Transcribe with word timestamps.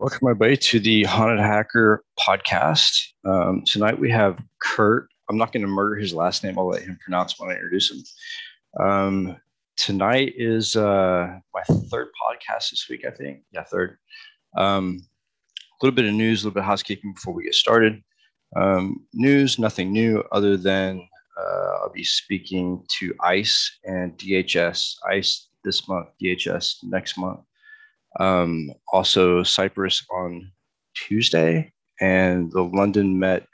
Welcome, 0.00 0.28
everybody, 0.28 0.56
to 0.56 0.78
the 0.78 1.02
Haunted 1.02 1.40
Hacker 1.40 2.04
podcast. 2.16 3.02
Um, 3.24 3.64
tonight 3.66 3.98
we 3.98 4.12
have 4.12 4.38
Kurt. 4.62 5.08
I'm 5.28 5.36
not 5.36 5.50
going 5.50 5.62
to 5.62 5.66
murder 5.66 5.96
his 5.96 6.14
last 6.14 6.44
name. 6.44 6.56
I'll 6.56 6.68
let 6.68 6.82
him 6.82 6.96
pronounce 7.02 7.36
when 7.36 7.50
I 7.50 7.54
introduce 7.54 7.90
him. 7.90 8.86
Um, 8.86 9.36
tonight 9.76 10.34
is 10.36 10.76
uh, 10.76 11.40
my 11.52 11.62
third 11.90 12.10
podcast 12.22 12.70
this 12.70 12.86
week, 12.88 13.04
I 13.04 13.10
think. 13.10 13.40
Yeah, 13.50 13.64
third. 13.64 13.98
Um, 14.56 15.00
a 15.58 15.84
little 15.84 15.96
bit 15.96 16.04
of 16.04 16.14
news, 16.14 16.42
a 16.42 16.46
little 16.46 16.54
bit 16.54 16.60
of 16.60 16.66
housekeeping 16.66 17.14
before 17.14 17.34
we 17.34 17.42
get 17.42 17.54
started. 17.54 18.00
Um, 18.54 19.04
news, 19.14 19.58
nothing 19.58 19.92
new 19.92 20.22
other 20.30 20.56
than 20.56 21.08
uh, 21.36 21.78
I'll 21.82 21.92
be 21.92 22.04
speaking 22.04 22.84
to 23.00 23.16
ICE 23.24 23.78
and 23.82 24.16
DHS. 24.16 24.94
ICE 25.10 25.48
this 25.64 25.88
month, 25.88 26.10
DHS 26.22 26.84
next 26.84 27.18
month. 27.18 27.40
Um, 28.18 28.72
also, 28.92 29.42
Cyprus 29.42 30.04
on 30.10 30.50
Tuesday, 30.94 31.72
and 32.00 32.50
the 32.52 32.62
London 32.62 33.18
Met 33.18 33.46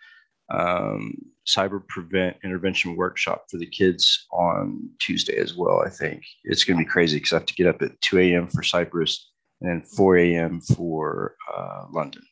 um, 0.51 1.15
Cyber 1.47 1.87
Prevent 1.89 2.37
Intervention 2.43 2.97
Workshop 2.97 3.45
for 3.51 3.59
the 3.59 3.67
kids 3.67 4.27
on 4.33 4.89
Tuesday 4.99 5.37
as 5.37 5.55
well. 5.55 5.83
I 5.85 5.91
think 5.91 6.23
it's 6.45 6.65
going 6.65 6.79
to 6.79 6.85
be 6.85 6.91
crazy 6.91 7.19
because 7.19 7.33
I 7.33 7.37
have 7.37 7.47
to 7.47 7.55
get 7.55 7.67
up 7.67 7.83
at 7.83 8.01
2 8.01 8.19
a.m. 8.19 8.49
for 8.49 8.63
Cyprus 8.63 9.31
and 9.61 9.71
then 9.71 9.83
4 9.83 10.17
a.m. 10.19 10.61
for 10.61 11.37
uh, 11.55 11.85
London. 11.93 12.23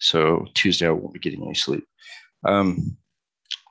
So 0.00 0.46
Tuesday 0.54 0.86
I 0.86 0.90
won't 0.90 1.14
be 1.14 1.20
getting 1.20 1.42
any 1.42 1.54
sleep. 1.54 1.84
Um, 2.44 2.96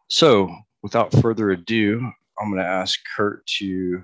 so 0.09 0.49
without 0.81 1.11
further 1.21 1.51
ado, 1.51 2.11
I'm 2.39 2.49
going 2.49 2.61
to 2.61 2.67
ask 2.67 2.99
Kurt 3.15 3.45
to 3.59 4.03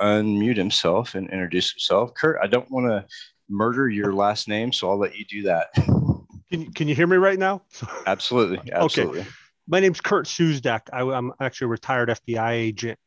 unmute 0.00 0.56
himself 0.56 1.14
and 1.14 1.30
introduce 1.30 1.72
himself. 1.72 2.14
Kurt, 2.14 2.38
I 2.42 2.46
don't 2.46 2.70
want 2.70 2.86
to 2.86 3.04
murder 3.50 3.88
your 3.88 4.12
last 4.12 4.48
name, 4.48 4.72
so 4.72 4.90
I'll 4.90 4.98
let 4.98 5.16
you 5.16 5.24
do 5.24 5.42
that. 5.42 5.68
Can 6.50 6.62
you, 6.62 6.70
can 6.72 6.88
you 6.88 6.96
hear 6.96 7.06
me 7.06 7.16
right 7.16 7.38
now? 7.38 7.62
Absolutely. 8.08 8.58
Absolutely. 8.72 9.20
Okay. 9.20 9.28
My 9.68 9.78
name's 9.78 10.00
Kurt 10.00 10.26
Siuzdak. 10.26 10.80
I, 10.92 11.02
am 11.02 11.32
actually 11.40 11.66
a 11.66 11.68
retired 11.68 12.08
FBI 12.08 12.50
agent, 12.50 12.98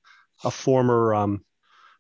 a 0.46 0.50
former 0.50 1.14
um, 1.14 1.44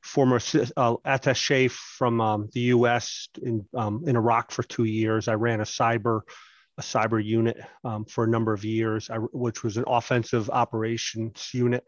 former 0.02 0.38
uh, 0.38 0.95
attaché 1.06 1.70
from 1.70 2.22
um, 2.22 2.50
the 2.54 2.62
U.S. 2.62 3.28
in 3.42 3.66
um, 3.76 4.06
in 4.08 4.16
Iraq 4.16 4.52
for 4.52 4.64
two 4.64 4.86
years. 4.86 5.28
I 5.28 5.34
ran 5.34 5.60
a 5.60 5.66
cyber 5.66 6.22
a 6.78 6.82
cyber 6.82 7.23
unit 7.23 7.58
um, 7.84 8.06
for 8.06 8.23
a 8.23 8.28
number 8.28 8.54
of 8.54 8.64
years, 8.64 9.10
I, 9.10 9.17
which 9.17 9.64
was 9.64 9.78
an 9.78 9.84
offensive 9.86 10.50
operations 10.50 11.50
unit. 11.54 11.86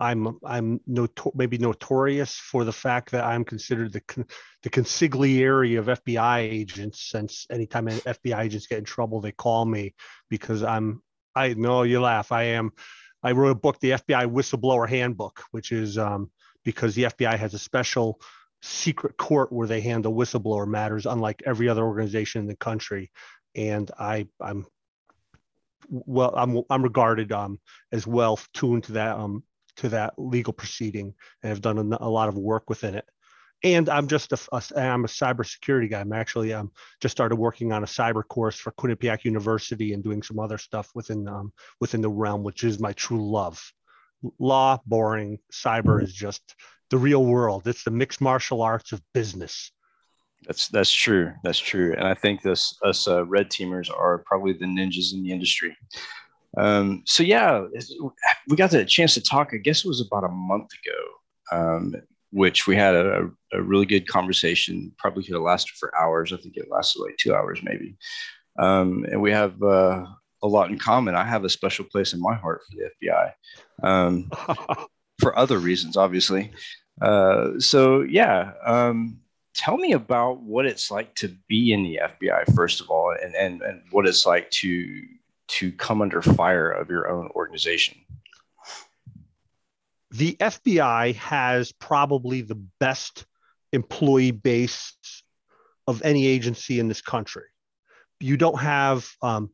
I'm 0.00 0.38
I'm 0.44 0.80
noto- 0.86 1.32
maybe 1.34 1.58
notorious 1.58 2.34
for 2.34 2.64
the 2.64 2.72
fact 2.72 3.12
that 3.12 3.24
I'm 3.24 3.44
considered 3.44 3.92
the 3.92 4.00
con- 4.00 4.26
the 4.62 4.70
consigliere 4.70 5.78
of 5.78 5.86
FBI 5.86 6.38
agents. 6.38 7.10
Since 7.10 7.46
anytime 7.50 7.86
FBI 7.86 8.40
agents 8.40 8.66
get 8.66 8.78
in 8.78 8.84
trouble, 8.84 9.20
they 9.20 9.32
call 9.32 9.64
me 9.64 9.94
because 10.28 10.62
I'm 10.62 11.02
I 11.34 11.54
know 11.54 11.82
you 11.82 12.00
laugh. 12.00 12.32
I 12.32 12.44
am. 12.44 12.72
I 13.22 13.32
wrote 13.32 13.50
a 13.50 13.54
book, 13.54 13.80
the 13.80 13.92
FBI 13.92 14.30
Whistleblower 14.30 14.88
Handbook, 14.88 15.44
which 15.50 15.72
is 15.72 15.96
um, 15.96 16.30
because 16.64 16.94
the 16.94 17.04
FBI 17.04 17.38
has 17.38 17.54
a 17.54 17.58
special 17.58 18.20
secret 18.62 19.16
court 19.16 19.52
where 19.52 19.68
they 19.68 19.80
handle 19.80 20.14
whistleblower 20.14 20.66
matters, 20.66 21.06
unlike 21.06 21.42
every 21.46 21.68
other 21.68 21.84
organization 21.84 22.40
in 22.40 22.46
the 22.46 22.56
country. 22.56 23.10
And 23.54 23.90
I, 23.98 24.26
I'm 24.40 24.66
well, 25.88 26.34
I'm 26.36 26.62
I'm 26.70 26.82
regarded 26.82 27.30
um, 27.32 27.60
as 27.92 28.06
well 28.06 28.38
tuned 28.52 28.84
to 28.84 28.92
that 28.92 29.16
um, 29.16 29.42
to 29.76 29.88
that 29.90 30.14
legal 30.16 30.52
proceeding 30.52 31.14
and 31.42 31.50
have 31.50 31.60
done 31.60 31.92
a, 31.92 32.08
lot 32.08 32.28
of 32.28 32.36
work 32.36 32.68
within 32.68 32.94
it. 32.94 33.04
And 33.62 33.88
I'm 33.88 34.08
just 34.08 34.32
a, 34.32 34.38
a 34.52 34.62
I'm 34.76 35.04
a 35.04 35.08
cybersecurity 35.08 35.90
guy. 35.90 36.00
I'm 36.00 36.12
actually 36.12 36.52
um, 36.52 36.70
just 37.00 37.12
started 37.12 37.36
working 37.36 37.72
on 37.72 37.82
a 37.82 37.86
cyber 37.86 38.26
course 38.26 38.56
for 38.56 38.72
Quinnipiac 38.72 39.24
University 39.24 39.94
and 39.94 40.04
doing 40.04 40.22
some 40.22 40.38
other 40.38 40.58
stuff 40.58 40.90
within 40.94 41.26
um, 41.28 41.52
within 41.80 42.02
the 42.02 42.10
realm, 42.10 42.42
which 42.42 42.62
is 42.62 42.78
my 42.78 42.92
true 42.92 43.30
love. 43.30 43.62
Law, 44.38 44.80
boring. 44.86 45.38
Cyber 45.52 46.02
is 46.02 46.12
just 46.12 46.54
the 46.90 46.98
real 46.98 47.24
world. 47.24 47.66
It's 47.66 47.84
the 47.84 47.90
mixed 47.90 48.20
martial 48.20 48.62
arts 48.62 48.92
of 48.92 49.00
business. 49.14 49.72
That's 50.46 50.68
that's 50.68 50.92
true. 50.92 51.32
That's 51.42 51.58
true. 51.58 51.94
And 51.96 52.06
I 52.06 52.14
think 52.14 52.42
this 52.42 52.78
us 52.84 53.08
uh, 53.08 53.24
red 53.24 53.50
teamers 53.50 53.90
are 53.90 54.18
probably 54.26 54.52
the 54.52 54.66
ninjas 54.66 55.14
in 55.14 55.22
the 55.22 55.32
industry. 55.32 55.76
Um, 56.56 57.02
so 57.04 57.22
yeah, 57.22 57.64
we 58.48 58.56
got 58.56 58.70
the 58.70 58.84
chance 58.84 59.14
to 59.14 59.22
talk. 59.22 59.50
I 59.52 59.56
guess 59.56 59.84
it 59.84 59.88
was 59.88 60.00
about 60.00 60.24
a 60.24 60.28
month 60.28 60.70
ago, 60.72 61.56
um, 61.56 61.94
which 62.30 62.66
we 62.66 62.76
had 62.76 62.94
a, 62.94 63.30
a, 63.52 63.62
really 63.62 63.86
good 63.86 64.06
conversation. 64.06 64.92
Probably 64.98 65.24
could 65.24 65.34
have 65.34 65.42
lasted 65.42 65.74
for 65.78 65.96
hours. 66.00 66.32
I 66.32 66.36
think 66.36 66.56
it 66.56 66.70
lasted 66.70 67.00
like 67.00 67.16
two 67.16 67.34
hours, 67.34 67.60
maybe. 67.62 67.96
Um, 68.58 69.04
and 69.10 69.20
we 69.20 69.32
have 69.32 69.60
uh, 69.62 70.04
a 70.42 70.46
lot 70.46 70.70
in 70.70 70.78
common. 70.78 71.14
I 71.14 71.24
have 71.24 71.44
a 71.44 71.48
special 71.48 71.84
place 71.86 72.12
in 72.12 72.20
my 72.20 72.34
heart 72.34 72.60
for 72.68 72.76
the 72.76 73.08
FBI, 73.08 73.32
um, 73.82 74.30
for 75.20 75.36
other 75.36 75.58
reasons, 75.58 75.96
obviously. 75.96 76.52
Uh, 77.00 77.58
so 77.58 78.02
yeah, 78.02 78.52
um, 78.64 79.18
tell 79.54 79.76
me 79.76 79.92
about 79.92 80.40
what 80.40 80.66
it's 80.66 80.90
like 80.90 81.14
to 81.16 81.34
be 81.48 81.72
in 81.72 81.82
the 81.82 82.00
FBI, 82.02 82.54
first 82.54 82.80
of 82.80 82.90
all, 82.90 83.14
and 83.20 83.34
and 83.34 83.62
and 83.62 83.82
what 83.90 84.06
it's 84.06 84.26
like 84.26 84.50
to 84.50 85.02
to 85.46 85.72
come 85.72 86.02
under 86.02 86.22
fire 86.22 86.70
of 86.70 86.90
your 86.90 87.08
own 87.08 87.30
organization? 87.34 87.98
The 90.10 90.36
FBI 90.40 91.16
has 91.16 91.72
probably 91.72 92.42
the 92.42 92.62
best 92.78 93.26
employee 93.72 94.30
base 94.30 94.94
of 95.86 96.02
any 96.02 96.26
agency 96.26 96.78
in 96.78 96.88
this 96.88 97.00
country. 97.00 97.44
You 98.20 98.36
don't 98.36 98.60
have 98.60 99.08
um, 99.22 99.50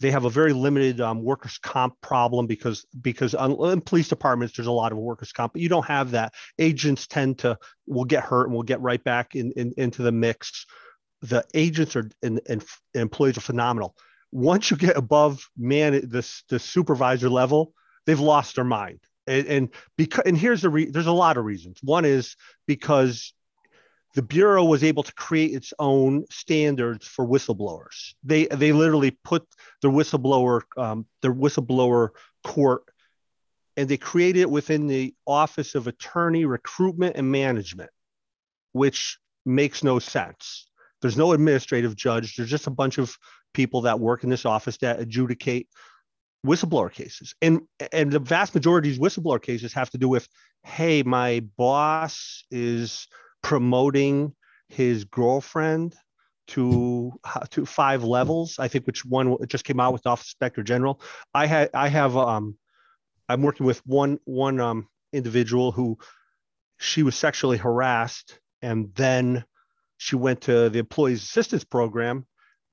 they 0.00 0.10
have 0.10 0.24
a 0.24 0.30
very 0.30 0.52
limited 0.52 1.00
um, 1.00 1.22
workers' 1.22 1.58
comp 1.58 1.94
problem 2.00 2.46
because 2.46 2.86
because 3.00 3.34
in 3.34 3.80
police 3.80 4.08
departments 4.08 4.56
there's 4.56 4.66
a 4.66 4.72
lot 4.72 4.92
of 4.92 4.98
workers' 4.98 5.32
comp, 5.32 5.52
but 5.54 5.62
you 5.62 5.68
don't 5.68 5.86
have 5.86 6.10
that. 6.12 6.34
Agents 6.58 7.06
tend 7.06 7.38
to 7.38 7.58
will 7.86 8.04
get 8.04 8.24
hurt 8.24 8.46
and 8.46 8.54
will 8.54 8.62
get 8.62 8.80
right 8.80 9.02
back 9.02 9.34
in, 9.34 9.52
in 9.52 9.72
into 9.76 10.02
the 10.02 10.12
mix. 10.12 10.66
The 11.22 11.44
agents 11.54 11.96
are 11.96 12.10
and, 12.22 12.40
and 12.48 12.64
employees 12.94 13.38
are 13.38 13.42
phenomenal 13.42 13.94
once 14.36 14.70
you 14.70 14.76
get 14.76 14.96
above 14.96 15.48
man 15.56 15.92
the, 15.92 16.42
the 16.50 16.58
supervisor 16.58 17.30
level 17.30 17.72
they've 18.04 18.20
lost 18.20 18.56
their 18.56 18.64
mind. 18.64 19.00
And, 19.26 19.46
and 19.46 19.68
because 19.96 20.22
and 20.26 20.36
here's 20.36 20.62
the 20.62 20.68
re- 20.68 20.90
there's 20.90 21.06
a 21.06 21.12
lot 21.12 21.36
of 21.36 21.44
reasons. 21.44 21.78
One 21.82 22.04
is 22.04 22.36
because 22.66 23.32
the 24.14 24.22
bureau 24.22 24.64
was 24.64 24.84
able 24.84 25.02
to 25.02 25.14
create 25.14 25.52
its 25.54 25.72
own 25.78 26.26
standards 26.30 27.06
for 27.06 27.26
whistleblowers. 27.26 28.14
They 28.22 28.44
they 28.46 28.72
literally 28.72 29.10
put 29.24 29.46
the 29.80 29.88
whistleblower 29.88 30.62
um, 30.76 31.06
their 31.22 31.34
whistleblower 31.34 32.10
court 32.44 32.82
and 33.76 33.88
they 33.88 33.96
created 33.96 34.42
it 34.42 34.50
within 34.50 34.86
the 34.86 35.14
office 35.26 35.74
of 35.74 35.86
attorney 35.86 36.44
recruitment 36.44 37.16
and 37.16 37.32
management 37.32 37.90
which 38.72 39.18
makes 39.46 39.82
no 39.82 39.98
sense. 39.98 40.68
There's 41.00 41.16
no 41.16 41.32
administrative 41.32 41.96
judge. 41.96 42.36
There's 42.36 42.50
just 42.50 42.66
a 42.66 42.70
bunch 42.70 42.98
of 42.98 43.16
people 43.56 43.80
that 43.80 43.98
work 43.98 44.22
in 44.22 44.28
this 44.30 44.44
office 44.44 44.76
that 44.76 45.00
adjudicate 45.00 45.66
whistleblower 46.46 46.92
cases. 46.92 47.34
And 47.40 47.62
and 47.90 48.12
the 48.12 48.20
vast 48.20 48.54
majority 48.54 48.90
of 48.90 48.94
these 48.94 49.02
whistleblower 49.02 49.42
cases 49.42 49.72
have 49.72 49.90
to 49.90 49.98
do 49.98 50.08
with, 50.08 50.28
hey, 50.62 51.02
my 51.02 51.40
boss 51.56 52.44
is 52.50 53.08
promoting 53.42 54.34
his 54.68 55.04
girlfriend 55.04 55.96
to 56.48 57.12
to 57.50 57.64
five 57.64 58.04
levels. 58.04 58.58
I 58.58 58.68
think 58.68 58.86
which 58.86 59.04
one 59.04 59.36
just 59.48 59.64
came 59.64 59.80
out 59.80 59.94
with 59.94 60.02
the 60.02 60.10
Office 60.10 60.28
Inspector 60.28 60.62
General. 60.62 61.00
I 61.34 61.46
had 61.46 61.70
I 61.72 61.88
have 61.88 62.14
um 62.16 62.56
I'm 63.28 63.42
working 63.42 63.66
with 63.66 63.84
one 63.86 64.18
one 64.24 64.60
um 64.60 64.86
individual 65.14 65.72
who 65.72 65.96
she 66.78 67.02
was 67.02 67.16
sexually 67.16 67.56
harassed 67.56 68.38
and 68.60 68.94
then 68.94 69.44
she 69.96 70.14
went 70.14 70.42
to 70.42 70.68
the 70.68 70.78
employees 70.78 71.22
assistance 71.22 71.64
program 71.64 72.26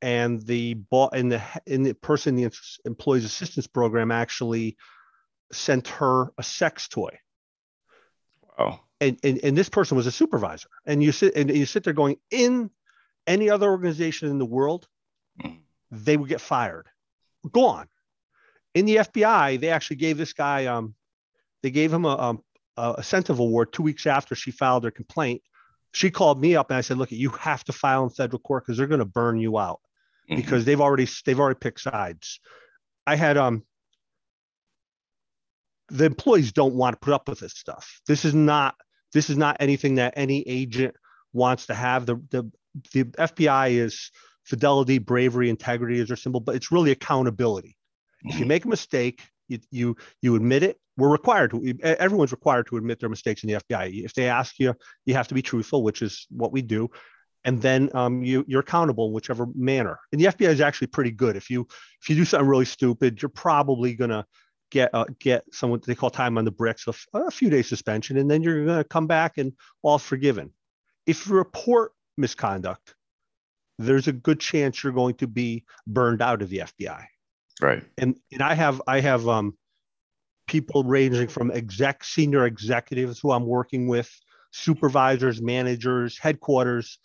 and 0.04 0.42
the 0.42 0.74
the 0.92 1.42
in 1.66 1.84
the 1.84 1.94
person 1.94 2.38
in 2.38 2.44
the 2.44 2.58
employees 2.84 3.24
assistance 3.24 3.68
program 3.68 4.12
actually 4.12 4.76
sent 5.54 5.88
her 5.88 6.34
a 6.38 6.44
sex 6.44 6.90
toy. 6.90 7.18
Oh. 8.60 8.82
And, 9.00 9.18
and 9.24 9.40
and 9.42 9.58
this 9.58 9.70
person 9.70 9.96
was 9.96 10.06
a 10.06 10.12
supervisor. 10.12 10.68
And 10.86 11.02
you 11.02 11.14
sit 11.14 11.36
and 11.38 11.50
you 11.50 11.66
sit 11.66 11.86
there 11.86 11.94
going, 11.94 12.18
in 12.30 12.70
any 13.26 13.50
other 13.50 13.70
organization 13.70 14.30
in 14.30 14.40
the 14.40 14.46
world, 14.46 14.88
mm. 15.42 15.60
they 15.90 16.18
would 16.18 16.30
get 16.30 16.42
fired. 16.42 16.88
Gone. 17.50 17.88
In 18.74 18.86
the 18.86 18.98
FBI, 18.98 19.60
they 19.60 19.70
actually 19.70 19.98
gave 19.98 20.18
this 20.18 20.34
guy 20.34 20.66
um 20.66 20.96
they 21.62 21.72
gave 21.72 21.94
him 21.94 22.04
a, 22.04 22.18
um, 22.18 22.44
a 22.76 22.96
incentive 22.98 23.40
award 23.40 23.72
two 23.72 23.84
weeks 23.84 24.06
after 24.06 24.36
she 24.36 24.52
filed 24.52 24.84
her 24.84 24.92
complaint. 24.92 25.42
She 25.94 26.12
called 26.12 26.42
me 26.42 26.58
up 26.58 26.72
and 26.72 26.78
I 26.78 26.82
said, 26.82 26.98
look, 26.98 27.12
you 27.12 27.30
have 27.30 27.64
to 27.66 27.72
file 27.72 28.04
in 28.04 28.10
federal 28.10 28.40
court 28.40 28.66
because 28.66 28.78
they're 28.78 28.88
going 28.88 29.00
to 29.00 29.06
burn 29.06 29.40
you 29.40 29.58
out 29.58 29.80
mm-hmm. 30.30 30.36
because 30.36 30.66
they've 30.66 30.82
already 30.82 31.08
they've 31.26 31.40
already 31.40 31.60
picked 31.60 31.82
sides. 31.82 32.40
I 33.06 33.16
had 33.16 33.38
um 33.38 33.64
the 35.90 36.06
employees 36.06 36.52
don't 36.52 36.76
want 36.76 36.94
to 36.94 37.06
put 37.06 37.14
up 37.14 37.28
with 37.28 37.40
this 37.40 37.54
stuff. 37.54 38.02
This 38.08 38.26
is 38.26 38.34
not 38.34 38.76
this 39.14 39.30
is 39.30 39.38
not 39.38 39.58
anything 39.60 39.96
that 39.96 40.14
any 40.16 40.42
agent 40.48 40.96
wants 41.34 41.68
to 41.68 41.74
have. 41.74 42.06
The 42.06 42.16
the 42.32 42.52
the 42.94 43.04
FBI 43.06 43.72
is 43.72 44.12
fidelity, 44.46 44.98
bravery, 44.98 45.50
integrity 45.50 46.00
is 46.00 46.08
their 46.08 46.18
symbol, 46.18 46.40
but 46.40 46.56
it's 46.56 46.72
really 46.72 46.92
accountability. 46.92 47.70
Mm-hmm. 48.26 48.30
If 48.30 48.36
you 48.36 48.42
mm-hmm. 48.42 48.50
make 48.50 48.66
a 48.66 48.70
mistake, 48.70 49.22
you, 49.48 49.60
you 49.72 49.98
you 50.22 50.36
admit 50.36 50.64
it. 50.64 50.78
We're 50.98 51.12
required 51.12 51.52
to. 51.52 51.78
Everyone's 51.84 52.32
required 52.32 52.68
to 52.68 52.78
admit 52.78 53.00
their 53.00 53.10
mistakes 53.10 53.44
in 53.44 53.50
the 53.50 53.60
FBI. 53.60 54.04
If 54.04 54.14
they 54.14 54.30
ask 54.30 54.60
you, 54.60 54.74
you 55.06 55.16
have 55.16 55.28
to 55.28 55.34
be 55.34 55.42
truthful, 55.42 55.84
which 55.84 56.02
is 56.02 56.28
what 56.30 56.52
we 56.52 56.62
do, 56.62 56.90
and 57.46 57.62
then 57.62 57.90
um, 57.94 58.24
you 58.24 58.46
you're 58.48 58.62
accountable 58.62 59.08
in 59.08 59.14
whichever 59.14 59.48
manner. 59.56 60.00
And 60.12 60.20
the 60.20 60.26
FBI 60.26 60.48
is 60.48 60.62
actually 60.62 60.88
pretty 60.88 61.12
good. 61.12 61.36
If 61.36 61.50
you 61.50 61.68
if 62.02 62.10
you 62.10 62.16
do 62.16 62.26
something 62.26 62.48
really 62.48 62.66
stupid, 62.66 63.22
you're 63.22 63.30
probably 63.30 63.94
gonna 63.94 64.26
get 64.72 64.90
uh, 64.94 65.06
get 65.20 65.44
someone 65.52 65.82
they 65.86 65.96
call 65.96 66.10
time 66.10 66.38
on 66.38 66.46
the 66.46 66.52
bricks, 66.52 66.88
a, 66.88 66.94
a 67.18 67.32
few 67.32 67.50
days 67.50 67.68
suspension, 67.68 68.18
and 68.18 68.30
then 68.30 68.42
you're 68.42 68.66
gonna 68.66 68.84
come 68.84 69.08
back 69.08 69.38
and 69.38 69.54
all 69.82 70.00
forgiven. 70.00 70.52
If 71.06 71.28
you 71.28 71.36
report 71.36 71.92
misconduct, 72.18 72.96
there's 73.78 74.08
a 74.08 74.14
good 74.14 74.40
chance 74.40 74.84
you're 74.84 74.94
going 74.94 75.16
to 75.16 75.28
be 75.28 75.66
burned 75.88 76.22
out 76.22 76.42
of 76.42 76.50
the 76.50 76.60
FBI. 76.60 77.06
Right. 77.62 77.84
And 77.98 78.18
and 78.32 78.42
I 78.42 78.54
have 78.54 78.82
I 78.88 79.00
have 79.02 79.28
um 79.28 79.58
people 80.48 80.84
ranging 80.84 81.28
from 81.28 81.52
exec 81.52 82.04
senior 82.04 82.46
executives 82.46 83.20
who 83.20 83.32
I'm 83.32 83.46
working 83.46 83.88
with, 83.88 84.12
supervisors, 84.52 85.42
managers, 85.42 86.18
headquarters, 86.18 87.00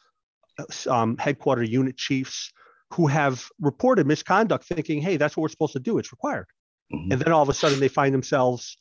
um, 0.88 1.16
headquarter 1.19 1.62
unit 1.62 1.96
chiefs 1.96 2.52
who 2.94 3.06
have 3.06 3.44
reported 3.60 4.06
misconduct, 4.06 4.64
thinking, 4.64 5.00
"Hey, 5.00 5.16
that's 5.16 5.37
what 5.37 5.43
we're 5.43 5.49
supposed 5.49 5.75
to 5.75 5.81
do. 5.81 5.99
It's 5.99 6.12
required." 6.12 6.46
Mm-hmm. 6.93 7.12
And 7.12 7.20
then 7.20 7.32
all 7.32 7.43
of 7.43 7.49
a 7.49 7.55
sudden, 7.55 7.81
they 7.81 7.88
find 7.88 8.14
themselves 8.14 8.78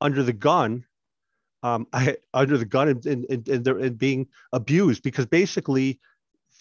under 0.00 0.22
the 0.22 0.32
gun, 0.32 0.84
um, 1.62 1.86
I, 1.92 2.16
under 2.34 2.58
the 2.58 2.64
gun, 2.66 2.88
and, 2.88 3.06
and, 3.06 3.48
and, 3.48 3.64
they're 3.64 3.78
and 3.78 3.98
being 3.98 4.28
abused 4.52 5.02
because 5.02 5.26
basically, 5.26 6.00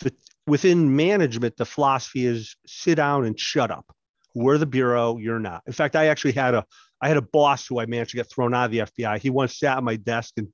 the, 0.02 0.14
within 0.48 0.96
management, 0.96 1.58
the 1.58 1.66
philosophy 1.66 2.26
is 2.26 2.56
sit 2.66 2.96
down 2.96 3.26
and 3.26 3.40
shut 3.40 3.72
up. 3.72 3.86
We're 4.34 4.58
the 4.58 4.66
bureau, 4.66 5.18
you're 5.18 5.40
not. 5.40 5.64
In 5.66 5.74
fact, 5.74 5.96
I 5.96 6.08
actually 6.08 6.34
had 6.34 6.54
a 6.54 6.66
I 7.02 7.08
had 7.08 7.18
a 7.18 7.22
boss 7.22 7.68
who 7.68 7.80
I 7.80 7.86
managed 7.86 8.12
to 8.12 8.18
get 8.18 8.30
thrown 8.30 8.54
out 8.54 8.66
of 8.66 8.72
the 8.72 8.80
FBI. 8.80 9.20
He 9.20 9.30
once 9.30 9.60
sat 9.60 9.78
at 9.78 9.84
my 9.84 9.96
desk 9.96 10.34
and 10.38 10.48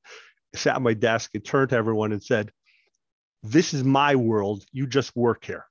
sat 0.55 0.75
at 0.75 0.81
my 0.81 0.93
desk 0.93 1.31
and 1.33 1.45
turned 1.45 1.69
to 1.69 1.75
everyone 1.75 2.11
and 2.11 2.23
said, 2.23 2.51
"This 3.43 3.73
is 3.73 3.83
my 3.83 4.15
world. 4.15 4.63
You 4.71 4.87
just 4.87 5.15
work 5.15 5.45
here." 5.45 5.65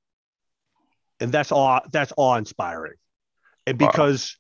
And 1.21 1.31
that's 1.33 1.53
awe 1.53 1.81
that's 1.93 2.13
awe 2.17 2.37
inspiring. 2.37 2.95
And 3.67 3.79
because 3.79 4.37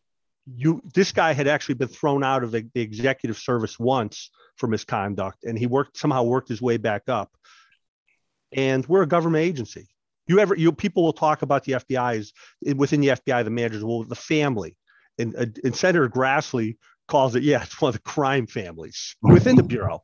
wow. 0.47 0.55
you 0.57 0.83
this 0.95 1.13
guy 1.13 1.33
had 1.33 1.47
actually 1.47 1.77
been 1.77 1.89
thrown 1.89 2.25
out 2.25 2.43
of 2.43 2.51
the, 2.51 2.69
the 2.75 2.81
executive 2.81 3.39
service 3.39 3.79
once 3.79 4.31
for 4.57 4.67
misconduct, 4.67 5.45
and 5.45 5.59
he 5.59 5.67
worked 5.67 5.97
somehow 5.97 6.23
worked 6.23 6.49
his 6.49 6.63
way 6.63 6.77
back 6.77 7.09
up. 7.09 7.31
And 8.53 8.87
we're 8.87 9.03
a 9.03 9.07
government 9.07 9.45
agency. 9.45 9.89
You 10.27 10.39
ever 10.41 10.55
you 10.55 10.73
people 10.73 11.03
will 11.03 11.13
talk 11.13 11.43
about 11.43 11.65
the 11.65 11.73
FBI 11.73 12.19
as 12.19 12.33
eh, 12.67 12.73
within 12.77 13.01
the 13.01 13.09
FBI, 13.09 13.45
the 13.45 13.51
managers, 13.51 13.85
well, 13.85 14.05
the 14.05 14.15
family. 14.15 14.77
And, 15.19 15.35
and 15.35 15.77
Senator 15.77 16.09
Grassley 16.09 16.79
calls 17.09 17.35
it, 17.35 17.43
yeah, 17.43 17.63
it's 17.63 17.81
one 17.81 17.91
of 17.91 17.95
the 17.95 18.03
crime 18.03 18.47
families 18.47 19.17
within 19.21 19.57
the 19.57 19.63
bureau. 19.75 20.03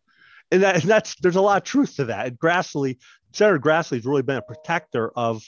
And, 0.51 0.63
that, 0.63 0.77
and 0.77 0.85
that's 0.85 1.17
there's 1.17 1.37
a 1.37 1.41
lot 1.41 1.57
of 1.57 1.65
truth 1.65 1.97
to 1.97 2.05
that. 2.07 2.27
And 2.27 2.39
Grassley, 2.39 2.99
Senator 3.33 3.59
Grassley 3.59 3.97
has 3.97 4.07
really 4.07 4.23
been 4.23 4.37
a 4.37 4.43
protector 4.43 5.11
of 5.17 5.43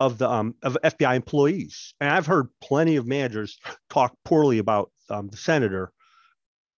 of 0.00 0.16
the 0.16 0.28
um, 0.28 0.54
of 0.62 0.78
FBI 0.82 1.14
employees. 1.14 1.94
And 2.00 2.10
I've 2.10 2.26
heard 2.26 2.48
plenty 2.60 2.96
of 2.96 3.06
managers 3.06 3.58
talk 3.90 4.14
poorly 4.24 4.58
about 4.58 4.90
um, 5.10 5.28
the 5.28 5.36
senator, 5.36 5.92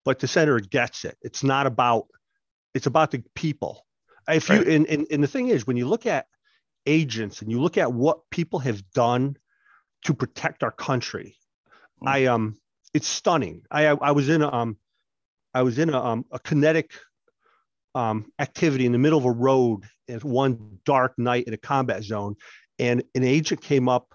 but 0.04 0.18
the 0.18 0.28
senator 0.28 0.58
gets 0.58 1.04
it. 1.04 1.16
It's 1.22 1.44
not 1.44 1.66
about 1.66 2.06
it's 2.74 2.86
about 2.86 3.12
the 3.12 3.22
people. 3.34 3.86
If 4.28 4.48
you 4.48 4.62
and, 4.62 4.86
and, 4.86 5.06
and 5.10 5.22
the 5.22 5.28
thing 5.28 5.48
is, 5.48 5.66
when 5.66 5.76
you 5.76 5.86
look 5.86 6.06
at 6.06 6.26
agents 6.86 7.42
and 7.42 7.50
you 7.50 7.60
look 7.60 7.78
at 7.78 7.92
what 7.92 8.28
people 8.30 8.58
have 8.58 8.90
done 8.90 9.36
to 10.04 10.14
protect 10.14 10.62
our 10.64 10.72
country, 10.72 11.36
mm. 12.02 12.08
I 12.08 12.26
um 12.26 12.58
it's 12.92 13.08
stunning. 13.08 13.62
I 13.70 13.86
I 13.86 14.10
was 14.12 14.28
in 14.28 14.42
a, 14.42 14.52
um 14.52 14.76
I 15.54 15.62
was 15.62 15.78
in 15.78 15.90
a 15.90 16.02
um 16.02 16.24
a 16.32 16.38
kinetic 16.40 16.92
um 17.94 18.26
activity 18.38 18.86
in 18.86 18.92
the 18.92 18.98
middle 18.98 19.18
of 19.18 19.24
a 19.24 19.30
road 19.30 19.84
at 20.08 20.24
one 20.24 20.78
dark 20.84 21.18
night 21.18 21.44
in 21.46 21.54
a 21.54 21.58
combat 21.58 22.02
zone, 22.02 22.36
and 22.78 23.02
an 23.14 23.24
agent 23.24 23.60
came 23.60 23.88
up, 23.88 24.14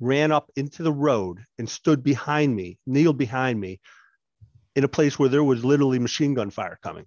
ran 0.00 0.32
up 0.32 0.50
into 0.56 0.82
the 0.82 0.92
road 0.92 1.40
and 1.58 1.68
stood 1.68 2.02
behind 2.02 2.54
me, 2.54 2.78
kneeled 2.86 3.18
behind 3.18 3.60
me, 3.60 3.80
in 4.76 4.84
a 4.84 4.88
place 4.88 5.18
where 5.18 5.28
there 5.28 5.44
was 5.44 5.64
literally 5.64 5.98
machine 5.98 6.34
gun 6.34 6.50
fire 6.50 6.78
coming. 6.82 7.06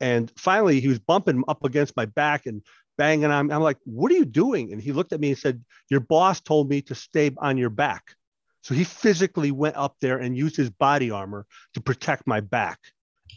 And 0.00 0.30
finally, 0.36 0.80
he 0.80 0.88
was 0.88 0.98
bumping 0.98 1.42
up 1.48 1.64
against 1.64 1.96
my 1.96 2.04
back 2.04 2.46
and 2.46 2.62
banging 2.98 3.30
on. 3.30 3.50
I'm 3.50 3.62
like, 3.62 3.78
what 3.84 4.12
are 4.12 4.16
you 4.16 4.26
doing? 4.26 4.72
And 4.72 4.80
he 4.80 4.92
looked 4.92 5.12
at 5.12 5.20
me 5.20 5.30
and 5.30 5.38
said, 5.38 5.64
Your 5.90 6.00
boss 6.00 6.40
told 6.40 6.68
me 6.68 6.82
to 6.82 6.94
stay 6.94 7.30
on 7.38 7.56
your 7.56 7.70
back. 7.70 8.14
So 8.62 8.74
he 8.74 8.84
physically 8.84 9.52
went 9.52 9.76
up 9.76 9.96
there 10.00 10.18
and 10.18 10.36
used 10.36 10.56
his 10.56 10.70
body 10.70 11.10
armor 11.10 11.46
to 11.74 11.80
protect 11.80 12.26
my 12.26 12.40
back. 12.40 12.78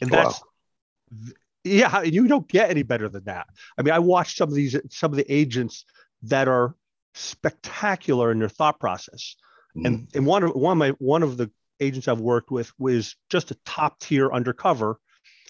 And 0.01 0.09
that's, 0.09 0.41
wow. 0.41 1.33
Yeah, 1.63 2.01
you 2.01 2.27
don't 2.27 2.47
get 2.47 2.69
any 2.69 2.83
better 2.83 3.09
than 3.09 3.25
that. 3.25 3.47
I 3.77 3.81
mean, 3.81 3.93
I 3.93 3.99
watched 3.99 4.37
some 4.37 4.49
of 4.49 4.55
these, 4.55 4.75
some 4.89 5.11
of 5.11 5.17
the 5.17 5.31
agents 5.31 5.85
that 6.23 6.47
are 6.47 6.75
spectacular 7.13 8.31
in 8.31 8.39
their 8.39 8.49
thought 8.49 8.79
process. 8.79 9.35
Mm. 9.77 9.85
And, 9.85 10.07
and 10.15 10.25
one 10.25 10.43
of, 10.43 10.51
one 10.55 10.73
of 10.73 10.77
my, 10.77 10.89
one 10.99 11.23
of 11.23 11.37
the 11.37 11.51
agents 11.79 12.07
I've 12.07 12.19
worked 12.19 12.51
with 12.51 12.71
was 12.79 13.15
just 13.29 13.51
a 13.51 13.57
top 13.65 13.99
tier 13.99 14.31
undercover. 14.31 14.99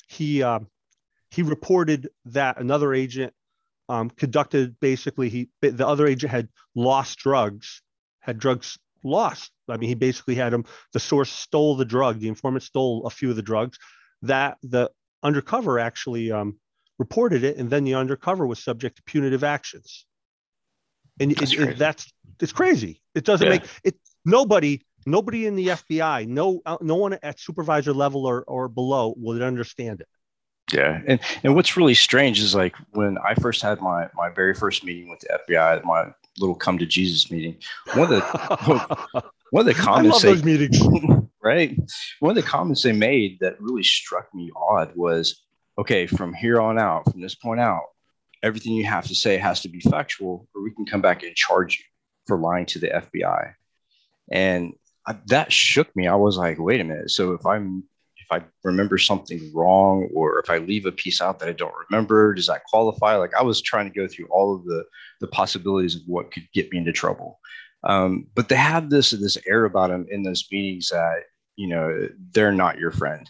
He, 0.08 0.44
uh, 0.44 0.60
he 1.32 1.44
reported 1.44 2.10
that 2.26 2.60
another 2.60 2.94
agent 2.94 3.34
um, 3.90 4.10
conducted 4.12 4.80
basically 4.80 5.30
he 5.30 5.50
the 5.62 5.88
other 5.88 6.06
agent 6.06 6.32
had 6.32 6.48
lost 6.76 7.18
drugs 7.18 7.82
had 8.20 8.38
drugs 8.38 8.78
lost 9.04 9.52
i 9.68 9.78
mean 9.78 9.90
he 9.90 9.96
basically 9.96 10.36
had 10.36 10.54
him. 10.54 10.64
the 10.94 11.00
source 11.00 11.32
stole 11.32 11.76
the 11.76 11.86
drug 11.86 12.20
the 12.20 12.28
informant 12.28 12.64
stole 12.64 13.06
a 13.08 13.10
few 13.10 13.32
of 13.32 13.36
the 13.36 13.42
drugs 13.42 13.80
that 14.22 14.58
the 14.62 14.90
undercover 15.24 15.80
actually 15.80 16.32
um, 16.32 16.58
reported 16.98 17.44
it 17.44 17.58
and 17.58 17.70
then 17.70 17.84
the 17.84 17.96
undercover 17.96 18.46
was 18.46 18.64
subject 18.64 18.98
to 18.98 19.04
punitive 19.04 19.44
actions 19.44 20.06
and 21.20 21.36
that's, 21.36 21.54
it, 21.54 21.60
it, 21.60 21.78
that's 21.78 22.14
it's 22.42 22.52
crazy 22.52 23.02
it 23.16 23.24
doesn't 23.24 23.48
yeah. 23.48 23.54
make 23.54 23.64
it 23.84 23.96
nobody 24.26 24.82
nobody 25.06 25.46
in 25.46 25.56
the 25.56 25.68
fbi 25.68 26.28
no 26.28 26.62
uh, 26.66 26.78
no 26.82 26.96
one 26.96 27.18
at 27.24 27.40
supervisor 27.40 27.94
level 27.94 28.26
or, 28.26 28.44
or 28.44 28.68
below 28.68 29.14
would 29.18 29.42
understand 29.42 30.02
it 30.02 30.08
yeah, 30.74 31.02
and 31.08 31.20
and 31.44 31.56
what's 31.56 31.78
really 31.78 31.94
strange 31.94 32.40
is 32.40 32.54
like 32.54 32.76
when 32.92 33.18
I 33.26 33.34
first 33.36 33.62
had 33.62 33.82
my 33.82 34.08
my 34.16 34.30
very 34.30 34.54
first 34.54 34.84
meeting 34.84 35.10
with 35.10 35.20
the 35.22 35.40
FBI, 35.50 35.84
my 35.84 36.14
little 36.38 36.56
come 36.56 36.78
to 36.78 36.86
Jesus 36.86 37.32
meeting. 37.32 37.58
One 37.94 38.14
of 38.14 38.22
the 38.22 39.24
one 39.52 39.68
of 39.68 39.76
the 39.76 39.82
comments 39.82 40.22
they, 40.22 40.36
meetings. 40.42 40.80
right. 41.44 41.78
One 42.20 42.38
of 42.38 42.44
the 42.44 42.50
comments 42.50 42.84
they 42.84 42.92
made 42.92 43.40
that 43.42 43.62
really 43.62 43.84
struck 43.84 44.34
me 44.34 44.52
odd 44.56 44.92
was, 44.96 45.44
okay, 45.78 46.08
from 46.08 46.34
here 46.34 46.60
on 46.60 46.78
out, 46.78 47.12
from 47.12 47.22
this 47.22 47.36
point 47.36 47.60
out, 47.60 47.84
everything 48.44 48.74
you 48.74 48.86
have 48.86 49.08
to 49.08 49.16
say 49.16 49.38
has 49.38 49.62
to 49.62 49.70
be 49.70 49.80
factual, 49.80 50.48
or 50.56 50.64
we 50.64 50.72
can 50.72 50.86
come 50.86 51.02
back 51.02 51.24
and 51.24 51.36
charge 51.36 51.80
you 51.80 51.86
for 52.28 52.38
lying 52.38 52.66
to 52.68 52.80
the 52.80 52.88
FBI. 52.88 53.54
And 54.32 54.74
I, 55.06 55.18
that 55.28 55.52
shook 55.52 55.94
me. 55.96 56.08
I 56.08 56.16
was 56.16 56.38
like, 56.38 56.60
wait 56.60 56.82
a 56.82 56.84
minute. 56.84 57.12
So 57.12 57.34
if 57.34 57.46
I'm 57.46 57.84
if 58.18 58.44
I 58.44 58.46
remember 58.64 59.00
something 59.00 59.52
wrong 59.56 60.08
or 60.14 60.40
if 60.40 60.52
I 60.52 60.60
leave 60.60 60.86
a 60.86 60.92
piece 60.92 61.20
out 61.20 61.40
that 61.40 61.50
I 61.50 61.54
don't 61.54 61.74
remember, 61.90 62.36
does 62.36 62.46
that 62.46 62.64
qualify? 62.66 63.16
Like 63.16 63.34
I 63.34 63.42
was 63.42 63.62
trying 63.62 63.92
to 63.92 64.00
go 64.00 64.08
through 64.08 64.28
all 64.30 64.56
of 64.56 64.66
the 64.66 64.86
the 65.20 65.28
possibilities 65.28 65.96
of 65.96 66.02
what 66.06 66.32
could 66.32 66.48
get 66.54 66.72
me 66.72 66.78
into 66.78 66.92
trouble. 66.92 67.40
Um, 67.84 68.28
but 68.36 68.50
they 68.50 68.56
have 68.56 68.90
this 68.90 69.12
this 69.12 69.38
air 69.48 69.66
about 69.66 69.90
them 69.90 70.06
in 70.10 70.24
those 70.24 70.46
meetings 70.52 70.90
that 70.90 71.24
you 71.56 71.68
know 71.68 72.10
they're 72.34 72.52
not 72.52 72.78
your 72.78 72.92
friend. 72.92 73.30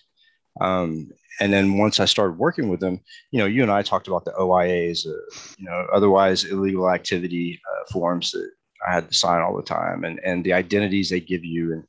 Um, 0.61 1.09
and 1.39 1.53
then 1.53 1.77
once 1.77 1.99
I 1.99 2.05
started 2.05 2.37
working 2.37 2.67
with 2.67 2.79
them, 2.79 2.99
you 3.31 3.39
know, 3.39 3.45
you 3.45 3.61
and 3.61 3.71
I 3.71 3.81
talked 3.81 4.07
about 4.07 4.25
the 4.25 4.31
OIAs, 4.31 5.07
uh, 5.07 5.11
you 5.57 5.65
know, 5.65 5.87
otherwise 5.93 6.43
illegal 6.43 6.89
activity 6.91 7.61
uh, 7.71 7.91
forms 7.91 8.31
that 8.31 8.49
I 8.85 8.93
had 8.93 9.07
to 9.07 9.13
sign 9.15 9.41
all 9.41 9.55
the 9.55 9.63
time, 9.63 10.03
and 10.03 10.19
and 10.23 10.43
the 10.43 10.53
identities 10.53 11.09
they 11.09 11.19
give 11.19 11.45
you, 11.45 11.73
and 11.73 11.83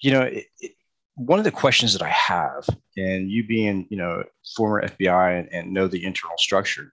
you 0.00 0.12
know, 0.12 0.22
it, 0.22 0.46
it, 0.60 0.72
one 1.18 1.40
of 1.40 1.44
the 1.44 1.50
questions 1.50 1.92
that 1.92 2.02
I 2.02 2.10
have, 2.10 2.68
and 2.96 3.30
you 3.30 3.44
being, 3.46 3.88
you 3.90 3.96
know, 3.96 4.22
former 4.56 4.82
FBI 4.82 5.40
and, 5.40 5.48
and, 5.52 5.72
know 5.72 5.88
the 5.88 6.04
internal 6.04 6.38
structure, 6.38 6.92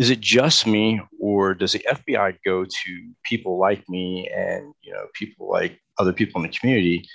is 0.00 0.08
it 0.08 0.20
just 0.20 0.66
me, 0.66 0.98
or 1.20 1.54
does 1.54 1.72
the 1.72 1.86
FBI 1.86 2.38
go 2.42 2.64
to 2.64 3.10
people 3.22 3.58
like 3.58 3.86
me 3.86 4.30
and 4.34 4.72
you 4.80 4.94
know 4.94 5.06
people 5.12 5.50
like 5.50 5.78
other 5.98 6.14
people 6.14 6.40
in 6.40 6.50
the 6.50 6.58
community 6.58 7.06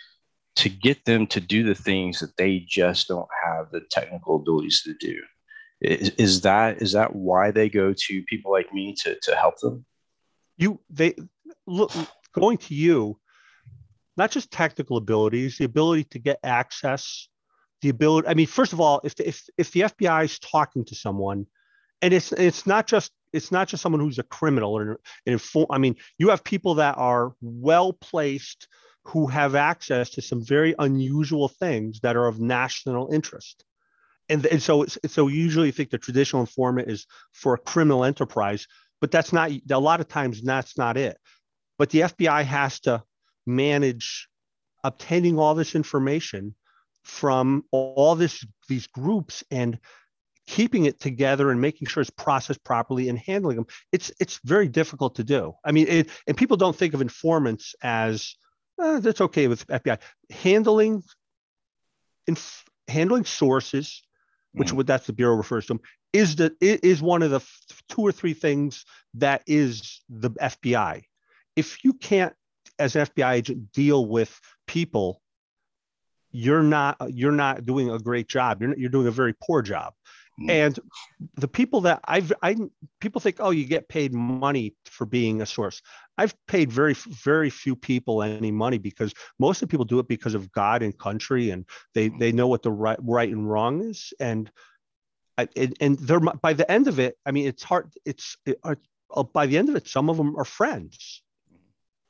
to 0.57 0.69
get 0.69 1.03
them 1.03 1.25
to 1.27 1.41
do 1.41 1.63
the 1.63 1.73
things 1.73 2.19
that 2.19 2.37
they 2.37 2.63
just 2.69 3.07
don't 3.07 3.27
have 3.43 3.71
the 3.71 3.81
technical 3.89 4.35
abilities 4.35 4.83
to 4.83 4.93
do? 4.99 5.19
Is, 5.81 6.09
is 6.11 6.41
that 6.41 6.79
is 6.79 6.91
that 6.91 7.15
why 7.15 7.49
they 7.49 7.69
go 7.69 7.91
to 7.91 8.23
people 8.29 8.51
like 8.51 8.71
me 8.71 8.93
to 9.01 9.17
to 9.19 9.35
help 9.35 9.59
them? 9.61 9.83
You 10.55 10.79
they 10.91 11.15
look 11.65 11.91
going 12.33 12.59
to 12.59 12.75
you 12.75 13.19
not 14.15 14.29
just 14.29 14.51
technical 14.51 14.97
abilities, 14.97 15.57
the 15.57 15.65
ability 15.65 16.03
to 16.03 16.19
get 16.19 16.37
access, 16.43 17.29
the 17.81 17.89
ability. 17.89 18.27
I 18.27 18.35
mean, 18.35 18.45
first 18.45 18.73
of 18.73 18.79
all, 18.79 19.01
if 19.03 19.15
the, 19.15 19.27
if 19.27 19.43
if 19.57 19.71
the 19.71 19.81
FBI 19.81 20.25
is 20.25 20.37
talking 20.37 20.85
to 20.85 20.93
someone, 20.93 21.47
and 22.05 22.13
it's 22.13 22.31
it's 22.33 22.67
not 22.67 22.85
just 22.85 23.11
it's 23.33 23.51
not 23.51 23.67
just 23.67 23.81
someone 23.81 23.99
who's 23.99 24.19
a 24.19 24.23
criminal 24.23 24.77
or 24.77 24.81
an 24.91 24.97
inform. 25.25 25.65
I 25.71 25.79
mean, 25.79 25.95
you 26.19 26.29
have 26.29 26.43
people 26.43 26.75
that 26.75 26.99
are 26.99 27.33
well 27.41 27.93
placed 27.93 28.67
who 29.05 29.25
have 29.25 29.55
access 29.55 30.11
to 30.11 30.21
some 30.21 30.45
very 30.45 30.75
unusual 30.77 31.47
things 31.47 32.01
that 32.01 32.15
are 32.15 32.27
of 32.27 32.39
national 32.39 33.11
interest. 33.11 33.63
And, 34.29 34.45
and 34.45 34.61
so, 34.61 34.85
so 34.85 35.27
usually 35.27 35.71
think 35.71 35.89
the 35.89 35.97
traditional 35.97 36.41
informant 36.41 36.89
is 36.89 37.07
for 37.33 37.55
a 37.55 37.59
criminal 37.59 38.03
enterprise, 38.03 38.67
but 39.01 39.11
that's 39.11 39.33
not, 39.33 39.51
a 39.69 39.79
lot 39.79 39.99
of 39.99 40.07
times 40.07 40.41
that's 40.41 40.77
not 40.77 40.97
it. 40.97 41.17
But 41.77 41.89
the 41.89 42.01
FBI 42.01 42.45
has 42.45 42.79
to 42.81 43.03
manage 43.45 44.27
obtaining 44.83 45.39
all 45.39 45.55
this 45.55 45.75
information 45.75 46.55
from 47.03 47.63
all 47.71 48.15
this 48.15 48.45
these 48.67 48.87
groups 48.87 49.43
and 49.51 49.79
keeping 50.47 50.85
it 50.85 50.99
together 50.99 51.49
and 51.49 51.59
making 51.59 51.87
sure 51.87 52.01
it's 52.01 52.09
processed 52.09 52.63
properly 52.63 53.09
and 53.09 53.17
handling 53.17 53.55
them 53.55 53.65
it's 53.91 54.11
it's 54.19 54.39
very 54.43 54.67
difficult 54.67 55.15
to 55.15 55.23
do 55.23 55.53
i 55.63 55.71
mean 55.71 55.87
it, 55.87 56.09
and 56.27 56.37
people 56.37 56.57
don't 56.57 56.75
think 56.75 56.93
of 56.93 57.01
informants 57.01 57.75
as 57.81 58.35
eh, 58.81 58.99
that's 58.99 59.21
okay 59.21 59.47
with 59.47 59.65
fbi 59.67 59.97
handling 60.29 61.03
inf- 62.27 62.65
handling 62.87 63.25
sources 63.25 64.03
which 64.53 64.69
mm. 64.69 64.73
would 64.73 64.87
that's 64.87 65.07
the 65.07 65.13
bureau 65.13 65.35
refers 65.35 65.65
to 65.65 65.73
them 65.73 65.81
is 66.13 66.35
the 66.35 66.55
is 66.61 67.01
one 67.01 67.23
of 67.23 67.31
the 67.31 67.41
two 67.89 68.01
or 68.01 68.11
three 68.11 68.33
things 68.33 68.85
that 69.15 69.41
is 69.47 70.01
the 70.09 70.29
fbi 70.29 71.01
if 71.55 71.83
you 71.83 71.93
can't 71.93 72.33
as 72.77 72.95
an 72.95 73.05
fbi 73.05 73.33
agent 73.33 73.71
deal 73.71 74.05
with 74.05 74.39
people 74.67 75.21
you're 76.35 76.63
not 76.63 76.97
you're 77.09 77.31
not 77.31 77.65
doing 77.65 77.89
a 77.89 77.97
great 77.97 78.27
job. 78.27 78.61
You're 78.61 78.77
you're 78.77 78.89
doing 78.89 79.07
a 79.07 79.11
very 79.11 79.33
poor 79.41 79.61
job. 79.61 79.93
Mm. 80.39 80.49
And 80.49 80.79
the 81.35 81.47
people 81.47 81.81
that 81.81 82.01
I've 82.05 82.33
I 82.41 82.57
people 82.99 83.21
think 83.21 83.37
oh 83.39 83.51
you 83.51 83.65
get 83.65 83.87
paid 83.87 84.13
money 84.13 84.75
for 84.85 85.05
being 85.05 85.41
a 85.41 85.45
source. 85.45 85.81
I've 86.17 86.35
paid 86.47 86.71
very 86.71 86.93
very 86.93 87.49
few 87.49 87.75
people 87.75 88.21
any 88.21 88.51
money 88.51 88.77
because 88.77 89.13
most 89.39 89.61
of 89.61 89.69
the 89.69 89.71
people 89.71 89.85
do 89.85 89.99
it 89.99 90.09
because 90.09 90.33
of 90.33 90.51
God 90.51 90.81
and 90.83 90.97
country 90.97 91.51
and 91.51 91.65
they 91.93 92.09
they 92.09 92.33
know 92.33 92.47
what 92.47 92.63
the 92.63 92.71
right 92.71 92.99
right 93.01 93.29
and 93.29 93.49
wrong 93.49 93.81
is 93.89 94.13
and 94.19 94.51
and, 95.37 95.75
and 95.79 95.99
they're 95.99 96.19
by 96.19 96.53
the 96.53 96.69
end 96.69 96.87
of 96.87 96.99
it 96.99 97.17
I 97.25 97.31
mean 97.31 97.47
it's 97.47 97.63
hard 97.63 97.93
it's 98.03 98.35
it, 98.45 98.59
uh, 98.63 98.75
by 99.23 99.45
the 99.45 99.57
end 99.57 99.69
of 99.69 99.75
it 99.75 99.87
some 99.87 100.09
of 100.09 100.17
them 100.17 100.35
are 100.35 100.45
friends. 100.45 101.21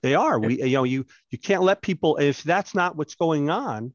They 0.01 0.15
are. 0.15 0.39
We 0.39 0.63
you 0.63 0.73
know 0.73 0.83
you 0.83 1.05
you 1.29 1.37
can't 1.37 1.63
let 1.63 1.83
people 1.83 2.17
if 2.17 2.41
that's 2.43 2.73
not 2.73 2.95
what's 2.95 3.15
going 3.15 3.51
on 3.51 3.93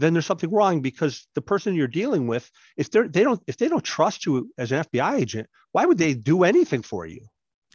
then 0.00 0.12
there's 0.12 0.26
something 0.26 0.50
wrong 0.50 0.80
because 0.80 1.26
the 1.34 1.42
person 1.42 1.74
you're 1.74 1.86
dealing 1.88 2.26
with, 2.26 2.50
if 2.76 2.90
they're 2.90 3.08
they 3.08 3.22
don't 3.22 3.42
if 3.46 3.56
they 3.56 3.68
don't 3.68 3.84
trust 3.84 4.26
you 4.26 4.50
as 4.58 4.72
an 4.72 4.84
FBI 4.84 5.20
agent, 5.20 5.48
why 5.72 5.84
would 5.86 5.98
they 5.98 6.14
do 6.14 6.44
anything 6.44 6.82
for 6.82 7.06
you? 7.06 7.20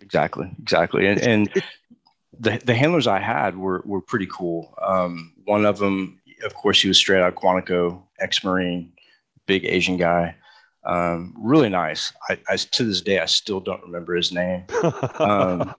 Exactly, 0.01 0.51
exactly, 0.59 1.07
and, 1.07 1.21
and 1.21 1.63
the 2.39 2.61
the 2.65 2.75
handlers 2.75 3.07
I 3.07 3.19
had 3.19 3.57
were 3.57 3.81
were 3.85 4.01
pretty 4.01 4.27
cool. 4.31 4.73
Um, 4.81 5.33
one 5.45 5.65
of 5.65 5.77
them, 5.77 6.19
of 6.43 6.53
course, 6.53 6.81
he 6.81 6.87
was 6.87 6.97
straight 6.97 7.21
out 7.21 7.33
of 7.33 7.35
Quantico, 7.35 8.01
ex-marine, 8.19 8.91
big 9.45 9.65
Asian 9.65 9.97
guy, 9.97 10.35
um, 10.85 11.33
really 11.37 11.69
nice. 11.69 12.13
I, 12.29 12.37
I, 12.47 12.57
to 12.57 12.83
this 12.83 13.01
day 13.01 13.19
I 13.19 13.25
still 13.25 13.59
don't 13.59 13.81
remember 13.81 14.15
his 14.15 14.31
name. 14.31 14.63
Um, 15.19 15.73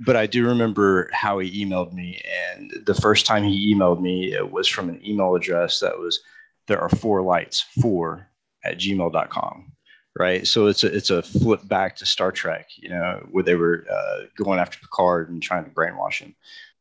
but 0.00 0.16
I 0.16 0.26
do 0.26 0.46
remember 0.46 1.10
how 1.12 1.38
he 1.38 1.64
emailed 1.64 1.92
me. 1.92 2.20
And 2.52 2.72
the 2.86 2.94
first 2.94 3.26
time 3.26 3.44
he 3.44 3.74
emailed 3.74 4.00
me, 4.00 4.32
it 4.32 4.50
was 4.50 4.66
from 4.66 4.88
an 4.88 5.00
email 5.06 5.34
address 5.34 5.80
that 5.80 5.98
was 5.98 6.20
there 6.66 6.80
are 6.80 6.88
four 6.88 7.22
lights, 7.22 7.60
four 7.80 8.28
at 8.64 8.78
gmail.com. 8.78 9.72
Right. 10.18 10.46
So 10.46 10.66
it's 10.66 10.82
a, 10.82 10.94
it's 10.94 11.10
a 11.10 11.22
flip 11.22 11.66
back 11.68 11.96
to 11.96 12.06
Star 12.06 12.32
Trek, 12.32 12.68
you 12.76 12.88
know, 12.88 13.26
where 13.30 13.44
they 13.44 13.54
were 13.54 13.86
uh, 13.90 14.24
going 14.36 14.58
after 14.58 14.78
Picard 14.78 15.30
and 15.30 15.42
trying 15.42 15.64
to 15.64 15.70
brainwash 15.70 16.20
him. 16.20 16.34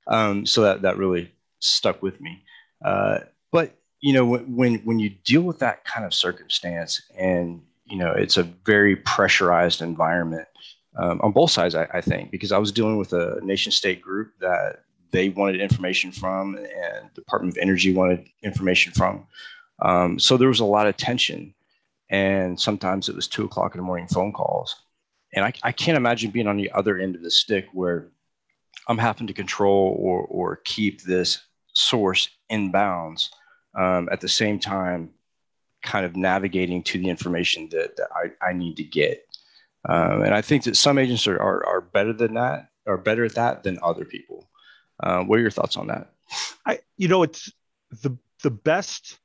Um, 0.08 0.46
so 0.46 0.64
that, 0.64 0.82
that 0.82 0.98
really 0.98 1.32
stuck 1.60 2.02
with 2.02 2.20
me. 2.20 2.44
Uh, 2.84 3.20
but, 3.52 3.76
you 4.02 4.14
know, 4.14 4.26
when, 4.26 4.80
when 4.80 4.98
you 4.98 5.10
deal 5.10 5.42
with 5.42 5.60
that 5.60 5.86
kind 5.86 6.06
of 6.06 6.14
circumstance 6.14 7.02
and, 7.18 7.62
you 7.86 7.98
know, 7.98 8.12
it's 8.12 8.38
a 8.38 8.44
very 8.44 8.96
pressurized 8.96 9.82
environment, 9.82 10.48
um, 11.00 11.22
on 11.22 11.32
both 11.32 11.52
sides, 11.52 11.76
I, 11.76 11.88
I, 11.94 12.02
think, 12.02 12.30
because 12.32 12.52
I 12.52 12.58
was 12.58 12.72
dealing 12.72 12.98
with 12.98 13.14
a 13.14 13.40
nation 13.42 13.72
state 13.72 14.02
group 14.02 14.34
that 14.40 14.84
they 15.12 15.30
wanted 15.30 15.62
information 15.62 16.12
from, 16.12 16.56
and 16.56 17.14
Department 17.14 17.56
of 17.56 17.62
Energy 17.62 17.94
wanted 17.94 18.28
information 18.44 18.92
from. 18.94 19.26
Um, 19.82 20.20
so 20.20 20.36
there 20.36 20.50
was 20.50 20.60
a 20.60 20.66
lot 20.66 20.88
of 20.88 20.98
tension, 20.98 21.54
and 22.10 22.60
sometimes 22.60 23.08
it 23.08 23.16
was 23.16 23.28
two 23.28 23.46
o'clock 23.46 23.76
in 23.76 23.80
the 23.80 23.86
morning 23.86 24.08
phone 24.08 24.34
calls, 24.34 24.76
and 25.34 25.46
I, 25.46 25.54
I 25.64 25.72
can't 25.72 25.98
imagine 25.98 26.32
being 26.32 26.48
on 26.48 26.58
the 26.58 26.72
other 26.72 26.98
end 26.98 27.16
of 27.16 27.24
the 27.24 27.32
stick 27.32 27.68
where 27.72 28.08
I'm 28.88 28.98
having 28.98 29.28
to 29.28 29.34
control 29.34 29.96
or 30.00 30.22
or 30.24 30.58
keep 30.66 31.02
this 31.04 31.40
source 31.74 32.30
in 32.50 32.72
bounds 32.72 33.32
um, 33.76 34.10
at 34.12 34.20
the 34.20 34.28
same 34.28 34.60
time, 34.60 35.12
kind 35.82 36.06
of 36.06 36.16
navigating 36.16 36.84
to 36.84 37.00
the 37.00 37.10
information 37.10 37.70
that, 37.72 37.96
that 37.96 38.10
I, 38.14 38.50
I 38.50 38.54
need 38.54 38.76
to 38.78 38.84
get. 38.84 39.29
Um, 39.88 40.24
and 40.24 40.34
I 40.34 40.42
think 40.42 40.64
that 40.64 40.76
some 40.76 40.98
agents 40.98 41.28
are, 41.28 41.40
are, 41.40 41.66
are, 41.66 41.82
better 41.82 42.12
than 42.12 42.34
that, 42.34 42.70
are 42.86 42.98
better 42.98 43.24
at 43.24 43.36
that 43.36 43.64
than 43.64 43.80
other 43.82 44.04
people. 44.04 44.50
Uh, 45.02 45.24
what 45.24 45.40
are 45.40 45.42
your 45.42 45.52
thoughts 45.52 45.78
on 45.78 45.88
that? 45.88 46.12
I, 46.66 46.80
you 46.98 47.08
know, 47.08 47.24
it's 47.24 47.52
the 48.04 48.18
the 48.44 48.52
best 48.52 49.20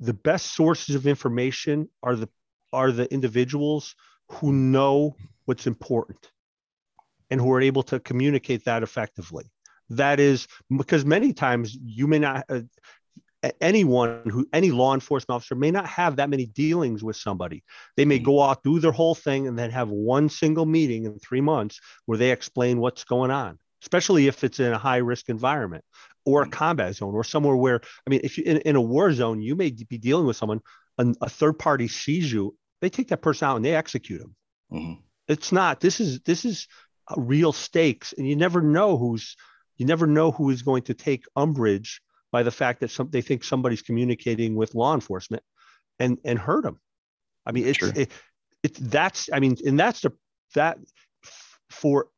the 0.00 0.14
best 0.14 0.54
sources 0.54 0.94
of 0.94 1.06
information 1.06 1.88
are 2.02 2.16
the 2.16 2.28
are 2.72 2.90
the 2.90 3.12
individuals 3.12 3.94
who 4.28 4.52
know 4.52 5.14
what's 5.44 5.66
important 5.66 6.32
and 7.30 7.40
who 7.40 7.52
are 7.52 7.60
able 7.60 7.82
to 7.82 8.00
communicate 8.00 8.64
that 8.64 8.82
effectively. 8.82 9.44
That 9.90 10.20
is 10.20 10.48
because 10.76 11.04
many 11.04 11.32
times 11.32 11.76
you 11.82 12.06
may 12.06 12.18
not. 12.18 12.44
Uh, 12.48 12.60
anyone 13.60 14.22
who 14.28 14.46
any 14.52 14.70
law 14.70 14.94
enforcement 14.94 15.36
officer 15.36 15.54
may 15.54 15.70
not 15.70 15.86
have 15.86 16.16
that 16.16 16.30
many 16.30 16.46
dealings 16.46 17.02
with 17.02 17.16
somebody 17.16 17.62
they 17.96 18.04
may 18.04 18.16
mm-hmm. 18.16 18.24
go 18.24 18.42
out 18.42 18.62
do 18.62 18.78
their 18.78 18.92
whole 18.92 19.14
thing 19.14 19.46
and 19.46 19.58
then 19.58 19.70
have 19.70 19.88
one 19.88 20.28
single 20.28 20.66
meeting 20.66 21.04
in 21.04 21.18
three 21.18 21.40
months 21.40 21.80
where 22.06 22.18
they 22.18 22.30
explain 22.30 22.78
what's 22.78 23.04
going 23.04 23.30
on 23.30 23.58
especially 23.82 24.28
if 24.28 24.44
it's 24.44 24.60
in 24.60 24.72
a 24.72 24.78
high 24.78 24.98
risk 24.98 25.28
environment 25.28 25.84
or 26.24 26.42
a 26.42 26.44
mm-hmm. 26.44 26.52
combat 26.52 26.94
zone 26.94 27.14
or 27.14 27.24
somewhere 27.24 27.56
where 27.56 27.80
i 28.06 28.10
mean 28.10 28.20
if 28.22 28.38
you 28.38 28.44
in, 28.44 28.58
in 28.58 28.76
a 28.76 28.80
war 28.80 29.12
zone 29.12 29.42
you 29.42 29.56
may 29.56 29.70
be 29.70 29.98
dealing 29.98 30.26
with 30.26 30.36
someone 30.36 30.60
and 30.98 31.16
a 31.20 31.28
third 31.28 31.58
party 31.58 31.88
sees 31.88 32.32
you 32.32 32.56
they 32.80 32.88
take 32.88 33.08
that 33.08 33.22
person 33.22 33.48
out 33.48 33.56
and 33.56 33.64
they 33.64 33.74
execute 33.74 34.20
them 34.20 34.34
mm-hmm. 34.72 35.00
it's 35.28 35.50
not 35.52 35.80
this 35.80 36.00
is 36.00 36.20
this 36.20 36.44
is 36.44 36.68
real 37.16 37.52
stakes 37.52 38.14
and 38.16 38.26
you 38.28 38.36
never 38.36 38.60
know 38.60 38.96
who's 38.96 39.36
you 39.76 39.86
never 39.86 40.06
know 40.06 40.30
who 40.30 40.50
is 40.50 40.62
going 40.62 40.82
to 40.82 40.94
take 40.94 41.24
umbrage 41.34 42.00
by 42.32 42.42
the 42.42 42.50
fact 42.50 42.80
that 42.80 42.90
some, 42.90 43.10
they 43.10 43.20
think 43.20 43.44
somebody's 43.44 43.82
communicating 43.82 44.56
with 44.56 44.74
law 44.74 44.94
enforcement 44.94 45.42
and 45.98 46.18
and 46.24 46.38
hurt 46.38 46.64
them. 46.64 46.80
I 47.46 47.52
mean, 47.52 47.66
it's 47.66 47.78
sure. 47.78 47.92
it, 47.94 48.10
it's 48.62 48.78
that's 48.80 49.28
I 49.32 49.38
mean, 49.38 49.56
and 49.64 49.78
that's 49.78 50.00
the 50.00 50.12
that 50.54 50.78
for 51.70 52.08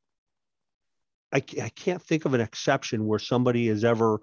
I, 1.32 1.38
I 1.60 1.68
can't 1.70 2.02
think 2.02 2.24
of 2.24 2.34
an 2.34 2.40
exception 2.40 3.06
where 3.06 3.18
somebody 3.18 3.68
has 3.68 3.84
ever 3.84 4.20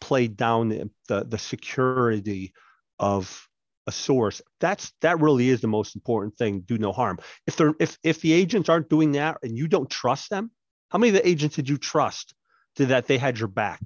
played 0.00 0.36
down 0.36 0.70
the, 0.70 0.90
the, 1.08 1.24
the 1.24 1.38
security 1.38 2.52
of 2.98 3.46
a 3.86 3.92
source 3.92 4.42
that's 4.60 4.92
that 5.00 5.18
really 5.18 5.48
is 5.48 5.62
the 5.62 5.66
most 5.66 5.94
important 5.94 6.36
thing 6.36 6.60
do 6.60 6.76
no 6.76 6.92
harm 6.92 7.18
if 7.46 7.56
they're 7.56 7.72
if 7.80 7.96
if 8.02 8.20
the 8.20 8.32
agents 8.32 8.68
aren't 8.68 8.90
doing 8.90 9.12
that 9.12 9.38
and 9.42 9.56
you 9.56 9.66
don't 9.66 9.88
trust 9.88 10.28
them 10.28 10.50
how 10.90 10.98
many 10.98 11.08
of 11.08 11.14
the 11.14 11.26
agents 11.26 11.56
did 11.56 11.68
you 11.68 11.78
trust 11.78 12.34
to 12.76 12.84
that 12.84 13.06
they 13.06 13.16
had 13.16 13.38
your 13.38 13.48
back 13.48 13.80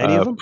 any 0.00 0.14
uh, 0.14 0.20
of 0.20 0.24
them? 0.26 0.36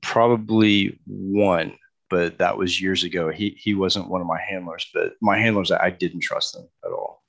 Probably 0.00 0.98
one, 1.06 1.76
but 2.10 2.38
that 2.38 2.56
was 2.56 2.80
years 2.80 3.04
ago. 3.04 3.30
He 3.30 3.50
he 3.58 3.74
wasn't 3.74 4.08
one 4.08 4.20
of 4.20 4.26
my 4.26 4.40
handlers, 4.40 4.86
but 4.92 5.14
my 5.20 5.38
handlers 5.38 5.70
I 5.70 5.90
didn't 5.90 6.20
trust 6.20 6.54
them 6.54 6.68
at 6.84 6.92
all. 6.92 7.22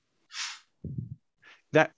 That 1.74 1.92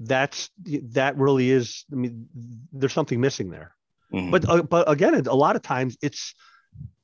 that's 0.00 0.50
that 0.66 1.16
really 1.16 1.50
is. 1.50 1.84
I 1.92 1.96
mean, 1.96 2.28
there's 2.72 2.92
something 2.92 3.20
missing 3.20 3.50
there. 3.50 3.74
Mm-hmm. 4.12 4.30
But 4.30 4.48
uh, 4.48 4.62
but 4.62 4.90
again, 4.90 5.14
a 5.26 5.34
lot 5.34 5.56
of 5.56 5.62
times 5.62 5.96
it's 6.02 6.34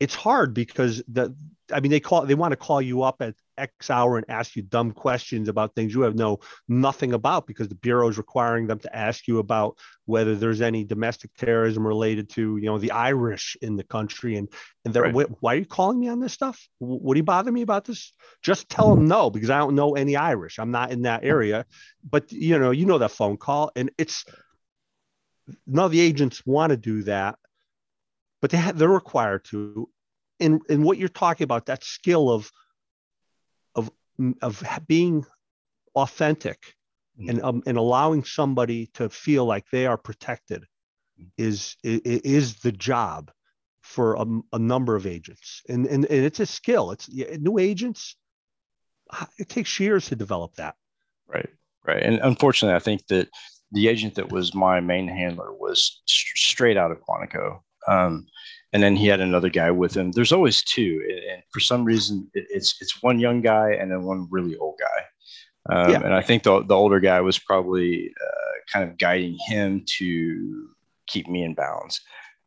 it's 0.00 0.14
hard 0.14 0.54
because 0.54 1.02
the 1.08 1.34
I 1.72 1.80
mean 1.80 1.90
they 1.90 2.00
call 2.00 2.26
they 2.26 2.34
want 2.34 2.52
to 2.52 2.56
call 2.56 2.82
you 2.82 3.02
up 3.02 3.22
at 3.22 3.34
X 3.56 3.88
hour 3.88 4.16
and 4.16 4.26
ask 4.28 4.56
you 4.56 4.62
dumb 4.62 4.92
questions 4.92 5.48
about 5.48 5.74
things 5.74 5.94
you 5.94 6.02
have 6.02 6.16
no 6.16 6.40
nothing 6.68 7.12
about 7.12 7.46
because 7.46 7.68
the 7.68 7.76
bureau 7.76 8.08
is 8.08 8.18
requiring 8.18 8.66
them 8.66 8.78
to 8.80 8.96
ask 8.96 9.28
you 9.28 9.38
about 9.38 9.78
whether 10.06 10.34
there's 10.34 10.60
any 10.60 10.84
domestic 10.84 11.30
terrorism 11.38 11.86
related 11.86 12.28
to 12.30 12.56
you 12.56 12.66
know 12.66 12.78
the 12.78 12.90
Irish 12.90 13.56
in 13.62 13.76
the 13.76 13.84
country 13.84 14.36
and 14.36 14.48
and 14.84 14.92
they're 14.92 15.04
right. 15.04 15.28
why 15.40 15.54
are 15.54 15.58
you 15.58 15.66
calling 15.66 16.00
me 16.00 16.08
on 16.08 16.20
this 16.20 16.32
stuff? 16.32 16.68
Would 16.80 17.16
you 17.16 17.22
bother 17.22 17.52
me 17.52 17.62
about 17.62 17.84
this? 17.84 18.12
Just 18.42 18.68
tell 18.68 18.94
them 18.94 19.06
no 19.06 19.30
because 19.30 19.50
I 19.50 19.58
don't 19.58 19.76
know 19.76 19.94
any 19.94 20.16
Irish. 20.16 20.58
I'm 20.58 20.72
not 20.72 20.90
in 20.90 21.02
that 21.02 21.24
area. 21.24 21.64
But 22.08 22.32
you 22.32 22.58
know 22.58 22.72
you 22.72 22.86
know 22.86 22.98
that 22.98 23.12
phone 23.12 23.36
call 23.36 23.70
and 23.76 23.90
it's 23.98 24.24
none 25.66 25.86
of 25.86 25.92
the 25.92 26.00
agents 26.00 26.44
want 26.46 26.70
to 26.70 26.76
do 26.76 27.02
that, 27.04 27.38
but 28.42 28.50
they 28.50 28.58
have, 28.58 28.76
they're 28.76 28.88
required 28.88 29.44
to. 29.46 29.88
And 30.40 30.60
and 30.68 30.84
what 30.84 30.98
you're 30.98 31.08
talking 31.08 31.44
about 31.44 31.66
that 31.66 31.84
skill 31.84 32.28
of 32.28 32.50
of 34.42 34.62
being 34.86 35.24
authentic 35.94 36.74
mm-hmm. 37.18 37.30
and 37.30 37.42
um, 37.42 37.62
and 37.66 37.78
allowing 37.78 38.24
somebody 38.24 38.86
to 38.94 39.08
feel 39.08 39.44
like 39.44 39.64
they 39.70 39.86
are 39.86 39.96
protected 39.96 40.62
mm-hmm. 41.20 41.28
is 41.38 41.76
is 41.82 42.56
the 42.56 42.72
job 42.72 43.30
for 43.80 44.14
a, 44.14 44.26
a 44.52 44.58
number 44.58 44.94
of 44.94 45.06
agents 45.06 45.62
and, 45.68 45.86
and 45.86 46.04
and 46.04 46.24
it's 46.24 46.38
a 46.38 46.46
skill 46.46 46.92
it's 46.92 47.08
new 47.10 47.58
agents 47.58 48.16
it 49.38 49.48
takes 49.48 49.80
years 49.80 50.06
to 50.06 50.14
develop 50.14 50.54
that 50.54 50.76
right 51.26 51.48
right 51.84 52.00
and 52.00 52.20
unfortunately 52.22 52.76
i 52.76 52.78
think 52.78 53.04
that 53.08 53.28
the 53.72 53.88
agent 53.88 54.14
that 54.14 54.30
was 54.30 54.54
my 54.54 54.78
main 54.78 55.08
handler 55.08 55.52
was 55.52 56.00
st- 56.06 56.36
straight 56.36 56.76
out 56.76 56.92
of 56.92 57.00
quantico 57.00 57.58
um, 57.88 58.26
and 58.72 58.82
then 58.82 58.96
he 58.96 59.06
had 59.06 59.20
another 59.20 59.50
guy 59.50 59.70
with 59.70 59.96
him. 59.96 60.12
There's 60.12 60.32
always 60.32 60.62
two, 60.62 61.02
and 61.30 61.42
for 61.52 61.60
some 61.60 61.84
reason, 61.84 62.30
it's 62.34 62.76
it's 62.80 63.02
one 63.02 63.18
young 63.18 63.42
guy 63.42 63.72
and 63.72 63.90
then 63.90 64.02
one 64.02 64.28
really 64.30 64.56
old 64.56 64.78
guy. 64.78 65.04
Um, 65.74 65.90
yeah. 65.90 66.00
And 66.02 66.14
I 66.14 66.22
think 66.22 66.42
the 66.42 66.62
the 66.62 66.74
older 66.74 67.00
guy 67.00 67.20
was 67.20 67.38
probably 67.38 68.12
uh, 68.20 68.72
kind 68.72 68.88
of 68.88 68.98
guiding 68.98 69.38
him 69.46 69.84
to 69.98 70.68
keep 71.06 71.28
me 71.28 71.42
in 71.42 71.54
bounds. 71.54 72.00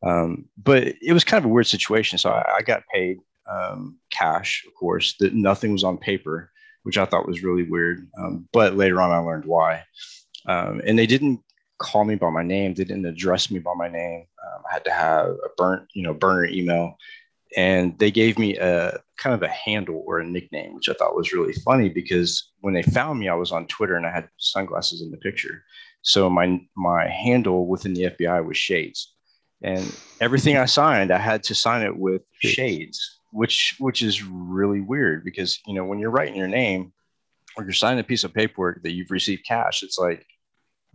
Um, 0.06 0.46
but 0.58 0.94
it 1.02 1.14
was 1.14 1.24
kind 1.24 1.44
of 1.44 1.50
a 1.50 1.54
weird 1.54 1.68
situation. 1.68 2.18
So 2.18 2.30
I, 2.30 2.58
I 2.58 2.62
got 2.62 2.84
paid 2.94 3.20
um, 3.50 3.98
cash, 4.12 4.64
of 4.68 4.74
course. 4.76 5.16
That 5.20 5.34
nothing 5.34 5.72
was 5.72 5.84
on 5.84 5.98
paper, 5.98 6.52
which 6.84 6.98
I 6.98 7.06
thought 7.06 7.28
was 7.28 7.44
really 7.44 7.64
weird. 7.64 8.08
Um, 8.20 8.48
but 8.52 8.76
later 8.76 9.02
on, 9.02 9.12
I 9.12 9.18
learned 9.18 9.46
why. 9.46 9.84
Um, 10.48 10.82
and 10.86 10.98
they 10.98 11.08
didn't 11.08 11.42
call 11.78 12.06
me 12.06 12.16
by 12.16 12.30
my 12.30 12.44
name. 12.44 12.74
They 12.74 12.84
didn't 12.84 13.06
address 13.06 13.52
me 13.52 13.60
by 13.60 13.74
my 13.76 13.88
name. 13.88 14.26
Um, 14.46 14.64
I 14.70 14.74
had 14.74 14.86
to 14.86 14.92
have 14.92 15.28
a 15.28 15.50
burnt, 15.58 15.88
you 15.94 16.04
know, 16.04 16.14
burner 16.14 16.46
email, 16.46 16.98
and 17.56 17.98
they 18.00 18.12
gave 18.12 18.38
me 18.38 18.58
a 18.58 19.00
kind 19.18 19.34
of 19.34 19.44
a 19.44 19.48
handle 19.48 20.04
or 20.06 20.20
a 20.20 20.26
nickname, 20.26 20.76
which 20.76 20.90
I 20.90 20.94
thought 20.94 21.16
was 21.16 21.34
really 21.34 21.54
funny 21.54 21.90
because 21.90 22.52
when 22.62 22.74
they 22.74 22.84
found 22.84 23.20
me, 23.20 23.30
I 23.30 23.36
was 23.36 23.52
on 23.52 23.68
Twitter 23.68 23.96
and 23.96 24.06
I 24.06 24.12
had 24.12 24.30
sunglasses 24.38 25.02
in 25.02 25.12
the 25.12 25.18
picture. 25.18 25.64
So 26.02 26.30
my 26.30 26.62
my 26.76 27.08
handle 27.08 27.68
within 27.68 27.94
the 27.94 28.04
FBI 28.04 28.46
was 28.46 28.58
Shades, 28.58 29.14
and 29.64 29.84
everything 30.22 30.58
I 30.58 30.66
signed, 30.66 31.12
I 31.12 31.18
had 31.18 31.44
to 31.44 31.56
sign 31.56 31.82
it 31.82 31.98
with 31.98 32.22
Shades, 32.40 33.20
which 33.32 33.76
which 33.80 34.02
is 34.02 34.24
really 34.24 34.82
weird 34.82 35.24
because 35.24 35.60
you 35.66 35.74
know 35.74 35.84
when 35.84 36.00
you're 36.00 36.12
writing 36.12 36.36
your 36.36 36.48
name 36.48 36.94
or 37.58 37.64
you're 37.64 37.74
signing 37.74 38.00
a 38.00 38.04
piece 38.04 38.24
of 38.24 38.34
paperwork 38.34 38.84
that 38.84 38.92
you've 38.92 39.12
received 39.12 39.46
cash, 39.46 39.82
it's 39.82 39.98
like 39.98 40.26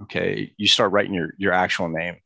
okay, 0.02 0.52
you 0.56 0.66
start 0.66 0.92
writing 0.92 1.14
your 1.14 1.34
your 1.38 1.52
actual 1.52 1.88
name. 1.88 2.16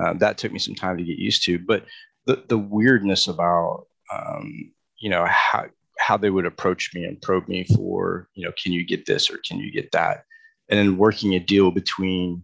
Uh, 0.00 0.14
that 0.14 0.38
took 0.38 0.52
me 0.52 0.58
some 0.58 0.74
time 0.74 0.96
to 0.96 1.04
get 1.04 1.18
used 1.18 1.44
to, 1.44 1.58
but 1.58 1.84
the 2.26 2.42
the 2.48 2.58
weirdness 2.58 3.28
about 3.28 3.86
um, 4.12 4.72
you 4.98 5.10
know 5.10 5.24
how 5.26 5.66
how 5.98 6.16
they 6.16 6.30
would 6.30 6.46
approach 6.46 6.90
me 6.94 7.04
and 7.04 7.20
probe 7.22 7.46
me 7.48 7.64
for 7.64 8.28
you 8.34 8.44
know 8.44 8.52
can 8.62 8.72
you 8.72 8.84
get 8.84 9.06
this 9.06 9.30
or 9.30 9.38
can 9.46 9.58
you 9.58 9.70
get 9.70 9.92
that, 9.92 10.24
and 10.68 10.78
then 10.78 10.96
working 10.96 11.34
a 11.34 11.40
deal 11.40 11.70
between 11.70 12.42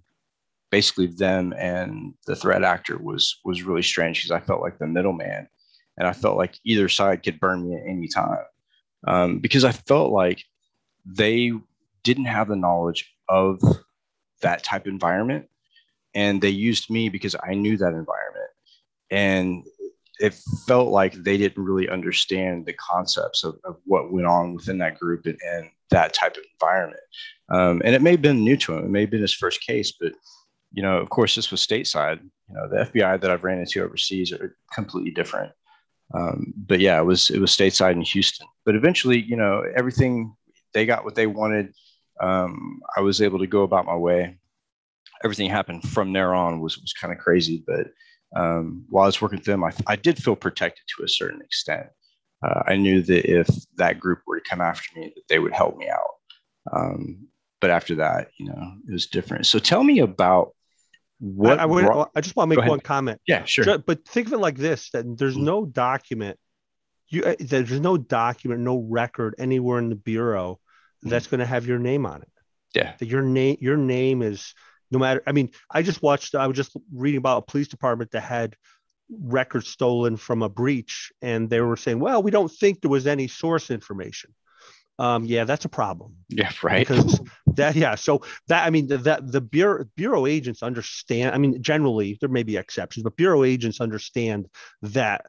basically 0.71 1.07
them 1.07 1.55
and 1.57 2.13
the 2.27 2.37
threat 2.37 2.63
actor 2.63 2.99
was 2.99 3.41
was 3.45 3.63
really 3.63 3.83
strange 3.83 4.19
because 4.19 4.31
I 4.31 4.45
felt 4.45 4.61
like 4.61 4.79
the 4.79 4.87
middleman, 4.87 5.49
and 5.97 6.07
I 6.07 6.13
felt 6.13 6.37
like 6.37 6.59
either 6.65 6.89
side 6.89 7.23
could 7.23 7.41
burn 7.41 7.69
me 7.69 7.77
at 7.77 7.89
any 7.89 8.09
time 8.09 8.45
um, 9.07 9.39
because 9.39 9.65
I 9.65 9.73
felt 9.73 10.13
like 10.13 10.45
they 11.07 11.53
didn't 12.05 12.27
have 12.27 12.49
the 12.49 12.57
knowledge 12.57 13.15
of 13.29 13.61
that 14.41 14.63
type 14.63 14.83
of 14.83 14.93
environment. 14.93 15.47
And 16.15 16.41
they 16.41 16.49
used 16.49 16.91
me 16.91 17.09
because 17.09 17.37
i 17.43 17.55
knew 17.55 17.77
that 17.77 17.95
environment. 17.95 18.51
And 19.11 19.65
it 20.21 20.35
felt 20.67 20.89
like 20.89 21.13
they 21.13 21.37
didn't 21.37 21.63
really 21.63 21.89
understand 21.89 22.67
the 22.67 22.73
concepts 22.75 23.45
of, 23.45 23.59
of 23.65 23.77
what 23.85 24.13
went 24.13 24.27
on 24.27 24.55
within 24.55 24.79
that 24.79 24.99
group 24.99 25.27
and, 25.27 25.39
and 25.47 25.71
that 25.91 26.13
type 26.13 26.37
of 26.37 26.43
environment. 26.55 27.01
Um, 27.51 27.81
and 27.85 27.95
it 27.95 28.03
may 28.03 28.13
have 28.13 28.23
been 28.23 28.45
new 28.45 28.57
to 28.59 28.75
him. 28.75 28.85
It 28.85 28.91
may 28.91 29.03
have 29.03 29.11
been 29.11 29.23
his 29.23 29.35
first 29.35 29.61
case 29.61 29.93
but 29.93 30.13
you 30.71 30.83
know 30.83 30.99
of 30.99 31.09
course 31.09 31.35
this 31.35 31.51
was 31.51 31.67
stateside. 31.67 32.21
You 32.49 32.55
know 32.55 32.69
the 32.69 32.91
fbi 32.91 33.21
that 33.21 33.31
i've 33.31 33.45
ran 33.45 33.61
into 33.61 33.83
overseas 33.83 34.33
are 34.33 34.57
completely 34.73 35.13
different. 35.13 35.53
Um, 36.15 36.53
but 36.57 36.81
yeah 36.81 36.99
it 36.99 37.05
was 37.05 37.31
it 37.31 37.39
was 37.39 37.55
stateside 37.55 37.93
in 37.93 38.03
houston. 38.03 38.47
But 38.65 38.75
eventually 38.75 39.21
you 39.21 39.37
know 39.37 39.63
everything 39.77 40.35
they 40.75 40.85
got 40.85 41.05
what 41.05 41.15
they 41.15 41.27
wanted 41.27 41.73
um, 42.21 42.81
I 42.97 43.01
was 43.01 43.23
able 43.23 43.39
to 43.39 43.47
go 43.47 43.63
about 43.63 43.87
my 43.87 43.97
way. 43.97 44.39
Everything 45.25 45.51
happened 45.51 45.83
from 45.89 46.13
there 46.13 46.35
on 46.35 46.61
was 46.61 46.79
was 46.79 46.93
kind 46.93 47.13
of 47.13 47.19
crazy, 47.19 47.63
but 47.67 47.89
um, 48.37 48.85
while 48.91 49.05
I 49.05 49.07
was 49.07 49.21
working 49.21 49.39
with 49.39 49.47
them, 49.47 49.65
I, 49.65 49.73
I 49.87 49.97
did 49.97 50.23
feel 50.23 50.37
protected 50.37 50.85
to 50.97 51.05
a 51.05 51.09
certain 51.09 51.41
extent. 51.41 51.87
Uh, 52.43 52.63
I 52.67 52.77
knew 52.77 53.03
that 53.03 53.29
if 53.29 53.49
that 53.77 53.99
group 53.99 54.21
were 54.27 54.39
to 54.39 54.49
come 54.49 54.61
after 54.61 54.99
me, 54.99 55.13
that 55.15 55.23
they 55.29 55.39
would 55.39 55.53
help 55.53 55.77
me 55.77 55.89
out. 55.89 56.15
Um, 56.73 57.27
but 57.61 57.71
after 57.71 57.97
that, 57.97 58.29
you 58.39 58.47
know, 58.47 58.75
it 58.89 58.93
was 58.93 59.07
different. 59.07 59.47
So 59.47 59.59
tell 59.59 59.83
me 59.83 59.99
about 60.01 60.55
what 61.19 61.59
I, 61.59 61.65
I, 61.65 61.67
would, 61.67 61.85
brought... 61.85 62.11
I 62.15 62.21
just 62.21 62.37
want 62.37 62.51
to 62.53 62.57
make 62.57 62.69
one 62.69 62.81
comment. 62.81 63.21
Yeah, 63.27 63.45
sure. 63.45 63.79
But 63.79 64.07
think 64.07 64.29
of 64.29 64.35
it 64.35 64.39
like 64.39 64.57
this: 64.57 64.91
that 64.91 65.19
there's 65.19 65.35
mm-hmm. 65.35 65.45
no 65.45 65.67
document, 65.67 66.39
you 67.09 67.25
uh, 67.25 67.35
there's 67.41 67.81
no 67.81 67.97
document, 67.97 68.61
no 68.61 68.79
record 68.79 69.35
anywhere 69.39 69.79
in 69.79 69.89
the 69.89 69.97
bureau 69.97 70.61
that's 71.03 71.27
going 71.27 71.41
to 71.41 71.47
have 71.47 71.67
your 71.67 71.79
name 71.79 72.07
on 72.07 72.23
it. 72.23 72.29
Yeah. 72.75 72.95
That 72.99 73.07
your 73.07 73.23
name, 73.23 73.57
your 73.61 73.77
name 73.77 74.23
is 74.23 74.55
no 74.91 74.99
matter. 74.99 75.23
I 75.27 75.33
mean, 75.33 75.51
I 75.71 75.83
just 75.83 76.03
watched. 76.03 76.35
I 76.35 76.47
was 76.47 76.57
just 76.57 76.77
reading 76.93 77.19
about 77.19 77.39
a 77.39 77.51
police 77.51 77.69
department 77.69 78.11
that 78.13 78.23
had 78.23 78.57
records 79.11 79.69
stolen 79.69 80.17
from 80.17 80.43
a 80.43 80.49
breach, 80.49 81.13
and 81.23 81.49
they 81.49 81.61
were 81.61 81.77
saying, 81.77 82.01
"Well, 82.01 82.23
we 82.23 82.31
don't 82.31 82.51
think 82.51 82.81
there 82.81 82.91
was 82.91 83.07
any 83.07 83.29
source 83.29 83.71
information." 83.71 84.35
Um, 84.99 85.25
yeah, 85.25 85.45
that's 85.45 85.65
a 85.65 85.69
problem. 85.69 86.17
Yeah, 86.29 86.51
right. 86.63 86.87
Because 86.87 87.21
that, 87.55 87.77
yeah. 87.77 87.95
So 87.95 88.23
that, 88.49 88.67
I 88.67 88.71
mean, 88.71 88.89
that 88.89 89.31
the 89.31 89.41
bureau 89.41 89.85
bureau 89.97 90.27
agents 90.27 90.63
understand. 90.63 91.35
I 91.35 91.39
mean, 91.39 91.63
generally 91.63 92.19
there 92.21 92.29
may 92.29 92.43
be 92.43 92.57
exceptions, 92.57 93.05
but 93.05 93.17
bureau 93.17 93.45
agents 93.45 93.81
understand 93.81 94.49
that 94.83 95.27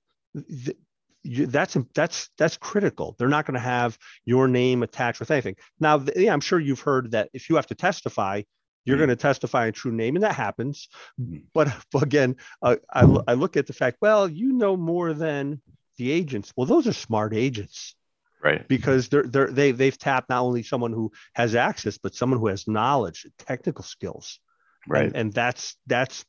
you, 1.24 1.46
that's 1.46 1.78
that's 1.94 2.30
that's 2.38 2.58
critical. 2.58 3.16
They're 3.18 3.28
not 3.28 3.46
going 3.46 3.56
to 3.56 3.60
have 3.60 3.98
your 4.26 4.48
name 4.48 4.84
attached 4.84 5.20
with 5.20 5.32
anything. 5.32 5.56
Now, 5.80 6.04
yeah, 6.16 6.34
I'm 6.34 6.42
sure 6.42 6.60
you've 6.60 6.80
heard 6.80 7.12
that 7.12 7.30
if 7.34 7.50
you 7.50 7.56
have 7.58 7.68
to 7.68 7.76
testify, 7.76 8.44
you're 8.86 8.96
mm-hmm. 8.96 9.06
going 9.06 9.18
to 9.18 9.22
testify 9.22 9.68
in 9.68 9.74
true 9.74 9.92
name, 9.92 10.16
and 10.16 10.24
that 10.24 10.36
happens. 10.36 10.90
Mm-hmm. 11.20 11.40
But, 11.54 11.76
but 11.92 12.04
again, 12.04 12.38
uh, 12.62 12.78
I, 12.92 13.02
I 13.28 13.34
look 13.34 13.58
at 13.58 13.68
the 13.68 13.74
fact, 13.74 13.98
well, 14.02 14.28
you 14.28 14.54
know 14.54 14.78
more 14.78 15.14
than 15.14 15.62
the 15.98 16.12
agents. 16.12 16.54
Well, 16.56 16.66
those 16.66 16.88
are 16.88 16.94
smart 16.94 17.34
agents, 17.34 17.96
right? 18.42 18.68
Because 18.68 19.10
they're 19.10 19.24
they're 19.24 19.52
they 19.52 19.72
they've 19.72 19.98
tapped 19.98 20.30
not 20.30 20.42
only 20.42 20.64
someone 20.64 20.94
who 20.94 21.12
has 21.34 21.56
access, 21.56 21.98
but 21.98 22.16
someone 22.16 22.40
who 22.40 22.48
has 22.48 22.68
knowledge, 22.68 23.28
technical 23.38 23.84
skills, 23.84 24.40
right? 24.88 25.06
And, 25.08 25.16
and 25.16 25.34
that's 25.34 25.76
that's 25.86 26.26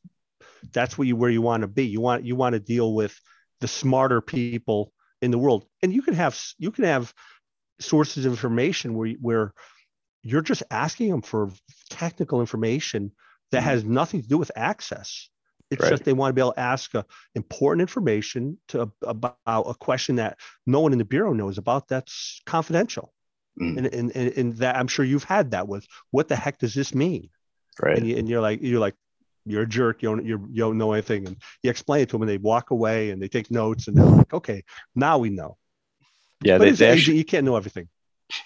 that's 0.73 0.97
where 0.97 1.07
you 1.07 1.15
where 1.15 1.29
you 1.29 1.41
want 1.41 1.61
to 1.61 1.67
be. 1.67 1.85
You 1.87 2.01
want 2.01 2.25
you 2.25 2.35
want 2.35 2.53
to 2.53 2.59
deal 2.59 2.93
with 2.93 3.17
the 3.61 3.67
smarter 3.67 4.21
people 4.21 4.91
in 5.21 5.31
the 5.31 5.37
world. 5.37 5.65
And 5.81 5.93
you 5.93 6.01
can 6.01 6.13
have 6.15 6.39
you 6.57 6.71
can 6.71 6.83
have 6.83 7.13
sources 7.79 8.25
of 8.25 8.33
information 8.33 8.95
where 8.95 9.11
where 9.21 9.53
you're 10.23 10.41
just 10.41 10.63
asking 10.69 11.09
them 11.09 11.21
for 11.21 11.49
technical 11.89 12.41
information 12.41 13.11
that 13.51 13.59
mm-hmm. 13.59 13.69
has 13.69 13.83
nothing 13.83 14.21
to 14.21 14.27
do 14.27 14.37
with 14.37 14.51
access. 14.55 15.29
It's 15.71 15.81
right. 15.81 15.89
just 15.89 16.03
they 16.03 16.13
want 16.13 16.31
to 16.31 16.33
be 16.33 16.41
able 16.41 16.53
to 16.53 16.59
ask 16.59 16.93
a, 16.93 17.05
important 17.33 17.81
information 17.81 18.57
to 18.69 18.91
about 19.01 19.37
a 19.47 19.73
question 19.73 20.17
that 20.17 20.37
no 20.67 20.81
one 20.81 20.91
in 20.91 20.99
the 20.99 21.05
bureau 21.05 21.33
knows 21.33 21.57
about 21.57 21.87
that's 21.87 22.41
confidential. 22.45 23.13
Mm. 23.59 23.77
And, 23.77 23.87
and, 23.87 24.15
and, 24.15 24.37
and 24.37 24.53
that 24.57 24.75
I'm 24.75 24.87
sure 24.87 25.05
you've 25.05 25.23
had 25.23 25.51
that 25.51 25.67
with 25.67 25.85
what 26.11 26.27
the 26.27 26.35
heck 26.35 26.59
does 26.59 26.73
this 26.73 26.93
mean? 26.93 27.29
Right. 27.81 27.97
And, 27.97 28.07
you, 28.07 28.17
and 28.17 28.27
you're 28.27 28.41
like, 28.41 28.59
you're 28.61 28.79
like, 28.79 28.95
you're 29.45 29.63
a 29.63 29.67
jerk. 29.67 30.01
You 30.01 30.09
don't, 30.09 30.25
you 30.25 30.37
don't 30.55 30.77
know 30.77 30.93
anything. 30.93 31.27
And 31.27 31.37
you 31.63 31.69
explain 31.69 32.01
it 32.01 32.09
to 32.09 32.13
them 32.13 32.23
and 32.23 32.29
they 32.29 32.37
walk 32.37 32.71
away 32.71 33.11
and 33.11 33.21
they 33.21 33.27
take 33.27 33.51
notes 33.51 33.87
and 33.87 33.97
they're 33.97 34.05
like, 34.05 34.33
okay, 34.33 34.63
now 34.95 35.17
we 35.17 35.29
know. 35.29 35.57
Yeah. 36.43 36.57
But 36.57 36.65
they, 36.65 36.71
they 36.71 36.89
actually, 36.89 37.17
you 37.17 37.25
can't 37.25 37.45
know 37.45 37.55
everything. 37.55 37.87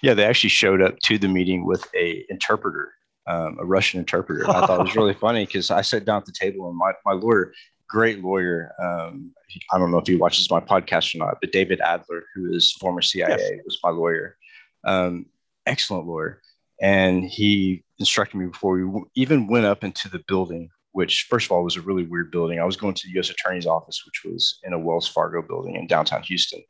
Yeah. 0.02 0.14
They 0.14 0.24
actually 0.24 0.50
showed 0.50 0.82
up 0.82 0.98
to 1.04 1.18
the 1.18 1.28
meeting 1.28 1.64
with 1.66 1.86
a 1.94 2.24
interpreter, 2.28 2.92
um, 3.26 3.58
a 3.60 3.64
Russian 3.64 4.00
interpreter. 4.00 4.48
I 4.48 4.66
thought 4.66 4.80
it 4.80 4.84
was 4.84 4.96
really 4.96 5.14
funny 5.20 5.46
because 5.46 5.70
I 5.70 5.82
sat 5.82 6.04
down 6.04 6.18
at 6.18 6.26
the 6.26 6.32
table 6.32 6.68
and 6.68 6.76
my, 6.76 6.92
my 7.04 7.12
lawyer, 7.12 7.52
great 7.88 8.22
lawyer. 8.22 8.72
Um, 8.82 9.32
I 9.72 9.78
don't 9.78 9.90
know 9.90 9.98
if 9.98 10.06
he 10.06 10.16
watches 10.16 10.50
my 10.50 10.60
podcast 10.60 11.14
or 11.14 11.18
not, 11.18 11.38
but 11.40 11.52
David 11.52 11.80
Adler, 11.80 12.24
who 12.34 12.52
is 12.52 12.72
former 12.72 13.02
CIA, 13.02 13.36
yes. 13.38 13.60
was 13.64 13.78
my 13.82 13.90
lawyer. 13.90 14.36
Um, 14.84 15.26
excellent 15.66 16.06
lawyer. 16.06 16.40
And 16.80 17.24
he 17.24 17.84
instructed 17.98 18.36
me 18.36 18.46
before 18.46 18.76
we 18.76 19.02
even 19.14 19.46
went 19.46 19.64
up 19.64 19.82
into 19.82 20.08
the 20.08 20.22
building 20.28 20.70
which 20.96 21.26
first 21.28 21.44
of 21.44 21.52
all 21.52 21.62
was 21.62 21.76
a 21.76 21.82
really 21.82 22.04
weird 22.04 22.30
building. 22.30 22.58
I 22.58 22.64
was 22.64 22.78
going 22.78 22.94
to 22.94 23.06
the 23.06 23.12
U.S. 23.16 23.28
Attorney's 23.28 23.66
office, 23.66 24.02
which 24.06 24.22
was 24.24 24.60
in 24.64 24.72
a 24.72 24.78
Wells 24.78 25.06
Fargo 25.06 25.42
building 25.42 25.76
in 25.76 25.86
downtown 25.86 26.22
Houston. 26.22 26.62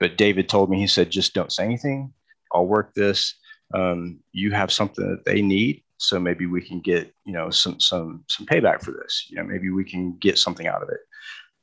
But 0.00 0.16
David 0.16 0.48
told 0.48 0.70
me, 0.70 0.80
he 0.80 0.86
said, 0.86 1.10
just 1.10 1.34
don't 1.34 1.52
say 1.52 1.64
anything. 1.64 2.14
I'll 2.54 2.66
work 2.66 2.94
this. 2.94 3.34
Um, 3.74 4.20
you 4.32 4.52
have 4.52 4.72
something 4.72 5.06
that 5.10 5.26
they 5.26 5.42
need, 5.42 5.82
so 5.98 6.18
maybe 6.18 6.46
we 6.46 6.62
can 6.62 6.80
get 6.80 7.12
you 7.26 7.34
know 7.34 7.50
some 7.50 7.78
some 7.78 8.24
some 8.26 8.46
payback 8.46 8.82
for 8.82 8.92
this. 8.92 9.26
You 9.28 9.36
know, 9.36 9.44
maybe 9.44 9.68
we 9.68 9.84
can 9.84 10.16
get 10.16 10.38
something 10.38 10.66
out 10.66 10.82
of 10.82 10.88
it, 10.88 11.00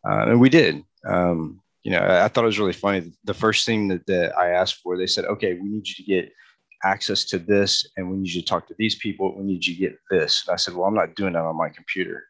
uh, 0.08 0.30
and 0.30 0.40
we 0.40 0.50
did. 0.50 0.84
Um, 1.08 1.60
you 1.82 1.90
know, 1.90 2.06
I 2.08 2.28
thought 2.28 2.44
it 2.44 2.54
was 2.54 2.60
really 2.60 2.74
funny. 2.74 3.14
The 3.24 3.34
first 3.34 3.66
thing 3.66 3.88
that, 3.88 4.06
that 4.06 4.38
I 4.38 4.50
asked 4.50 4.76
for, 4.84 4.96
they 4.96 5.08
said, 5.08 5.26
okay, 5.26 5.54
we 5.56 5.70
need 5.70 5.88
you 5.88 5.96
to 5.96 6.04
get 6.04 6.32
access 6.86 7.26
to 7.26 7.40
this 7.40 7.88
and 7.98 8.10
we 8.10 8.18
need 8.18 8.30
you 8.30 8.42
to 8.42 8.48
talk 8.48 8.68
to 8.68 8.76
these 8.78 8.96
people. 8.96 9.36
We 9.36 9.44
need 9.44 9.66
you 9.66 9.74
to 9.74 9.80
get 9.80 10.00
this. 10.10 10.44
And 10.48 10.54
I 10.54 10.58
said, 10.58 10.76
well, 10.76 10.88
I'm 10.88 10.94
not 10.94 11.16
doing 11.16 11.34
that 11.34 11.44
on 11.44 11.58
my 11.58 11.70
computer. 11.70 12.26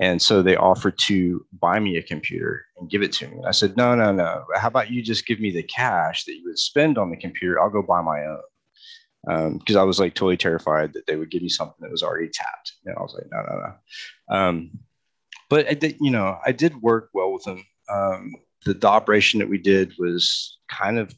And 0.00 0.22
so 0.22 0.42
they 0.42 0.56
offered 0.56 0.96
to 0.98 1.44
buy 1.60 1.80
me 1.80 1.96
a 1.96 2.02
computer 2.02 2.64
and 2.76 2.88
give 2.88 3.02
it 3.02 3.12
to 3.14 3.26
me. 3.26 3.38
And 3.38 3.46
I 3.46 3.50
said, 3.50 3.76
no, 3.76 3.96
no, 3.96 4.12
no. 4.12 4.44
How 4.54 4.68
about 4.68 4.90
you 4.90 5.02
just 5.02 5.26
give 5.26 5.40
me 5.40 5.50
the 5.50 5.64
cash 5.64 6.24
that 6.24 6.36
you 6.36 6.44
would 6.44 6.58
spend 6.58 6.98
on 6.98 7.10
the 7.10 7.16
computer? 7.16 7.60
I'll 7.60 7.70
go 7.70 7.82
buy 7.82 8.00
my 8.00 8.24
own. 8.24 9.58
Because 9.58 9.76
um, 9.76 9.80
I 9.80 9.84
was 9.84 9.98
like 9.98 10.14
totally 10.14 10.36
terrified 10.36 10.92
that 10.92 11.06
they 11.06 11.16
would 11.16 11.30
give 11.30 11.42
me 11.42 11.48
something 11.48 11.78
that 11.80 11.90
was 11.90 12.04
already 12.04 12.28
tapped. 12.28 12.74
And 12.84 12.96
I 12.96 13.02
was 13.02 13.14
like, 13.14 13.26
no, 13.32 13.42
no, 13.42 13.60
no. 13.60 14.36
Um, 14.36 14.70
but 15.50 15.68
I 15.68 15.74
did, 15.74 15.96
you 16.00 16.10
know, 16.10 16.38
I 16.46 16.52
did 16.52 16.80
work 16.80 17.10
well 17.12 17.32
with 17.32 17.42
them. 17.42 17.64
Um, 17.90 18.36
the, 18.64 18.74
the 18.74 18.86
operation 18.86 19.40
that 19.40 19.48
we 19.48 19.58
did 19.58 19.94
was 19.98 20.58
kind 20.70 20.98
of 20.98 21.12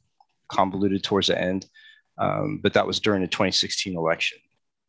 convoluted 0.49 1.03
towards 1.03 1.27
the 1.27 1.41
end, 1.41 1.67
um, 2.21 2.61
but 2.63 2.75
that 2.75 2.87
was 2.87 3.01
during 3.01 3.23
the 3.23 3.29
2016 3.29 3.97
election. 3.97 4.39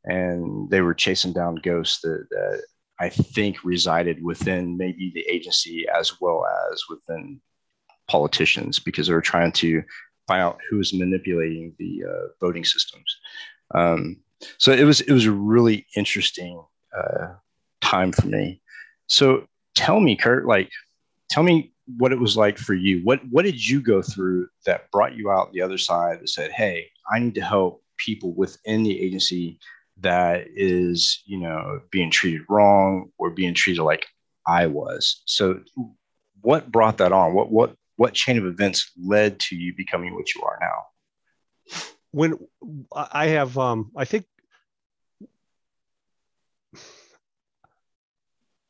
And 0.03 0.69
they 0.69 0.81
were 0.81 0.93
chasing 0.93 1.33
down 1.33 1.55
ghosts 1.55 2.01
that, 2.01 2.27
that 2.29 2.63
I 2.99 3.09
think 3.09 3.63
resided 3.63 4.23
within 4.23 4.77
maybe 4.77 5.11
the 5.15 5.21
agency 5.21 5.85
as 5.87 6.19
well 6.19 6.45
as 6.71 6.83
within 6.89 7.39
politicians 8.07 8.79
because 8.79 9.07
they 9.07 9.13
were 9.13 9.21
trying 9.21 9.53
to 9.53 9.83
find 10.27 10.41
out 10.41 10.59
who 10.69 10.77
was 10.77 10.93
manipulating 10.93 11.73
the 11.79 12.03
uh, 12.07 12.27
voting 12.39 12.65
systems. 12.65 13.17
Um, 13.73 14.17
so 14.57 14.71
it 14.71 14.83
was 14.83 15.01
it 15.01 15.13
was 15.13 15.25
a 15.25 15.31
really 15.31 15.85
interesting 15.95 16.61
uh, 16.95 17.35
time 17.79 18.11
for 18.11 18.27
me. 18.27 18.61
So 19.07 19.45
tell 19.75 19.99
me, 19.99 20.15
Kurt, 20.15 20.45
like, 20.45 20.69
tell 21.29 21.43
me 21.43 21.73
what 21.97 22.11
it 22.11 22.19
was 22.19 22.35
like 22.35 22.57
for 22.57 22.73
you. 22.73 23.01
What 23.03 23.21
what 23.29 23.45
did 23.45 23.65
you 23.65 23.81
go 23.81 24.01
through 24.01 24.47
that 24.65 24.89
brought 24.91 25.15
you 25.15 25.31
out 25.31 25.53
the 25.53 25.61
other 25.61 25.77
side 25.77 26.19
that 26.19 26.29
said, 26.29 26.51
"Hey, 26.51 26.89
I 27.11 27.19
need 27.19 27.35
to 27.35 27.41
help 27.41 27.83
people 27.97 28.33
within 28.33 28.83
the 28.83 28.99
agency 28.99 29.59
that 29.99 30.45
is, 30.55 31.21
you 31.25 31.37
know, 31.37 31.81
being 31.91 32.09
treated 32.09 32.41
wrong 32.49 33.11
or 33.17 33.29
being 33.29 33.53
treated 33.53 33.83
like 33.83 34.07
I 34.47 34.67
was. 34.67 35.21
So 35.25 35.59
what 36.41 36.71
brought 36.71 36.97
that 36.97 37.11
on? 37.11 37.33
What 37.33 37.51
what 37.51 37.75
what 37.97 38.13
chain 38.13 38.37
of 38.37 38.45
events 38.45 38.91
led 38.97 39.39
to 39.41 39.55
you 39.55 39.75
becoming 39.75 40.15
what 40.15 40.33
you 40.33 40.41
are 40.43 40.57
now? 40.59 41.77
When 42.11 42.37
I 42.93 43.27
have 43.27 43.57
um 43.57 43.91
I 43.95 44.05
think 44.05 44.25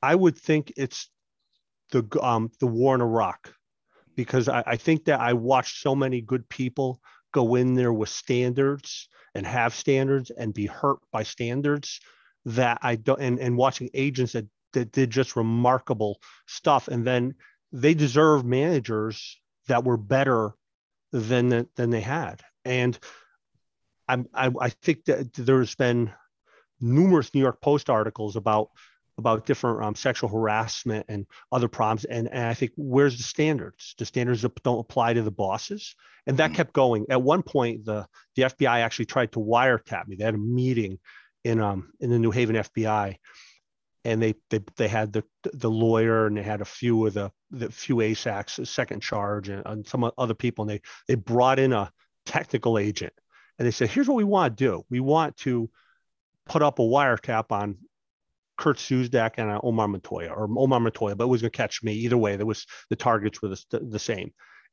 I 0.01 0.15
would 0.15 0.37
think 0.37 0.73
it's 0.75 1.09
the 1.91 2.03
um 2.21 2.51
the 2.59 2.67
war 2.67 2.95
in 2.95 3.01
Iraq 3.01 3.53
because 4.15 4.49
I, 4.49 4.63
I 4.65 4.75
think 4.75 5.05
that 5.05 5.19
I 5.19 5.33
watched 5.33 5.81
so 5.81 5.95
many 5.95 6.21
good 6.21 6.47
people 6.49 6.99
go 7.31 7.55
in 7.55 7.75
there 7.75 7.93
with 7.93 8.09
standards 8.09 9.07
and 9.35 9.45
have 9.45 9.73
standards 9.73 10.31
and 10.31 10.53
be 10.53 10.65
hurt 10.65 10.99
by 11.11 11.23
standards 11.23 11.99
that 12.45 12.79
I 12.81 12.95
don't 12.95 13.21
and, 13.21 13.39
and 13.39 13.57
watching 13.57 13.89
agents 13.93 14.33
that, 14.33 14.47
that 14.73 14.91
did 14.91 15.09
just 15.09 15.35
remarkable 15.35 16.19
stuff. 16.47 16.87
And 16.87 17.05
then 17.05 17.35
they 17.71 17.93
deserve 17.93 18.45
managers 18.45 19.39
that 19.67 19.83
were 19.83 19.97
better 19.97 20.53
than 21.11 21.67
than 21.75 21.89
they 21.89 22.01
had. 22.01 22.41
And 22.65 22.97
I'm, 24.07 24.27
I, 24.33 24.51
I 24.59 24.69
think 24.69 25.05
that 25.05 25.33
there's 25.33 25.75
been 25.75 26.11
numerous 26.79 27.33
New 27.33 27.41
York 27.41 27.61
Post 27.61 27.89
articles 27.89 28.35
about 28.35 28.69
about 29.17 29.45
different 29.45 29.83
um, 29.83 29.95
sexual 29.95 30.29
harassment 30.29 31.05
and 31.09 31.25
other 31.51 31.67
problems. 31.67 32.05
And, 32.05 32.27
and 32.29 32.45
I 32.45 32.53
think 32.53 32.71
where's 32.75 33.17
the 33.17 33.23
standards? 33.23 33.95
The 33.97 34.05
standards 34.05 34.45
don't 34.63 34.79
apply 34.79 35.13
to 35.13 35.21
the 35.21 35.31
bosses. 35.31 35.95
And 36.27 36.37
that 36.37 36.47
mm-hmm. 36.47 36.55
kept 36.55 36.73
going. 36.73 37.05
At 37.09 37.21
one 37.21 37.43
point, 37.43 37.85
the, 37.85 38.07
the 38.35 38.43
FBI 38.43 38.79
actually 38.79 39.05
tried 39.05 39.31
to 39.33 39.39
wiretap 39.39 40.07
me. 40.07 40.15
They 40.15 40.23
had 40.23 40.35
a 40.35 40.39
meeting 40.39 40.99
in 41.43 41.59
um 41.59 41.91
in 41.99 42.11
the 42.11 42.19
New 42.19 42.31
Haven 42.31 42.55
FBI. 42.55 43.15
And 44.03 44.21
they 44.21 44.35
they 44.49 44.59
they 44.77 44.87
had 44.87 45.13
the 45.13 45.23
the 45.53 45.69
lawyer 45.69 46.25
and 46.27 46.37
they 46.37 46.43
had 46.43 46.61
a 46.61 46.65
few 46.65 47.05
of 47.05 47.13
the 47.13 47.31
the 47.51 47.71
few 47.71 47.97
ASACs, 47.97 48.65
second 48.67 49.01
charge, 49.01 49.49
and, 49.49 49.61
and 49.65 49.87
some 49.87 50.09
other 50.17 50.33
people. 50.33 50.63
And 50.63 50.71
they 50.71 50.81
they 51.07 51.15
brought 51.15 51.59
in 51.59 51.73
a 51.73 51.91
technical 52.25 52.77
agent 52.77 53.13
and 53.61 53.67
they 53.67 53.71
said, 53.71 53.89
here's 53.89 54.07
what 54.07 54.15
we 54.15 54.23
want 54.23 54.57
to 54.57 54.63
do. 54.63 54.83
We 54.89 54.99
want 55.01 55.37
to 55.37 55.69
put 56.47 56.63
up 56.63 56.79
a 56.79 56.81
wiretap 56.81 57.51
on 57.51 57.77
Kurt 58.61 58.77
Siuzdak 58.77 59.31
and 59.37 59.49
uh, 59.49 59.59
Omar 59.63 59.87
Montoya 59.87 60.29
or 60.29 60.47
Omar 60.55 60.79
Montoya, 60.79 61.15
but 61.15 61.23
it 61.23 61.29
was 61.29 61.41
going 61.41 61.51
to 61.51 61.57
catch 61.57 61.81
me 61.81 61.93
either 61.93 62.17
way. 62.17 62.35
There 62.35 62.45
was 62.45 62.67
the 62.91 62.95
targets 62.95 63.41
were 63.41 63.49
the, 63.49 63.65
the 63.71 63.97
same. 63.97 64.31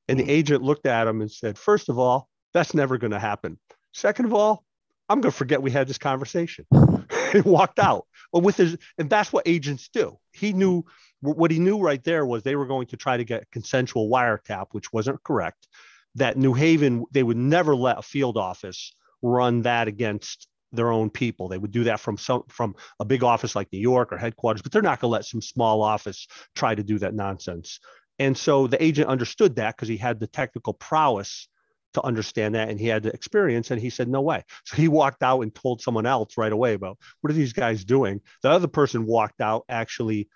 And 0.09 0.20
the 0.20 0.24
hmm. 0.24 0.31
agent 0.31 0.62
looked 0.62 0.87
at 0.87 1.09
him 1.09 1.22
and 1.22 1.33
said, 1.33 1.57
first 1.57 1.88
of 1.88 1.98
all, 1.98 2.29
that's 2.53 2.74
never 2.74 2.98
going 2.98 3.12
to 3.12 3.18
happen. 3.18 3.59
Second 3.94 4.27
of 4.27 4.35
all, 4.35 4.62
I'm 5.09 5.22
going 5.22 5.33
to 5.33 5.37
forget 5.37 5.62
we 5.62 5.70
had 5.70 5.88
this 5.88 5.96
conversation. 5.96 6.66
he 7.33 7.40
walked 7.40 7.79
out. 7.79 8.07
Well, 8.31 8.42
with 8.42 8.59
his, 8.59 8.77
and 8.98 9.09
that's 9.09 9.33
what 9.33 9.48
agents 9.48 9.88
do. 9.88 10.18
He 10.33 10.53
knew 10.53 10.85
what 11.20 11.51
he 11.51 11.59
knew 11.59 11.79
right 11.79 12.05
there 12.05 12.27
was 12.27 12.42
they 12.42 12.57
were 12.57 12.66
going 12.66 12.88
to 12.88 12.96
try 12.98 13.16
to 13.16 13.24
get 13.24 13.51
consensual 13.51 14.11
wiretap, 14.11 14.66
which 14.72 14.92
wasn't 14.92 15.22
correct. 15.24 15.66
That 16.14 16.37
New 16.37 16.53
Haven, 16.53 17.07
they 17.11 17.22
would 17.22 17.38
never 17.38 17.74
let 17.74 17.98
a 17.98 18.03
field 18.03 18.37
office 18.37 18.94
run 19.22 19.62
that 19.62 19.88
against 19.88 20.46
their 20.72 20.90
own 20.90 21.11
people. 21.11 21.48
They 21.48 21.59
would 21.59 21.70
do 21.70 21.85
that 21.85 22.00
from 22.00 22.16
some 22.18 22.44
from 22.48 22.74
a 23.00 23.04
big 23.04 23.22
office 23.22 23.57
like 23.57 23.68
New 23.72 23.81
York 23.81 24.12
or 24.12 24.18
headquarters, 24.18 24.62
but 24.62 24.72
they're 24.72 24.83
not 24.83 25.00
going 25.00 25.11
to 25.11 25.12
let 25.12 25.24
some 25.24 25.42
small 25.42 25.83
office 25.83 26.26
try 26.54 26.74
to 26.74 26.83
do 26.83 26.98
that 26.98 27.14
nonsense. 27.14 27.81
And 28.18 28.37
so 28.37 28.66
the 28.66 28.83
agent 28.83 29.09
understood 29.09 29.57
that 29.57 29.76
because 29.76 29.88
he 29.88 29.96
had 29.96 30.20
the 30.20 30.26
technical 30.26 30.74
prowess 30.74 31.48
to 31.94 32.04
understand 32.04 32.54
that 32.54 32.68
and 32.68 32.78
he 32.78 32.87
had 32.87 33.02
the 33.02 33.12
experience 33.12 33.70
and 33.70 33.81
he 33.81 33.90
said 33.90 34.09
no 34.09 34.20
way 34.20 34.44
so 34.64 34.76
he 34.76 34.88
walked 34.88 35.22
out 35.22 35.40
and 35.40 35.54
told 35.54 35.81
someone 35.81 36.07
else 36.07 36.37
right 36.37 36.52
away 36.52 36.74
about 36.74 36.98
what 37.20 37.31
are 37.31 37.35
these 37.35 37.54
guys 37.54 37.85
doing 37.85 38.20
the 38.42 38.50
other 38.50 38.68
person 38.68 39.07
walked 39.07 39.40
out 39.40 39.64
actually 39.70 40.28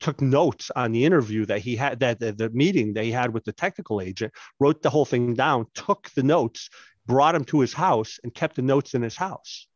took 0.00 0.20
notes 0.20 0.70
on 0.74 0.92
the 0.92 1.04
interview 1.04 1.46
that 1.46 1.60
he 1.60 1.76
had 1.76 2.00
that 2.00 2.18
the, 2.20 2.50
meeting 2.52 2.94
that 2.94 3.04
he 3.04 3.12
had 3.12 3.32
with 3.32 3.44
the 3.44 3.52
technical 3.52 4.00
agent 4.00 4.32
wrote 4.60 4.82
the 4.82 4.90
whole 4.90 5.04
thing 5.04 5.34
down 5.34 5.66
took 5.74 6.10
the 6.10 6.22
notes 6.22 6.68
brought 7.06 7.34
him 7.34 7.44
to 7.44 7.60
his 7.60 7.72
house 7.72 8.18
and 8.24 8.34
kept 8.34 8.56
the 8.56 8.62
notes 8.62 8.94
in 8.94 9.02
his 9.02 9.16
house. 9.16 9.66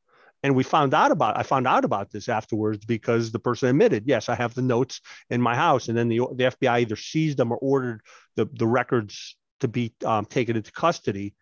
And 0.42 0.54
we 0.56 0.62
found 0.62 0.94
out 0.94 1.10
about 1.10 1.38
I 1.38 1.42
found 1.42 1.66
out 1.66 1.84
about 1.84 2.10
this 2.10 2.28
afterwards 2.28 2.84
because 2.84 3.30
the 3.30 3.38
person 3.38 3.68
admitted, 3.68 4.04
yes, 4.06 4.28
I 4.28 4.34
have 4.34 4.54
the 4.54 4.62
notes 4.62 5.00
in 5.28 5.40
my 5.40 5.54
house. 5.54 5.88
And 5.88 5.96
then 5.96 6.08
the, 6.08 6.18
the 6.34 6.44
FBI 6.44 6.70
either 6.70 6.96
seized 6.96 7.36
them 7.36 7.52
or 7.52 7.56
ordered 7.56 8.00
the, 8.36 8.46
the 8.46 8.66
records 8.66 9.36
to 9.60 9.68
be 9.68 9.92
um, 10.04 10.24
taken 10.24 10.56
into 10.56 10.72
custody. 10.72 11.34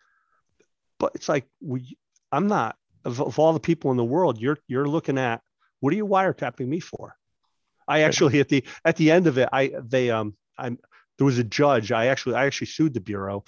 But 0.99 1.13
it's 1.15 1.29
like 1.29 1.47
we 1.61 1.97
I'm 2.31 2.47
not 2.47 2.75
of, 3.05 3.21
of 3.21 3.39
all 3.39 3.53
the 3.53 3.59
people 3.59 3.91
in 3.91 3.97
the 3.97 4.03
world, 4.03 4.39
you're 4.39 4.57
you're 4.67 4.87
looking 4.87 5.17
at 5.17 5.41
what 5.79 5.93
are 5.93 5.97
you 5.97 6.05
wiretapping 6.05 6.67
me 6.67 6.81
for? 6.81 7.15
I 7.89 8.01
actually 8.01 8.39
at 8.39 8.47
the 8.49 8.63
at 8.85 8.95
the 8.95 9.11
end 9.11 9.27
of 9.27 9.37
it, 9.37 9.49
I 9.51 9.73
they 9.83 10.09
um 10.11 10.35
I'm 10.57 10.77
there 11.17 11.25
was 11.25 11.37
a 11.37 11.43
judge. 11.43 11.91
I 11.91 12.05
actually 12.07 12.35
I 12.35 12.45
actually 12.45 12.67
sued 12.67 12.93
the 12.93 13.01
bureau 13.01 13.43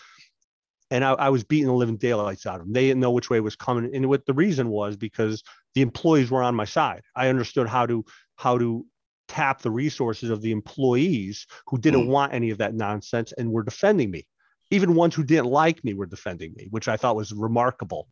and 0.92 1.06
I, 1.06 1.14
I, 1.14 1.30
was 1.30 1.46
beating 1.46 1.68
the 1.68 1.74
living 1.74 1.96
daylights 1.96 2.46
out 2.46 2.60
of 2.60 2.66
them. 2.66 2.74
They 2.74 2.88
didn't 2.88 3.00
know 3.00 3.12
which 3.12 3.30
way 3.30 3.40
was 3.40 3.56
coming, 3.56 3.90
and 3.96 4.10
what 4.10 4.26
the 4.26 4.34
reason 4.34 4.68
was 4.68 4.98
because 4.98 5.42
the 5.74 5.82
employees 5.82 6.30
were 6.30 6.44
on 6.44 6.54
my 6.54 6.66
side. 6.66 7.02
I 7.16 7.30
understood 7.30 7.68
how 7.68 7.86
to 7.86 8.06
how 8.36 8.58
to 8.58 8.86
tap 9.30 9.62
the 9.62 9.72
resources 9.72 10.30
of 10.30 10.42
the 10.42 10.52
employees 10.52 11.48
who 11.68 11.78
didn't 11.78 12.08
mm. 12.08 12.10
want 12.10 12.34
any 12.34 12.50
of 12.50 12.58
that 12.58 12.76
nonsense 12.76 13.32
and 13.38 13.52
were 13.52 13.64
defending 13.64 14.12
me. 14.12 14.28
Even 14.70 14.94
ones 14.94 15.16
who 15.16 15.24
didn't 15.24 15.46
like 15.46 15.84
me 15.86 15.94
were 15.94 16.06
defending 16.06 16.54
me, 16.58 16.68
which 16.70 16.90
I 16.90 16.98
thought 16.98 17.16
was 17.16 17.32
remarkable. 17.32 18.10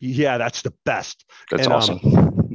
Yeah, 0.00 0.38
that's 0.38 0.62
the 0.62 0.72
best. 0.86 1.26
That's 1.50 1.66
and, 1.66 1.72
um, 1.72 1.78
awesome. 1.78 2.00
Um, 2.02 2.51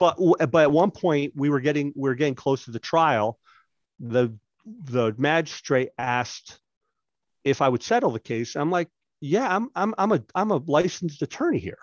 but 0.00 0.16
but 0.50 0.62
at 0.62 0.72
one 0.72 0.90
point 0.90 1.34
we 1.36 1.50
were 1.50 1.60
getting 1.60 1.92
we 1.94 2.08
were 2.08 2.16
getting 2.16 2.34
close 2.34 2.64
to 2.64 2.72
the 2.72 2.80
trial. 2.80 3.38
The 4.00 4.34
the 4.64 5.14
magistrate 5.18 5.90
asked 5.98 6.58
if 7.44 7.62
I 7.62 7.68
would 7.68 7.82
settle 7.82 8.10
the 8.10 8.20
case. 8.20 8.56
I'm 8.56 8.70
like, 8.70 8.88
yeah, 9.20 9.54
I'm 9.54 9.68
I'm 9.76 9.94
I'm 9.98 10.12
a 10.12 10.24
I'm 10.34 10.50
a 10.50 10.62
licensed 10.66 11.22
attorney 11.22 11.58
here. 11.58 11.78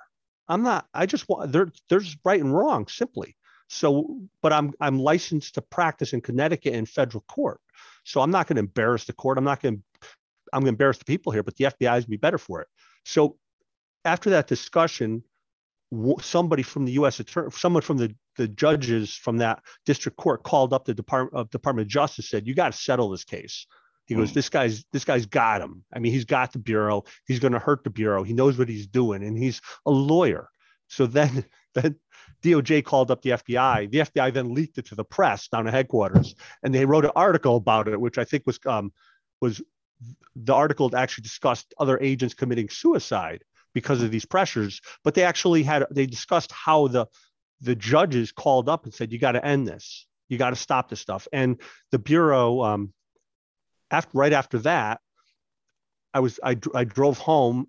I'm 0.50 0.64
not. 0.64 0.88
I 0.94 1.06
just 1.06 1.30
want 1.30 1.52
there 1.52 1.70
there's 1.90 2.18
right 2.26 2.42
and 2.42 2.54
wrong 2.54 2.88
simply. 2.88 3.38
So, 3.70 4.22
but 4.42 4.52
I'm 4.52 4.74
I'm 4.82 4.98
licensed 4.98 5.56
to 5.56 5.62
practice 5.62 6.14
in 6.14 6.22
Connecticut 6.22 6.74
in 6.74 6.86
federal 6.86 7.24
court. 7.28 7.60
So 8.04 8.22
I'm 8.22 8.32
not 8.32 8.48
going 8.48 8.56
to 8.56 8.62
embarrass 8.62 9.06
the 9.06 9.14
court. 9.14 9.38
I'm 9.38 9.44
not 9.44 9.62
going 9.62 9.78
to 9.78 10.08
I'm 10.54 10.62
going 10.62 10.68
to 10.68 10.76
embarrass 10.76 10.98
the 10.98 11.06
people 11.06 11.32
here. 11.32 11.44
But 11.44 11.56
the 11.58 11.66
FBI 11.66 12.00
is 12.00 12.06
be 12.06 12.18
better 12.18 12.38
for 12.40 12.62
it. 12.62 12.68
So 13.06 13.38
after 14.06 14.32
that 14.32 14.48
discussion, 14.48 15.24
somebody 16.22 16.64
from 16.64 16.86
the 16.86 16.94
U.S. 16.94 17.20
attorney, 17.20 17.52
someone 17.52 17.82
from 17.82 17.98
the 17.98 18.16
the 18.36 18.48
judges 18.48 19.14
from 19.14 19.38
that 19.38 19.64
district 19.86 20.18
court 20.18 20.44
called 20.44 20.74
up 20.74 20.86
the 20.86 20.94
Department 20.94 21.40
of 21.40 21.50
Department 21.50 21.86
of 21.86 21.90
Justice, 21.90 22.30
said, 22.30 22.48
"You 22.48 22.56
got 22.56 22.72
to 22.72 22.78
settle 22.78 23.10
this 23.10 23.24
case." 23.24 23.66
He 24.08 24.16
goes, 24.16 24.30
hmm. 24.30 24.36
this 24.36 24.50
guy's 24.50 24.86
this 24.94 25.04
guy's 25.04 25.26
got 25.26 25.62
him. 25.62 25.84
I 25.94 26.00
mean, 26.00 26.14
he's 26.14 26.26
got 26.26 26.54
the 26.54 26.60
bureau. 26.60 27.04
He's 27.28 27.40
going 27.40 27.54
to 27.54 27.60
hurt 27.60 27.84
the 27.84 27.90
bureau. 27.90 28.24
He 28.24 28.34
knows 28.34 28.58
what 28.58 28.70
he's 28.70 28.88
doing, 28.88 29.24
and 29.24 29.38
he's 29.38 29.62
a 29.86 29.92
lawyer. 29.92 30.50
So 30.88 31.06
then, 31.06 31.46
then 31.74 31.98
DOJ 32.42 32.86
called 32.86 33.12
up 33.12 33.22
the 33.22 33.32
FBI. 33.32 33.92
The 33.92 34.00
FBI 34.00 34.34
then 34.34 34.54
leaked 34.54 34.78
it 34.78 34.86
to 34.88 34.96
the 34.96 35.04
press 35.04 35.50
down 35.50 35.68
at 35.68 35.74
headquarters, 35.74 36.36
and 36.64 36.74
they 36.74 36.86
wrote 36.86 37.04
an 37.04 37.12
article 37.16 37.58
about 37.58 37.90
it, 37.90 38.00
which 38.00 38.18
I 38.18 38.24
think 38.24 38.44
was 38.46 38.60
um, 38.66 38.94
was 39.42 39.62
the 40.36 40.54
article 40.54 40.96
actually 40.96 41.24
discussed 41.24 41.74
other 41.78 42.00
agents 42.00 42.34
committing 42.34 42.70
suicide. 42.70 43.44
Because 43.74 44.02
of 44.02 44.12
these 44.12 44.26
pressures. 44.26 44.82
But 45.04 45.14
they 45.14 45.24
actually 45.24 45.64
had 45.64 45.86
they 45.92 46.06
discussed 46.06 46.52
how 46.52 46.88
the 46.88 47.08
the 47.62 47.76
judges 47.76 48.32
called 48.32 48.70
up 48.70 48.86
and 48.86 48.94
said, 48.94 49.12
"You 49.12 49.20
got 49.20 49.34
to 49.34 49.46
end 49.46 49.68
this. 49.68 50.06
You 50.30 50.38
got 50.38 50.52
to 50.52 50.56
stop 50.56 50.90
this 50.90 51.00
stuff." 51.00 51.28
And 51.32 51.60
the 51.92 52.00
bureau, 52.00 52.62
um, 52.64 52.94
after 53.92 54.18
right 54.18 54.34
after 54.34 54.60
that, 54.60 55.00
I 56.14 56.20
was 56.20 56.40
I 56.44 56.58
I 56.74 56.84
drove 56.84 57.18
home. 57.18 57.68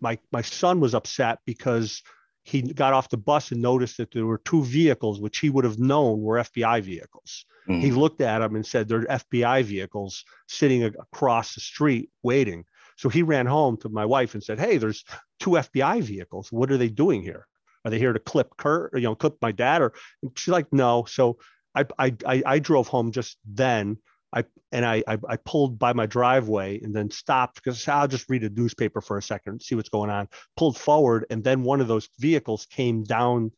My 0.00 0.18
my 0.32 0.42
son 0.42 0.80
was 0.80 0.94
upset 0.94 1.38
because 1.44 2.02
he 2.42 2.62
got 2.62 2.92
off 2.94 3.10
the 3.10 3.16
bus 3.16 3.52
and 3.52 3.60
noticed 3.60 3.98
that 3.98 4.12
there 4.12 4.26
were 4.26 4.38
two 4.38 4.64
vehicles 4.64 5.20
which 5.20 5.38
he 5.38 5.50
would 5.50 5.64
have 5.64 5.78
known 5.78 6.20
were 6.20 6.38
FBI 6.38 6.82
vehicles. 6.82 7.44
Mm. 7.68 7.80
He 7.80 7.90
looked 7.90 8.20
at 8.20 8.38
them 8.38 8.56
and 8.56 8.66
said, 8.66 8.88
"They're 8.88 9.04
FBI 9.04 9.62
vehicles 9.64 10.24
sitting 10.48 10.84
across 10.84 11.54
the 11.54 11.60
street 11.60 12.10
waiting." 12.22 12.64
So 13.00 13.08
he 13.08 13.22
ran 13.22 13.46
home 13.46 13.78
to 13.78 13.88
my 13.88 14.04
wife 14.04 14.34
and 14.34 14.44
said, 14.44 14.60
"Hey, 14.60 14.76
there's 14.76 15.04
two 15.38 15.56
FBI 15.56 16.02
vehicles. 16.02 16.52
What 16.52 16.70
are 16.70 16.76
they 16.76 16.90
doing 16.90 17.22
here? 17.22 17.46
Are 17.82 17.90
they 17.90 17.98
here 17.98 18.12
to 18.12 18.18
clip 18.18 18.58
Kurt? 18.58 18.92
Or, 18.92 18.98
you 18.98 19.04
know, 19.04 19.14
clip 19.14 19.38
my 19.40 19.52
dad?" 19.52 19.80
Or 19.80 19.94
and 20.22 20.38
she's 20.38 20.52
like, 20.52 20.70
"No." 20.70 21.06
So 21.08 21.38
I 21.74 21.86
I 21.98 22.14
I, 22.26 22.42
I 22.44 22.58
drove 22.58 22.88
home 22.88 23.10
just 23.10 23.38
then. 23.46 23.96
I 24.34 24.44
and 24.70 24.84
I, 24.84 25.02
I, 25.08 25.18
I 25.26 25.36
pulled 25.38 25.78
by 25.78 25.94
my 25.94 26.04
driveway 26.04 26.78
and 26.82 26.94
then 26.94 27.10
stopped 27.10 27.54
because 27.54 27.88
I'll 27.88 28.06
just 28.06 28.28
read 28.28 28.44
a 28.44 28.50
newspaper 28.50 29.00
for 29.00 29.16
a 29.16 29.22
second, 29.22 29.62
see 29.62 29.76
what's 29.76 29.88
going 29.88 30.10
on. 30.10 30.28
Pulled 30.58 30.76
forward, 30.76 31.24
and 31.30 31.42
then 31.42 31.62
one 31.62 31.80
of 31.80 31.88
those 31.88 32.10
vehicles 32.18 32.66
came 32.66 33.02
down 33.02 33.52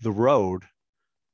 the 0.00 0.10
road 0.10 0.64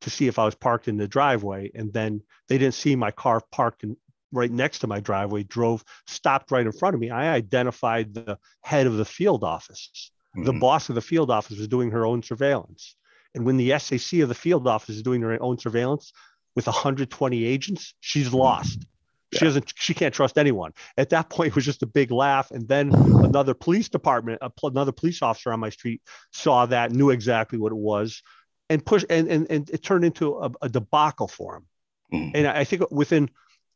to 0.01 0.11
see 0.11 0.27
if 0.27 0.41
I 0.41 0.45
was 0.45 0.57
parked 0.57 0.89
in 0.89 0.97
the 0.97 1.07
driveway, 1.07 1.71
and 1.77 1.93
then 1.93 2.23
they 2.49 2.59
didn't 2.59 2.75
see 2.75 2.97
my 2.97 3.13
car 3.13 3.41
parked 3.53 3.85
in, 3.85 3.97
right 4.33 4.51
next 4.51 4.81
to 4.81 4.87
my 4.87 5.01
driveway. 5.01 5.43
Drove, 5.45 5.85
stopped 6.07 6.51
right 6.51 6.67
in 6.67 6.73
front 6.73 6.95
of 6.95 7.01
me. 7.01 7.11
I 7.11 7.33
identified 7.33 8.15
the 8.15 8.39
head 8.63 8.87
of 8.87 8.97
the 8.97 9.05
field 9.05 9.45
office. 9.45 10.11
Mm-hmm. 10.37 10.45
The 10.45 10.53
boss 10.55 10.89
of 10.89 10.95
the 10.95 11.01
field 11.03 11.31
office 11.31 11.59
was 11.59 11.69
doing 11.69 11.91
her 11.91 12.05
own 12.05 12.23
surveillance. 12.23 12.97
And 13.35 13.45
when 13.45 13.57
the 13.57 13.79
SAC 13.79 14.21
of 14.21 14.29
the 14.29 14.35
field 14.35 14.67
office 14.67 14.97
is 14.97 15.03
doing 15.03 15.23
her 15.23 15.41
own 15.43 15.59
surveillance, 15.59 16.13
with 16.57 16.67
120 16.67 17.45
agents, 17.45 17.95
she's 18.01 18.33
lost. 18.33 18.87
Yeah. 19.31 19.39
She 19.39 19.45
doesn't. 19.45 19.73
She 19.77 19.95
can't 19.95 20.15
trust 20.15 20.39
anyone. 20.39 20.73
At 20.97 21.11
that 21.11 21.29
point, 21.29 21.49
it 21.49 21.55
was 21.55 21.65
just 21.65 21.83
a 21.83 21.87
big 21.87 22.11
laugh. 22.11 22.51
And 22.51 22.67
then 22.67 22.95
another 22.95 23.55
police 23.55 23.89
department, 23.89 24.41
another 24.63 24.93
police 24.93 25.21
officer 25.21 25.53
on 25.53 25.61
my 25.61 25.69
street 25.69 26.01
saw 26.33 26.67
that, 26.67 26.93
knew 26.93 27.11
exactly 27.11 27.59
what 27.59 27.73
it 27.73 27.79
was, 27.79 28.23
and 28.71 28.85
pushed. 28.85 29.07
And 29.11 29.29
and, 29.29 29.47
and 29.51 29.69
it 29.71 29.83
turned 29.83 30.05
into 30.05 30.39
a, 30.39 30.51
a 30.63 30.69
debacle 30.69 31.29
for 31.29 31.57
him. 31.57 31.67
Mm. 32.13 32.31
And 32.35 32.47
I 32.47 32.65
think 32.65 32.91
within 32.91 33.29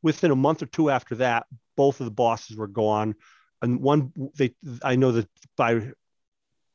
within 0.02 0.30
a 0.30 0.36
month 0.36 0.62
or 0.62 0.66
two 0.66 0.90
after 0.90 1.16
that, 1.16 1.46
both 1.76 2.00
of 2.00 2.04
the 2.04 2.10
bosses 2.10 2.56
were 2.56 2.66
gone. 2.66 3.14
And 3.62 3.80
one, 3.80 4.12
they, 4.36 4.54
I 4.82 4.96
know 4.96 5.12
that 5.12 5.28
by 5.56 5.92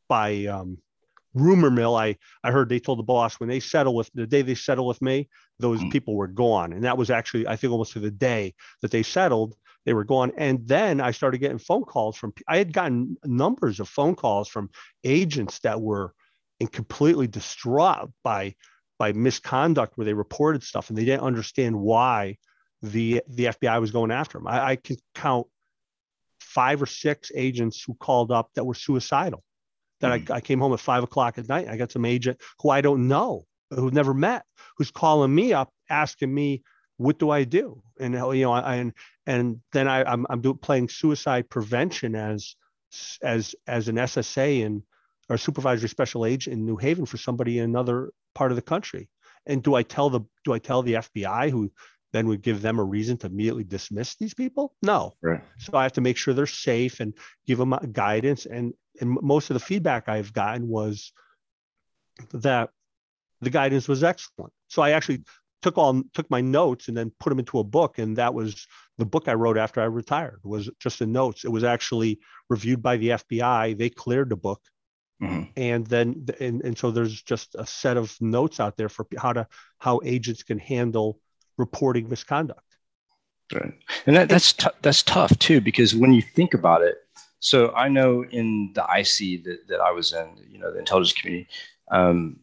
by 0.08 0.46
um, 0.46 0.78
rumor 1.34 1.72
mill, 1.72 1.96
I 1.96 2.18
I 2.44 2.52
heard 2.52 2.70
they 2.70 2.80
told 2.80 3.00
the 3.00 3.04
boss 3.04 3.40
when 3.40 3.50
they 3.50 3.60
settle 3.60 3.96
with 3.96 4.10
the 4.14 4.28
day 4.28 4.42
they 4.42 4.56
settle 4.56 4.86
with 4.88 5.02
me, 5.02 5.30
those 5.60 5.80
mm. 5.82 5.92
people 5.92 6.16
were 6.16 6.28
gone, 6.28 6.74
and 6.74 6.84
that 6.84 6.98
was 6.98 7.10
actually 7.10 7.48
I 7.48 7.56
think 7.56 7.72
almost 7.72 7.94
to 7.94 8.00
the 8.00 8.12
day 8.12 8.54
that 8.82 8.92
they 8.92 9.04
settled, 9.04 9.56
they 9.86 9.94
were 9.94 10.04
gone. 10.04 10.32
And 10.38 10.68
then 10.68 11.02
I 11.02 11.12
started 11.12 11.40
getting 11.40 11.58
phone 11.58 11.84
calls 11.84 12.18
from 12.18 12.34
I 12.48 12.58
had 12.58 12.74
gotten 12.74 13.18
numbers 13.24 13.80
of 13.80 13.90
phone 13.90 14.16
calls 14.16 14.48
from 14.48 14.70
agents 15.04 15.60
that 15.60 15.82
were 15.82 16.14
and 16.60 16.72
completely 16.72 17.28
distraught 17.28 18.12
by 18.24 18.56
by 18.98 19.12
misconduct 19.12 19.98
where 19.98 20.06
they 20.06 20.14
reported 20.14 20.64
stuff 20.64 20.90
and 20.90 20.98
they 20.98 21.06
didn't 21.06 21.24
understand 21.24 21.76
why 21.78 22.38
the 22.82 23.22
the 23.28 23.46
FBI 23.46 23.80
was 23.82 23.92
going 23.92 24.12
after 24.12 24.38
them. 24.38 24.48
I, 24.48 24.72
I 24.72 24.76
can 24.76 24.98
count 25.14 25.48
five 26.40 26.82
or 26.82 26.86
six 26.86 27.32
agents 27.36 27.84
who 27.84 27.94
called 27.96 28.32
up 28.32 28.50
that 28.56 28.64
were 28.64 28.74
suicidal 28.74 29.44
that 30.02 30.22
mm-hmm. 30.22 30.34
I, 30.34 30.38
I 30.38 30.42
came 30.42 30.60
home 30.60 30.74
at 30.74 30.80
five 30.80 31.04
o'clock 31.04 31.38
at 31.38 31.50
night. 31.50 31.68
I 31.68 31.78
got 31.78 31.92
some 31.92 32.06
agent 32.06 32.40
who 32.62 32.70
I 32.70 32.82
don't 32.82 33.08
know, 33.08 33.46
who 33.72 33.92
never 33.92 34.14
met, 34.14 34.46
who's 34.78 34.92
calling 34.92 35.34
me 35.34 35.54
up 35.54 35.72
asking 35.90 36.34
me, 36.34 36.64
what 36.98 37.20
do 37.20 37.30
I 37.30 37.44
do? 37.44 37.82
And 38.00 38.14
you 38.14 38.44
know, 38.44 38.54
I, 38.54 38.76
and 38.76 38.94
and 39.26 39.60
then 39.74 39.88
I, 39.88 40.04
I'm 40.04 40.26
I'm 40.30 40.42
doing 40.42 40.58
playing 40.58 40.90
suicide 40.90 41.50
prevention 41.50 42.16
as 42.16 42.56
as 43.22 43.56
as 43.68 43.88
an 43.88 43.96
SSA 43.96 44.66
and 44.66 44.84
or 45.28 45.38
supervisory 45.38 45.90
special 45.90 46.26
agent 46.26 46.54
in 46.54 46.66
New 46.66 46.78
Haven 46.78 47.06
for 47.06 47.18
somebody 47.18 47.58
in 47.58 47.66
another 47.66 48.12
part 48.34 48.52
of 48.52 48.56
the 48.56 48.62
country. 48.62 49.10
And 49.46 49.62
do 49.62 49.76
I 49.76 49.84
tell 49.84 50.10
the 50.10 50.22
do 50.44 50.54
I 50.54 50.60
tell 50.60 50.82
the 50.82 50.94
FBI 50.94 51.52
who 51.52 51.72
then 52.16 52.28
would 52.28 52.42
give 52.42 52.62
them 52.62 52.80
a 52.80 52.84
reason 52.84 53.18
to 53.18 53.28
immediately 53.28 53.66
dismiss 53.66 54.16
these 54.16 54.34
people? 54.34 54.74
No. 54.82 55.16
Right. 55.22 55.42
So 55.60 55.78
I 55.78 55.84
have 55.84 55.94
to 55.94 56.02
make 56.02 56.16
sure 56.16 56.34
they're 56.34 56.48
safe 56.48 57.02
and 57.02 57.14
give 57.46 57.58
them 57.58 57.76
guidance 57.92 58.46
and 58.46 58.74
and 59.02 59.18
most 59.22 59.50
of 59.50 59.56
the 59.56 59.60
feedback 59.60 60.08
I've 60.08 60.32
gotten 60.32 60.70
was 60.70 61.12
that 62.32 62.70
the 63.42 63.50
guidance 63.50 63.90
was 63.90 64.04
excellent. 64.04 64.54
So 64.70 64.82
I 64.82 64.92
actually 64.92 65.24
took 65.62 65.78
all 65.78 66.02
took 66.14 66.30
my 66.30 66.40
notes 66.40 66.88
and 66.88 66.96
then 66.96 67.12
put 67.20 67.30
them 67.30 67.40
into 67.40 67.60
a 67.60 67.64
book, 67.64 67.98
and 67.98 68.16
that 68.16 68.34
was 68.34 68.66
the 68.98 69.06
book 69.06 69.28
I 69.28 69.34
wrote 69.34 69.58
after 69.58 69.82
I 69.82 69.86
retired. 69.86 70.40
Was 70.44 70.70
just 70.80 71.00
the 71.00 71.08
notes. 71.08 71.44
It 71.44 71.52
was 71.52 71.66
actually 71.66 72.20
reviewed 72.50 72.82
by 72.82 72.96
the 72.96 73.10
FBI. 73.10 73.78
They 73.78 73.90
cleared 73.90 74.30
the 74.30 74.38
book. 74.38 74.62
Mm-hmm. 75.22 75.44
And 75.58 75.88
then, 75.88 76.26
and, 76.40 76.62
and 76.62 76.78
so 76.78 76.92
there's 76.92 77.22
just 77.22 77.56
a 77.56 77.66
set 77.66 77.98
of 77.98 78.16
notes 78.22 78.60
out 78.60 78.78
there 78.78 78.90
for 78.90 79.06
how 79.18 79.34
to 79.34 79.48
how 79.80 80.02
agents 80.04 80.44
can 80.44 80.60
handle 80.60 81.20
reporting 81.58 82.10
misconduct. 82.10 82.62
Right, 83.54 83.74
and 84.08 84.16
that, 84.16 84.30
that's 84.30 84.54
t- 84.54 84.68
that's 84.82 85.04
tough 85.04 85.38
too 85.38 85.62
because 85.62 85.96
when 85.96 86.14
you 86.14 86.22
think 86.22 86.54
about 86.56 86.82
it, 86.82 86.98
so 87.40 87.72
I 87.76 87.90
know 87.90 88.26
in 88.26 88.72
the 88.74 88.82
IC 88.82 89.44
that, 89.44 89.68
that 89.68 89.80
I 89.80 89.92
was 89.92 90.14
in, 90.14 90.28
you 90.50 90.58
know, 90.58 90.72
the 90.72 90.80
intelligence 90.80 91.14
community, 91.14 91.48
um, 91.92 92.40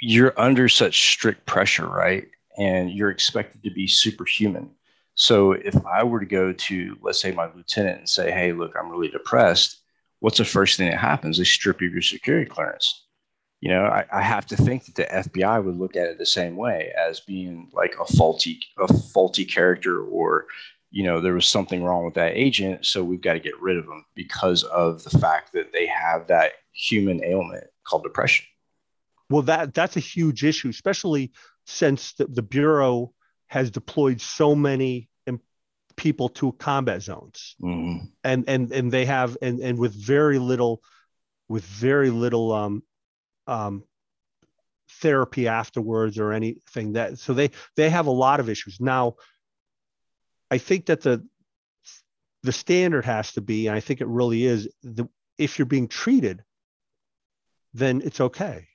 you're 0.00 0.32
under 0.40 0.70
such 0.70 1.12
strict 1.12 1.44
pressure, 1.44 1.86
right? 1.86 2.26
And 2.56 2.90
you're 2.90 3.10
expected 3.10 3.62
to 3.62 3.70
be 3.70 3.86
superhuman. 3.86 4.70
So 5.16 5.52
if 5.52 5.74
I 5.84 6.02
were 6.02 6.20
to 6.20 6.24
go 6.24 6.50
to, 6.50 6.96
let's 7.02 7.20
say, 7.20 7.32
my 7.32 7.50
lieutenant 7.54 7.98
and 7.98 8.08
say, 8.08 8.30
hey, 8.30 8.54
look, 8.54 8.74
I'm 8.74 8.88
really 8.88 9.08
depressed, 9.10 9.82
what's 10.20 10.38
the 10.38 10.46
first 10.46 10.78
thing 10.78 10.88
that 10.88 10.98
happens? 10.98 11.36
They 11.36 11.44
strip 11.44 11.82
you 11.82 11.88
of 11.88 11.92
your 11.92 12.00
security 12.00 12.48
clearance. 12.48 12.99
You 13.60 13.70
know, 13.70 13.84
I, 13.84 14.06
I 14.10 14.22
have 14.22 14.46
to 14.46 14.56
think 14.56 14.86
that 14.86 14.94
the 14.94 15.04
FBI 15.04 15.62
would 15.62 15.76
look 15.76 15.94
at 15.94 16.08
it 16.08 16.18
the 16.18 16.26
same 16.26 16.56
way 16.56 16.92
as 16.96 17.20
being 17.20 17.70
like 17.72 17.94
a 18.00 18.06
faulty, 18.14 18.60
a 18.78 18.92
faulty 18.92 19.44
character 19.44 20.02
or 20.02 20.46
you 20.92 21.04
know 21.04 21.20
there 21.20 21.34
was 21.34 21.46
something 21.46 21.84
wrong 21.84 22.04
with 22.04 22.14
that 22.14 22.32
agent 22.34 22.84
so 22.84 23.04
we've 23.04 23.20
got 23.20 23.34
to 23.34 23.38
get 23.38 23.60
rid 23.60 23.76
of 23.76 23.86
them 23.86 24.04
because 24.16 24.64
of 24.64 25.04
the 25.04 25.18
fact 25.18 25.52
that 25.52 25.72
they 25.72 25.86
have 25.86 26.26
that 26.26 26.50
human 26.72 27.22
ailment 27.22 27.62
called 27.84 28.02
depression 28.02 28.44
well 29.28 29.42
that 29.42 29.72
that's 29.72 29.96
a 29.96 30.00
huge 30.00 30.42
issue 30.42 30.68
especially 30.68 31.30
since 31.64 32.14
the, 32.14 32.26
the 32.26 32.42
bureau 32.42 33.12
has 33.46 33.70
deployed 33.70 34.20
so 34.20 34.52
many 34.52 35.08
people 36.00 36.30
to 36.30 36.52
combat 36.52 37.02
zones 37.02 37.56
mm-hmm. 37.60 38.02
and 38.24 38.44
and 38.48 38.72
and 38.72 38.90
they 38.90 39.04
have 39.04 39.36
and 39.42 39.60
and 39.60 39.78
with 39.78 39.92
very 39.92 40.38
little 40.38 40.82
with 41.48 41.62
very 41.64 42.08
little 42.08 42.52
um 42.52 42.82
um 43.50 43.82
therapy 45.00 45.48
afterwards 45.48 46.18
or 46.18 46.32
anything 46.32 46.92
that 46.94 47.18
so 47.18 47.34
they 47.34 47.50
they 47.76 47.90
have 47.90 48.06
a 48.06 48.10
lot 48.10 48.40
of 48.40 48.48
issues 48.48 48.80
now 48.80 49.14
I 50.50 50.58
think 50.58 50.86
that 50.86 51.02
the 51.02 51.24
the 52.42 52.52
standard 52.52 53.04
has 53.04 53.32
to 53.32 53.40
be, 53.40 53.66
and 53.66 53.76
I 53.76 53.80
think 53.80 54.00
it 54.00 54.06
really 54.06 54.44
is, 54.44 54.68
the, 54.82 55.06
if 55.38 55.58
you're 55.58 55.66
being 55.66 55.88
treated, 55.88 56.42
then 57.74 58.00
it's 58.02 58.20
okay. 58.20 58.66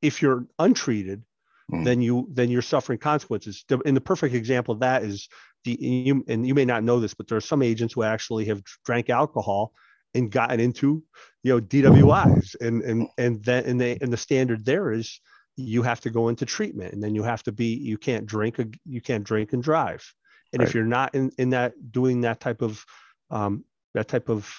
If 0.00 0.22
you're 0.22 0.46
untreated, 0.58 1.22
mm. 1.70 1.84
then 1.84 2.00
you 2.00 2.28
then 2.32 2.50
you're 2.50 2.62
suffering 2.62 2.98
consequences. 2.98 3.64
And 3.84 3.96
the 3.96 4.00
perfect 4.00 4.34
example 4.34 4.74
of 4.74 4.80
that 4.80 5.02
is 5.04 5.28
the 5.64 5.72
you, 5.80 6.24
and 6.26 6.46
you 6.46 6.54
may 6.54 6.64
not 6.64 6.82
know 6.82 6.98
this, 6.98 7.14
but 7.14 7.28
there 7.28 7.38
are 7.38 7.42
some 7.42 7.62
agents 7.62 7.94
who 7.94 8.02
actually 8.02 8.46
have 8.46 8.62
drank 8.84 9.10
alcohol 9.10 9.72
and 10.14 10.30
gotten 10.30 10.60
into 10.60 11.02
you 11.42 11.54
know 11.54 11.60
DWIs, 11.60 12.56
and 12.60 12.82
and 12.82 13.08
and 13.18 13.42
then 13.44 13.64
and 13.64 13.80
they 13.80 13.98
and 14.00 14.12
the 14.12 14.16
standard 14.16 14.64
there 14.64 14.92
is 14.92 15.20
you 15.56 15.82
have 15.82 16.00
to 16.00 16.10
go 16.10 16.28
into 16.28 16.46
treatment, 16.46 16.92
and 16.94 17.02
then 17.02 17.14
you 17.14 17.22
have 17.22 17.42
to 17.44 17.52
be 17.52 17.74
you 17.74 17.98
can't 17.98 18.26
drink 18.26 18.58
you 18.84 19.00
can't 19.00 19.24
drink 19.24 19.52
and 19.52 19.62
drive 19.62 20.04
and 20.52 20.60
right. 20.60 20.68
if 20.68 20.74
you're 20.74 20.84
not 20.84 21.14
in, 21.14 21.30
in 21.38 21.50
that 21.50 21.72
doing 21.90 22.22
that 22.22 22.40
type 22.40 22.62
of 22.62 22.84
um, 23.30 23.64
that 23.94 24.08
type 24.08 24.28
of 24.28 24.52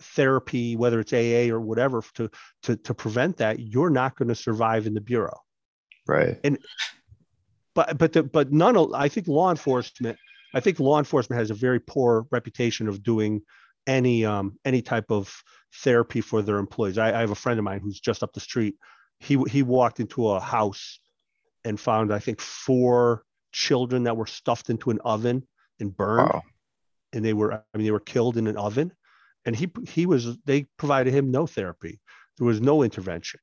therapy, 0.00 0.76
whether 0.76 1.00
it's 1.00 1.12
AA 1.12 1.52
or 1.52 1.60
whatever, 1.60 2.02
to 2.14 2.30
to 2.62 2.76
to 2.76 2.94
prevent 2.94 3.38
that, 3.38 3.58
you're 3.58 3.90
not 3.90 4.16
going 4.16 4.28
to 4.28 4.34
survive 4.34 4.86
in 4.86 4.94
the 4.94 5.00
bureau. 5.00 5.38
Right. 6.06 6.38
And 6.44 6.58
but 7.74 7.96
but 7.98 8.12
the, 8.12 8.22
but 8.22 8.52
none 8.52 8.76
of 8.76 8.92
I 8.92 9.08
think 9.08 9.28
law 9.28 9.50
enforcement. 9.50 10.18
I 10.54 10.60
think 10.60 10.78
law 10.78 10.98
enforcement 10.98 11.40
has 11.40 11.50
a 11.50 11.54
very 11.54 11.80
poor 11.80 12.26
reputation 12.30 12.86
of 12.86 13.02
doing 13.02 13.42
any 13.86 14.24
um, 14.24 14.58
any 14.64 14.82
type 14.82 15.10
of 15.10 15.34
therapy 15.82 16.20
for 16.20 16.42
their 16.42 16.58
employees. 16.58 16.98
I, 16.98 17.08
I 17.16 17.20
have 17.20 17.30
a 17.30 17.34
friend 17.36 17.58
of 17.58 17.64
mine 17.64 17.80
who's 17.80 18.00
just 18.00 18.22
up 18.22 18.32
the 18.32 18.40
street. 18.40 18.76
He 19.20 19.36
he 19.48 19.62
walked 19.62 20.00
into 20.00 20.28
a 20.28 20.40
house 20.40 21.00
and 21.64 21.78
found 21.78 22.12
I 22.12 22.18
think 22.18 22.40
four 22.40 23.24
children 23.52 24.04
that 24.04 24.16
were 24.16 24.26
stuffed 24.26 24.70
into 24.70 24.90
an 24.90 24.98
oven 25.04 25.46
and 25.80 25.96
burned. 25.96 26.30
Wow. 26.32 26.42
And 27.12 27.24
they 27.24 27.32
were, 27.32 27.52
I 27.54 27.78
mean, 27.78 27.84
they 27.84 27.92
were 27.92 28.00
killed 28.00 28.36
in 28.36 28.46
an 28.48 28.56
oven. 28.56 28.92
and 29.46 29.54
he 29.54 29.70
he 29.86 30.06
was 30.06 30.36
they 30.44 30.66
provided 30.78 31.12
him 31.14 31.30
no 31.30 31.46
therapy. 31.46 32.00
There 32.38 32.46
was 32.46 32.60
no 32.60 32.82
intervention, 32.82 33.38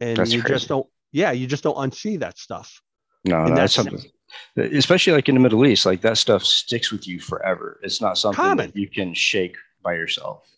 and 0.00 0.16
That's 0.18 0.32
you 0.32 0.40
crazy. 0.40 0.54
just 0.54 0.68
don't. 0.68 0.86
Yeah, 1.10 1.32
you 1.32 1.46
just 1.48 1.64
don't 1.64 1.76
unsee 1.76 2.18
that 2.20 2.38
stuff. 2.38 2.80
No, 3.24 3.38
And 3.44 3.56
that's 3.56 3.74
that's- 3.74 3.92
something, 3.92 4.10
especially 4.56 5.12
like 5.12 5.28
in 5.28 5.34
the 5.34 5.40
Middle 5.40 5.66
East, 5.66 5.86
like 5.86 6.00
that 6.02 6.18
stuff 6.18 6.44
sticks 6.44 6.90
with 6.90 7.06
you 7.06 7.20
forever. 7.20 7.80
It's 7.82 8.00
not 8.00 8.18
something 8.18 8.36
Common. 8.36 8.70
that 8.70 8.76
you 8.76 8.88
can 8.88 9.14
shake 9.14 9.56
by 9.82 9.94
yourself. 9.94 10.48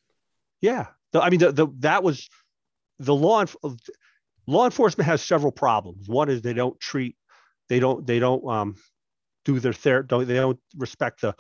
Yeah, 0.61 0.87
I 1.15 1.31
mean, 1.31 1.41
the, 1.41 1.53
the 1.53 1.67
that 1.81 2.03
was 2.03 2.29
the 2.99 3.15
law. 3.15 3.45
Law 4.49 4.65
enforcement 4.65 5.07
has 5.07 5.23
several 5.23 5.51
problems. 5.51 6.09
One 6.09 6.29
is 6.29 6.41
they 6.41 6.53
don't 6.53 6.79
treat, 6.79 7.17
they 7.69 7.81
don't, 7.81 8.07
they 8.07 8.21
don't 8.21 8.47
um, 8.49 8.77
do 9.45 9.59
their 9.59 9.73
ther- 9.73 10.05
don't 10.05 10.27
they 10.27 10.35
don't 10.35 10.61
respect 10.77 11.23
the 11.23 11.35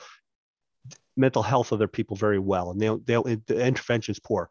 mental 1.16 1.42
health 1.42 1.72
of 1.72 1.78
their 1.78 1.88
people 1.88 2.16
very 2.16 2.38
well, 2.38 2.70
and 2.70 2.80
they 2.80 2.86
don't, 2.86 3.06
they 3.06 3.12
don't, 3.12 3.46
the 3.46 3.64
intervention 3.64 4.12
is 4.12 4.18
poor. 4.18 4.50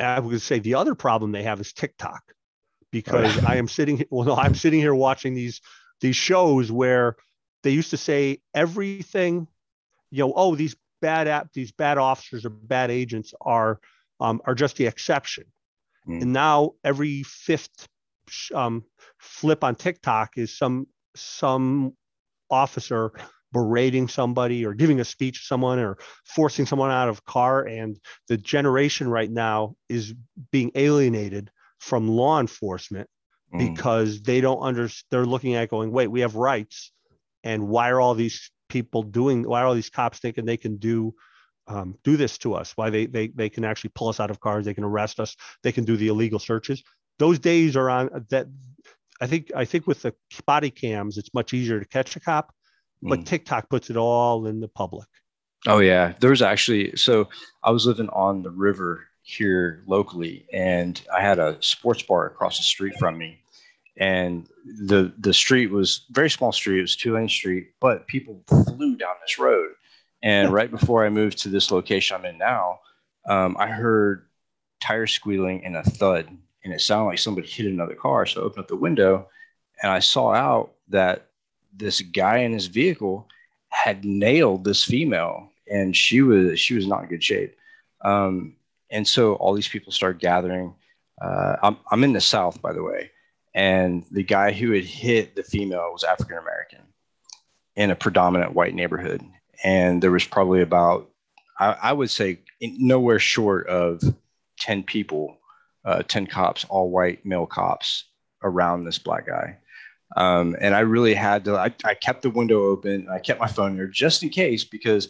I 0.00 0.20
would 0.20 0.40
say 0.40 0.60
the 0.60 0.74
other 0.74 0.94
problem 0.94 1.32
they 1.32 1.42
have 1.42 1.60
is 1.60 1.72
TikTok, 1.72 2.22
because 2.92 3.42
I 3.44 3.56
am 3.56 3.66
sitting, 3.66 4.04
well, 4.10 4.26
no, 4.26 4.36
I'm 4.36 4.54
sitting 4.54 4.80
here 4.80 4.94
watching 4.94 5.34
these 5.34 5.60
these 6.00 6.16
shows 6.16 6.70
where 6.70 7.16
they 7.62 7.70
used 7.70 7.90
to 7.90 7.96
say 7.96 8.38
everything, 8.54 9.48
you 10.10 10.24
know, 10.24 10.32
oh, 10.34 10.54
these 10.54 10.76
bad 11.00 11.28
app, 11.28 11.52
these 11.52 11.72
bad 11.72 11.98
officers 11.98 12.44
or 12.44 12.50
bad 12.50 12.90
agents 12.90 13.34
are 13.40 13.80
um, 14.20 14.40
are 14.44 14.54
just 14.54 14.76
the 14.76 14.86
exception. 14.86 15.44
Mm. 16.08 16.22
And 16.22 16.32
now 16.32 16.72
every 16.84 17.22
fifth 17.22 17.88
um, 18.54 18.84
flip 19.18 19.64
on 19.64 19.74
TikTok 19.74 20.36
is 20.36 20.56
some 20.56 20.86
some 21.16 21.94
officer 22.50 23.12
berating 23.52 24.08
somebody 24.08 24.64
or 24.64 24.74
giving 24.74 25.00
a 25.00 25.04
speech 25.04 25.40
to 25.40 25.46
someone 25.46 25.78
or 25.78 25.96
forcing 26.24 26.66
someone 26.66 26.90
out 26.90 27.08
of 27.08 27.24
car. 27.24 27.64
And 27.64 27.98
the 28.28 28.36
generation 28.36 29.08
right 29.08 29.30
now 29.30 29.74
is 29.88 30.14
being 30.52 30.70
alienated 30.74 31.50
from 31.78 32.08
law 32.08 32.40
enforcement 32.40 33.08
Mm. 33.54 33.74
because 33.74 34.20
they 34.22 34.40
don't 34.42 34.62
under 34.62 34.90
they're 35.10 35.24
looking 35.24 35.54
at 35.54 35.70
going 35.70 35.90
wait 35.90 36.08
we 36.08 36.20
have 36.20 36.34
rights. 36.34 36.92
And 37.44 37.68
why 37.68 37.90
are 37.90 38.00
all 38.00 38.14
these 38.14 38.50
people 38.68 39.02
doing 39.02 39.42
why 39.42 39.62
are 39.62 39.66
all 39.66 39.74
these 39.74 39.88
cops 39.90 40.18
thinking 40.18 40.44
they 40.44 40.58
can 40.58 40.76
do 40.76 41.14
um, 41.66 41.96
do 42.04 42.16
this 42.16 42.36
to 42.38 42.54
us? 42.54 42.72
Why 42.76 42.90
they, 42.90 43.06
they 43.06 43.28
they 43.28 43.48
can 43.48 43.64
actually 43.64 43.92
pull 43.94 44.08
us 44.08 44.20
out 44.20 44.30
of 44.30 44.40
cars 44.40 44.66
they 44.66 44.74
can 44.74 44.84
arrest 44.84 45.18
us 45.18 45.34
they 45.62 45.72
can 45.72 45.84
do 45.84 45.96
the 45.96 46.08
illegal 46.08 46.38
searches. 46.38 46.82
Those 47.18 47.38
days 47.38 47.74
are 47.76 47.88
on 47.88 48.26
that 48.30 48.48
i 49.20 49.26
think 49.26 49.50
i 49.56 49.64
think 49.64 49.86
with 49.86 50.02
the 50.02 50.14
body 50.46 50.70
cams 50.70 51.18
it's 51.18 51.32
much 51.34 51.52
easier 51.54 51.80
to 51.80 51.86
catch 51.86 52.14
a 52.16 52.20
cop 52.20 52.54
but 53.02 53.20
Mm. 53.20 53.26
tiktok 53.26 53.68
puts 53.70 53.90
it 53.90 53.96
all 53.96 54.46
in 54.46 54.60
the 54.60 54.68
public. 54.68 55.08
Oh 55.66 55.78
yeah, 55.78 56.14
there 56.20 56.30
was 56.30 56.42
actually 56.42 56.96
so 56.96 57.28
I 57.64 57.70
was 57.70 57.86
living 57.86 58.08
on 58.10 58.42
the 58.42 58.50
river 58.50 59.06
here 59.28 59.82
locally, 59.86 60.46
and 60.52 61.00
I 61.14 61.20
had 61.20 61.38
a 61.38 61.58
sports 61.60 62.02
bar 62.02 62.26
across 62.26 62.56
the 62.56 62.64
street 62.64 62.94
from 62.98 63.18
me, 63.18 63.38
and 63.98 64.48
the 64.64 65.12
the 65.18 65.34
street 65.34 65.70
was 65.70 66.06
very 66.10 66.30
small 66.30 66.50
street. 66.50 66.78
It 66.78 66.82
was 66.82 66.96
two 66.96 67.12
lane 67.12 67.28
street, 67.28 67.72
but 67.78 68.06
people 68.06 68.42
flew 68.48 68.96
down 68.96 69.14
this 69.20 69.38
road. 69.38 69.72
And 70.22 70.50
right 70.52 70.70
before 70.70 71.04
I 71.04 71.10
moved 71.10 71.38
to 71.38 71.48
this 71.48 71.70
location 71.70 72.16
I'm 72.16 72.24
in 72.24 72.38
now, 72.38 72.80
um, 73.26 73.56
I 73.58 73.68
heard 73.68 74.26
tires 74.80 75.12
squealing 75.12 75.64
and 75.64 75.76
a 75.76 75.82
thud, 75.82 76.26
and 76.64 76.72
it 76.72 76.80
sounded 76.80 77.10
like 77.10 77.18
somebody 77.18 77.46
hit 77.46 77.66
another 77.66 77.94
car. 77.94 78.24
So 78.24 78.40
I 78.40 78.44
opened 78.44 78.62
up 78.62 78.68
the 78.68 78.76
window, 78.76 79.28
and 79.82 79.92
I 79.92 79.98
saw 79.98 80.32
out 80.32 80.72
that 80.88 81.28
this 81.76 82.00
guy 82.00 82.38
in 82.38 82.52
his 82.52 82.66
vehicle 82.66 83.28
had 83.68 84.06
nailed 84.06 84.64
this 84.64 84.84
female 84.84 85.50
and 85.70 85.94
she 85.94 86.22
was 86.22 86.58
she 86.58 86.74
was 86.74 86.86
not 86.86 87.02
in 87.02 87.08
good 87.10 87.22
shape 87.22 87.54
um, 88.00 88.54
and 88.90 89.06
so 89.06 89.34
all 89.34 89.54
these 89.54 89.68
people 89.68 89.92
start 89.92 90.18
gathering 90.18 90.74
uh, 91.20 91.56
I'm, 91.62 91.76
I'm 91.90 92.04
in 92.04 92.12
the 92.12 92.20
south 92.20 92.60
by 92.62 92.72
the 92.72 92.82
way 92.82 93.10
and 93.54 94.04
the 94.10 94.22
guy 94.22 94.52
who 94.52 94.72
had 94.72 94.84
hit 94.84 95.34
the 95.34 95.42
female 95.42 95.90
was 95.92 96.04
african 96.04 96.38
american 96.38 96.82
in 97.76 97.90
a 97.90 97.96
predominant 97.96 98.54
white 98.54 98.74
neighborhood 98.74 99.22
and 99.64 100.02
there 100.02 100.10
was 100.10 100.24
probably 100.24 100.62
about 100.62 101.10
i, 101.58 101.76
I 101.82 101.92
would 101.92 102.10
say 102.10 102.40
nowhere 102.60 103.18
short 103.18 103.66
of 103.68 104.02
10 104.60 104.82
people 104.82 105.38
uh, 105.84 106.02
10 106.02 106.26
cops 106.26 106.64
all 106.68 106.90
white 106.90 107.24
male 107.24 107.46
cops 107.46 108.04
around 108.42 108.84
this 108.84 108.98
black 108.98 109.26
guy 109.26 109.56
um, 110.16 110.56
and 110.60 110.74
I 110.74 110.80
really 110.80 111.14
had 111.14 111.44
to. 111.44 111.56
I, 111.56 111.72
I 111.84 111.94
kept 111.94 112.22
the 112.22 112.30
window 112.30 112.64
open. 112.64 113.08
I 113.10 113.18
kept 113.18 113.40
my 113.40 113.46
phone 113.46 113.76
there 113.76 113.86
just 113.86 114.22
in 114.22 114.30
case 114.30 114.64
because 114.64 115.08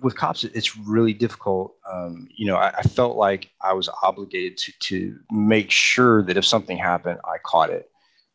with 0.00 0.16
cops 0.16 0.44
it's 0.44 0.76
really 0.76 1.12
difficult. 1.12 1.76
Um, 1.90 2.28
you 2.34 2.46
know, 2.46 2.56
I, 2.56 2.72
I 2.78 2.82
felt 2.82 3.16
like 3.16 3.50
I 3.60 3.72
was 3.72 3.88
obligated 4.02 4.56
to 4.58 4.72
to 4.80 5.18
make 5.30 5.70
sure 5.70 6.22
that 6.24 6.36
if 6.36 6.44
something 6.44 6.78
happened, 6.78 7.20
I 7.24 7.36
caught 7.44 7.70
it. 7.70 7.90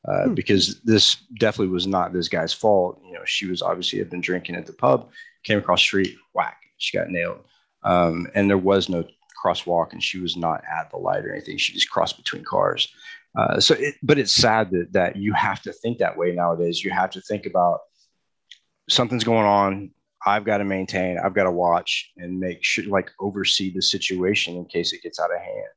Uh, 0.08 0.26
Hmm. 0.26 0.34
Because 0.36 0.82
this 0.82 1.16
definitely 1.40 1.74
was 1.74 1.88
not 1.88 2.14
this 2.14 2.28
guy's 2.28 2.54
fault. 2.54 3.02
You 3.04 3.14
know, 3.14 3.26
she 3.26 3.48
was 3.48 3.62
obviously 3.62 4.00
had 4.00 4.10
been 4.10 4.22
drinking 4.22 4.56
at 4.56 4.68
the 4.68 4.74
pub, 4.74 5.10
came 5.44 5.58
across 5.58 5.80
the 5.80 5.86
street, 5.86 6.16
whack, 6.34 6.58
she 6.78 6.96
got 6.96 7.10
nailed. 7.10 7.40
Um, 7.84 8.28
and 8.36 8.50
there 8.50 8.58
was 8.58 8.88
no 8.88 9.04
crosswalk, 9.44 9.94
and 9.94 10.04
she 10.04 10.20
was 10.20 10.38
not 10.38 10.64
at 10.72 10.90
the 10.92 10.98
light 10.98 11.26
or 11.26 11.32
anything. 11.32 11.58
She 11.58 11.74
just 11.74 11.90
crossed 11.90 12.18
between 12.18 12.44
cars. 12.44 12.88
Uh, 13.38 13.60
so, 13.60 13.76
it, 13.76 13.96
but 14.02 14.18
it's 14.18 14.34
sad 14.34 14.72
that 14.72 14.94
that 14.94 15.16
you 15.16 15.34
have 15.34 15.62
to 15.64 15.74
think 15.74 15.98
that 15.98 16.18
way 16.18 16.32
nowadays. 16.32 16.84
You 16.84 16.92
have 16.92 17.12
to 17.12 17.22
think 17.22 17.46
about 17.46 17.80
something's 18.90 19.24
going 19.24 19.46
on. 19.46 19.92
I've 20.26 20.46
got 20.46 20.58
to 20.58 20.66
maintain. 20.66 21.18
I've 21.18 21.36
got 21.36 21.44
to 21.44 21.52
watch 21.52 22.12
and 22.18 22.40
make 22.40 22.64
sure, 22.64 22.86
like, 22.86 23.12
oversee 23.20 23.74
the 23.74 23.82
situation 23.82 24.56
in 24.56 24.66
case 24.66 24.94
it 24.94 25.04
gets 25.04 25.20
out 25.20 25.32
of 25.34 25.40
hand. 25.40 25.68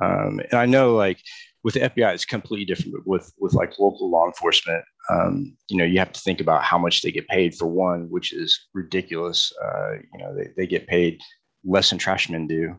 Um, 0.00 0.40
and 0.50 0.54
I 0.54 0.66
know, 0.66 0.94
like, 0.94 1.18
with 1.64 1.74
the 1.74 1.80
FBI, 1.80 2.14
it's 2.14 2.24
completely 2.24 2.64
different. 2.64 2.94
But 2.94 3.06
with 3.06 3.32
with 3.38 3.54
like 3.54 3.78
local 3.78 4.10
law 4.10 4.26
enforcement, 4.26 4.84
um, 5.10 5.56
you 5.68 5.76
know, 5.76 5.84
you 5.84 5.98
have 5.98 6.12
to 6.12 6.20
think 6.20 6.40
about 6.40 6.64
how 6.64 6.78
much 6.78 7.02
they 7.02 7.12
get 7.12 7.28
paid 7.28 7.54
for 7.54 7.66
one, 7.66 8.08
which 8.10 8.32
is 8.32 8.68
ridiculous. 8.74 9.52
Uh, 9.62 9.92
you 10.12 10.18
know, 10.18 10.34
they, 10.34 10.48
they 10.56 10.66
get 10.66 10.86
paid 10.86 11.20
less 11.64 11.90
than 11.90 11.98
trashmen 11.98 12.46
do, 12.46 12.76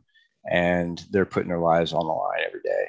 and 0.51 1.03
they're 1.11 1.25
putting 1.25 1.49
their 1.49 1.59
lives 1.59 1.93
on 1.93 2.05
the 2.05 2.13
line 2.13 2.41
every 2.45 2.61
day. 2.61 2.85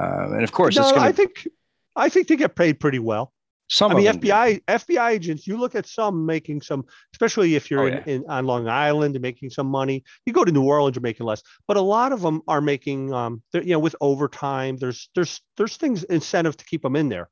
Um, 0.00 0.34
and 0.34 0.42
of 0.42 0.52
course, 0.52 0.76
it's 0.76 0.88
no, 0.88 0.94
going 0.94 1.06
I 1.06 1.12
think 1.12 1.48
I 1.94 2.08
think 2.08 2.28
they 2.28 2.36
get 2.36 2.54
paid 2.54 2.80
pretty 2.80 2.98
well. 2.98 3.32
Some 3.68 3.90
I 3.92 3.94
mean, 3.94 4.06
of 4.06 4.14
them 4.14 4.20
do. 4.20 4.28
FBI 4.28 4.62
FBI 4.66 5.10
agents. 5.10 5.46
You 5.46 5.56
look 5.56 5.74
at 5.74 5.86
some 5.86 6.24
making 6.24 6.62
some, 6.62 6.84
especially 7.12 7.54
if 7.56 7.70
you're 7.70 7.80
Oh, 7.80 7.86
in, 7.86 7.92
yeah. 7.94 8.02
in 8.06 8.24
on 8.28 8.46
Long 8.46 8.68
Island 8.68 9.16
and 9.16 9.22
making 9.22 9.50
some 9.50 9.66
money. 9.66 10.04
You 10.24 10.32
go 10.32 10.44
to 10.44 10.52
New 10.52 10.62
Orleans, 10.64 10.94
you're 10.96 11.02
making 11.02 11.26
less, 11.26 11.42
but 11.66 11.76
a 11.76 11.80
lot 11.80 12.12
of 12.12 12.20
them 12.20 12.42
are 12.46 12.60
making, 12.60 13.12
um, 13.12 13.42
you 13.52 13.72
know, 13.72 13.78
with 13.80 13.96
overtime. 14.00 14.76
There's 14.76 15.10
there's 15.14 15.40
there's 15.56 15.76
things 15.76 16.04
incentive 16.04 16.56
to 16.58 16.64
keep 16.64 16.82
them 16.82 16.94
in 16.96 17.08
there. 17.08 17.28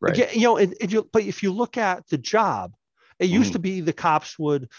Right. 0.00 0.14
Again, 0.14 0.28
you 0.34 0.42
know, 0.42 0.56
and 0.58 0.74
if 0.80 0.92
you 0.92 1.08
but 1.12 1.22
if 1.22 1.42
you 1.42 1.52
look 1.52 1.76
at 1.76 2.06
the 2.08 2.18
job, 2.18 2.74
it 3.18 3.30
used 3.30 3.50
Mhm. 3.50 3.54
to 3.54 3.58
be 3.58 3.80
the 3.80 3.92
cops 3.92 4.38
would 4.38 4.70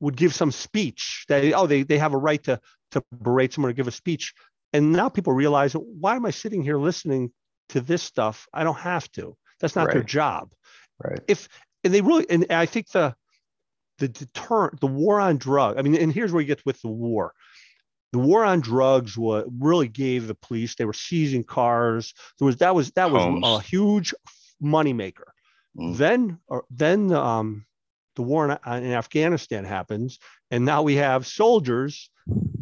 would 0.00 0.16
give 0.16 0.34
some 0.34 0.52
speech 0.52 1.24
that 1.28 1.44
oh 1.52 1.66
they 1.66 1.82
they 1.82 1.98
have 1.98 2.14
a 2.14 2.18
right 2.18 2.42
to 2.44 2.60
to 2.92 3.02
berate 3.12 3.52
someone 3.52 3.70
or 3.70 3.74
give 3.74 3.88
a 3.88 3.90
speech, 3.92 4.32
and 4.72 4.92
now 4.92 5.08
people 5.08 5.32
realize 5.32 5.72
why 5.74 6.14
am 6.14 6.24
I 6.26 6.30
sitting 6.30 6.62
here 6.62 6.78
listening 6.78 7.32
to 7.70 7.80
this 7.80 8.02
stuff? 8.04 8.46
I 8.54 8.62
don't 8.62 8.78
have 8.78 9.10
to. 9.12 9.36
That's 9.60 9.76
not 9.76 9.90
their 9.92 10.02
job 10.02 10.50
Right. 11.02 11.20
if 11.28 11.48
and 11.82 11.92
they 11.92 12.00
really 12.00 12.28
and 12.30 12.46
I 12.50 12.66
think 12.66 12.90
the 12.90 13.14
the 13.98 14.08
deterrent 14.08 14.80
the 14.80 14.86
war 14.86 15.20
on 15.20 15.36
drug 15.38 15.78
I 15.78 15.82
mean 15.82 15.96
and 15.96 16.12
here's 16.12 16.32
where 16.32 16.40
you 16.40 16.46
get 16.46 16.64
with 16.66 16.80
the 16.82 16.88
war 16.88 17.32
the 18.12 18.18
war 18.18 18.44
on 18.44 18.60
drugs 18.60 19.16
what 19.18 19.46
really 19.58 19.88
gave 19.88 20.26
the 20.26 20.34
police 20.36 20.74
they 20.76 20.84
were 20.84 20.92
seizing 20.92 21.44
cars 21.44 22.14
there 22.38 22.46
was 22.46 22.56
that 22.58 22.74
was 22.74 22.90
that 22.92 23.10
was 23.10 23.22
Homes. 23.22 23.44
a 23.44 23.60
huge 23.60 24.14
moneymaker 24.62 25.24
Mm. 25.76 25.96
then 25.96 26.38
or 26.46 26.64
then 26.70 27.10
um 27.12 27.66
the 28.14 28.22
war 28.22 28.44
in, 28.48 28.84
in 28.84 28.92
Afghanistan 28.92 29.64
happens 29.64 30.20
and 30.52 30.64
now 30.64 30.82
we 30.82 30.94
have 30.94 31.26
soldiers 31.26 32.10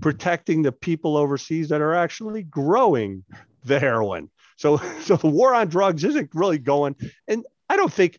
protecting 0.01 0.63
the 0.63 0.73
people 0.73 1.19
overseas 1.19 1.69
that 1.69 1.83
are 1.83 1.95
actually 1.95 2.43
growing 2.43 3.23
the 3.65 3.79
heroin 3.79 4.31
so 4.63 4.77
so 5.01 5.17
the 5.17 5.29
war 5.29 5.55
on 5.55 5.69
drugs 5.69 6.05
isn't 6.05 6.31
really 6.33 6.59
going 6.59 6.95
and 7.29 7.45
I 7.69 7.77
don't 7.77 7.93
think 7.93 8.19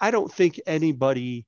I 0.00 0.10
don't 0.10 0.32
think 0.32 0.60
anybody 0.66 1.46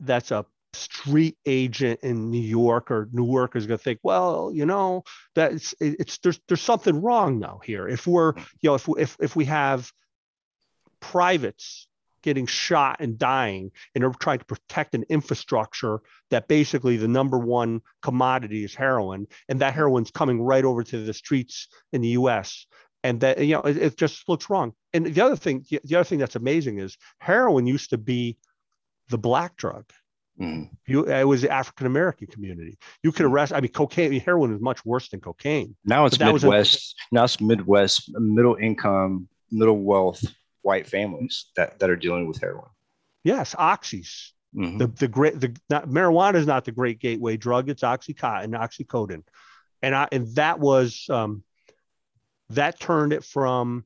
that's 0.00 0.30
a 0.30 0.46
street 0.72 1.36
agent 1.46 2.00
in 2.02 2.30
New 2.30 2.40
York 2.40 2.90
or 2.90 3.08
Newark 3.12 3.56
is 3.56 3.66
going 3.66 3.78
to 3.78 3.82
think, 3.82 4.00
well, 4.02 4.50
you 4.52 4.66
know, 4.66 5.04
that's 5.34 5.74
it's 5.80 6.18
there's 6.18 6.40
there's 6.48 6.60
something 6.60 7.00
wrong 7.00 7.38
now 7.38 7.60
here. 7.64 7.88
If 7.88 8.06
we're 8.06 8.34
you 8.60 8.70
know 8.70 8.74
if 8.74 8.88
if 8.98 9.16
if 9.20 9.36
we 9.36 9.46
have 9.46 9.90
privates 11.00 11.86
getting 12.24 12.46
shot 12.46 12.96
and 13.00 13.18
dying 13.18 13.70
and 13.94 14.02
they're 14.02 14.10
trying 14.18 14.38
to 14.40 14.44
protect 14.46 14.94
an 14.94 15.04
infrastructure 15.10 16.00
that 16.30 16.48
basically 16.48 16.96
the 16.96 17.06
number 17.06 17.38
one 17.38 17.80
commodity 18.02 18.64
is 18.64 18.74
heroin 18.74 19.26
and 19.48 19.60
that 19.60 19.74
heroin's 19.74 20.10
coming 20.10 20.40
right 20.42 20.64
over 20.64 20.82
to 20.82 21.04
the 21.04 21.12
streets 21.14 21.68
in 21.92 22.00
the 22.00 22.08
US 22.20 22.66
and 23.02 23.20
that 23.20 23.38
you 23.38 23.54
know 23.54 23.60
it, 23.60 23.76
it 23.76 23.96
just 23.98 24.26
looks 24.28 24.48
wrong 24.48 24.72
and 24.94 25.04
the 25.06 25.20
other 25.20 25.36
thing 25.36 25.64
the 25.84 25.94
other 25.96 26.04
thing 26.04 26.18
that's 26.18 26.34
amazing 26.36 26.78
is 26.78 26.96
heroin 27.18 27.66
used 27.66 27.90
to 27.90 27.98
be 27.98 28.36
the 29.10 29.18
black 29.18 29.54
drug 29.56 29.84
Mhm. 30.40 30.68
You, 30.88 31.04
it 31.08 31.22
was 31.28 31.42
the 31.42 31.50
African 31.50 31.86
American 31.86 32.26
community. 32.26 32.76
You 33.04 33.12
could 33.12 33.24
arrest. 33.26 33.52
I 33.52 33.60
mean, 33.60 33.70
cocaine, 33.70 34.18
heroin 34.18 34.52
is 34.52 34.60
much 34.60 34.84
worse 34.84 35.08
than 35.10 35.20
cocaine. 35.20 35.76
Now 35.84 36.06
it's 36.06 36.18
was 36.18 36.42
a- 36.42 36.46
Midwest. 36.48 36.96
now 37.12 37.22
it's 37.22 37.40
Midwest, 37.40 38.10
middle 38.18 38.56
income, 38.56 39.28
middle 39.52 39.78
wealth, 39.78 40.24
white 40.64 40.86
families 40.88 41.46
that, 41.56 41.78
that 41.78 41.90
are 41.90 41.96
dealing 41.96 42.26
with 42.26 42.40
heroin. 42.40 42.70
Yes, 43.22 43.54
oxys. 43.54 44.30
Mhm. 44.56 44.78
The 44.78 44.86
the 44.86 45.08
great 45.08 45.40
the 45.40 45.54
not, 45.68 45.88
marijuana 45.88 46.36
is 46.36 46.46
not 46.46 46.64
the 46.64 46.72
great 46.72 46.98
gateway 47.00 47.36
drug. 47.36 47.68
It's 47.68 47.82
oxycontin, 47.82 48.50
oxycodone, 48.58 49.22
and 49.82 49.94
I 49.94 50.08
and 50.12 50.26
that 50.36 50.58
was 50.60 51.06
um, 51.10 51.42
that 52.50 52.78
turned 52.78 53.12
it 53.12 53.24
from 53.24 53.84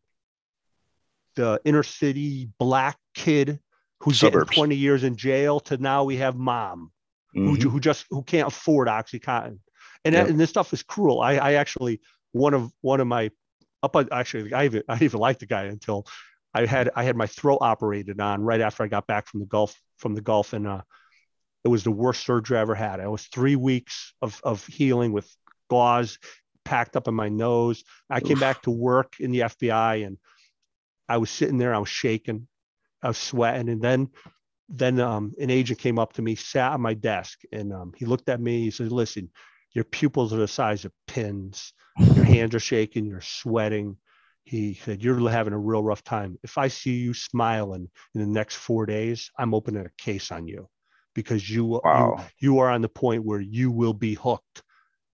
the 1.36 1.60
inner 1.64 1.82
city 1.82 2.50
black 2.58 2.98
kid 3.14 3.60
who's 4.00 4.20
getting 4.20 4.32
Suburbs. 4.40 4.54
20 4.54 4.76
years 4.76 5.04
in 5.04 5.16
jail 5.16 5.60
to 5.60 5.76
now 5.78 6.04
we 6.04 6.16
have 6.16 6.36
mom 6.36 6.92
who, 7.32 7.56
Mhm. 7.56 7.60
ju- 7.60 7.70
who 7.70 7.80
just 7.80 8.06
who 8.10 8.22
can't 8.22 8.48
afford 8.48 8.88
oxycontin 8.88 9.58
and, 10.04 10.14
Yep. 10.14 10.24
that, 10.26 10.30
and 10.30 10.40
this 10.40 10.50
stuff 10.50 10.72
is 10.72 10.82
cruel 10.82 11.20
i 11.20 11.34
i 11.34 11.52
actually 11.54 12.00
one 12.32 12.54
of 12.54 12.72
one 12.80 13.00
of 13.00 13.06
my 13.06 13.30
up 13.82 13.94
on 13.96 14.08
actually 14.10 14.52
i 14.52 14.64
even 14.64 14.82
i 14.88 14.98
even 15.02 15.20
liked 15.20 15.40
the 15.40 15.46
guy 15.46 15.64
until 15.64 16.06
i 16.58 16.66
had 16.66 16.90
i 16.96 17.02
had 17.02 17.16
my 17.16 17.26
throat 17.26 17.58
operated 17.60 18.20
on 18.20 18.42
right 18.42 18.60
after 18.60 18.82
i 18.82 18.88
got 18.88 19.06
back 19.06 19.26
from 19.26 19.40
the 19.40 19.46
gulf 19.46 19.74
from 19.98 20.14
the 20.14 20.20
gulf 20.20 20.52
and 20.52 20.66
uh 20.66 20.80
it 21.64 21.68
was 21.68 21.84
the 21.84 21.90
worst 21.90 22.24
surgery 22.24 22.58
i 22.58 22.60
ever 22.60 22.74
had 22.74 23.00
i 23.00 23.08
was 23.08 23.24
three 23.26 23.56
weeks 23.56 24.14
of 24.22 24.40
of 24.44 24.64
healing 24.66 25.12
with 25.12 25.28
gauze 25.68 26.18
packed 26.64 26.96
up 26.96 27.08
in 27.08 27.14
my 27.14 27.28
nose 27.28 27.84
i 28.10 28.20
came 28.20 28.36
Oof. 28.36 28.40
back 28.40 28.62
to 28.62 28.70
work 28.70 29.14
in 29.20 29.30
the 29.30 29.40
fbi 29.40 30.06
and 30.06 30.18
i 31.08 31.16
was 31.16 31.30
sitting 31.30 31.58
there 31.58 31.74
i 31.74 31.78
was 31.78 31.88
shaking 31.88 32.46
i 33.02 33.08
was 33.08 33.18
sweating 33.18 33.68
and 33.68 33.82
then 33.82 34.08
then 34.68 35.00
um, 35.00 35.34
an 35.38 35.50
agent 35.50 35.78
came 35.78 35.98
up 35.98 36.12
to 36.14 36.22
me, 36.22 36.34
sat 36.34 36.72
on 36.72 36.80
my 36.80 36.94
desk, 36.94 37.40
and 37.52 37.72
um, 37.72 37.92
he 37.96 38.04
looked 38.04 38.28
at 38.28 38.40
me. 38.40 38.62
He 38.62 38.70
said, 38.70 38.92
"Listen, 38.92 39.30
your 39.72 39.84
pupils 39.84 40.32
are 40.32 40.38
the 40.38 40.48
size 40.48 40.84
of 40.84 40.92
pins. 41.06 41.72
Your 42.14 42.24
hands 42.24 42.54
are 42.54 42.60
shaking. 42.60 43.06
You're 43.06 43.20
sweating." 43.20 43.96
He 44.48 44.72
said, 44.72 45.02
"You're 45.02 45.28
having 45.28 45.52
a 45.52 45.58
real 45.58 45.82
rough 45.82 46.02
time. 46.02 46.38
If 46.42 46.56
I 46.56 46.68
see 46.68 46.94
you 46.94 47.12
smiling 47.12 47.90
in 48.14 48.20
the 48.22 48.26
next 48.26 48.56
four 48.56 48.86
days, 48.86 49.30
I'm 49.38 49.52
opening 49.52 49.84
a 49.84 50.02
case 50.02 50.32
on 50.32 50.48
you 50.48 50.70
because 51.14 51.50
you 51.50 51.82
Wow. 51.84 52.16
you, 52.38 52.54
you 52.54 52.58
are 52.60 52.70
on 52.70 52.80
the 52.80 52.88
point 52.88 53.24
where 53.24 53.42
you 53.42 53.70
will 53.70 53.92
be 53.92 54.14
hooked." 54.14 54.62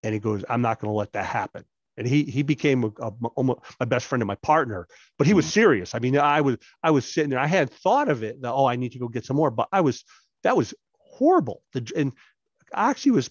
And 0.05 0.14
he 0.14 0.20
goes, 0.20 0.45
"I'm 0.49 0.62
not 0.62 0.78
going 0.78 0.93
to 0.93 0.97
let 0.97 1.14
that 1.14 1.26
happen." 1.26 1.64
And 1.97 2.07
he 2.07 2.22
he 2.22 2.45
became 2.45 2.85
a, 2.85 2.93
a, 3.01 3.12
almost 3.35 3.61
my 3.80 3.87
best 3.87 4.07
friend 4.07 4.22
and 4.22 4.28
my 4.28 4.37
partner, 4.37 4.87
but 5.18 5.26
he 5.26 5.35
was 5.35 5.47
hmm. 5.47 5.51
serious. 5.51 5.97
I 5.97 5.99
mean, 5.99 6.16
I 6.16 6.41
was 6.41 6.59
I 6.85 6.93
was 6.93 7.05
sitting 7.12 7.30
there. 7.30 7.41
I 7.41 7.49
had 7.49 7.70
thought 7.70 8.09
of 8.09 8.22
it 8.22 8.41
that 8.43 8.53
oh, 8.53 8.66
I 8.66 8.76
need 8.76 8.93
to 8.93 9.01
go 9.01 9.09
get 9.09 9.24
some 9.24 9.37
more, 9.37 9.51
but 9.51 9.68
I 9.72 9.80
was 9.80 10.05
that 10.45 10.57
was 10.57 10.74
horrible. 10.97 11.64
The, 11.72 11.91
and 11.97 12.12
Oxy 12.72 13.11
was 13.11 13.30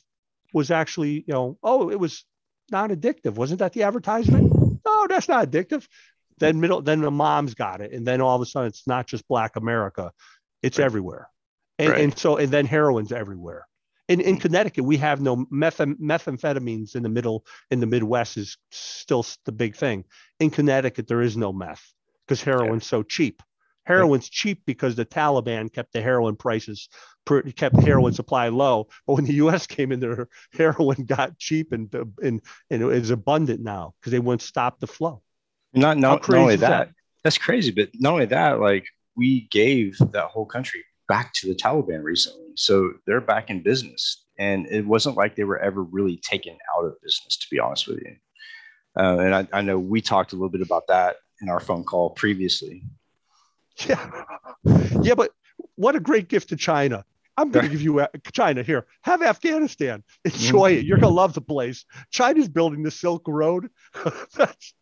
was 0.54 0.70
actually 0.70 1.24
you 1.28 1.34
know 1.34 1.58
oh 1.64 1.90
it 1.90 2.00
was 2.00 2.26
not 2.72 2.90
addictive. 2.90 3.36
Wasn't 3.36 3.60
that 3.60 3.72
the 3.72 3.84
advertisement? 3.84 4.53
That's 5.14 5.30
not 5.30 5.50
addictive. 5.50 5.88
Then 6.40 6.60
middle 6.60 6.82
then 6.82 7.02
the 7.02 7.12
moms 7.12 7.54
got 7.54 7.82
it, 7.82 7.92
and 7.94 8.06
then 8.06 8.22
all 8.22 8.36
of 8.36 8.42
a 8.42 8.46
sudden 8.46 8.68
it's 8.68 8.88
not 8.88 9.08
just 9.08 9.28
Black 9.28 9.56
America, 9.56 10.12
it's 10.62 10.80
Right. 10.80 10.86
everywhere. 10.86 11.30
And, 11.80 11.90
Right. 11.90 12.02
and 12.02 12.18
so 12.18 12.38
and 12.38 12.52
then 12.52 12.66
heroin's 12.66 13.12
everywhere. 13.12 13.68
In, 14.10 14.20
in 14.20 14.36
mm-hmm. 14.36 14.42
Connecticut, 14.42 14.84
we 14.84 14.98
have 14.98 15.22
no 15.22 15.46
meth- 15.50 15.78
methamphetamines 15.78 16.96
in 16.96 17.04
the 17.04 17.10
middle 17.10 17.46
in 17.72 17.80
the 17.80 17.86
Midwest 17.86 18.38
is 18.38 18.58
still 18.72 19.26
the 19.46 19.52
big 19.52 19.76
thing. 19.76 20.04
In 20.40 20.50
Connecticut, 20.50 21.08
there 21.08 21.22
is 21.22 21.38
no 21.38 21.54
meth 21.54 21.94
because 22.28 22.42
heroin's 22.42 22.86
so 22.86 23.04
cheap. 23.04 23.42
Heroin's 23.86 24.30
cheap 24.30 24.62
because 24.66 24.96
the 24.96 25.06
Taliban 25.06 25.72
kept 25.72 25.94
the 25.94 26.02
heroin 26.02 26.36
prices, 26.36 26.90
per, 27.26 27.42
kept 27.42 27.82
heroin 27.82 28.14
supply 28.14 28.50
low. 28.50 28.88
But 29.06 29.14
when 29.14 29.26
the 29.26 29.34
U.S. 29.36 29.68
came 29.68 29.92
in 29.92 30.00
there, 30.00 30.28
heroin 30.54 31.06
got 31.06 31.38
cheap 31.38 31.72
and 31.72 31.94
and, 32.22 32.42
and 32.70 32.84
it 32.84 32.90
is 32.94 33.10
abundant 33.10 33.62
now 33.62 33.94
because 34.00 34.12
they 34.12 34.20
wouldn't 34.20 34.42
stop 34.42 34.80
the 34.80 34.88
flow. 34.88 35.22
Not, 35.74 35.98
not, 35.98 36.28
not 36.28 36.38
only 36.38 36.56
that, 36.58 36.70
that? 36.70 36.90
that's 37.24 37.38
crazy, 37.38 37.72
but 37.72 37.90
not 37.96 38.14
only 38.14 38.26
that, 38.28 38.60
like 38.60 38.86
we 39.16 39.48
gave 39.52 39.98
that 40.12 40.26
whole 40.26 40.46
country 40.46 40.84
back 41.08 41.34
to 41.34 41.48
the 41.48 41.56
Taliban 41.56 42.04
recently. 42.04 42.52
So 42.56 42.94
they're 43.06 43.22
back 43.22 43.50
in 43.50 43.62
business. 43.62 44.26
And 44.40 44.66
it 44.68 44.86
wasn't 44.86 45.18
like 45.18 45.36
they 45.36 45.44
were 45.44 45.60
ever 45.60 45.84
really 45.84 46.18
taken 46.18 46.58
out 46.76 46.86
of 46.86 47.00
business, 47.02 47.38
to 47.38 47.48
be 47.52 47.60
honest 47.60 47.88
with 47.88 48.00
you. 48.00 48.16
Uh, 48.98 49.18
and 49.20 49.36
I, 49.36 49.48
I 49.54 49.62
know 49.62 49.78
we 49.78 50.02
talked 50.02 50.34
a 50.34 50.36
little 50.36 50.50
bit 50.50 50.62
about 50.62 50.88
that 50.88 51.18
in 51.42 51.50
our 51.50 51.60
phone 51.60 51.84
call 51.84 52.12
previously. 52.12 52.84
Yeah, 53.88 54.24
yeah, 55.02 55.16
but 55.16 55.32
what 55.76 55.96
a 55.96 56.00
great 56.00 56.28
gift 56.30 56.50
to 56.50 56.56
China. 56.56 57.04
I'm 57.38 57.50
going 57.50 57.64
to 57.64 57.70
give 57.70 57.82
you 57.82 58.00
uh, 58.00 58.08
China 58.32 58.62
here. 58.64 58.86
Have 59.02 59.22
Afghanistan. 59.24 60.04
Enjoy 60.26 60.72
it. 60.72 60.86
You're 60.86 61.00
going 61.00 61.12
to 61.12 61.16
love 61.16 61.34
the 61.34 61.42
place. 61.42 61.86
China's 62.12 62.48
building 62.48 62.84
the 62.84 62.92
Silk 62.92 63.24
Road. 63.28 63.70
That's, 64.36 64.74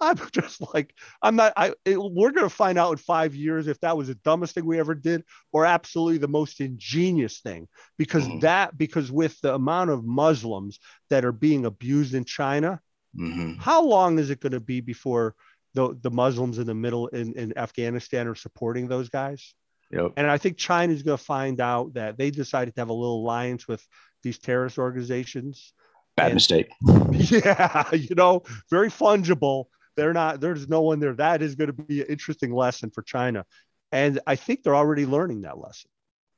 I'm 0.00 0.18
just 0.32 0.60
like, 0.74 0.94
I'm 1.22 1.36
not, 1.36 1.52
I, 1.56 1.74
it, 1.84 1.98
we're 1.98 2.32
going 2.32 2.48
to 2.48 2.54
find 2.54 2.78
out 2.78 2.92
in 2.92 2.98
five 2.98 3.34
years 3.34 3.66
if 3.66 3.80
that 3.80 3.96
was 3.96 4.08
the 4.08 4.14
dumbest 4.16 4.54
thing 4.54 4.66
we 4.66 4.78
ever 4.78 4.94
did 4.94 5.24
or 5.52 5.64
absolutely 5.64 6.18
the 6.18 6.28
most 6.28 6.60
ingenious 6.60 7.40
thing. 7.40 7.68
Because 7.96 8.28
Mhm. 8.28 8.40
that, 8.40 8.76
because 8.76 9.10
with 9.10 9.40
the 9.40 9.54
amount 9.54 9.90
of 9.90 10.04
Muslims 10.04 10.78
that 11.10 11.24
are 11.24 11.32
being 11.32 11.64
abused 11.64 12.14
in 12.14 12.24
China, 12.24 12.80
hmm 13.16 13.54
how 13.58 13.82
long 13.84 14.18
is 14.18 14.30
it 14.30 14.40
going 14.40 14.52
to 14.52 14.60
be 14.60 14.80
before 14.80 15.34
the, 15.76 15.96
the 16.02 16.10
Muslims 16.10 16.58
in 16.58 16.66
the 16.66 16.74
middle 16.74 17.06
in, 17.08 17.34
in 17.34 17.56
Afghanistan 17.56 18.26
are 18.26 18.34
supporting 18.34 18.88
those 18.88 19.08
guys? 19.08 19.54
Yep. 19.92 20.14
And 20.16 20.26
I 20.28 20.38
think 20.38 20.56
China 20.56 20.92
is 20.92 21.04
going 21.04 21.18
to 21.18 21.22
find 21.22 21.60
out 21.60 21.94
that 21.94 22.18
they 22.18 22.30
decided 22.30 22.74
to 22.74 22.80
have 22.80 22.88
a 22.88 22.92
little 22.94 23.20
alliance 23.20 23.68
with 23.68 23.86
these 24.22 24.38
terrorist 24.38 24.78
organizations. 24.78 25.72
Bad 26.16 26.26
And- 26.26 26.34
mistake. 26.34 26.68
Yeah, 27.12 27.94
you 27.94 28.14
know, 28.16 28.42
very 28.70 28.88
fungible. 28.90 29.66
They're 29.96 30.12
not, 30.12 30.40
there's 30.40 30.68
no 30.68 30.82
one 30.82 30.98
there. 30.98 31.14
That 31.14 31.40
is 31.40 31.54
going 31.54 31.68
to 31.68 31.72
be 31.72 32.00
an 32.00 32.08
interesting 32.08 32.52
lesson 32.52 32.90
for 32.90 33.02
China. 33.02 33.44
And 33.92 34.18
I 34.26 34.36
think 34.36 34.62
they're 34.62 34.76
already 34.76 35.06
learning 35.06 35.42
that 35.42 35.58
lesson. 35.58 35.90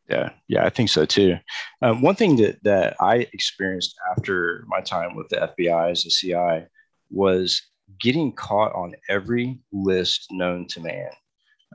Yeah, 0.08 0.30
yeah, 0.46 0.64
I 0.64 0.70
think 0.70 0.88
so 0.88 1.04
too. 1.04 1.36
Um, 1.82 2.00
one 2.00 2.14
thing 2.14 2.36
that 2.36 2.62
that 2.62 2.96
I 3.00 3.26
experienced 3.32 3.94
after 4.10 4.64
my 4.66 4.80
time 4.80 5.14
with 5.16 5.28
the 5.28 5.52
FBI 5.58 5.90
as 5.90 6.06
a 6.06 6.10
CI 6.10 6.66
was 7.10 7.62
getting 8.00 8.32
caught 8.32 8.72
on 8.74 8.94
every 9.08 9.58
list 9.72 10.28
known 10.30 10.66
to 10.68 10.80
man. 10.80 11.10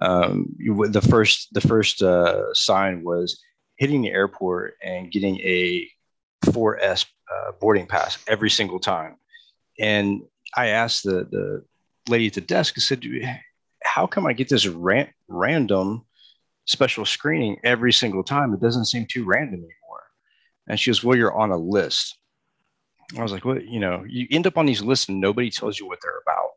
Um, 0.02 0.56
the 0.58 1.02
first 1.02 1.54
the 1.54 1.62
first 1.62 2.02
uh, 2.02 2.54
sign 2.54 3.04
was 3.04 3.42
hitting 3.78 4.02
the 4.02 4.12
airport 4.12 4.76
and 4.84 5.12
getting 5.12 5.40
a 5.40 5.90
4S 6.46 7.06
uh, 7.32 7.52
boarding 7.60 7.88
pass 7.88 8.18
every 8.28 8.50
single 8.50 8.80
time. 8.80 9.16
And 9.80 10.22
I 10.56 10.68
asked 10.68 11.04
the 11.04 11.28
the 11.30 11.64
lady 12.10 12.28
at 12.28 12.34
the 12.34 12.42
desk, 12.42 12.76
I 12.78 12.82
said, 12.82 13.04
"How 13.84 14.08
come 14.08 14.26
I 14.26 14.34
get 14.34 14.50
this 14.50 14.68
ran- 14.68 15.14
random?" 15.28 16.06
special 16.66 17.06
screening 17.06 17.58
every 17.64 17.94
single 17.94 18.24
time. 18.24 18.54
It 18.54 18.62
doesn't 18.62 18.86
seem 18.86 19.06
too 19.06 19.26
random 19.26 19.56
anymore. 19.56 20.04
And 20.68 20.80
she 20.80 20.90
goes, 20.90 21.04
Well, 21.04 21.18
you're 21.18 21.36
on 21.36 21.52
a 21.52 21.58
list. 21.58 22.18
I 23.18 23.24
was 23.24 23.32
like, 23.32 23.46
What? 23.46 23.66
You 23.68 23.80
know, 23.80 24.04
you 24.08 24.28
end 24.32 24.48
up 24.48 24.58
on 24.58 24.66
these 24.66 24.82
lists 24.82 25.10
and 25.10 25.20
nobody 25.20 25.50
tells 25.50 25.80
you 25.80 25.88
what 25.88 26.00
they're 26.02 26.22
about. 26.26 26.50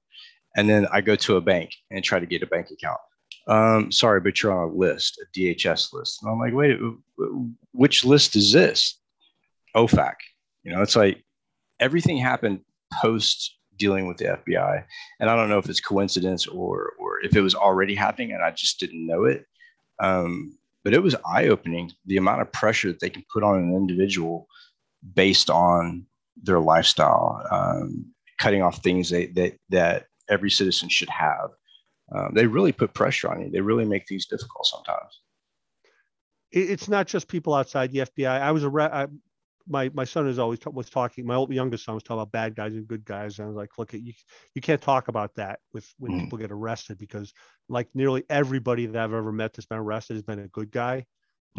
And 0.57 0.69
then 0.69 0.87
I 0.93 1.01
go 1.01 1.17
to 1.17 1.37
a 1.37 1.41
bank 1.41 1.71
and 1.91 2.03
try 2.03 2.19
to 2.19 2.27
get 2.27 2.43
a 2.43 2.47
bank 2.47 2.71
account. 2.71 2.99
Um, 3.49 3.93
sorry, 3.93 4.21
but 4.21 4.43
you're 4.43 4.53
on 4.53 4.71
a 4.71 4.73
list, 4.73 5.23
a 5.23 5.39
DHS 5.39 5.93
list. 5.93 6.23
And 6.23 6.31
I'm 6.31 6.39
like, 6.39 6.55
Wait, 6.55 6.79
which 7.73 8.05
list 8.05 8.37
is 8.37 8.53
this? 8.53 8.99
OFAC. 9.75 10.15
You 10.65 10.73
know, 10.73 10.83
it's 10.83 10.97
like 10.97 11.23
everything 11.79 12.17
happened 12.17 12.61
post 13.01 13.57
dealing 13.77 14.07
with 14.07 14.17
the 14.17 14.25
FBI. 14.47 14.85
And 15.21 15.29
I 15.29 15.37
don't 15.37 15.49
know 15.49 15.59
if 15.59 15.69
it's 15.69 15.81
coincidence 15.81 16.47
or 16.47 16.93
or 16.99 17.21
if 17.21 17.37
it 17.37 17.43
was 17.43 17.55
already 17.55 17.95
happening 17.95 18.33
and 18.33 18.43
I 18.43 18.51
just 18.51 18.81
didn't 18.81 19.07
know 19.07 19.25
it. 19.25 19.45
Um, 20.01 20.59
but 20.85 20.95
it 20.95 21.03
was 21.03 21.17
eye 21.27 21.49
opening 21.49 21.91
the 22.07 22.17
amount 22.17 22.43
of 22.43 22.53
pressure 22.53 22.89
that 22.89 23.01
they 23.01 23.11
can 23.11 23.25
put 23.33 23.43
on 23.43 23.59
an 23.59 23.75
individual 23.75 24.47
based 25.15 25.51
on 25.51 26.07
their 26.43 26.61
lifestyle, 26.61 27.43
um, 27.51 28.07
cutting 28.39 28.63
off 28.63 28.83
things 28.83 29.11
that, 29.11 29.35
that, 29.35 29.55
that 29.71 30.07
every 30.29 30.51
citizen 30.51 30.89
should 30.89 31.09
have. 31.11 31.51
Um, 32.15 32.33
they 32.35 32.47
really 32.47 32.73
put 32.73 32.95
pressure 32.95 33.31
on 33.31 33.41
you. 33.41 33.51
They 33.51 33.61
really 33.61 33.85
make 33.85 34.07
things 34.09 34.27
difficult 34.27 34.67
sometimes. 34.67 35.21
It's 36.53 36.89
not 36.89 37.07
just 37.07 37.29
people 37.29 37.55
outside 37.55 37.91
the 37.91 38.01
FBI. 38.01 38.41
I 38.41 38.53
was 38.53 38.63
a, 38.63 38.69
re- 38.69 38.85
I, 38.85 39.09
my, 39.69 39.91
my 39.93 40.05
son 40.05 40.29
is 40.29 40.39
always 40.39 40.61
t- 40.61 40.71
was 40.73 40.89
talking, 40.89 41.27
my 41.27 41.35
old, 41.35 41.53
youngest 41.53 41.85
son 41.85 41.95
was 41.95 42.05
talking 42.05 42.21
about 42.21 42.31
bad 42.31 42.55
guys 42.55 42.75
and 42.75 42.87
good 42.87 43.05
guys. 43.05 43.39
And 43.39 43.47
I 43.47 43.49
was 43.49 43.57
like, 43.57 43.71
look, 43.79 43.93
you, 43.93 44.13
you 44.55 44.61
can't 44.63 44.81
talk 44.81 45.09
about 45.09 45.35
that 45.35 45.59
with 45.73 45.93
when 45.99 46.13
Mm. 46.13 46.21
people 46.21 46.39
get 46.39 46.53
arrested 46.53 46.99
because 46.99 47.33
like 47.69 47.89
nearly 47.95 48.25
everybody 48.31 48.87
that 48.87 49.03
I've 49.03 49.13
ever 49.13 49.33
met 49.33 49.55
that's 49.55 49.67
been 49.67 49.79
arrested 49.79 50.15
has 50.15 50.23
been 50.23 50.39
a 50.39 50.49
good 50.49 50.71
guy 50.71 51.05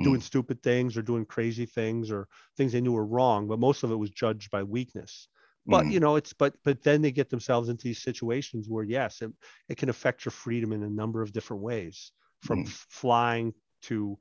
doing 0.03 0.21
stupid 0.21 0.61
things 0.61 0.95
or 0.97 1.01
doing 1.01 1.25
crazy 1.25 1.65
things 1.65 2.11
or 2.11 2.27
things 2.55 2.71
they 2.71 2.81
knew 2.81 2.93
were 2.93 3.05
wrong, 3.05 3.47
but 3.47 3.59
most 3.59 3.83
of 3.83 3.91
it 3.91 3.95
was 3.95 4.09
judged 4.11 4.51
by 4.51 4.63
weakness. 4.63 5.27
But 5.65 5.85
Mhm. 5.85 5.91
you 5.91 5.99
know, 5.99 6.15
it's 6.15 6.33
but 6.33 6.55
but 6.63 6.81
then 6.83 7.01
they 7.01 7.11
get 7.11 7.29
themselves 7.29 7.67
into 7.69 7.83
these 7.83 8.01
situations 8.01 8.69
where 8.69 8.85
yes, 8.85 9.21
it, 9.21 9.31
it 9.67 9.77
can 9.77 9.89
affect 9.89 10.23
your 10.23 10.31
freedom 10.31 10.71
in 10.71 10.83
a 10.83 10.89
number 10.89 11.21
of 11.21 11.33
different 11.33 11.61
ways, 11.63 12.11
from 12.41 12.61
f- 12.61 12.87
flying 12.89 13.53
to 13.83 14.17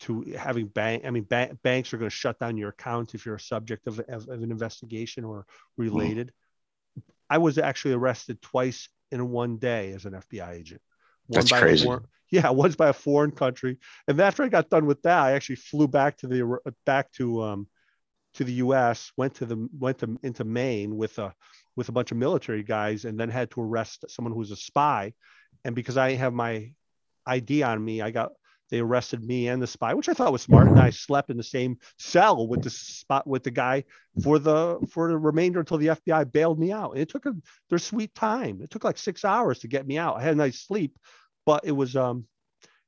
to 0.00 0.22
having 0.32 0.66
bank. 0.68 1.04
I 1.04 1.10
mean, 1.10 1.26
ba- 1.28 1.56
banks 1.62 1.92
are 1.92 1.98
going 1.98 2.10
to 2.10 2.16
shut 2.16 2.38
down 2.38 2.56
your 2.56 2.70
account 2.70 3.14
if 3.14 3.26
you're 3.26 3.34
a 3.34 3.40
subject 3.40 3.86
of, 3.86 3.98
of, 4.00 4.28
of 4.28 4.42
an 4.42 4.50
investigation 4.50 5.24
or 5.24 5.46
related. 5.76 6.28
Mm. 6.28 7.02
I 7.30 7.38
was 7.38 7.58
actually 7.58 7.94
arrested 7.94 8.40
twice 8.40 8.88
in 9.10 9.28
one 9.30 9.58
day 9.58 9.92
as 9.92 10.06
an 10.06 10.14
FBI 10.14 10.52
agent. 10.54 10.80
One 11.28 11.40
That's 11.44 11.52
crazy. 11.52 11.84
Foreign, 11.84 12.06
yeah, 12.30 12.50
once 12.50 12.76
by 12.76 12.88
a 12.88 12.92
foreign 12.92 13.30
country, 13.30 13.78
and 14.06 14.20
after 14.20 14.42
I 14.42 14.48
got 14.48 14.70
done 14.70 14.86
with 14.86 15.00
that, 15.02 15.18
I 15.18 15.32
actually 15.32 15.56
flew 15.56 15.88
back 15.88 16.16
to 16.18 16.26
the 16.26 16.58
back 16.84 17.10
to 17.12 17.42
um, 17.42 17.68
to 18.34 18.44
the 18.44 18.54
U.S. 18.54 19.12
went 19.16 19.34
to 19.36 19.46
the 19.46 19.68
went 19.78 19.98
to 19.98 20.18
into 20.22 20.44
Maine 20.44 20.96
with 20.96 21.18
a 21.18 21.34
with 21.76 21.88
a 21.88 21.92
bunch 21.92 22.10
of 22.10 22.16
military 22.16 22.62
guys, 22.62 23.04
and 23.04 23.18
then 23.18 23.30
had 23.30 23.50
to 23.52 23.60
arrest 23.60 24.04
someone 24.08 24.32
who 24.32 24.40
was 24.40 24.50
a 24.50 24.56
spy. 24.56 25.12
And 25.64 25.74
because 25.74 25.96
I 25.96 26.12
have 26.12 26.34
my 26.34 26.72
ID 27.26 27.62
on 27.62 27.84
me, 27.84 28.00
I 28.00 28.10
got 28.10 28.32
they 28.70 28.80
arrested 28.80 29.24
me 29.24 29.48
and 29.48 29.60
the 29.60 29.66
spy, 29.66 29.94
which 29.94 30.08
I 30.08 30.14
thought 30.14 30.32
was 30.32 30.42
smart. 30.42 30.68
And 30.68 30.78
I 30.78 30.90
slept 30.90 31.30
in 31.30 31.36
the 31.36 31.42
same 31.42 31.78
cell 31.98 32.46
with 32.46 32.62
the 32.62 32.70
spot 32.70 33.26
with 33.26 33.42
the 33.42 33.50
guy 33.50 33.84
for 34.22 34.38
the 34.38 34.78
for 34.90 35.08
the 35.08 35.18
remainder 35.18 35.60
until 35.60 35.78
the 35.78 35.88
FBI 35.88 36.30
bailed 36.32 36.58
me 36.58 36.72
out. 36.72 36.92
And 36.92 37.00
it 37.00 37.08
took 37.08 37.26
a, 37.26 37.34
their 37.70 37.78
sweet 37.78 38.14
time. 38.14 38.60
It 38.62 38.70
took 38.70 38.84
like 38.84 38.98
six 38.98 39.24
hours 39.24 39.60
to 39.60 39.68
get 39.68 39.86
me 39.86 39.98
out. 39.98 40.16
I 40.16 40.22
had 40.22 40.34
a 40.34 40.36
nice 40.36 40.60
sleep, 40.60 40.98
but 41.46 41.64
it 41.64 41.72
was 41.72 41.96
um, 41.96 42.26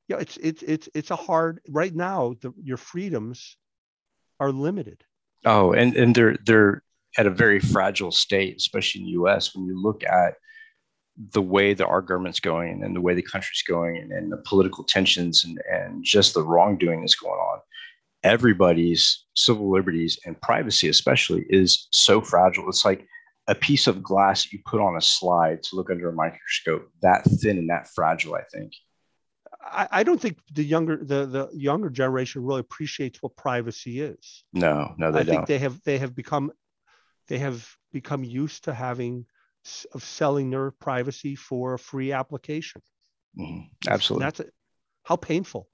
yeah, 0.08 0.18
it's 0.18 0.36
it's 0.38 0.62
it's 0.62 0.88
it's 0.94 1.10
a 1.10 1.16
hard 1.16 1.60
right 1.68 1.94
now. 1.94 2.34
The, 2.40 2.52
your 2.62 2.76
freedoms 2.76 3.56
are 4.38 4.52
limited. 4.52 5.04
Oh, 5.44 5.72
and 5.72 5.96
and 5.96 6.14
they're 6.14 6.36
they're 6.44 6.82
at 7.16 7.26
a 7.26 7.30
very 7.30 7.60
fragile 7.60 8.12
state, 8.12 8.56
especially 8.56 9.02
in 9.02 9.06
the 9.06 9.12
U.S. 9.12 9.54
When 9.54 9.66
you 9.66 9.80
look 9.80 10.04
at 10.04 10.34
the 11.32 11.42
way 11.42 11.74
that 11.74 11.86
our 11.86 12.00
government's 12.00 12.40
going 12.40 12.82
and 12.82 12.96
the 12.96 13.00
way 13.00 13.14
the 13.14 13.22
country's 13.22 13.62
going 13.66 13.98
and, 13.98 14.12
and 14.12 14.32
the 14.32 14.38
political 14.38 14.84
tensions 14.84 15.44
and, 15.44 15.60
and 15.70 16.02
just 16.02 16.34
the 16.34 16.42
wrongdoing 16.42 17.00
that's 17.00 17.14
going 17.14 17.38
on 17.38 17.60
everybody's 18.22 19.24
civil 19.34 19.70
liberties 19.70 20.18
and 20.26 20.40
privacy 20.40 20.88
especially 20.88 21.46
is 21.48 21.88
so 21.90 22.20
fragile. 22.20 22.68
It's 22.68 22.84
like 22.84 23.06
a 23.46 23.54
piece 23.54 23.86
of 23.86 24.02
glass 24.02 24.52
you 24.52 24.60
put 24.64 24.80
on 24.80 24.96
a 24.96 25.00
slide 25.00 25.62
to 25.64 25.76
look 25.76 25.90
under 25.90 26.08
a 26.08 26.12
microscope 26.12 26.88
that 27.02 27.24
thin 27.24 27.58
and 27.58 27.70
that 27.70 27.88
fragile 27.94 28.34
i 28.34 28.42
think. 28.52 28.72
I, 29.62 29.88
I 29.90 30.02
don't 30.04 30.20
think 30.20 30.38
the 30.52 30.64
younger 30.64 30.96
the, 31.02 31.26
the 31.26 31.50
younger 31.52 31.90
generation 31.90 32.44
really 32.44 32.60
appreciates 32.60 33.22
what 33.22 33.36
privacy 33.36 34.00
is. 34.00 34.44
No 34.52 34.94
no 34.98 35.10
they 35.10 35.20
I 35.20 35.22
don't. 35.22 35.34
think 35.34 35.46
they 35.46 35.58
have 35.58 35.82
they 35.82 35.98
have 35.98 36.14
become 36.14 36.52
they 37.28 37.38
have 37.38 37.68
become 37.92 38.24
used 38.24 38.64
to 38.64 38.74
having 38.74 39.26
of 39.92 40.02
selling 40.02 40.50
their 40.50 40.70
privacy 40.70 41.34
for 41.34 41.74
a 41.74 41.78
free 41.78 42.12
application. 42.12 42.82
Mm-hmm. 43.38 43.88
Absolutely. 43.88 44.24
That's 44.24 44.40
it. 44.40 44.52
How 45.04 45.16
painful. 45.16 45.68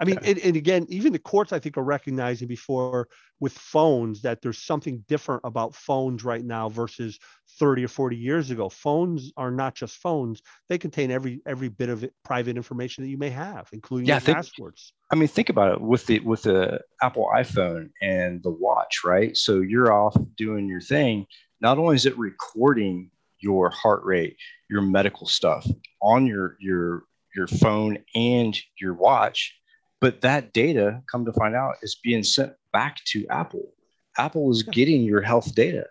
I 0.00 0.06
mean, 0.06 0.18
yeah. 0.22 0.30
and, 0.30 0.38
and, 0.38 0.56
again, 0.56 0.86
even 0.88 1.12
the 1.12 1.18
courts, 1.18 1.52
I 1.52 1.58
think, 1.58 1.76
are 1.76 1.82
recognizing 1.82 2.48
before 2.48 3.06
with 3.38 3.52
phones 3.52 4.22
that 4.22 4.40
there's 4.40 4.62
something 4.62 5.04
different 5.08 5.42
about 5.44 5.74
phones 5.74 6.24
right 6.24 6.42
now 6.42 6.70
versus 6.70 7.18
30 7.58 7.84
or 7.84 7.88
40 7.88 8.16
years 8.16 8.50
ago. 8.50 8.70
Phones 8.70 9.30
are 9.36 9.50
not 9.50 9.74
just 9.74 9.96
phones; 9.98 10.40
they 10.70 10.78
contain 10.78 11.10
every 11.10 11.42
every 11.46 11.68
bit 11.68 11.90
of 11.90 12.08
private 12.24 12.56
information 12.56 13.04
that 13.04 13.10
you 13.10 13.18
may 13.18 13.28
have, 13.28 13.68
including 13.72 14.08
yeah, 14.08 14.20
think, 14.20 14.36
passwords. 14.36 14.94
I 15.12 15.16
mean, 15.16 15.28
think 15.28 15.50
about 15.50 15.72
it 15.72 15.80
with 15.82 16.06
the 16.06 16.20
with 16.20 16.44
the 16.44 16.80
Apple 17.02 17.28
iPhone 17.36 17.90
and 18.00 18.42
the 18.42 18.50
watch, 18.50 19.04
right? 19.04 19.36
So 19.36 19.60
you're 19.60 19.92
off 19.92 20.16
doing 20.38 20.66
your 20.66 20.80
thing, 20.80 21.26
not 21.60 21.78
only 21.78 21.96
is 21.96 22.06
it 22.06 22.18
recording 22.18 23.10
your 23.40 23.70
heart 23.70 24.04
rate, 24.04 24.36
your 24.68 24.82
medical 24.82 25.26
stuff 25.26 25.66
on 26.02 26.26
your 26.26 26.56
your 26.60 27.04
your 27.34 27.46
phone 27.46 27.98
and 28.14 28.58
your 28.80 28.94
watch, 28.94 29.54
but 30.00 30.20
that 30.22 30.52
data, 30.52 31.02
come 31.10 31.24
to 31.24 31.32
find 31.32 31.54
out, 31.54 31.76
is 31.82 31.98
being 32.02 32.22
sent 32.22 32.52
back 32.72 32.96
to 33.06 33.26
Apple. 33.28 33.72
Apple 34.18 34.50
is 34.50 34.62
getting 34.62 35.02
your 35.02 35.22
health 35.22 35.54
data. 35.54 35.86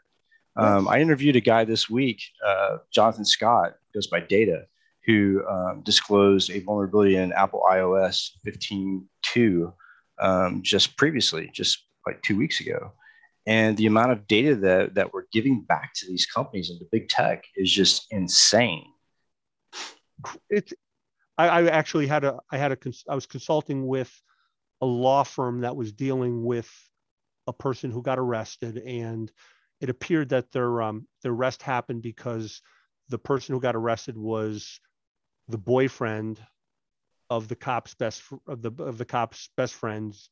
Um, 0.57 0.89
I 0.89 0.99
interviewed 0.99 1.37
a 1.37 1.41
guy 1.41 1.63
this 1.63 1.89
week, 1.89 2.21
uh, 2.45 2.77
Jonathan 2.91 3.23
Scott, 3.23 3.75
goes 3.93 4.07
by 4.07 4.19
Data, 4.19 4.65
who 5.05 5.41
um, 5.47 5.81
disclosed 5.85 6.51
a 6.51 6.59
vulnerability 6.59 7.15
in 7.15 7.31
Apple 7.31 7.63
iOS 7.71 8.31
15.2 8.45 9.73
um, 10.19 10.61
just 10.61 10.97
previously, 10.97 11.49
just 11.53 11.85
like 12.05 12.21
two 12.21 12.35
weeks 12.35 12.59
ago 12.59 12.91
and 13.49 13.75
the 13.77 13.87
amount 13.87 14.11
of 14.11 14.27
data 14.27 14.55
that, 14.55 14.93
that 14.93 15.11
we're 15.11 15.25
giving 15.33 15.61
back 15.61 15.91
to 15.95 16.05
these 16.05 16.27
companies 16.27 16.69
and 16.69 16.79
to 16.79 16.85
big 16.91 17.09
tech 17.09 17.43
is 17.55 17.71
just 17.71 18.05
insane 18.11 18.85
it's 20.49 20.73
I, 21.37 21.47
I, 21.47 21.67
actually 21.67 22.07
had 22.07 22.23
a 22.23 22.39
i 22.51 22.57
had 22.57 22.71
a 22.71 22.77
i 23.09 23.15
was 23.15 23.25
consulting 23.25 23.87
with 23.87 24.13
a 24.81 24.85
law 24.85 25.23
firm 25.23 25.61
that 25.61 25.75
was 25.75 25.91
dealing 25.91 26.43
with 26.43 26.69
a 27.47 27.53
person 27.53 27.89
who 27.91 28.01
got 28.01 28.19
arrested 28.19 28.77
and 28.77 29.31
it 29.81 29.89
appeared 29.89 30.29
that 30.29 30.51
their 30.51 30.81
um, 30.81 31.07
their 31.23 31.31
arrest 31.31 31.63
happened 31.63 32.01
because 32.01 32.61
the 33.07 33.17
person 33.17 33.55
who 33.55 33.61
got 33.61 33.75
arrested 33.75 34.17
was 34.17 34.79
the 35.47 35.57
boyfriend 35.57 36.39
of 37.29 37.47
the 37.47 37.55
cop's 37.55 37.95
best 37.95 38.21
of 38.47 38.61
the 38.61 38.71
of 38.83 38.97
the 38.97 39.05
cop's 39.05 39.49
best 39.57 39.73
friend's 39.73 40.29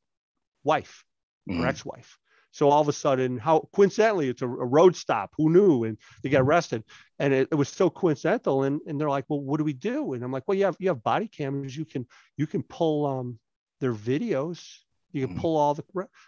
wife 0.63 1.05
mm-hmm. 1.49 1.63
or 1.63 1.67
ex-wife 1.67 2.19
so 2.51 2.69
all 2.69 2.81
of 2.81 2.87
a 2.87 2.93
sudden, 2.93 3.37
how 3.37 3.67
coincidentally, 3.73 4.29
it's 4.29 4.41
a, 4.41 4.47
a 4.47 4.65
road 4.65 4.95
stop. 4.95 5.31
Who 5.37 5.49
knew? 5.49 5.83
And 5.83 5.97
they 6.23 6.29
get 6.29 6.41
arrested. 6.41 6.83
And 7.19 7.33
it, 7.33 7.49
it, 7.51 7.55
was 7.55 7.69
so 7.69 7.89
coincidental. 7.89 8.63
And, 8.63 8.81
and 8.87 8.99
they're 8.99 9.09
like, 9.09 9.25
well, 9.27 9.41
what 9.41 9.57
do 9.57 9.63
we 9.63 9.73
do? 9.73 10.13
And 10.13 10.23
I'm 10.23 10.31
like, 10.31 10.43
well, 10.47 10.57
you 10.57 10.65
have 10.65 10.75
you 10.79 10.89
have 10.89 11.03
body 11.03 11.27
cameras. 11.27 11.75
You 11.75 11.85
can 11.85 12.07
you 12.35 12.47
can 12.47 12.63
pull 12.63 13.05
um 13.05 13.39
their 13.79 13.93
videos. 13.93 14.63
You 15.11 15.25
can 15.25 15.35
mm-hmm. 15.35 15.41
pull 15.41 15.57
all 15.57 15.73
the. 15.73 15.83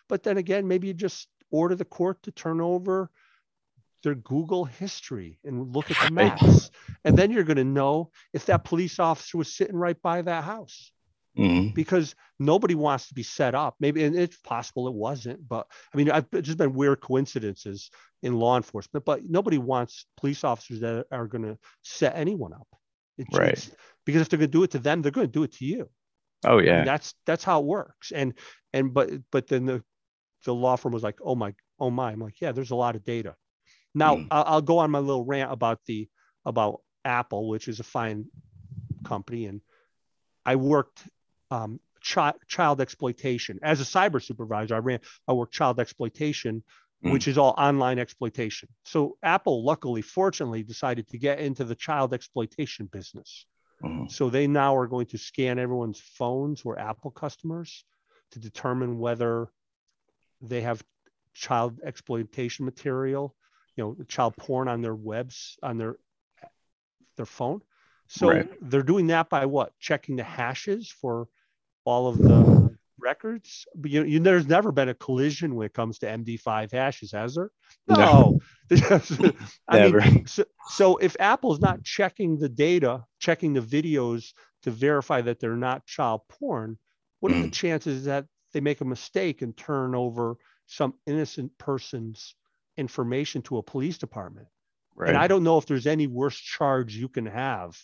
But 0.08 0.24
then 0.24 0.38
again, 0.38 0.68
maybe 0.68 0.88
you 0.88 0.94
just 0.94 1.28
order 1.52 1.76
the 1.76 1.86
court 1.86 2.22
to 2.24 2.32
turn 2.32 2.62
over 2.62 3.10
their 4.04 4.16
Google 4.16 4.66
history 4.66 5.40
and 5.44 5.76
look 5.76 5.92
at 5.92 5.98
the 6.06 6.14
maps. 6.14 6.72
and 7.04 7.18
then 7.18 7.32
you're 7.32 7.44
going 7.44 7.58
to 7.58 7.64
know 7.64 8.12
if 8.34 8.46
that 8.46 8.64
police 8.64 9.00
officer 9.00 9.38
was 9.38 9.54
sitting 9.54 9.76
right 9.76 10.02
by 10.02 10.22
that 10.22 10.44
house 10.44 10.92
mm-hmm. 11.40 11.74
because 11.74 12.16
nobody 12.40 12.76
wants 12.76 13.08
to 13.08 13.14
be 13.14 13.24
set 13.24 13.56
up. 13.56 13.76
Maybe, 13.80 14.04
and 14.04 14.16
it's 14.16 14.38
possible 14.38 14.88
it 14.88 14.94
wasn't, 14.94 15.48
but 15.48 15.68
I 15.94 15.98
mean, 15.98 16.12
I've 16.12 16.30
just 16.42 16.58
been 16.58 16.74
weird 16.74 17.02
coincidences 17.02 17.90
in 18.22 18.36
law 18.36 18.58
enforcement, 18.58 19.06
but 19.06 19.22
nobody 19.28 19.58
wants 19.58 20.06
police 20.18 20.44
officers 20.44 20.82
that 20.82 21.06
are 21.12 21.28
going 21.28 21.44
to 21.44 21.58
set 21.84 22.16
anyone 22.16 22.54
up. 22.54 22.68
It's, 23.18 23.38
right. 23.38 23.54
It's, 23.54 23.72
because 24.06 24.22
if 24.22 24.30
they're 24.30 24.40
going 24.40 24.52
to 24.52 24.58
do 24.58 24.64
it 24.64 24.72
to 24.72 24.80
them, 24.80 25.02
they're 25.02 25.12
going 25.12 25.28
to 25.28 25.32
do 25.32 25.44
it 25.44 25.54
to 25.54 25.66
you. 25.66 25.90
Oh 26.46 26.60
yeah. 26.60 26.74
I 26.74 26.76
mean, 26.78 26.86
that's 26.86 27.14
that's 27.26 27.44
how 27.44 27.60
it 27.60 27.66
works. 27.66 28.12
And 28.12 28.34
and 28.74 28.94
but 28.94 29.10
but 29.32 29.48
then 29.48 29.66
the 29.66 29.84
the 30.46 30.54
law 30.54 30.78
firm 30.78 30.94
was 30.94 31.04
like, 31.04 31.20
oh 31.24 31.36
my 31.36 31.54
oh 31.80 31.90
my. 31.90 32.12
I'm 32.12 32.20
like, 32.20 32.40
yeah, 32.40 32.54
there's 32.54 32.72
a 32.72 32.76
lot 32.76 32.96
of 32.96 33.04
data. 33.04 33.36
Now 33.94 34.16
mm. 34.16 34.28
I'll, 34.32 34.44
I'll 34.46 34.62
go 34.62 34.78
on 34.78 34.92
my 34.92 35.00
little 35.00 35.26
rant 35.26 35.52
about 35.52 35.80
the 35.86 36.08
about 36.46 36.82
Apple, 37.04 37.50
which 37.50 37.68
is 37.68 37.80
a 37.80 37.84
fine 37.84 38.26
company, 39.04 39.46
and 39.48 39.62
I 40.46 40.56
worked 40.56 41.04
um, 41.52 41.80
chi- 42.04 42.34
child 42.48 42.82
exploitation. 42.82 43.60
As 43.62 43.82
a 43.82 43.84
cyber 43.84 44.22
supervisor, 44.22 44.76
I 44.76 44.80
ran, 44.80 45.00
I 45.28 45.34
worked 45.34 45.54
child 45.54 45.80
exploitation, 45.80 46.64
mm. 47.04 47.12
which 47.12 47.28
is 47.28 47.38
all 47.38 47.56
online 47.58 48.00
exploitation. 48.00 48.70
So 48.86 49.18
Apple, 49.24 49.64
luckily, 49.64 50.02
fortunately, 50.02 50.64
decided 50.64 51.08
to 51.10 51.18
get 51.18 51.40
into 51.40 51.64
the 51.64 51.76
child 51.76 52.14
exploitation 52.14 52.88
business. 52.88 53.46
Mm. 53.84 54.12
So 54.12 54.30
they 54.30 54.48
now 54.48 54.76
are 54.76 54.88
going 54.88 55.08
to 55.08 55.18
scan 55.18 55.60
everyone's 55.60 56.00
phones 56.00 56.62
who 56.62 56.70
are 56.72 56.80
Apple 56.80 57.12
customers 57.12 57.86
to 58.32 58.40
determine 58.40 59.00
whether 59.00 59.48
they 60.42 60.62
have 60.62 60.84
child 61.34 61.80
exploitation 61.84 62.66
material, 62.66 63.36
you 63.76 63.84
know, 63.84 64.06
child 64.08 64.36
porn 64.38 64.68
on 64.68 64.82
their 64.82 64.96
webs 64.96 65.58
on 65.64 65.78
their 65.78 65.96
their 67.16 67.26
phone. 67.26 67.62
So 68.08 68.30
right. 68.30 68.50
they're 68.62 68.84
doing 68.84 69.08
that 69.08 69.30
by 69.30 69.46
what? 69.46 69.78
Checking 69.80 70.16
the 70.16 70.24
hashes 70.24 70.90
for 70.90 71.28
all 71.86 72.08
of 72.08 72.18
the 72.18 72.70
records. 73.00 73.66
But 73.76 73.92
you, 73.92 74.04
you, 74.04 74.20
there's 74.20 74.48
never 74.48 74.72
been 74.72 74.90
a 74.90 74.94
collision 74.94 75.56
when 75.56 75.66
it 75.66 75.74
comes 75.74 76.00
to 76.00 76.08
MD5 76.08 76.72
hashes, 76.72 77.12
has 77.12 77.36
there? 77.36 77.52
No. 77.88 78.40
no. 78.70 79.32
I 79.68 79.80
never. 79.80 80.02
Mean, 80.02 80.28
so, 80.28 80.44
so 80.70 80.98
if 80.98 81.16
Apple's 81.20 81.60
not 81.60 81.84
checking 81.84 82.38
the 82.38 82.50
data, 82.50 83.04
checking 83.20 83.54
the 83.54 83.62
videos 83.62 84.34
to 84.64 84.72
verify 84.72 85.22
that 85.22 85.40
they're 85.40 85.56
not 85.56 85.86
child 85.86 86.22
porn, 86.30 86.78
what 87.20 87.32
are 87.32 87.42
the 87.42 87.48
mm. 87.48 87.54
chances 87.54 88.06
that 88.06 88.26
they 88.54 88.62
make 88.62 88.82
a 88.82 88.86
mistake 88.86 89.42
and 89.42 89.56
turn 89.56 89.96
over 89.96 90.36
some 90.68 90.94
innocent 91.06 91.58
person's 91.58 92.36
information 92.78 93.42
to 93.44 93.58
a 93.58 93.64
police 93.64 93.98
department? 93.98 94.48
Right. 94.96 95.10
And 95.10 95.18
I 95.18 95.28
don't 95.28 95.44
know 95.44 95.58
if 95.58 95.66
there's 95.66 95.88
any 95.88 96.08
worse 96.08 96.38
charge 96.38 96.96
you 96.96 97.08
can 97.08 97.26
have 97.26 97.78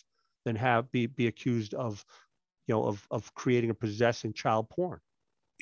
than 0.44 0.56
have 0.56 0.90
be, 0.92 1.06
be 1.06 1.26
accused 1.26 1.74
of 1.74 2.04
you 2.66 2.74
know, 2.74 2.84
of 2.84 3.06
of 3.10 3.32
creating 3.34 3.70
or 3.70 3.74
possessing 3.74 4.32
child 4.32 4.68
porn. 4.68 5.00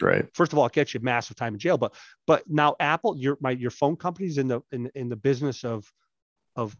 Right. 0.01 0.27
First 0.35 0.53
of 0.53 0.59
all, 0.59 0.67
it 0.67 0.73
gets 0.73 0.95
you 0.95 1.01
massive 1.01 1.37
time 1.37 1.55
in 1.55 1.59
jail. 1.61 1.79
But 1.79 1.95
but 2.27 2.49
now 2.49 2.77
Apple, 2.81 3.17
your 3.17 3.37
my 3.41 3.51
your 3.53 3.71
phone 3.71 3.97
company's 3.97 4.39
in 4.39 4.49
the 4.49 4.61
in 4.73 4.91
in 4.95 5.09
the 5.09 5.17
business 5.17 5.65
of 5.65 5.91
of 6.57 6.77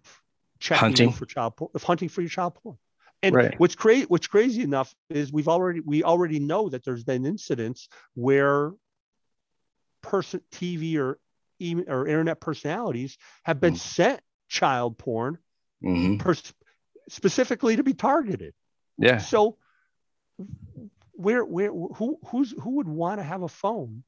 checking 0.59 0.81
hunting 0.81 1.13
for 1.13 1.27
child 1.27 1.57
porn, 1.57 1.71
of 1.75 1.83
hunting 1.83 2.09
for 2.09 2.21
your 2.23 2.31
child 2.31 2.55
porn. 2.55 2.79
And 3.23 3.35
Right. 3.35 3.59
what's 3.59 3.75
crazy, 3.75 4.07
what's 4.09 4.27
crazy 4.27 4.63
enough 4.63 4.95
is 5.09 5.33
we've 5.33 5.49
already 5.49 5.81
we 5.81 6.03
already 6.03 6.41
know 6.41 6.69
that 6.69 6.85
there's 6.85 7.05
been 7.05 7.25
incidents 7.25 7.89
where 8.15 8.73
person 10.03 10.41
TV 10.51 10.99
or 10.99 11.19
email 11.61 11.85
or 11.89 12.07
internet 12.07 12.41
personalities 12.41 13.17
have 13.45 13.61
been 13.61 13.75
Mm. 13.75 13.79
sent 13.79 14.21
child 14.49 14.99
porn 14.99 15.39
hmm 15.81 16.17
pers- 16.17 16.53
specifically 17.09 17.77
to 17.77 17.83
be 17.83 17.95
targeted. 17.95 18.55
Yeah. 18.99 19.19
So 19.19 19.59
where 21.13 21.45
where 21.45 21.71
who 21.71 22.19
who's 22.27 22.53
who 22.61 22.71
would 22.77 22.89
want 22.89 23.21
to 23.21 23.25
have 23.25 23.43
a 23.43 23.49
phone 23.49 24.03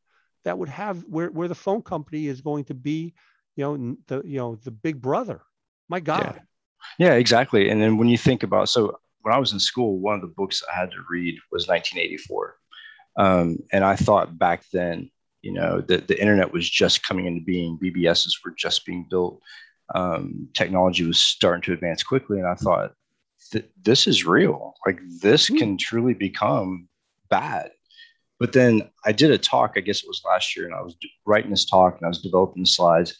that 0.44 0.58
would 0.58 0.68
have 0.68 1.04
where 1.04 1.30
where 1.30 1.48
the 1.48 1.54
phone 1.54 1.82
company 1.82 2.26
is 2.26 2.40
going 2.40 2.64
to 2.64 2.74
be, 2.74 3.14
you 3.56 3.64
know, 3.64 3.96
the 4.06 4.22
you 4.26 4.38
know 4.38 4.56
the 4.56 4.70
big 4.70 5.00
brother. 5.00 5.42
My 5.88 6.00
God. 6.00 6.40
Yeah, 6.98 7.14
exactly. 7.14 7.68
And 7.68 7.80
then 7.80 7.96
when 7.96 8.08
you 8.08 8.18
think 8.18 8.42
about, 8.42 8.68
so 8.68 8.98
when 9.22 9.34
I 9.34 9.38
was 9.38 9.52
in 9.52 9.60
school, 9.60 9.98
one 9.98 10.14
of 10.14 10.20
the 10.20 10.28
books 10.28 10.62
I 10.70 10.78
had 10.78 10.90
to 10.92 10.98
read 11.10 11.36
was 11.52 11.68
1984. 11.68 12.56
Um, 13.18 13.58
and 13.72 13.84
I 13.84 13.96
thought 13.96 14.38
back 14.38 14.64
then, 14.72 15.10
you 15.42 15.52
know, 15.52 15.80
that 15.82 16.08
the 16.08 16.20
internet 16.20 16.52
was 16.52 16.68
just 16.68 17.06
coming 17.06 17.26
into 17.26 17.44
being, 17.44 17.78
BBSs 17.82 18.32
were 18.44 18.54
just 18.56 18.84
being 18.84 19.06
built, 19.08 19.40
um, 19.94 20.48
technology 20.54 21.04
was 21.04 21.18
starting 21.18 21.62
to 21.62 21.72
advance 21.72 22.02
quickly. 22.02 22.38
And 22.38 22.46
I 22.46 22.54
thought, 22.54 22.92
th- 23.48 23.70
this 23.82 24.06
is 24.06 24.24
real. 24.26 24.74
Like, 24.86 25.00
this 25.20 25.48
Hmm. 25.48 25.56
can 25.56 25.78
truly 25.78 26.14
become 26.14 26.88
bad. 27.30 27.72
But 28.38 28.52
then 28.52 28.90
I 29.04 29.12
did 29.12 29.30
a 29.30 29.38
talk, 29.38 29.74
I 29.76 29.80
guess 29.80 30.02
it 30.02 30.08
was 30.08 30.22
last 30.24 30.56
year, 30.56 30.66
and 30.66 30.74
I 30.74 30.82
was 30.82 30.94
writing 31.24 31.50
this 31.50 31.64
talk 31.64 31.96
and 31.96 32.04
I 32.04 32.08
was 32.08 32.20
developing 32.22 32.62
the 32.62 32.68
slides 32.68 33.18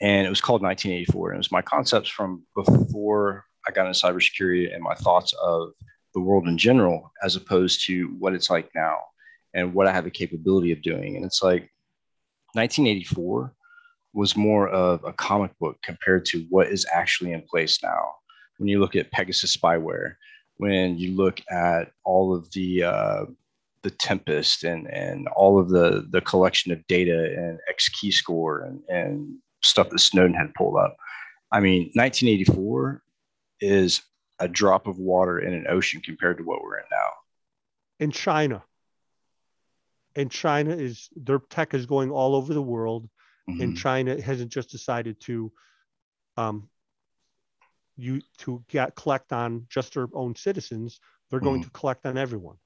and 0.00 0.26
it 0.26 0.30
was 0.30 0.40
called 0.40 0.62
1984. 0.62 1.30
And 1.30 1.36
it 1.36 1.38
was 1.38 1.52
my 1.52 1.62
concepts 1.62 2.08
from 2.08 2.42
before 2.56 3.44
I 3.66 3.70
got 3.70 3.86
into 3.86 3.98
cybersecurity 3.98 4.74
and 4.74 4.82
my 4.82 4.94
thoughts 4.94 5.32
of 5.34 5.72
the 6.14 6.20
world 6.20 6.48
in 6.48 6.58
general, 6.58 7.12
as 7.22 7.36
opposed 7.36 7.86
to 7.86 8.08
what 8.18 8.34
it's 8.34 8.50
like 8.50 8.70
now 8.74 8.96
and 9.54 9.72
what 9.74 9.86
I 9.86 9.92
have 9.92 10.04
the 10.04 10.10
capability 10.10 10.72
of 10.72 10.82
doing. 10.82 11.16
And 11.16 11.24
it's 11.24 11.42
like 11.42 11.70
1984 12.54 13.54
was 14.12 14.36
more 14.36 14.68
of 14.68 15.04
a 15.04 15.12
comic 15.12 15.56
book 15.60 15.76
compared 15.82 16.24
to 16.26 16.44
what 16.48 16.66
is 16.66 16.84
actually 16.92 17.32
in 17.32 17.42
place 17.42 17.82
now. 17.82 18.14
When 18.60 18.68
you 18.68 18.78
look 18.78 18.94
at 18.94 19.10
Pegasus 19.10 19.56
spyware, 19.56 20.16
when 20.58 20.98
you 20.98 21.16
look 21.16 21.40
at 21.50 21.92
all 22.04 22.34
of 22.34 22.52
the 22.52 22.82
uh, 22.82 23.24
the 23.82 23.90
Tempest 23.90 24.64
and 24.64 24.86
and 24.88 25.28
all 25.28 25.58
of 25.58 25.70
the 25.70 26.06
the 26.10 26.20
collection 26.20 26.70
of 26.70 26.86
data 26.86 27.34
and 27.38 27.58
XKeyscore 27.74 28.66
and 28.66 28.82
and 28.90 29.36
stuff 29.64 29.88
that 29.88 29.98
Snowden 29.98 30.34
had 30.34 30.52
pulled 30.52 30.76
up. 30.76 30.94
I 31.50 31.60
mean, 31.60 31.90
1984 31.94 33.02
is 33.60 34.02
a 34.38 34.46
drop 34.46 34.86
of 34.86 34.98
water 34.98 35.38
in 35.40 35.54
an 35.54 35.66
ocean 35.68 36.02
compared 36.02 36.36
to 36.36 36.44
what 36.44 36.62
we're 36.62 36.78
in 36.78 36.84
now. 36.90 37.08
In 37.98 38.10
China. 38.10 38.62
And 40.16 40.30
China 40.30 40.74
is 40.74 41.08
their 41.16 41.38
tech 41.38 41.72
is 41.72 41.86
going 41.86 42.10
all 42.10 42.34
over 42.34 42.52
the 42.52 42.62
world. 42.62 43.08
and 43.48 43.74
Mhm. 43.74 43.78
China 43.78 44.20
hasn't 44.20 44.52
just 44.52 44.70
decided 44.70 45.18
to 45.22 45.50
um, 46.36 46.69
you 48.00 48.20
to 48.38 48.62
get 48.68 48.94
collect 48.96 49.32
on 49.32 49.66
just 49.68 49.94
their 49.94 50.08
own 50.14 50.34
citizens. 50.34 51.00
They're 51.30 51.40
going 51.40 51.60
Mhm. 51.60 51.64
to 51.66 51.70
collect 51.70 52.06
on 52.06 52.16
everyone, 52.18 52.56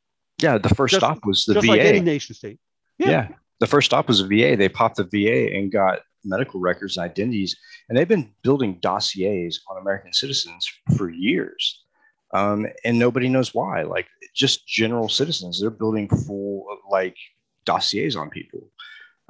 Yeah, 0.41 0.59
the 0.59 0.68
first 0.74 0.93
Just- 0.93 1.01
stop 1.05 1.24
was 1.26 1.45
the 1.45 1.55
just 1.55 1.66
VA. 1.66 1.72
like 1.72 1.80
any 1.80 2.01
nation 2.01 2.35
state. 2.35 2.59
yeah. 2.99 3.09
Yeah. 3.11 3.28
the 3.61 3.66
first 3.68 3.87
stop 3.87 4.09
was 4.09 4.20
a 4.20 4.26
VA. 4.26 4.57
They 4.57 4.68
popped 4.68 4.97
the 4.97 5.05
VA 5.05 5.55
and 5.57 5.70
got 5.70 6.01
medical 6.24 6.59
records 6.61 6.97
and 6.97 7.05
identities, 7.05 7.57
and 7.89 7.97
they've 7.97 8.09
been 8.09 8.35
building 8.43 8.78
dossiers 8.80 9.61
on 9.68 9.78
American 9.78 10.12
citizens 10.12 10.68
for 10.97 11.09
years. 11.09 11.85
Um, 12.32 12.66
and 12.85 12.99
nobody 12.99 13.28
knows 13.28 13.55
why. 13.55 13.82
Like 13.82 14.09
just 14.35 14.66
general 14.66 15.09
citizens, 15.09 15.61
they're 15.61 15.70
building 15.70 16.09
full 16.09 16.66
like 16.91 17.16
dossiers 17.64 18.16
on 18.16 18.28
people. 18.28 18.53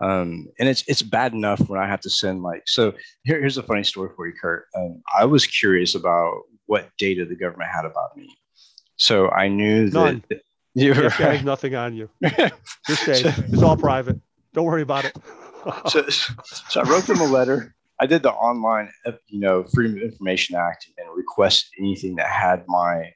Um, 0.01 0.49
and 0.59 0.69
it's 0.69 0.83
it's 0.89 1.03
bad 1.03 1.33
enough 1.35 1.61
when 1.69 1.81
I 1.81 1.87
have 1.87 2.01
to 2.01 2.11
send 2.11 2.43
like 2.43 2.63
so. 2.67 2.93
Here, 3.23 3.39
here's 3.39 3.59
a 3.59 3.63
funny 3.63 3.85
story 3.85 4.11
for 4.17 4.27
you, 4.27 4.35
Kurt. 4.41 4.67
Um, 4.77 5.03
I 5.17 5.25
was 5.25 5.47
curious 5.47 5.95
about 5.95 6.43
what 6.67 6.89
data 6.99 7.25
the 7.25 7.37
government 7.37 7.71
had 7.71 7.85
about 7.85 8.17
me, 8.17 8.29
so 8.97 9.31
I 9.31 9.49
knew 9.49 9.89
None. 9.91 10.25
that 10.31 10.41
you 10.75 10.95
The 10.95 11.03
were 11.03 11.09
FBI 11.11 11.37
has 11.37 11.45
nothing 11.45 11.75
on 11.77 11.95
you. 11.95 12.11
You're 12.21 12.97
safe. 12.97 13.39
It's 13.53 13.63
all 13.63 13.77
private. 13.77 14.21
Don't 14.53 14.65
worry 14.65 14.83
about 14.83 15.05
it. 15.05 15.17
so, 15.89 16.09
so 16.09 16.81
I 16.81 16.85
wrote 16.89 17.05
them 17.05 17.21
a 17.21 17.27
letter. 17.27 17.75
I 18.01 18.07
did 18.07 18.23
the 18.23 18.33
online, 18.33 18.91
you 19.29 19.41
know, 19.41 19.65
Freedom 19.73 19.97
of 19.97 20.03
Information 20.03 20.57
Act 20.57 20.89
and 20.99 21.09
request 21.17 21.69
anything 21.79 22.17
that 22.17 22.27
had 22.29 22.65
my 22.67 23.13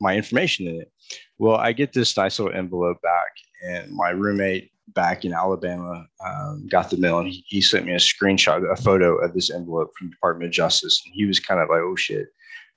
my 0.00 0.16
information 0.16 0.66
in 0.66 0.80
it. 0.80 0.92
Well, 1.38 1.56
I 1.56 1.72
get 1.72 1.92
this 1.92 2.16
nice 2.16 2.38
little 2.38 2.56
envelope 2.56 3.00
back, 3.02 3.32
and 3.66 3.92
my 3.92 4.10
roommate 4.10 4.71
back 4.88 5.24
in 5.24 5.32
Alabama 5.32 6.06
um, 6.24 6.66
got 6.70 6.90
the 6.90 6.96
mail, 6.96 7.18
and 7.18 7.28
he, 7.28 7.44
he 7.46 7.60
sent 7.60 7.86
me 7.86 7.92
a 7.92 7.96
screenshot, 7.96 8.70
a 8.70 8.76
photo 8.76 9.16
of 9.16 9.32
this 9.34 9.50
envelope 9.50 9.92
from 9.98 10.10
Department 10.10 10.48
of 10.48 10.52
Justice, 10.52 11.02
and 11.04 11.14
he 11.14 11.24
was 11.24 11.40
kind 11.40 11.60
of 11.60 11.68
like, 11.68 11.80
"Oh 11.80 11.96
shit." 11.96 12.28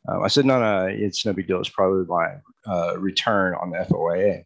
Um, 0.07 0.23
I 0.23 0.27
said, 0.27 0.45
"No, 0.45 0.59
no, 0.59 0.87
it's 0.87 1.25
no 1.25 1.33
big 1.33 1.47
deal. 1.47 1.59
It's 1.59 1.69
probably 1.69 2.05
my 2.05 2.35
uh, 2.71 2.97
return 2.97 3.55
on 3.55 3.71
the 3.71 3.77
FOIA." 3.89 4.43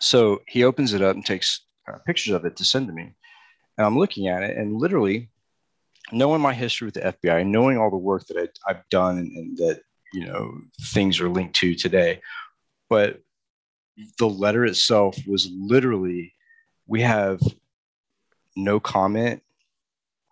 So 0.00 0.42
he 0.48 0.64
opens 0.64 0.92
it 0.92 1.02
up 1.02 1.14
and 1.14 1.24
takes 1.24 1.64
uh, 1.88 1.98
pictures 2.06 2.34
of 2.34 2.44
it 2.44 2.56
to 2.56 2.64
send 2.64 2.88
to 2.88 2.92
me 2.92 3.14
and 3.76 3.86
I'm 3.86 3.98
looking 3.98 4.28
at 4.28 4.42
it, 4.42 4.56
and 4.56 4.76
literally, 4.76 5.30
knowing 6.12 6.40
my 6.40 6.54
history 6.54 6.86
with 6.86 6.94
the 6.94 7.00
FBI, 7.00 7.46
knowing 7.46 7.78
all 7.78 7.90
the 7.90 7.96
work 7.96 8.26
that 8.26 8.36
I, 8.36 8.70
I've 8.70 8.88
done, 8.90 9.18
and, 9.18 9.36
and 9.36 9.56
that 9.58 9.80
you 10.12 10.26
know 10.26 10.52
things 10.92 11.20
are 11.20 11.28
linked 11.28 11.56
to 11.56 11.74
today, 11.74 12.20
but 12.88 13.20
the 14.18 14.28
letter 14.28 14.64
itself 14.64 15.16
was 15.26 15.50
literally, 15.52 16.32
we 16.86 17.00
have 17.02 17.40
no 18.56 18.80
comment 18.80 19.42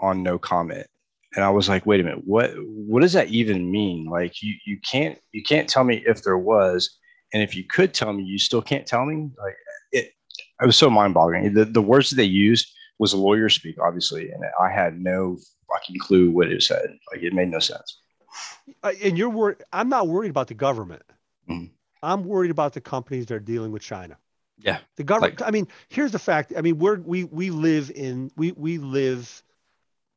on 0.00 0.22
no 0.22 0.38
comment, 0.38 0.86
and 1.34 1.44
I 1.44 1.50
was 1.50 1.68
like, 1.68 1.86
wait 1.86 2.00
a 2.00 2.04
minute, 2.04 2.22
what 2.24 2.52
what 2.56 3.02
does 3.02 3.12
that 3.14 3.28
even 3.28 3.70
mean? 3.70 4.06
Like 4.06 4.42
you 4.42 4.54
you 4.66 4.78
can't 4.80 5.18
you 5.32 5.42
can't 5.42 5.68
tell 5.68 5.84
me 5.84 6.02
if 6.06 6.22
there 6.22 6.38
was, 6.38 6.98
and 7.32 7.42
if 7.42 7.54
you 7.54 7.64
could 7.64 7.94
tell 7.94 8.12
me, 8.12 8.22
you 8.24 8.38
still 8.38 8.62
can't 8.62 8.86
tell 8.86 9.04
me. 9.04 9.30
Like 9.38 9.56
it, 9.92 10.12
it 10.60 10.66
was 10.66 10.76
so 10.76 10.90
mind 10.90 11.14
boggling. 11.14 11.54
The 11.54 11.64
the 11.64 11.82
words 11.82 12.10
that 12.10 12.16
they 12.16 12.24
used 12.24 12.68
was 12.98 13.12
a 13.12 13.16
lawyer 13.16 13.48
speak, 13.48 13.76
obviously, 13.80 14.30
and 14.30 14.42
I 14.60 14.70
had 14.70 15.00
no 15.00 15.38
fucking 15.72 15.98
clue 16.00 16.30
what 16.30 16.48
it 16.52 16.62
said. 16.62 16.96
Like 17.10 17.22
it 17.22 17.32
made 17.32 17.50
no 17.50 17.58
sense. 17.58 18.00
Uh, 18.82 18.92
and 19.02 19.18
you're 19.18 19.30
worried. 19.30 19.58
I'm 19.72 19.88
not 19.88 20.08
worried 20.08 20.30
about 20.30 20.48
the 20.48 20.54
government. 20.54 21.02
Mhm. 21.48 21.70
I'm 22.02 22.24
worried 22.24 22.50
about 22.50 22.72
the 22.72 22.80
companies 22.80 23.26
that 23.26 23.34
are 23.34 23.40
dealing 23.40 23.72
with 23.72 23.82
China. 23.82 24.16
Yeah. 24.62 24.78
The 24.96 25.04
government. 25.04 25.42
I 25.42 25.50
mean, 25.50 25.68
here's 25.88 26.12
the 26.12 26.18
fact. 26.18 26.52
I 26.56 26.60
mean, 26.60 26.78
we're 26.78 26.98
we 27.00 27.24
we 27.24 27.50
live 27.50 27.90
in 27.90 28.30
we 28.36 28.52
we 28.52 28.78
live 28.78 29.42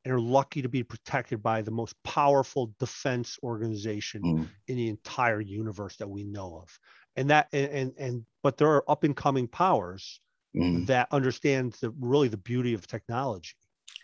and 0.04 0.14
are 0.14 0.20
lucky 0.20 0.62
to 0.62 0.70
be 0.70 0.84
protected 0.84 1.42
by 1.42 1.64
the 1.64 1.72
most 1.72 1.96
powerful 2.04 2.74
defense 2.80 3.40
organization 3.42 4.22
Mm. 4.22 4.48
in 4.68 4.76
the 4.78 4.90
entire 4.90 5.42
universe 5.42 5.96
that 5.98 6.08
we 6.08 6.24
know 6.24 6.60
of. 6.62 6.80
And 7.16 7.30
that 7.32 7.48
and 7.52 7.72
and, 7.72 7.94
and 7.98 8.26
but 8.44 8.58
there 8.58 8.70
are 8.70 8.90
up 8.90 9.04
and 9.04 9.16
coming 9.16 9.48
powers 9.48 10.20
Mm. 10.56 10.88
that 10.88 11.10
understand 11.12 11.74
the 11.82 11.90
really 12.00 12.30
the 12.30 12.38
beauty 12.38 12.74
of 12.74 12.88
technology. 12.88 13.56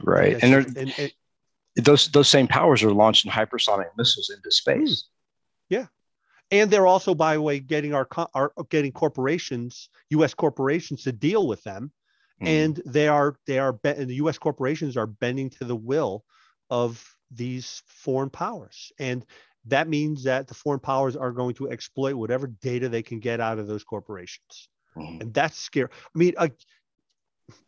Right, 0.02 0.34
That's 0.34 0.44
and, 0.44 0.78
and, 0.78 0.94
and 0.98 1.86
those 1.86 2.10
those 2.10 2.28
same 2.28 2.48
powers 2.48 2.84
are 2.84 2.92
launching 2.92 3.32
hypersonic 3.32 3.88
missiles 3.98 4.30
into 4.30 4.52
space. 4.52 5.06
And 6.52 6.70
they're 6.70 6.88
also 6.88 7.16
by 7.16 7.36
the 7.36 7.42
way 7.42 7.60
getting 7.60 7.94
our 7.94 8.08
our 8.36 8.52
getting 8.70 8.92
corporations 8.92 9.90
us 10.12 10.34
corporations 10.34 11.04
to 11.04 11.12
deal 11.12 11.48
with 11.48 11.64
them 11.64 11.92
Mm. 12.42 12.48
and 12.48 12.82
they 12.88 13.08
are 13.08 13.36
they 13.46 13.60
are 13.60 13.80
and 13.84 14.10
the 14.10 14.16
us 14.16 14.40
corporations 14.40 14.98
are 14.98 15.06
bending 15.06 15.50
to 15.52 15.64
the 15.64 15.76
will 15.76 16.24
of 16.72 17.16
these 17.30 17.84
foreign 17.86 18.32
powers 18.32 18.92
and 19.00 19.26
that 19.66 19.88
means 19.88 20.24
that 20.24 20.48
the 20.48 20.56
foreign 20.56 20.80
powers 20.80 21.16
are 21.16 21.32
going 21.32 21.54
to 21.54 21.70
exploit 21.70 22.16
whatever 22.16 22.48
data 22.48 22.90
they 22.90 23.04
can 23.04 23.20
get 23.20 23.40
out 23.40 23.60
of 23.60 23.68
those 23.68 23.84
corporations 23.84 24.70
Mhm. 24.98 25.22
and 25.22 25.34
that's 25.36 25.56
scary 25.58 25.90
i 25.94 26.18
mean 26.18 26.34
uh, 26.38 26.48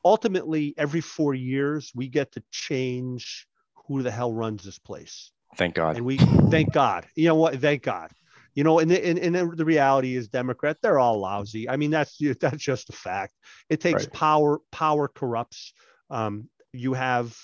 ultimately 0.04 0.74
every 0.78 1.02
four 1.02 1.34
years 1.34 1.92
we 1.96 2.08
get 2.08 2.32
to 2.32 2.44
change 2.52 3.48
who 3.88 4.02
the 4.02 4.12
hell 4.12 4.34
runs 4.34 4.64
this 4.64 4.80
place 4.80 5.32
Thank 5.56 5.76
God. 5.76 5.98
and 5.98 6.06
we 6.06 6.18
thank 6.50 6.74
God. 6.74 7.06
You 7.16 7.28
know 7.28 7.36
what? 7.36 7.60
Thank 7.62 7.84
God. 7.84 8.10
You 8.56 8.64
know, 8.64 8.80
and 8.80 8.90
the, 8.92 9.04
and, 9.06 9.18
and 9.18 9.58
the 9.58 9.66
reality 9.66 10.16
is, 10.16 10.28
Democrat, 10.28 10.78
they're 10.82 11.00
all 11.00 11.20
lousy. 11.20 11.68
I 11.70 11.76
mean, 11.78 11.92
that's 11.92 12.18
that's 12.40 12.62
just 12.64 12.90
a 12.90 12.94
fact. 12.94 13.34
It 13.70 13.82
takes 13.82 14.04
Right. 14.04 14.14
power. 14.14 14.60
Power 14.72 15.08
corrupts. 15.08 15.74
Um, 16.10 16.50
you 16.72 16.94
have 16.94 17.36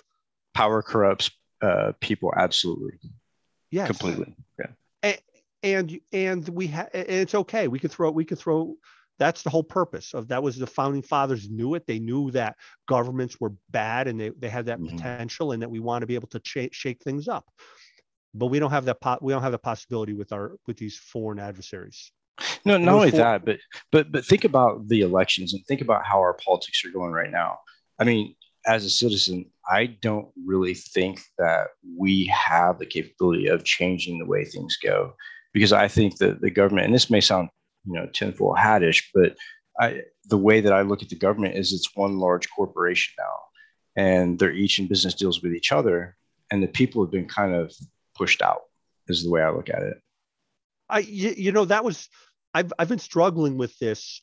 Power 0.53 0.81
corrupts 0.81 1.31
uh, 1.61 1.93
people 2.01 2.33
absolutely, 2.35 2.99
yes, 3.71 3.87
completely. 3.87 4.35
Yeah. 5.03 5.15
and 5.63 5.99
and 6.11 6.47
we 6.49 6.67
have. 6.67 6.89
It's 6.93 7.35
okay. 7.35 7.67
We 7.67 7.79
could 7.79 7.91
throw. 7.91 8.11
We 8.11 8.25
could 8.25 8.39
throw. 8.39 8.75
That's 9.19 9.43
the 9.43 9.49
whole 9.49 9.63
purpose 9.63 10.13
of 10.13 10.29
that 10.29 10.41
was 10.41 10.57
the 10.57 10.65
founding 10.65 11.01
fathers 11.01 11.49
knew 11.49 11.75
it. 11.75 11.85
They 11.85 11.99
knew 11.99 12.31
that 12.31 12.55
governments 12.87 13.37
were 13.39 13.51
bad 13.69 14.07
and 14.07 14.17
they, 14.17 14.29
they 14.29 14.47
had 14.47 14.67
that 14.67 14.79
Mhm. 14.79 14.91
potential 14.91 15.51
and 15.51 15.61
that 15.61 15.69
we 15.69 15.81
want 15.81 16.03
to 16.03 16.07
be 16.07 16.15
able 16.15 16.29
to 16.29 16.39
cha- 16.39 16.69
shake 16.71 17.03
things 17.03 17.27
up. 17.27 17.45
But 18.33 18.47
we 18.47 18.59
don't 18.59 18.71
have 18.71 18.85
that 18.85 19.01
po- 19.01 19.19
we 19.21 19.33
don't 19.33 19.41
have 19.41 19.51
the 19.51 19.59
possibility 19.59 20.13
with 20.13 20.31
our 20.31 20.57
with 20.67 20.77
these 20.77 20.97
foreign 20.97 21.39
adversaries. 21.39 22.11
No, 22.65 22.77
not 22.77 22.95
only 22.95 23.09
that, 23.11 23.45
but 23.45 23.59
but 23.91 24.11
but 24.11 24.25
think 24.25 24.43
about 24.43 24.87
the 24.87 25.01
elections 25.01 25.53
and 25.53 25.65
think 25.65 25.81
about 25.81 26.05
how 26.05 26.19
our 26.19 26.33
politics 26.33 26.83
are 26.85 26.91
going 26.91 27.11
right 27.11 27.31
now. 27.31 27.59
I 27.99 28.05
mean, 28.05 28.35
as 28.65 28.85
a 28.85 28.89
citizen, 28.89 29.45
I 29.69 29.87
don't 30.01 30.29
really 30.45 30.73
think 30.73 31.21
that 31.37 31.67
we 31.97 32.25
have 32.25 32.79
the 32.79 32.85
capability 32.85 33.47
of 33.47 33.63
changing 33.63 34.19
the 34.19 34.25
way 34.25 34.45
things 34.45 34.77
go 34.77 35.13
because 35.53 35.73
I 35.73 35.87
think 35.87 36.17
that 36.17 36.41
the 36.41 36.51
government, 36.51 36.85
and 36.85 36.95
this 36.95 37.09
may 37.09 37.21
sound 37.21 37.49
you 37.85 37.93
know 37.93 38.07
tinfoil 38.13 38.55
hattish, 38.55 39.03
but 39.13 39.35
I 39.79 40.03
the 40.25 40.37
way 40.37 40.61
that 40.61 40.73
I 40.73 40.81
look 40.81 41.01
at 41.01 41.09
the 41.09 41.15
government 41.15 41.55
is 41.55 41.73
it's 41.73 41.95
one 41.95 42.19
large 42.19 42.49
corporation 42.49 43.15
now, 43.17 44.03
and 44.03 44.37
they're 44.37 44.51
each 44.51 44.79
in 44.79 44.87
business 44.87 45.13
deals 45.13 45.41
with 45.41 45.53
each 45.53 45.71
other, 45.71 46.15
and 46.51 46.61
the 46.61 46.67
people 46.67 47.03
have 47.03 47.11
been 47.11 47.27
kind 47.27 47.53
of 47.53 47.73
pushed 48.19 48.41
out. 48.41 48.61
Is 49.07 49.23
the 49.23 49.31
way 49.31 49.41
I 49.41 49.49
look 49.49 49.69
at 49.69 49.81
it. 49.81 49.97
I 50.87 50.99
you, 50.99 51.51
know 51.51 51.65
that 51.65 51.83
was 51.83 52.09
I've 52.53 52.71
I've 52.77 52.89
been 52.89 52.99
struggling 52.99 53.57
with 53.57 53.75
this 53.79 54.21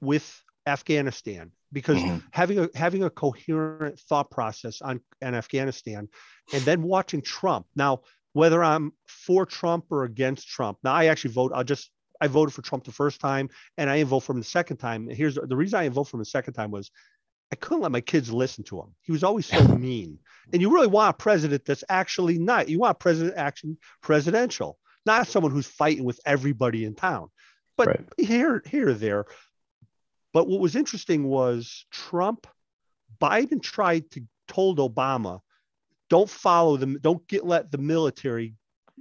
with 0.00 0.26
Afghanistan 0.66 1.52
because 1.72 1.98
mm-hmm. 1.98 2.18
having 2.30 2.58
a 2.60 2.68
having 2.74 3.02
a 3.02 3.10
coherent 3.10 3.98
thought 4.00 4.30
process 4.30 4.80
on, 4.80 5.00
on 5.22 5.34
Afghanistan 5.34 6.08
and 6.54 6.62
then 6.62 6.82
watching 6.82 7.20
Trump. 7.20 7.66
Now, 7.74 8.02
whether 8.32 8.62
I'm 8.62 8.92
for 9.06 9.44
Trump 9.44 9.86
or 9.90 10.04
against 10.04 10.48
Trump, 10.48 10.78
now 10.82 10.94
I 10.94 11.06
actually 11.06 11.32
vote, 11.32 11.52
I'll 11.54 11.64
just 11.64 11.90
I 12.20 12.28
voted 12.28 12.54
for 12.54 12.62
Trump 12.62 12.84
the 12.84 12.92
first 12.92 13.20
time 13.20 13.50
and 13.76 13.90
I 13.90 13.98
didn't 13.98 14.10
vote 14.10 14.20
for 14.20 14.32
him 14.32 14.38
the 14.38 14.44
second 14.44 14.78
time. 14.78 15.08
Here's 15.08 15.34
the 15.34 15.56
reason 15.56 15.78
I 15.78 15.82
didn't 15.82 15.96
vote 15.96 16.04
for 16.04 16.16
him 16.16 16.20
the 16.20 16.26
second 16.26 16.54
time 16.54 16.70
was 16.70 16.90
I 17.52 17.56
couldn't 17.56 17.82
let 17.82 17.92
my 17.92 18.00
kids 18.00 18.32
listen 18.32 18.64
to 18.64 18.80
him. 18.80 18.94
He 19.02 19.12
was 19.12 19.24
always 19.24 19.46
so 19.46 19.62
mean. 19.78 20.18
And 20.52 20.62
you 20.62 20.72
really 20.72 20.86
want 20.86 21.14
a 21.14 21.16
president 21.16 21.64
that's 21.64 21.84
actually 21.88 22.38
not. 22.38 22.68
You 22.68 22.80
want 22.80 22.96
a 22.96 22.98
president 22.98 23.36
action 23.36 23.78
presidential, 24.02 24.78
not 25.04 25.26
someone 25.26 25.52
who's 25.52 25.66
fighting 25.66 26.04
with 26.04 26.20
everybody 26.24 26.84
in 26.84 26.94
town. 26.94 27.28
But 27.76 27.88
right. 27.88 28.04
here, 28.18 28.62
here, 28.66 28.94
there. 28.94 29.26
But 30.32 30.48
what 30.48 30.60
was 30.60 30.76
interesting 30.76 31.24
was 31.24 31.86
Trump, 31.90 32.46
Biden 33.20 33.62
tried 33.62 34.10
to 34.12 34.22
told 34.48 34.78
Obama, 34.78 35.40
don't 36.08 36.30
follow 36.30 36.76
them, 36.76 36.98
don't 37.00 37.26
get 37.26 37.44
let 37.44 37.70
the 37.70 37.78
military 37.78 38.54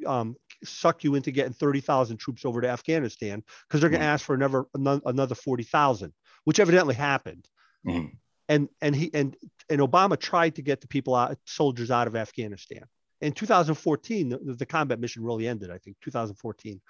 um, 0.05 0.35
suck 0.63 1.03
you 1.03 1.15
into 1.15 1.31
getting 1.31 1.53
30,000 1.53 2.17
troops 2.17 2.45
over 2.45 2.61
to 2.61 2.69
Afghanistan 2.69 3.43
because 3.67 3.81
they're 3.81 3.89
going 3.89 3.99
to 3.99 4.05
mm-hmm. 4.05 4.13
ask 4.13 4.25
for 4.25 4.33
another 4.33 4.65
another 5.05 5.35
40,000, 5.35 6.13
which 6.43 6.59
evidently 6.59 6.95
happened. 6.95 7.47
Mm-hmm. 7.85 8.15
And 8.47 8.69
and 8.81 8.95
he 8.95 9.11
and 9.13 9.35
and 9.69 9.81
Obama 9.81 10.19
tried 10.19 10.55
to 10.55 10.61
get 10.61 10.81
the 10.81 10.87
people 10.87 11.15
out, 11.15 11.37
soldiers 11.45 11.91
out 11.91 12.07
of 12.07 12.15
Afghanistan. 12.15 12.83
In 13.21 13.31
2014, 13.31 14.29
the, 14.29 14.37
the 14.37 14.65
combat 14.65 14.99
mission 14.99 15.23
really 15.23 15.47
ended. 15.47 15.71
I 15.71 15.77
think 15.79 15.97
2014. 16.01 16.81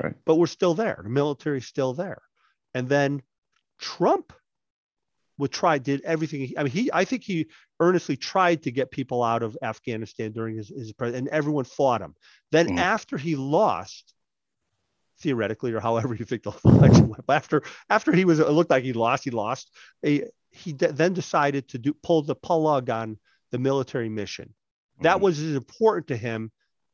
Right. 0.00 0.14
But 0.24 0.36
we're 0.36 0.46
still 0.46 0.74
there. 0.74 1.00
The 1.02 1.08
military's 1.08 1.66
still 1.66 1.94
there. 1.94 2.22
And 2.74 2.88
then 2.88 3.22
Trump 3.78 4.32
would 5.38 5.52
try 5.52 5.78
did 5.78 6.02
everything. 6.02 6.52
I 6.56 6.62
mean, 6.62 6.72
he 6.72 6.90
I 6.92 7.04
think 7.04 7.24
he 7.24 7.46
earnestly 7.80 8.16
tried 8.16 8.62
to 8.62 8.70
get 8.70 8.90
people 8.90 9.22
out 9.22 9.42
of 9.42 9.56
Afghanistan 9.62 10.32
during 10.32 10.56
his, 10.56 10.68
his 10.68 10.94
and 11.00 11.28
everyone 11.28 11.64
fought 11.64 12.00
him. 12.00 12.14
Then 12.52 12.68
mm. 12.68 12.78
after 12.78 13.18
he 13.18 13.36
lost, 13.36 14.14
theoretically 15.20 15.72
or 15.72 15.80
however 15.80 16.14
you 16.14 16.24
think 16.24 16.42
the 16.42 16.52
election 16.64 17.08
went, 17.08 17.24
after 17.28 17.62
after 17.90 18.12
he 18.12 18.24
was 18.24 18.40
it 18.40 18.48
looked 18.48 18.70
like 18.70 18.84
he 18.84 18.92
lost, 18.92 19.24
he 19.24 19.30
lost. 19.30 19.70
He, 20.02 20.24
he 20.56 20.72
de- 20.72 20.92
then 20.92 21.12
decided 21.12 21.68
to 21.68 21.78
do 21.78 21.94
pull 22.02 22.22
the 22.22 22.34
plug 22.34 22.90
on 22.90 23.18
the 23.50 23.58
military 23.58 24.08
mission. 24.08 24.54
That 25.00 25.18
mm. 25.18 25.20
was 25.20 25.38
as 25.40 25.54
important 25.54 26.08
to 26.08 26.16
him 26.16 26.50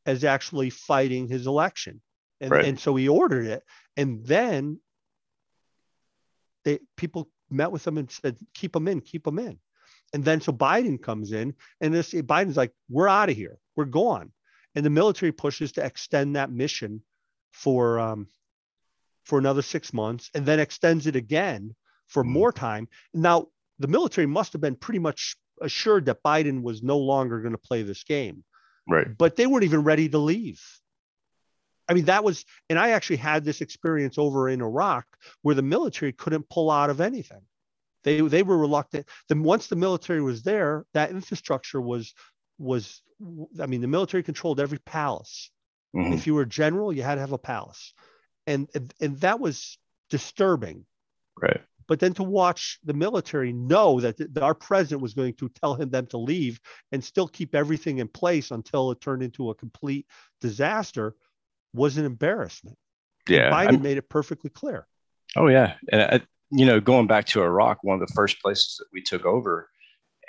as 0.07 0.25
actually 0.25 0.71
fighting 0.71 1.29
his 1.29 1.47
election. 1.47 2.01
And, 2.41 2.51
right. 2.51 2.65
and 2.65 2.79
so 2.79 2.97
he 2.97 3.09
ordered 3.09 3.47
it. 3.47 3.63
And 3.97 4.27
then 4.27 4.81
they 6.65 6.81
people 6.97 7.31
met 7.51 7.71
with 7.71 7.87
him 7.87 7.99
and 7.99 8.11
said, 8.11 8.37
keep 8.55 8.73
them 8.73 8.89
in, 8.89 9.01
keep 9.01 9.25
them 9.25 9.39
in. 9.39 9.59
And 10.13 10.25
then 10.25 10.41
so 10.41 10.53
Biden 10.53 11.01
comes 11.01 11.33
in 11.33 11.55
and 11.81 11.95
this 11.95 12.13
Biden's 12.13 12.57
like, 12.57 12.73
we're 12.91 13.09
out 13.09 13.31
of 13.31 13.37
here. 13.37 13.59
We're 13.77 13.85
gone. 13.85 14.33
And 14.75 14.85
the 14.85 14.91
military 14.91 15.33
pushes 15.33 15.73
to 15.73 15.85
extend 15.85 16.37
that 16.37 16.51
mission 16.51 17.03
for 17.53 18.01
um, 18.01 18.27
for 19.25 19.39
another 19.39 19.63
six 19.63 19.93
months 19.93 20.31
and 20.35 20.45
then 20.45 20.59
extends 20.59 21.07
it 21.07 21.17
again 21.17 21.75
for 22.13 22.23
mm-hmm. 22.23 22.33
more 22.33 22.53
time. 22.53 22.89
Now 23.15 23.49
the 23.79 23.89
military 23.89 24.27
must 24.27 24.53
have 24.53 24.63
been 24.63 24.77
pretty 24.77 25.01
much 25.01 25.37
assured 25.61 26.07
that 26.07 26.23
Biden 26.23 26.63
was 26.63 26.83
no 26.83 26.99
longer 26.99 27.41
going 27.41 27.53
to 27.53 27.59
play 27.59 27.83
this 27.83 28.05
game. 28.05 28.45
Right. 28.89 29.07
But 29.17 29.37
they 29.37 29.47
weren't 29.47 29.65
even 29.65 29.83
ready 29.83 30.09
to 30.09 30.19
leave. 30.19 30.63
I 31.89 31.95
mean, 31.95 32.07
that 32.07 32.25
was, 32.25 32.45
and 32.69 32.79
I 32.79 32.91
actually 32.91 33.17
had 33.17 33.45
this 33.45 33.61
experience 33.61 34.19
over 34.19 34.49
in 34.49 34.63
Iraq 34.63 35.05
where 35.43 35.55
the 35.55 35.63
military 35.63 36.13
couldn't 36.13 36.49
pull 36.49 36.71
out 36.71 36.91
of 36.91 37.01
anything. 37.01 37.43
They 38.05 38.21
they 38.21 38.43
were 38.43 38.59
reluctant. 38.59 39.07
Then 39.29 39.43
once 39.43 39.69
the 39.69 39.77
military 39.77 40.23
was 40.23 40.43
there, 40.43 40.85
that 40.95 41.11
infrastructure 41.11 41.81
was 41.81 42.15
was. 42.59 43.01
I 43.61 43.67
mean, 43.67 43.81
the 43.81 43.87
military 43.87 44.25
controlled 44.25 44.59
every 44.59 44.79
palace. 44.79 45.51
Mm-hmm. 45.95 46.15
If 46.15 46.27
you 46.27 46.35
were 46.35 46.43
a 46.43 46.49
general, 46.49 46.93
you 46.93 47.05
had 47.05 47.15
to 47.17 47.21
have 47.21 47.33
a 47.33 47.39
palace, 47.39 47.95
and 48.47 48.69
and 49.01 49.21
that 49.21 49.39
was 49.39 49.79
disturbing. 50.11 50.85
Right. 51.41 51.61
But 51.93 52.01
then 52.01 52.15
to 52.15 52.23
watch 52.23 52.79
the 52.83 52.95
military 52.95 53.53
know 53.53 54.01
that, 54.01 54.17
that 54.17 54.43
our 54.43 54.55
president 54.55 55.03
was 55.03 55.13
going 55.13 55.35
to 55.35 55.51
tell 55.51 55.75
him 55.75 55.91
them 55.91 56.07
to 56.07 56.17
leave 56.17 56.59
and 56.91 57.05
still 57.05 57.29
keep 57.29 57.55
everything 57.55 57.99
in 57.99 58.09
place 58.09 58.51
until 58.51 58.91
it 58.93 59.01
turned 59.03 59.23
into 59.23 59.51
a 59.51 59.55
complete 59.55 60.07
disaster 60.41 61.15
was 61.75 61.99
an 61.99 62.07
embarrassment. 62.07 62.79
Yeah, 63.29 63.51
Biden 63.51 63.75
I'm, 63.75 63.83
made 63.83 63.99
it 63.99 64.09
perfectly 64.09 64.49
clear. 64.49 64.87
Oh 65.37 65.49
yeah, 65.49 65.75
and 65.91 66.01
I, 66.01 66.21
you 66.51 66.65
know, 66.65 66.81
going 66.81 67.09
back 67.09 67.27
to 67.27 67.43
Iraq, 67.43 67.85
one 67.85 68.01
of 68.01 68.09
the 68.09 68.15
first 68.15 68.41
places 68.41 68.77
that 68.79 68.87
we 68.91 69.03
took 69.03 69.27
over 69.27 69.69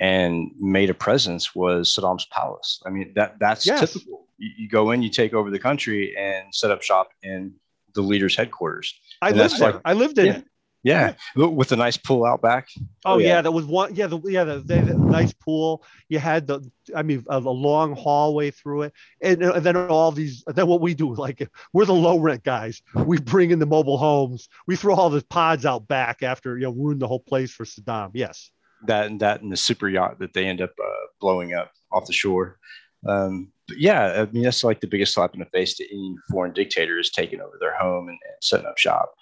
and 0.02 0.52
made 0.60 0.90
a 0.90 0.94
presence 0.94 1.56
was 1.56 1.96
Saddam's 1.96 2.26
palace. 2.26 2.82
I 2.86 2.90
mean, 2.90 3.14
that 3.16 3.40
that's 3.40 3.66
yes. 3.66 3.94
typical. 3.94 4.28
You, 4.38 4.50
you, 4.58 4.68
go 4.68 4.92
in, 4.92 5.02
you 5.02 5.10
take 5.10 5.34
over 5.34 5.50
the 5.50 5.60
country, 5.60 6.14
and 6.18 6.54
set 6.54 6.72
up 6.72 6.82
shop 6.82 7.12
in 7.22 7.54
the 7.96 8.02
leader's 8.02 8.36
headquarters. 8.36 8.94
I 9.22 9.32
lived 9.32 9.60
there. 9.60 9.72
Like, 9.72 9.82
I 9.86 9.94
lived 9.94 10.18
in 10.18 10.26
yeah. 10.26 10.38
it. 10.40 10.46
Yeah, 10.84 11.14
with 11.38 11.72
a 11.72 11.78
nice 11.78 11.96
pool 11.96 12.26
out 12.26 12.42
back. 12.42 12.68
Oh, 13.06 13.14
oh 13.14 13.18
yeah. 13.18 13.28
yeah. 13.28 13.42
that 13.42 13.52
was 13.52 13.64
one. 13.64 13.96
Yeah, 13.96 14.08
the 14.08 14.20
yeah 14.26 14.44
the, 14.44 14.60
the, 14.60 14.82
the, 14.82 14.98
nice 14.98 15.32
pool. 15.32 15.82
You 16.10 16.20
had 16.20 16.46
the, 16.46 16.70
I 16.94 17.04
mean, 17.04 17.24
a, 17.30 17.38
a 17.38 17.40
long 17.40 17.96
hallway 17.96 18.52
through 18.52 18.84
it, 18.84 18.94
and, 19.22 19.42
and, 19.42 19.66
then 19.66 19.78
all 19.78 20.12
these. 20.12 20.44
Then 20.46 20.68
what 20.68 20.82
we 20.82 20.94
do, 20.94 21.16
like 21.16 21.48
we're 21.72 21.86
the 21.86 21.94
low 21.94 22.20
rent 22.20 22.44
guys. 22.44 22.82
We 22.96 23.18
bring 23.18 23.52
in 23.52 23.60
the 23.60 23.66
mobile 23.66 23.98
homes. 23.98 24.50
We 24.68 24.76
throw 24.76 24.94
all 24.94 25.10
the 25.10 25.24
pods 25.24 25.66
out 25.66 25.88
back 25.88 26.22
after 26.22 26.58
you 26.58 26.66
know 26.66 26.72
ruin 26.72 27.00
the 27.00 27.08
whole 27.08 27.22
place 27.22 27.52
for 27.52 27.64
Saddam. 27.64 28.12
Yes. 28.14 28.52
That 28.86 29.06
and 29.06 29.22
that 29.22 29.42
and 29.42 29.50
the 29.50 29.58
super 29.58 29.88
yacht 29.88 30.20
that 30.20 30.34
they 30.34 30.46
end 30.46 30.60
up 30.60 30.74
uh, 30.84 31.08
blowing 31.22 31.54
up 31.54 31.72
off 31.94 32.08
the 32.08 32.14
shore. 32.14 32.60
Um, 33.08 33.54
but 33.70 33.78
yeah, 33.78 34.26
I 34.28 34.32
mean 34.34 34.44
that's 34.44 34.66
like 34.66 34.82
the 34.82 34.88
biggest 34.88 35.14
slap 35.14 35.34
in 35.34 35.40
the 35.40 35.46
face 35.46 35.76
to 35.76 35.86
any 35.90 36.14
foreign 36.30 36.52
dictator 36.52 37.00
is 37.00 37.10
taking 37.10 37.40
over 37.40 37.58
their 37.58 37.74
home 37.74 38.10
and, 38.10 38.20
and 38.22 38.36
setting 38.42 38.66
up 38.66 38.78
shop 38.78 39.14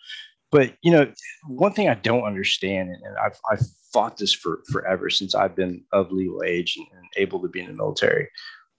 but 0.51 0.75
you 0.81 0.91
know, 0.91 1.11
one 1.47 1.73
thing 1.73 1.87
I 1.87 1.95
don't 1.95 2.25
understand, 2.25 2.89
and 2.89 3.17
I've 3.17 3.39
I've 3.49 3.65
fought 3.93 4.17
this 4.17 4.33
for 4.33 4.61
forever 4.71 5.09
since 5.09 5.33
I've 5.33 5.55
been 5.55 5.83
of 5.91 6.11
legal 6.11 6.43
age 6.43 6.75
and, 6.77 6.87
and 6.97 7.07
able 7.17 7.41
to 7.41 7.47
be 7.47 7.61
in 7.61 7.67
the 7.67 7.73
military, 7.73 8.29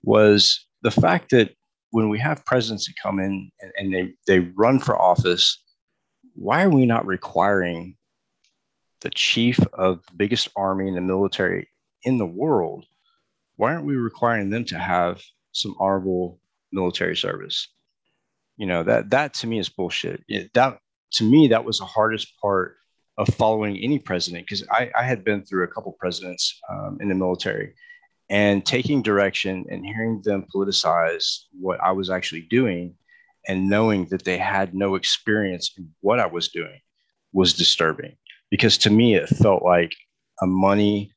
was 0.02 0.66
the 0.82 0.90
fact 0.90 1.30
that 1.30 1.54
when 1.90 2.08
we 2.08 2.18
have 2.18 2.44
presidents 2.44 2.86
that 2.86 2.94
come 3.02 3.18
in 3.18 3.50
and, 3.60 3.72
and 3.76 3.94
they 3.94 4.12
they 4.26 4.40
run 4.54 4.78
for 4.78 5.00
office, 5.00 5.62
why 6.34 6.62
are 6.62 6.70
we 6.70 6.86
not 6.86 7.06
requiring 7.06 7.96
the 9.00 9.10
chief 9.10 9.58
of 9.72 10.04
the 10.06 10.14
biggest 10.16 10.48
army 10.54 10.88
in 10.88 10.94
the 10.94 11.00
military 11.00 11.68
in 12.04 12.18
the 12.18 12.26
world? 12.26 12.84
Why 13.56 13.72
aren't 13.72 13.86
we 13.86 13.96
requiring 13.96 14.50
them 14.50 14.64
to 14.66 14.78
have 14.78 15.22
some 15.52 15.74
honorable 15.78 16.38
military 16.70 17.16
service? 17.16 17.68
You 18.58 18.66
know 18.66 18.82
that 18.82 19.10
that 19.10 19.32
to 19.34 19.46
me 19.46 19.58
is 19.58 19.70
bullshit. 19.70 20.22
It, 20.28 20.52
that 20.52 20.78
to 21.12 21.24
me, 21.24 21.48
that 21.48 21.64
was 21.64 21.78
the 21.78 21.84
hardest 21.84 22.32
part 22.40 22.76
of 23.18 23.28
following 23.28 23.76
any 23.78 23.98
president 23.98 24.46
because 24.46 24.66
I, 24.70 24.90
I, 24.96 25.02
had 25.02 25.22
been 25.22 25.44
through 25.44 25.64
a 25.64 25.68
couple 25.68 25.92
presidents 25.92 26.58
um, 26.70 26.98
in 27.00 27.08
the 27.08 27.14
military 27.14 27.74
and 28.30 28.64
taking 28.64 29.02
direction 29.02 29.66
and 29.70 29.84
hearing 29.84 30.22
them 30.24 30.46
politicize 30.54 31.40
what 31.52 31.78
I 31.82 31.92
was 31.92 32.08
actually 32.08 32.42
doing 32.42 32.94
and 33.46 33.68
knowing 33.68 34.06
that 34.06 34.24
they 34.24 34.38
had 34.38 34.74
no 34.74 34.94
experience 34.94 35.72
in 35.76 35.90
what 36.00 36.20
I 36.20 36.26
was 36.26 36.48
doing 36.48 36.80
was 37.34 37.52
disturbing 37.52 38.16
because 38.50 38.78
to 38.78 38.90
me 38.90 39.14
it 39.14 39.28
felt 39.28 39.62
like 39.62 39.94
a 40.40 40.46
money 40.46 41.12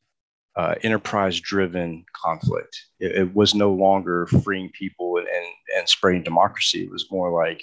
uh, 0.57 0.75
enterprise 0.83 1.39
driven 1.39 2.05
conflict. 2.15 2.77
It, 2.99 3.11
it, 3.11 3.35
was 3.35 3.53
no 3.53 3.73
longer 3.73 4.25
freeing 4.27 4.69
people 4.69 5.17
and, 5.17 5.27
and, 5.27 5.45
and 5.77 5.89
spreading 5.89 6.23
democracy. 6.23 6.83
It 6.83 6.91
was 6.91 7.11
more 7.11 7.29
like 7.29 7.61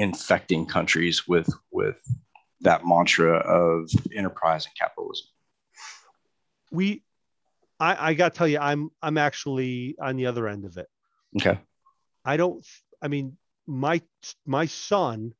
infecting 0.00 0.64
countries 0.64 1.28
with 1.28 1.48
with 1.70 1.96
that 2.62 2.84
mantra 2.84 3.36
of 3.36 3.90
enterprise 4.14 4.66
and 4.66 4.74
capitalism. 4.74 5.26
We, 6.72 7.02
I, 7.78 8.10
I 8.10 8.14
got 8.14 8.32
to 8.32 8.38
tell 8.38 8.48
you, 8.48 8.58
I'm 8.58 8.90
I'm 9.02 9.18
actually 9.18 9.96
on 10.00 10.16
the 10.16 10.26
other 10.26 10.48
end 10.48 10.64
of 10.64 10.78
it. 10.78 10.88
Okay. 11.36 11.58
I 12.24 12.36
don't. 12.36 12.66
I 13.02 13.08
mean, 13.08 13.36
my 13.66 14.00
my 14.46 14.66
son 14.66 15.34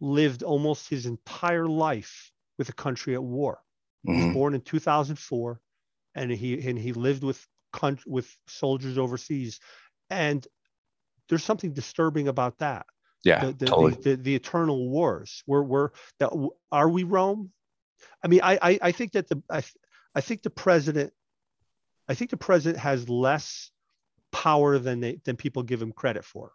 lived 0.00 0.42
almost 0.42 0.88
his 0.88 1.06
entire 1.06 1.66
life 1.66 2.30
with 2.56 2.68
a 2.68 2.72
country 2.72 3.14
at 3.14 3.22
war. 3.22 3.60
Mm-hmm. 4.06 4.12
He 4.12 4.16
was 4.16 4.24
mm-hmm. 4.26 4.34
born 4.34 4.54
in 4.54 4.60
2004, 4.60 5.60
and 6.14 6.30
he 6.30 6.68
and 6.68 6.78
he 6.78 6.92
lived 6.92 7.24
with 7.24 7.44
with 8.06 8.36
soldiers 8.46 8.96
overseas, 8.96 9.58
and 10.08 10.46
there's 11.28 11.42
something 11.42 11.72
disturbing 11.72 12.28
about 12.28 12.58
that. 12.58 12.86
Yeah, 13.24 13.46
the, 13.46 13.52
the, 13.52 13.66
totally. 13.66 13.90
the, 13.92 14.10
the, 14.10 14.16
the 14.16 14.34
eternal 14.34 14.88
wars. 14.88 15.42
We're 15.46 15.62
we're 15.62 15.90
that 16.20 16.30
are 16.70 16.88
we 16.88 17.04
Rome? 17.04 17.50
I 18.22 18.28
mean, 18.28 18.40
I 18.42 18.58
I, 18.60 18.78
I 18.82 18.92
think 18.92 19.12
that 19.12 19.28
the 19.28 19.42
I, 19.50 19.62
I 20.14 20.20
think 20.20 20.42
the 20.42 20.50
president, 20.50 21.12
I 22.08 22.14
think 22.14 22.30
the 22.30 22.36
president 22.36 22.82
has 22.82 23.08
less 23.08 23.70
power 24.32 24.78
than 24.78 25.00
they 25.00 25.20
than 25.24 25.36
people 25.36 25.62
give 25.62 25.80
him 25.80 25.92
credit 25.92 26.24
for. 26.24 26.52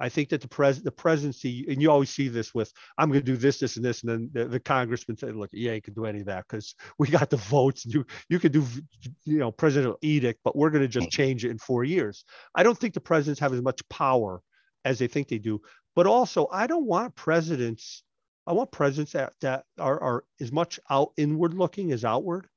I 0.00 0.08
think 0.08 0.28
that 0.30 0.40
the 0.40 0.48
pres 0.48 0.82
the 0.82 0.90
presidency, 0.90 1.66
and 1.68 1.80
you 1.80 1.90
always 1.90 2.10
see 2.10 2.28
this 2.28 2.52
with, 2.52 2.72
I'm 2.98 3.08
going 3.10 3.20
to 3.20 3.24
do 3.24 3.36
this, 3.36 3.58
this, 3.60 3.76
and 3.76 3.84
this, 3.84 4.02
and 4.02 4.10
then 4.10 4.30
the, 4.32 4.44
the 4.46 4.60
congressman 4.60 5.16
said, 5.16 5.36
"Look, 5.36 5.50
yeah, 5.52 5.72
you 5.72 5.82
can 5.82 5.94
do 5.94 6.04
any 6.04 6.20
of 6.20 6.26
that 6.26 6.44
because 6.48 6.74
we 6.98 7.08
got 7.08 7.30
the 7.30 7.36
votes. 7.36 7.86
You 7.86 8.04
you 8.28 8.40
could 8.40 8.52
do, 8.52 8.64
you 9.24 9.38
know, 9.38 9.52
presidential 9.52 9.98
edict, 10.02 10.40
but 10.44 10.56
we're 10.56 10.70
going 10.70 10.82
to 10.82 10.88
just 10.88 11.08
mm. 11.08 11.12
change 11.12 11.44
it 11.44 11.50
in 11.50 11.58
four 11.58 11.84
years." 11.84 12.24
I 12.54 12.64
don't 12.64 12.76
think 12.76 12.94
the 12.94 13.00
presidents 13.00 13.40
have 13.40 13.52
as 13.52 13.62
much 13.62 13.88
power 13.88 14.40
as 14.84 14.98
they 14.98 15.06
think 15.06 15.28
they 15.28 15.38
do. 15.38 15.60
But 15.94 16.06
also, 16.06 16.48
I 16.50 16.66
don't 16.66 16.86
want 16.86 17.14
presidents. 17.14 18.02
I 18.46 18.52
want 18.52 18.72
presidents 18.72 19.12
that 19.12 19.32
that 19.40 19.64
are, 19.78 20.00
are 20.00 20.24
as 20.40 20.52
much 20.52 20.80
out 20.90 21.12
inward 21.16 21.54
looking 21.54 21.92
as 21.92 22.04
outward 22.04 22.48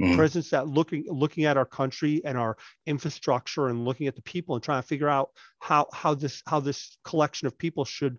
mm-hmm. 0.00 0.16
presence 0.16 0.50
that 0.50 0.68
looking 0.68 1.04
looking 1.08 1.44
at 1.44 1.56
our 1.56 1.64
country 1.64 2.20
and 2.24 2.36
our 2.36 2.56
infrastructure 2.86 3.68
and 3.68 3.84
looking 3.84 4.06
at 4.06 4.16
the 4.16 4.22
people 4.22 4.54
and 4.54 4.64
trying 4.64 4.82
to 4.82 4.86
figure 4.86 5.08
out 5.08 5.30
how 5.60 5.86
how 5.92 6.14
this 6.14 6.42
how 6.46 6.60
this 6.60 6.96
collection 7.04 7.46
of 7.46 7.56
people 7.58 7.84
should 7.84 8.18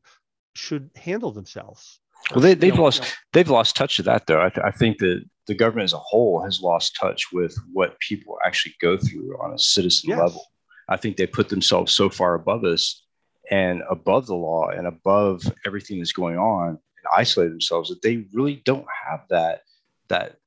should 0.55 0.89
handle 0.95 1.32
themselves 1.32 1.99
well 2.32 2.41
they, 2.41 2.53
they've 2.53 2.73
you 2.73 2.78
know, 2.78 2.84
lost 2.84 2.99
you 2.99 3.05
know. 3.05 3.13
they've 3.34 3.49
lost 3.49 3.76
touch 3.76 3.99
of 3.99 4.05
that 4.05 4.26
though 4.28 4.41
I, 4.41 4.49
th- 4.49 4.65
I 4.65 4.71
think 4.71 4.99
that 4.99 5.23
the 5.47 5.55
government 5.55 5.86
as 5.86 5.93
a 5.93 5.99
whole 5.99 6.41
has 6.43 6.61
lost 6.61 6.97
touch 6.99 7.32
with 7.32 7.55
what 7.71 7.99
people 7.99 8.38
actually 8.45 8.76
go 8.82 8.97
through 8.97 9.38
on 9.41 9.53
a 9.53 9.59
citizen 9.59 10.09
yes. 10.09 10.19
level 10.19 10.45
i 10.89 10.97
think 10.97 11.17
they 11.17 11.28
put 11.28 11.49
themselves 11.49 11.91
so 11.91 12.09
far 12.09 12.36
above 12.36 12.63
us 12.63 13.04
and 13.51 13.83
above 13.89 14.27
the 14.27 14.35
law 14.35 14.69
and 14.69 14.87
above 14.87 15.43
everything 15.65 15.99
that's 15.99 16.11
going 16.11 16.37
on 16.37 16.69
and 16.69 17.07
isolate 17.15 17.49
themselves 17.49 17.89
that 17.89 18.01
they 18.01 18.25
really 18.33 18.61
don't 18.65 18.87
have 19.07 19.21
that 19.29 19.61
that 20.07 20.37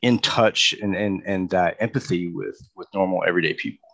in 0.00 0.18
touch 0.18 0.74
and 0.80 0.94
and 0.94 1.22
and 1.24 1.50
that 1.50 1.76
empathy 1.80 2.28
with 2.28 2.60
with 2.76 2.88
normal 2.94 3.22
everyday 3.26 3.54
people. 3.54 3.88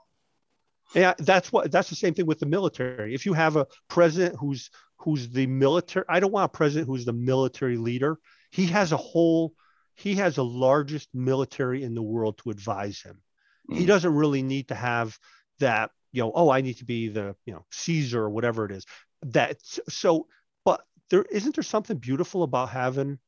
Yeah, 0.94 1.14
that's 1.18 1.52
what 1.52 1.70
that's 1.70 1.90
the 1.90 1.96
same 1.96 2.14
thing 2.14 2.26
with 2.26 2.40
the 2.40 2.46
military. 2.46 3.14
If 3.14 3.26
you 3.26 3.34
have 3.34 3.56
a 3.56 3.66
president 3.88 4.36
who's 4.38 4.70
who's 4.96 5.28
the 5.28 5.46
military, 5.46 6.06
I 6.08 6.20
don't 6.20 6.32
want 6.32 6.46
a 6.52 6.56
president 6.56 6.88
who's 6.88 7.04
the 7.04 7.12
military 7.12 7.76
leader. 7.76 8.18
He 8.50 8.66
has 8.66 8.92
a 8.92 8.96
whole 8.96 9.54
he 9.98 10.14
has 10.14 10.36
the 10.36 10.44
largest 10.44 11.08
military 11.12 11.82
in 11.82 11.94
the 11.94 12.02
world 12.02 12.38
to 12.38 12.50
advise 12.50 13.02
him. 13.02 13.20
Mm. 13.68 13.78
He 13.78 13.86
doesn't 13.86 14.14
really 14.14 14.42
need 14.42 14.68
to 14.68 14.76
have 14.76 15.18
that, 15.58 15.90
you 16.12 16.22
know, 16.22 16.32
oh, 16.34 16.50
I 16.50 16.60
need 16.60 16.78
to 16.78 16.84
be 16.84 17.08
the, 17.08 17.34
you 17.44 17.52
know, 17.52 17.64
Caesar 17.70 18.22
or 18.22 18.30
whatever 18.30 18.64
it 18.64 18.72
is. 18.72 18.84
That 19.22 19.58
so, 19.62 20.26
but 20.64 20.82
there 21.10 21.22
isn't 21.30 21.56
there 21.56 21.64
something 21.64 21.98
beautiful 21.98 22.42
about 22.42 22.70
having 22.70 23.18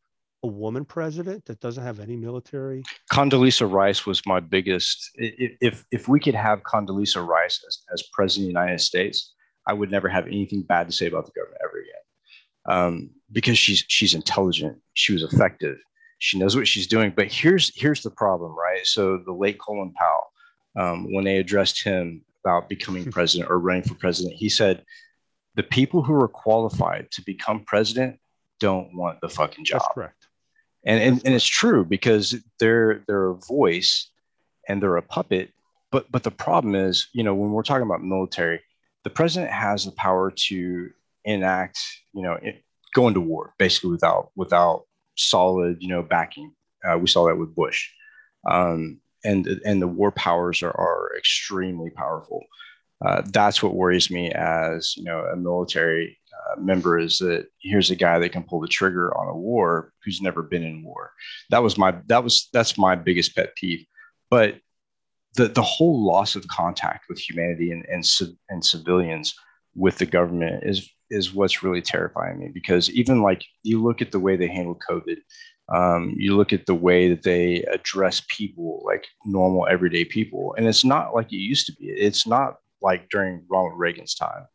a 0.43 0.47
woman 0.47 0.85
president 0.85 1.45
that 1.47 1.61
doesn't 1.61 1.83
have 1.83 2.01
any 2.01 2.16
military? 2.16 2.83
Condoleezza 3.12 3.70
Rice 3.70 4.07
was 4.07 4.24
my 4.26 4.41
biggest. 4.41 5.11
If 5.16 5.85
if 5.91 6.09
we 6.09 6.20
could 6.20 6.35
have 6.35 6.62
Condoleezza 6.62 7.26
Rice 7.26 7.62
as, 7.66 7.78
as 7.93 8.03
president 8.12 8.45
of 8.45 8.55
the 8.55 8.61
United 8.61 8.81
States, 8.81 9.35
I 9.66 9.72
would 9.72 9.91
never 9.91 10.09
have 10.09 10.26
anything 10.26 10.62
bad 10.62 10.87
to 10.89 10.93
say 10.93 11.07
about 11.07 11.26
the 11.26 11.33
government 11.33 11.61
ever 11.64 11.78
again. 11.78 11.95
Um, 12.66 13.11
because 13.33 13.59
she's 13.59 13.85
she's 13.89 14.14
intelligent, 14.14 14.78
she 14.95 15.12
was 15.12 15.22
effective, 15.22 15.78
she 16.18 16.39
knows 16.39 16.55
what 16.57 16.68
she's 16.68 16.87
doing. 16.87 17.12
But 17.14 17.33
here's 17.33 17.72
here's 17.74 18.03
the 18.03 18.11
problem, 18.11 18.57
right? 18.57 18.87
So 18.87 19.18
the 19.18 19.33
late 19.33 19.59
Colin 19.59 19.93
Powell, 19.93 20.33
um, 20.76 21.12
when 21.12 21.24
they 21.24 21.39
addressed 21.39 21.83
him 21.83 22.22
about 22.45 22.68
becoming 22.68 23.11
president 23.11 23.51
or 23.51 23.59
running 23.59 23.82
for 23.82 23.95
president, 23.95 24.34
he 24.36 24.49
said, 24.49 24.84
"The 25.55 25.62
people 25.62 26.03
who 26.03 26.14
are 26.14 26.28
qualified 26.28 27.11
to 27.12 27.22
become 27.22 27.64
president 27.64 28.18
don't 28.61 28.95
want 28.95 29.20
the 29.20 29.28
fucking 29.28 29.64
job." 29.64 29.80
That's 29.80 29.95
correct. 29.95 30.26
And 30.84 31.03
and, 31.03 31.22
and 31.24 31.34
it's 31.34 31.47
true 31.47 31.84
because 31.84 32.34
they're 32.59 33.03
they're 33.07 33.30
a 33.30 33.34
voice 33.34 34.11
and 34.68 34.82
they're 34.82 34.97
a 34.97 35.03
puppet 35.03 35.51
but 35.91 36.11
but 36.11 36.22
the 36.22 36.30
problem 36.30 36.74
is 36.74 37.09
you 37.12 37.22
know 37.22 37.34
when 37.34 37.51
we're 37.51 37.62
talking 37.62 37.86
about 37.86 38.03
military 38.03 38.61
the 39.05 39.11
president 39.11 39.51
has 39.51 39.84
the 39.84 39.93
power 39.93 40.30
to 40.30 40.91
enact 41.24 41.78
you 42.14 42.22
know 42.22 42.38
go 42.95 43.09
into 43.09 43.20
war 43.20 43.55
basically 43.59 43.91
without 43.91 44.30
without 44.36 44.84
solid 45.16 45.76
you 45.80 45.88
know 45.88 46.03
backing. 46.03 46.53
Uh, 46.84 46.97
we 46.99 47.07
saw 47.07 47.26
that 47.26 47.36
with 47.36 47.55
bush. 47.55 47.91
Um, 48.49 49.01
and 49.25 49.47
and 49.64 49.83
the 49.83 49.89
war 49.89 50.11
powers 50.11 50.62
are, 50.62 50.77
are 50.79 51.11
extremely 51.16 51.91
powerful 51.91 52.45
uh, 53.05 53.23
that's 53.33 53.62
what 53.62 53.75
worries 53.75 54.11
me 54.11 54.31
as 54.33 54.97
you 54.97 55.05
know 55.05 55.21
a 55.21 55.37
military 55.37 56.18
uh, 56.41 56.61
member 56.61 56.99
is 56.99 57.18
that 57.18 57.47
here's 57.61 57.91
a 57.91 57.97
guy 57.97 58.18
that 58.18 58.33
can 58.33 58.43
pull 58.43 58.61
the 58.61 58.68
trigger 58.68 59.16
on 59.16 59.29
a 59.29 59.37
war 59.37 59.93
who's 60.05 60.21
never 60.21 60.43
been 60.43 60.62
in 60.62 60.83
war. 60.83 61.12
That 61.51 61.62
was 61.62 61.77
my 61.77 61.97
that 62.07 62.25
was 62.25 62.49
that's 62.53 62.79
my 62.79 62.95
biggest 62.95 63.35
pet 63.35 63.55
peeve. 63.57 63.85
But 64.31 64.57
the 65.35 65.49
the 65.49 65.62
whole 65.62 66.05
loss 66.05 66.37
of 66.37 66.47
contact 66.49 67.07
with 67.09 67.18
humanity 67.18 67.73
and 67.73 67.85
and, 67.87 68.05
and 68.49 68.64
civilians 68.64 69.35
with 69.75 69.99
the 69.99 70.07
government 70.07 70.64
is 70.64 70.89
is 71.11 71.35
what's 71.35 71.62
really 71.62 71.83
terrifying 71.83 72.39
me 72.39 72.49
because 72.53 72.89
even 72.91 73.21
like 73.21 73.45
you 73.64 73.83
look 73.83 74.01
at 74.01 74.12
the 74.12 74.21
way 74.21 74.37
they 74.37 74.47
handle 74.47 74.79
COVID, 74.89 75.16
um, 75.75 76.14
you 76.16 76.37
look 76.37 76.53
at 76.53 76.66
the 76.66 76.75
way 76.75 77.09
that 77.09 77.23
they 77.23 77.62
address 77.64 78.23
people 78.29 78.83
like 78.85 79.07
normal 79.25 79.66
everyday 79.68 80.05
people, 80.05 80.55
and 80.57 80.66
it's 80.66 80.85
not 80.85 81.14
like 81.14 81.33
it 81.33 81.37
used 81.37 81.66
to 81.66 81.73
be. 81.73 81.87
It's 81.87 82.27
not 82.27 82.57
like 82.83 83.09
during 83.11 83.45
Ronald 83.49 83.79
Reagan's 83.79 84.14
time 84.14 84.47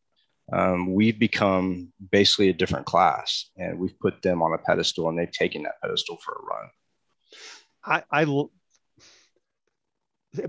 um, 0.51 0.93
we've 0.93 1.17
become 1.17 1.91
basically 2.11 2.49
a 2.49 2.53
different 2.53 2.85
class 2.85 3.49
and 3.57 3.79
we've 3.79 3.97
put 3.99 4.21
them 4.21 4.41
on 4.41 4.53
a 4.53 4.57
pedestal 4.57 5.09
and 5.09 5.17
they've 5.17 5.31
taken 5.31 5.63
that 5.63 5.81
pedestal 5.81 6.17
for 6.23 6.33
a 6.33 6.45
run. 6.45 6.69
I, 7.83 8.03
I 8.11 8.25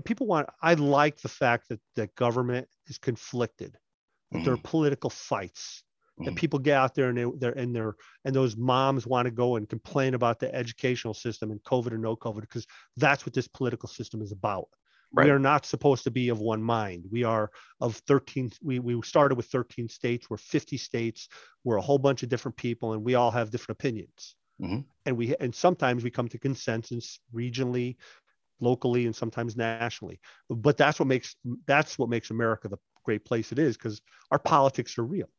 people 0.05 0.27
want, 0.27 0.49
I 0.61 0.75
like 0.75 1.21
the 1.21 1.29
fact 1.29 1.69
that 1.69 1.79
the 1.95 2.07
government 2.15 2.67
is 2.87 2.97
conflicted. 2.97 3.77
Mm-hmm. 4.33 4.43
There 4.43 4.53
are 4.53 4.57
political 4.57 5.09
fights. 5.09 5.83
That 6.25 6.35
people 6.35 6.59
get 6.59 6.77
out 6.77 6.95
there 6.95 7.09
and 7.09 7.17
they, 7.17 7.25
they're 7.37 7.51
in 7.51 7.73
there 7.73 7.95
and 8.25 8.33
those 8.33 8.57
moms 8.57 9.05
want 9.05 9.25
to 9.25 9.31
go 9.31 9.55
and 9.55 9.69
complain 9.69 10.15
about 10.15 10.39
the 10.39 10.53
educational 10.53 11.13
system 11.13 11.51
and 11.51 11.61
COVID 11.63 11.91
or 11.91 11.97
no 11.97 12.15
COVID 12.15 12.41
because 12.41 12.65
that's 12.95 13.25
what 13.25 13.33
this 13.33 13.47
political 13.47 13.87
system 13.87 14.21
is 14.21 14.31
about. 14.31 14.67
Right. 15.13 15.25
We 15.25 15.31
are 15.31 15.39
not 15.39 15.65
supposed 15.65 16.03
to 16.03 16.11
be 16.11 16.29
of 16.29 16.39
one 16.39 16.61
mind. 16.61 17.05
We 17.09 17.23
are 17.23 17.49
of 17.79 17.95
13. 18.07 18.51
We, 18.61 18.79
we 18.79 19.01
started 19.03 19.35
with 19.35 19.45
13 19.45 19.87
states. 19.87 20.29
We're 20.29 20.37
50 20.37 20.75
states. 20.77 21.29
We're 21.63 21.77
a 21.77 21.81
whole 21.81 21.97
bunch 21.97 22.23
of 22.23 22.29
different 22.29 22.57
people, 22.57 22.91
and 22.91 23.05
we 23.05 23.15
all 23.15 23.31
have 23.31 23.49
different 23.49 23.79
opinions. 23.79 24.35
Mm-hmm. 24.61 24.79
And 25.05 25.17
we 25.17 25.33
and 25.39 25.55
sometimes 25.55 26.03
we 26.03 26.09
come 26.09 26.27
to 26.27 26.37
consensus 26.37 27.19
regionally, 27.33 27.95
locally, 28.59 29.05
and 29.05 29.15
sometimes 29.15 29.55
nationally. 29.55 30.19
But 30.49 30.75
that's 30.75 30.99
what 30.99 31.07
makes 31.07 31.37
that's 31.67 31.97
what 31.97 32.09
makes 32.09 32.31
America 32.31 32.67
the 32.67 32.77
great 33.05 33.23
place 33.23 33.53
it 33.53 33.59
is 33.59 33.77
because 33.77 34.01
our 34.31 34.39
politics 34.39 34.97
are 34.97 35.05
real 35.05 35.29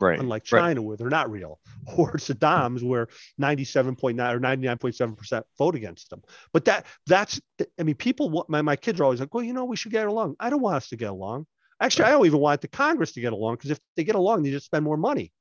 right 0.00 0.18
unlike 0.18 0.44
china 0.44 0.80
right. 0.80 0.86
where 0.86 0.96
they're 0.96 1.08
not 1.08 1.30
real 1.30 1.58
or 1.96 2.12
saddam's 2.18 2.82
where 2.82 3.08
97.9 3.40 4.32
or 4.32 4.40
99.7% 4.40 5.42
vote 5.56 5.74
against 5.74 6.10
them. 6.10 6.22
But 6.52 6.64
that 6.66 6.86
that's 7.06 7.40
i 7.78 7.82
mean 7.82 7.96
people 7.96 8.44
my, 8.48 8.62
my 8.62 8.76
kids 8.76 9.00
are 9.00 9.04
always 9.04 9.20
like 9.20 9.34
well 9.34 9.44
you 9.44 9.52
know 9.52 9.64
we 9.64 9.76
should 9.76 9.92
get 9.92 10.06
along. 10.06 10.36
I 10.40 10.50
don't 10.50 10.62
want 10.62 10.76
us 10.76 10.88
to 10.88 10.96
get 10.96 11.10
along. 11.10 11.46
Actually 11.80 12.04
right. 12.04 12.08
i 12.08 12.12
don't 12.12 12.26
even 12.26 12.40
want 12.40 12.60
the 12.60 12.68
congress 12.68 13.12
to 13.12 13.20
get 13.20 13.32
along 13.32 13.54
because 13.54 13.70
if 13.70 13.80
they 13.96 14.04
get 14.04 14.14
along 14.14 14.42
they 14.42 14.50
just 14.50 14.66
spend 14.66 14.84
more 14.84 14.96
money. 14.96 15.32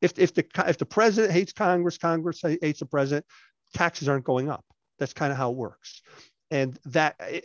If, 0.00 0.18
if 0.18 0.34
the 0.34 0.44
if 0.66 0.78
the 0.78 0.86
president 0.86 1.32
hates 1.32 1.52
congress 1.52 1.98
congress 1.98 2.42
hates 2.42 2.80
the 2.80 2.86
president 2.86 3.24
taxes 3.72 4.08
aren't 4.08 4.24
going 4.24 4.48
up. 4.48 4.64
That's 4.98 5.12
kind 5.12 5.32
of 5.32 5.38
how 5.38 5.50
it 5.50 5.56
works. 5.56 6.02
And 6.50 6.78
that 6.86 7.16
eh, 7.18 7.40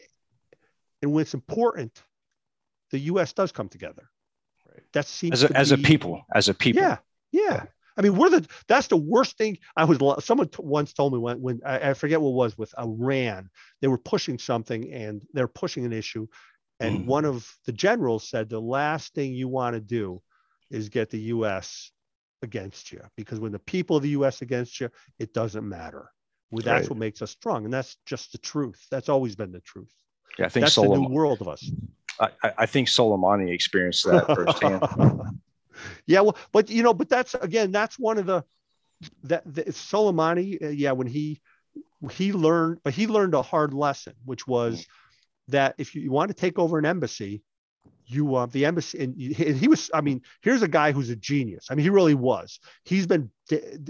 and 1.02 1.14
when 1.14 1.22
it's 1.22 1.34
important 1.34 2.04
the 2.92 3.00
us 3.00 3.34
does 3.34 3.52
come 3.52 3.70
together 3.70 4.10
that 4.94 5.06
seems 5.06 5.44
as 5.44 5.50
a, 5.50 5.58
as 5.58 5.72
be, 5.72 5.82
a 5.82 5.86
people, 5.86 6.22
as 6.34 6.50
a 6.50 6.54
people. 6.54 6.82
Yeah, 6.82 6.98
yeah. 7.32 7.66
I 7.98 8.02
mean, 8.02 8.16
we're 8.16 8.30
the 8.30 8.48
that's 8.68 8.88
the 8.88 8.98
worst 8.98 9.38
thing. 9.38 9.58
I 9.76 9.84
was 9.84 10.00
someone 10.24 10.48
t- 10.48 10.58
once 10.60 10.94
told 10.94 11.12
me 11.12 11.20
when 11.20 11.42
when 11.42 11.60
I, 11.66 11.90
I, 11.90 11.94
forget 11.94 12.22
what 12.22 12.30
it 12.30 12.36
was 12.36 12.58
with 12.58 12.74
Iran, 12.80 13.50
they 13.82 13.90
were 13.90 13.98
pushing 13.98 14.40
something 14.40 14.92
and 14.94 15.22
they're 15.34 15.50
pushing 15.50 15.86
an 15.86 15.92
issue, 15.92 16.28
and 16.80 17.00
mm. 17.00 17.06
one 17.06 17.26
of 17.26 17.52
the 17.66 17.74
generals 17.74 18.30
said 18.30 18.50
the 18.50 18.62
last 18.62 19.14
thing 19.14 19.34
you 19.34 19.50
want 19.50 19.74
to 19.74 19.82
do 19.82 20.22
is 20.72 20.88
get 20.88 21.10
the 21.10 21.20
U.S. 21.20 21.92
against 22.42 22.92
you 22.94 23.02
because 23.18 23.40
when 23.40 23.52
the 23.52 23.60
people 23.60 23.98
of 23.98 24.04
the 24.04 24.10
U.S. 24.10 24.42
against 24.42 24.80
you, 24.80 24.90
it 25.18 25.34
doesn't 25.34 25.68
matter. 25.68 26.10
Well, 26.52 26.64
that's 26.64 26.84
right. 26.84 26.90
what 26.92 27.00
makes 27.00 27.22
us 27.22 27.32
strong, 27.32 27.66
and 27.66 27.74
that's 27.74 27.98
just 28.06 28.32
the 28.32 28.38
truth. 28.38 28.88
That's 28.90 29.10
always 29.10 29.36
been 29.36 29.52
the 29.52 29.60
truth. 29.60 29.94
Yeah, 30.38 30.46
I 30.46 30.50
think 30.50 30.66
that's 30.66 30.76
the 30.76 30.84
new 30.84 31.10
world 31.10 31.42
of 31.42 31.50
us. 31.50 31.70
I, 32.20 32.52
I 32.60 32.66
think 32.66 32.88
Soleimani 32.88 33.52
experienced 33.52 34.06
that 34.06 34.26
firsthand. 34.28 34.84
yeah, 36.06 36.22
well, 36.22 36.38
but 36.52 36.70
you 36.70 36.84
know, 36.84 36.94
but 36.94 37.10
that's 37.10 37.34
again, 37.36 37.72
that's 37.72 37.98
one 37.98 38.18
of 38.18 38.26
the 38.26 38.44
that 39.24 39.44
the, 39.46 39.64
Soleimani. 39.66 40.62
Uh, 40.62 40.68
yeah, 40.70 40.92
when 40.92 41.08
he 41.08 41.42
he 42.12 42.34
learned, 42.34 42.80
but 42.84 42.94
he 42.94 43.08
learned 43.08 43.34
a 43.34 43.42
hard 43.42 43.74
lesson, 43.74 44.14
which 44.26 44.48
was 44.48 44.86
that 45.48 45.76
if 45.78 45.96
you, 45.96 46.02
you 46.02 46.12
want 46.12 46.30
to 46.30 46.34
take 46.36 46.60
over 46.60 46.78
an 46.78 46.86
embassy, 46.86 47.42
you 48.10 48.26
want 48.26 48.50
uh, 48.50 48.54
the 48.54 48.66
embassy 48.66 49.00
and, 49.00 49.16
and 49.16 49.56
he 49.56 49.68
was 49.68 49.90
i 49.94 50.02
mean 50.02 50.22
here's 50.42 50.64
a 50.64 50.68
guy 50.68 50.92
who's 50.92 51.10
a 51.10 51.16
genius 51.16 51.68
i 51.70 51.76
mean 51.76 51.84
he 51.84 51.90
really 51.90 52.16
was 52.16 52.60
he's 52.84 53.06
been 53.06 53.30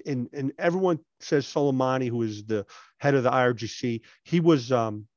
and, 0.06 0.30
and 0.34 0.52
everyone 0.60 1.00
says 1.20 1.46
soleimani 1.46 2.10
who 2.10 2.22
is 2.22 2.44
the 2.46 2.66
head 2.98 3.16
of 3.16 3.24
the 3.24 3.32
irgc 3.32 4.02
he 4.24 4.40
was 4.40 4.72
um 4.72 5.08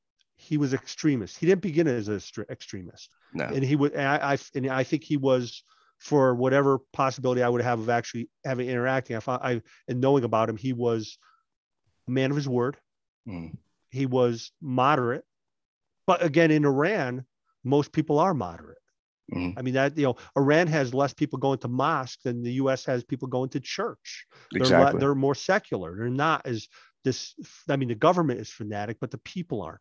he 0.43 0.57
was 0.57 0.75
extremist 0.75 1.39
he 1.39 1.47
didn't 1.47 1.63
begin 1.63 1.87
as 1.87 2.09
an 2.09 2.21
extremist 2.51 3.11
no. 3.33 3.45
and 3.45 3.65
he 3.65 3.77
would 3.77 3.93
and 3.93 4.07
I, 4.07 4.33
I 4.33 4.39
and 4.55 4.69
i 4.69 4.83
think 4.83 5.05
he 5.05 5.17
was 5.17 5.63
for 5.99 6.35
whatever 6.35 6.79
possibility 6.93 7.43
i 7.43 7.49
would 7.49 7.63
have 7.63 7.81
of 7.81 7.89
actually 7.89 8.29
having 8.45 8.69
interacting 8.69 9.17
i 9.17 9.21
found 9.21 9.43
i 9.43 9.63
and 9.89 10.01
knowing 10.01 10.25
about 10.25 10.49
him 10.49 10.57
he 10.57 10.73
was 10.73 11.19
a 12.09 12.11
man 12.11 12.31
of 12.31 12.37
his 12.37 12.49
word 12.49 12.77
mm. 13.29 13.57
he 13.91 14.07
was 14.07 14.53
moderate 14.61 15.25
but 16.07 16.23
again 16.23 16.51
in 16.51 16.65
iran 16.65 17.25
most 17.65 17.93
people 17.93 18.19
are 18.19 18.35
moderate 18.35 18.79
Mm-hmm. 19.33 19.59
I 19.59 19.63
mean 19.63 19.75
that 19.75 19.97
you 19.97 20.05
know 20.05 20.17
Iran 20.37 20.67
has 20.67 20.93
less 20.93 21.15
people 21.15 21.39
going 21.39 21.59
to 21.61 21.69
mosque 21.69 22.23
than 22.23 22.43
the 22.43 22.53
U.S. 22.55 22.85
has 22.85 23.05
people 23.05 23.29
going 23.29 23.49
to 23.51 23.61
church. 23.61 24.27
They're 24.51 24.63
exactly. 24.63 24.95
Le- 24.95 25.01
they're 25.01 25.15
more 25.15 25.35
secular. 25.35 25.97
They're 25.97 26.09
not 26.09 26.47
as 26.47 26.69
this. 27.05 27.35
I 27.69 27.77
mean 27.77 27.89
the 27.89 27.95
government 27.95 28.41
is 28.41 28.51
fanatic, 28.51 28.99
but 29.01 29.11
the 29.11 29.19
people 29.19 29.63
aren't. 29.63 29.81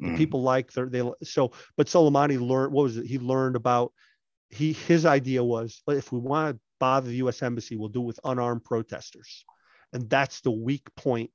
Mm-hmm. 0.00 0.16
people 0.16 0.42
like 0.42 0.72
they 0.72 0.84
they 0.84 1.10
so. 1.22 1.52
But 1.76 1.86
Soleimani 1.86 2.40
learned 2.40 2.72
what 2.72 2.84
was 2.84 2.96
it? 2.96 3.06
He 3.06 3.18
learned 3.18 3.56
about 3.56 3.92
he 4.48 4.72
his 4.72 5.04
idea 5.04 5.44
was 5.44 5.82
if 5.88 6.12
we 6.12 6.18
want 6.18 6.54
to 6.54 6.60
bother 6.80 7.08
the 7.08 7.16
U.S. 7.16 7.42
embassy, 7.42 7.76
we'll 7.76 7.88
do 7.88 8.02
it 8.02 8.06
with 8.06 8.20
unarmed 8.24 8.64
protesters, 8.64 9.44
and 9.92 10.08
that's 10.08 10.40
the 10.40 10.50
weak 10.50 10.88
point 10.96 11.30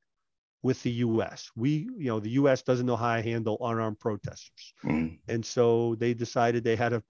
with 0.63 0.81
the 0.83 0.91
U.S. 0.91 1.51
We, 1.55 1.89
you 1.97 2.07
know, 2.07 2.19
the 2.19 2.31
U.S. 2.31 2.63
doesn't 2.63 2.85
know 2.85 2.95
how 2.95 3.15
to 3.15 3.21
handle 3.21 3.57
unarmed 3.61 3.99
protesters, 3.99 4.73
mm. 4.83 5.19
and 5.27 5.45
so 5.45 5.95
they 5.95 6.13
decided 6.13 6.63
they 6.63 6.75
had 6.75 6.89
to 6.89 7.03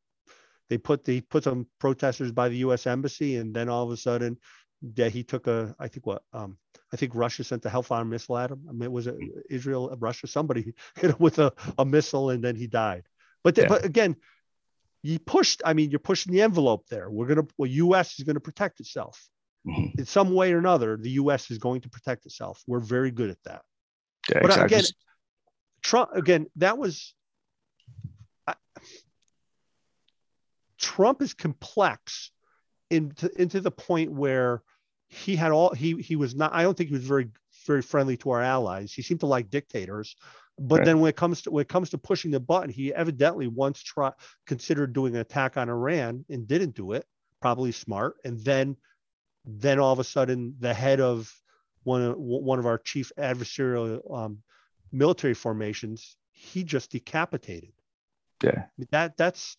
they 0.70 0.78
put 0.78 1.06
the 1.06 1.22
put 1.22 1.46
some 1.46 1.68
protesters 1.80 2.32
by 2.32 2.50
the 2.50 2.58
U.S. 2.58 2.88
embassy, 2.88 3.38
and 3.38 3.56
then 3.56 3.70
all 3.70 3.86
of 3.86 3.92
a 3.92 3.98
sudden, 3.98 4.38
yeah, 4.96 5.10
he 5.10 5.24
took 5.24 5.48
a 5.48 5.76
I 5.80 5.88
think 5.88 6.06
what 6.06 6.24
um, 6.34 6.58
I 6.94 6.98
think 6.98 7.14
Russia 7.16 7.44
sent 7.44 7.66
a 7.66 7.70
Hellfire 7.70 8.06
missile 8.06 8.38
at 8.38 8.52
him. 8.52 8.62
I 8.70 8.72
mean, 8.72 8.92
was 8.92 9.08
it 9.08 9.18
mm. 9.18 9.30
Israel, 9.50 9.90
uh, 9.92 9.98
Russia? 9.98 10.28
Somebody 10.28 10.74
hit 10.96 11.12
him 11.12 11.18
with 11.20 11.40
a, 11.40 11.54
a 11.78 11.86
missile, 11.86 12.30
and 12.30 12.44
then 12.44 12.56
he 12.56 12.68
died. 12.68 13.04
But 13.44 13.58
yeah. 13.58 13.68
but 13.68 13.86
again, 13.86 14.16
you 15.04 15.20
pushed. 15.20 15.62
I 15.66 15.74
mean, 15.74 15.90
you're 15.90 16.00
pushing 16.00 16.34
the 16.34 16.42
envelope 16.42 16.88
there. 16.90 17.10
We're 17.10 17.28
gonna. 17.28 17.48
Well, 17.58 17.70
U.S. 17.70 18.20
is 18.20 18.26
going 18.26 18.36
to 18.36 18.42
protect 18.42 18.80
itself 18.80 19.28
mm-hmm. 19.68 20.00
in 20.00 20.06
some 20.06 20.34
way 20.34 20.54
or 20.54 20.60
another. 20.60 20.98
The 20.98 21.12
U.S. 21.12 21.52
is 21.52 21.58
going 21.58 21.82
to 21.82 21.90
protect 21.90 22.26
itself. 22.26 22.64
We're 22.68 22.80
very 22.80 23.12
good 23.12 23.30
at 23.30 23.44
that. 23.44 23.62
Yeah, 24.30 24.40
but 24.42 24.52
uh, 24.52 24.64
exactly. 24.64 24.78
again, 24.78 24.86
Trump. 25.84 26.10
Again, 26.14 26.48
that 26.56 26.78
was 26.78 27.14
Trump 30.78 31.22
is 31.22 31.34
complex 31.34 32.32
into 32.90 33.30
into 33.42 33.60
the 33.60 33.72
point 33.72 34.12
where 34.12 34.62
he 35.08 35.36
had 35.36 35.52
all 35.52 35.74
he 35.74 36.02
he 36.02 36.16
was 36.16 36.36
not 36.36 36.54
I 36.54 36.64
don't 36.64 36.78
think 36.78 36.90
he 36.90 36.96
was 36.96 37.06
very 37.06 37.30
very 37.66 37.82
friendly 37.82 38.18
to 38.18 38.32
our 38.32 38.42
allies. 38.42 38.94
He 38.94 39.02
seemed 39.02 39.20
to 39.22 39.26
like 39.26 39.50
dictators. 39.50 40.16
But 40.60 40.80
right. 40.80 40.86
then 40.86 41.00
when 41.00 41.10
it 41.10 41.16
comes 41.16 41.44
to 41.44 41.52
when 41.52 41.62
it 41.62 41.70
comes 41.70 41.92
to 41.92 41.98
pushing 41.98 42.32
the 42.32 42.40
button, 42.40 42.70
he 42.70 42.94
evidently 42.94 43.48
once 43.48 43.82
tried 43.82 44.14
considered 44.46 44.94
doing 44.94 45.14
an 45.14 45.22
attack 45.22 45.56
on 45.56 45.70
Iran 45.70 46.26
and 46.30 46.48
didn't 46.48 46.76
do 46.76 46.94
it. 46.94 47.06
Probably 47.42 47.72
smart. 47.72 48.16
And 48.26 48.44
then 48.44 48.76
then 49.46 49.80
all 49.80 49.94
of 49.94 50.00
a 50.00 50.04
sudden 50.04 50.56
the 50.60 50.74
head 50.74 51.00
of 51.00 51.32
one 51.84 52.02
of 52.02 52.18
one 52.18 52.60
of 52.60 52.66
our 52.66 52.80
chief 52.80 53.12
adversarial 53.18 54.02
um, 54.14 54.40
military 54.92 55.36
formations, 55.36 56.18
he 56.32 56.64
just 56.64 56.92
decapitated. 56.92 57.72
Yeah. 58.44 58.66
That 58.92 59.16
that's 59.16 59.58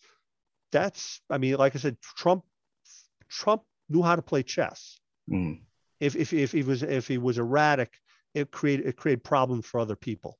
that's 0.71 1.21
I 1.29 1.37
mean, 1.37 1.55
like 1.55 1.75
I 1.75 1.79
said, 1.79 1.97
Trump 2.01 2.43
Trump 3.29 3.63
knew 3.87 4.03
how 4.03 4.15
to 4.15 4.21
play 4.21 4.43
chess. 4.43 4.98
Mm. 5.29 5.59
If, 5.99 6.15
if 6.15 6.33
if 6.33 6.51
he 6.51 6.63
was 6.63 6.83
if 6.83 7.07
he 7.07 7.17
was 7.17 7.37
erratic, 7.37 7.93
it 8.33 8.51
created 8.51 8.87
it 8.87 8.95
created 8.95 9.23
problems 9.23 9.65
for 9.65 9.79
other 9.79 9.95
people. 9.95 10.37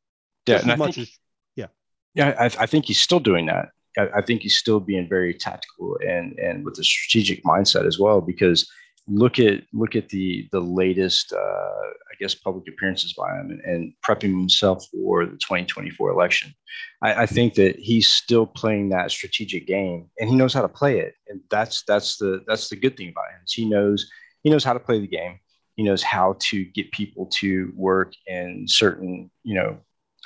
Yeah, 0.47 0.57
as 0.57 0.77
much 0.77 0.95
think, 0.95 1.07
as 1.07 1.19
yeah. 1.55 1.67
Yeah, 2.15 2.35
I, 2.39 2.45
I, 2.45 2.65
think 2.65 2.85
he's 2.85 2.99
still 2.99 3.19
doing 3.19 3.45
that. 3.47 3.69
I, 3.97 4.09
I 4.17 4.21
think 4.21 4.41
he's 4.41 4.57
still 4.57 4.79
being 4.79 5.07
very 5.07 5.33
tactical 5.33 5.97
and 6.05 6.37
and 6.39 6.65
with 6.65 6.79
a 6.79 6.83
strategic 6.83 7.43
mindset 7.43 7.85
as 7.85 7.99
well 7.99 8.21
because 8.21 8.69
look 9.09 9.39
at 9.39 9.63
look 9.73 9.95
at 9.95 10.09
the 10.09 10.47
the 10.51 10.59
latest 10.59 11.33
uh, 11.33 11.37
I 11.37 12.15
guess 12.19 12.35
public 12.35 12.67
appearances 12.67 13.13
by 13.13 13.35
him 13.39 13.51
and, 13.51 13.61
and, 13.61 13.93
prepping 14.07 14.37
himself 14.37 14.85
for 14.91 15.25
the 15.25 15.31
2024 15.31 16.11
election. 16.11 16.53
I, 17.01 17.23
I, 17.23 17.25
think 17.25 17.55
that 17.55 17.77
he's 17.79 18.07
still 18.07 18.45
playing 18.45 18.89
that 18.89 19.09
strategic 19.11 19.65
game 19.65 20.09
and 20.19 20.29
he 20.29 20.35
knows 20.35 20.53
how 20.53 20.61
to 20.61 20.67
play 20.67 20.99
it. 20.99 21.15
And 21.27 21.41
that's 21.49 21.83
that's 21.83 22.17
the 22.17 22.43
that's 22.47 22.69
the 22.69 22.75
good 22.75 22.97
thing 22.97 23.09
about 23.09 23.31
him. 23.31 23.41
He 23.47 23.67
knows 23.67 24.09
he 24.43 24.49
knows 24.49 24.63
how 24.63 24.73
to 24.73 24.79
play 24.79 24.99
the 24.99 25.07
game. 25.07 25.39
He 25.75 25.83
knows 25.83 26.03
how 26.03 26.35
to 26.39 26.65
get 26.65 26.91
people 26.91 27.27
to 27.37 27.71
work 27.75 28.13
in 28.27 28.65
certain, 28.67 29.31
you 29.43 29.55
know, 29.55 29.79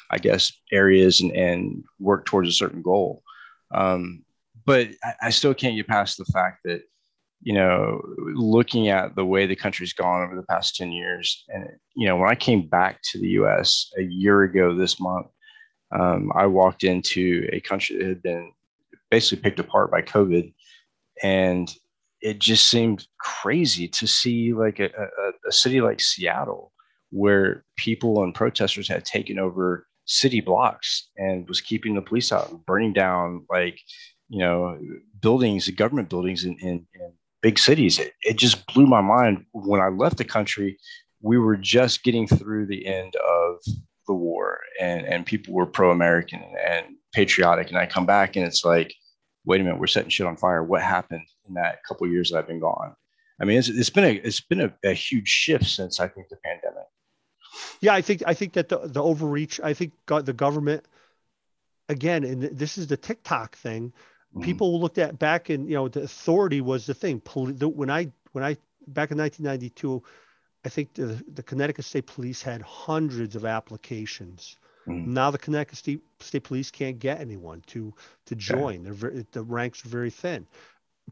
I 0.10 0.18
guess 0.18 0.52
areas 0.72 1.22
and, 1.22 1.32
and 1.32 1.84
work 2.00 2.26
towards 2.26 2.50
a 2.50 2.54
certain 2.54 2.82
goal. 2.82 3.24
Um, 3.74 4.24
but 4.66 4.90
I, 5.04 5.14
I 5.24 5.30
still 5.30 5.54
can't 5.54 5.76
get 5.76 5.88
past 5.88 6.18
the 6.18 6.26
fact 6.26 6.62
that 6.66 6.84
you 7.44 7.54
know, 7.54 8.02
looking 8.18 8.88
at 8.88 9.16
the 9.16 9.26
way 9.26 9.46
the 9.46 9.56
country's 9.56 9.92
gone 9.92 10.24
over 10.24 10.36
the 10.36 10.48
past 10.48 10.78
10 10.78 10.94
years. 10.94 11.44
And, 11.50 11.68
you 11.94 12.08
know, 12.08 12.16
when 12.16 12.30
I 12.30 12.36
came 12.36 12.68
back 12.68 13.02
to 13.12 13.20
the 13.20 13.28
US 13.40 13.92
a 13.98 14.02
year 14.02 14.44
ago 14.44 14.74
this 14.74 15.00
month, 15.00 15.28
um, 15.92 16.32
I 16.34 16.46
walked 16.46 16.86
into 16.86 17.48
a 17.52 17.60
country 17.60 17.98
that 17.98 18.08
had 18.08 18.24
been 18.24 18.54
basically 19.12 19.44
picked 19.44 19.60
apart 19.60 19.92
by 19.92 20.02
COVID. 20.02 20.54
And 21.22 21.70
it 22.24 22.40
just 22.40 22.70
seemed 22.70 23.06
crazy 23.20 23.88
to 23.90 24.08
see 24.08 24.54
like 24.54 24.80
a, 24.80 24.86
a, 24.86 25.50
a 25.50 25.52
city 25.52 25.82
like 25.82 26.00
Seattle, 26.00 26.72
where 27.12 27.66
people 27.78 28.24
and 28.24 28.34
protesters 28.34 28.88
had 28.88 29.04
taken 29.04 29.38
over 29.38 29.86
city 30.06 30.40
blocks 30.40 31.10
and 31.18 31.48
was 31.48 31.62
keeping 31.62 31.94
the 31.94 32.02
police 32.02 32.32
out, 32.32 32.50
and 32.50 32.66
burning 32.66 32.94
down 32.94 33.46
like, 33.50 33.78
you 34.30 34.40
know, 34.40 34.80
buildings, 35.22 35.70
government 35.72 36.10
buildings 36.10 36.46
in, 36.46 36.58
in, 36.60 36.88
in 36.96 37.14
big 37.42 37.60
cities. 37.60 38.00
It, 38.00 38.14
it 38.22 38.38
just 38.38 38.66
blew 38.74 38.88
my 38.88 39.02
mind 39.02 39.46
when 39.52 39.82
I 39.82 39.90
left 39.90 40.18
the 40.18 40.24
country. 40.24 40.78
We 41.22 41.38
were 41.38 41.58
just 41.58 42.04
getting 42.04 42.26
through 42.26 42.68
the 42.68 42.86
end 42.86 43.16
of 43.18 43.58
the 44.08 44.14
war, 44.14 44.60
and 44.80 45.06
and 45.06 45.26
people 45.26 45.54
were 45.54 45.66
pro-American 45.66 46.42
and 46.66 46.86
patriotic. 47.14 47.68
And 47.68 47.78
I 47.78 47.86
come 47.86 48.06
back, 48.06 48.38
and 48.38 48.46
it's 48.46 48.64
like, 48.64 48.94
wait 49.46 49.60
a 49.60 49.64
minute, 49.66 49.80
we're 49.80 49.88
setting 49.88 50.10
shit 50.10 50.26
on 50.26 50.38
fire. 50.38 50.64
What 50.64 50.82
happened 50.82 51.28
in 51.48 51.54
that 51.56 51.84
couple 51.88 52.08
years 52.08 52.32
that 52.32 52.40
I've 52.40 52.48
been 52.48 52.60
gone? 52.60 52.96
I 53.40 53.46
mean, 53.46 53.58
it's, 53.58 53.70
it's 53.70 53.90
been 53.90 54.04
a 54.04 54.14
it's 54.14 54.40
been 54.40 54.62
a, 54.62 54.74
a 54.84 54.94
huge 54.94 55.28
shift 55.28 55.66
since 55.66 56.00
I 56.00 56.08
think 56.08 56.30
the 56.30 56.38
pandemic. 56.38 56.88
Yeah, 57.82 57.94
I 57.94 58.02
think 58.02 58.24
I 58.26 58.34
think 58.34 58.54
that 58.54 58.70
the 58.70 58.80
the 58.88 59.04
overreach. 59.04 59.60
I 59.64 59.74
think 59.74 59.94
the 60.08 60.34
government 60.34 60.86
again, 61.90 62.24
and 62.24 62.44
this 62.44 62.78
is 62.78 62.88
the 62.88 62.98
TikTok 62.98 63.56
thing 63.56 63.94
Mm-hmm. 64.34 64.44
People 64.44 64.82
looked 64.82 64.98
at 64.98 65.20
back 65.20 65.50
in, 65.50 65.68
you 65.68 65.76
know, 65.76 65.88
the 65.88 66.02
authority 66.02 66.62
was 66.62 66.86
the 66.86 66.94
thing. 66.94 67.22
When 67.36 67.90
I, 67.90 68.12
when 68.32 68.44
I, 68.44 68.58
back 68.88 69.12
in 69.12 69.18
1992, 69.18 70.02
I 70.66 70.70
think 70.70 70.94
the, 70.96 71.24
the 71.34 71.44
Connecticut 71.44 71.86
State 71.86 72.08
Police 72.08 72.42
had 72.42 72.62
hundreds 72.62 73.36
of 73.36 73.46
applications. 73.46 74.58
Mm-hmm. 74.88 75.14
Now 75.14 75.30
the 75.30 75.38
Connecticut 75.38 75.78
State, 75.78 76.02
State 76.20 76.44
Police 76.44 76.72
can't 76.72 76.98
get 76.98 77.22
anyone 77.22 77.62
to 77.68 77.94
to 78.26 78.36
join. 78.36 78.76
Okay. 78.76 78.84
They're 78.84 78.94
very, 78.94 79.26
the 79.32 79.44
ranks 79.44 79.86
are 79.86 79.90
very 79.90 80.10
thin. 80.10 80.48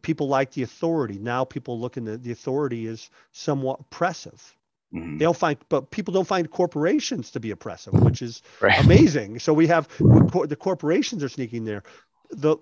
People 0.02 0.28
like 0.28 0.52
the 0.52 0.64
authority. 0.64 1.20
Now 1.20 1.44
people 1.44 1.80
look 1.80 1.98
at 1.98 2.06
the, 2.06 2.18
the 2.18 2.32
authority 2.32 2.88
is 2.88 3.10
somewhat 3.32 3.82
oppressive. 3.82 4.56
Mm-hmm. 4.94 5.18
They'll 5.20 5.34
find, 5.34 5.58
but 5.70 5.92
people 5.92 6.14
don't 6.14 6.28
find 6.28 6.50
corporations 6.50 7.32
to 7.32 7.40
be 7.40 7.52
oppressive, 7.52 7.94
which 7.94 8.22
is 8.22 8.42
right. 8.62 8.84
amazing. 8.84 9.40
So 9.40 9.54
we 9.54 9.68
have 9.68 9.88
the 10.00 10.58
corporations 10.60 11.24
are 11.24 11.30
sneaking 11.30 11.66
there. 11.66 11.84
The 12.30 12.58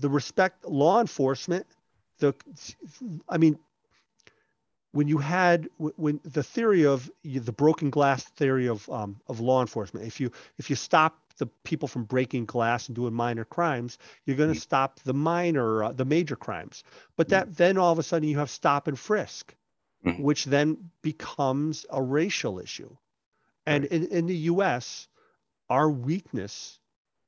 the 0.00 0.08
respect 0.08 0.64
law 0.64 1.00
enforcement 1.00 1.66
the 2.18 2.34
i 3.28 3.38
mean 3.38 3.58
when 4.92 5.08
you 5.08 5.18
had 5.18 5.68
when 5.78 6.20
the 6.24 6.42
theory 6.42 6.86
of 6.86 7.10
the 7.24 7.52
broken 7.52 7.90
glass 7.90 8.24
theory 8.24 8.68
of 8.68 8.88
um, 8.90 9.16
of 9.26 9.40
law 9.40 9.60
enforcement 9.60 10.06
if 10.06 10.20
you 10.20 10.30
if 10.58 10.70
you 10.70 10.76
stop 10.76 11.18
the 11.38 11.46
people 11.64 11.88
from 11.88 12.04
breaking 12.04 12.44
glass 12.44 12.88
and 12.88 12.96
doing 12.96 13.12
minor 13.12 13.44
crimes 13.44 13.98
you're 14.24 14.36
going 14.36 14.50
to 14.50 14.54
mm-hmm. 14.54 14.60
stop 14.60 15.00
the 15.00 15.14
minor 15.14 15.84
uh, 15.84 15.92
the 15.92 16.04
major 16.04 16.36
crimes 16.36 16.84
but 17.16 17.28
that 17.28 17.46
mm-hmm. 17.46 17.54
then 17.54 17.78
all 17.78 17.92
of 17.92 17.98
a 17.98 18.02
sudden 18.02 18.28
you 18.28 18.38
have 18.38 18.50
stop 18.50 18.88
and 18.88 18.98
frisk 18.98 19.54
mm-hmm. 20.04 20.22
which 20.22 20.44
then 20.44 20.76
becomes 21.02 21.86
a 21.90 22.02
racial 22.02 22.58
issue 22.58 22.94
and 23.66 23.84
in, 23.86 24.06
in 24.08 24.26
the 24.26 24.36
us 24.36 25.08
our 25.70 25.90
weakness 25.90 26.78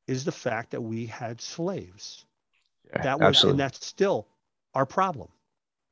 is 0.06 0.24
the 0.24 0.32
fact 0.32 0.70
that 0.70 0.80
we 0.80 1.06
had 1.06 1.40
slaves 1.40 2.24
Yeah, 2.92 3.02
that 3.02 3.18
was, 3.18 3.28
absolutely. 3.28 3.50
and 3.52 3.60
that's 3.60 3.86
still 3.86 4.28
our 4.74 4.86
problem. 4.86 5.28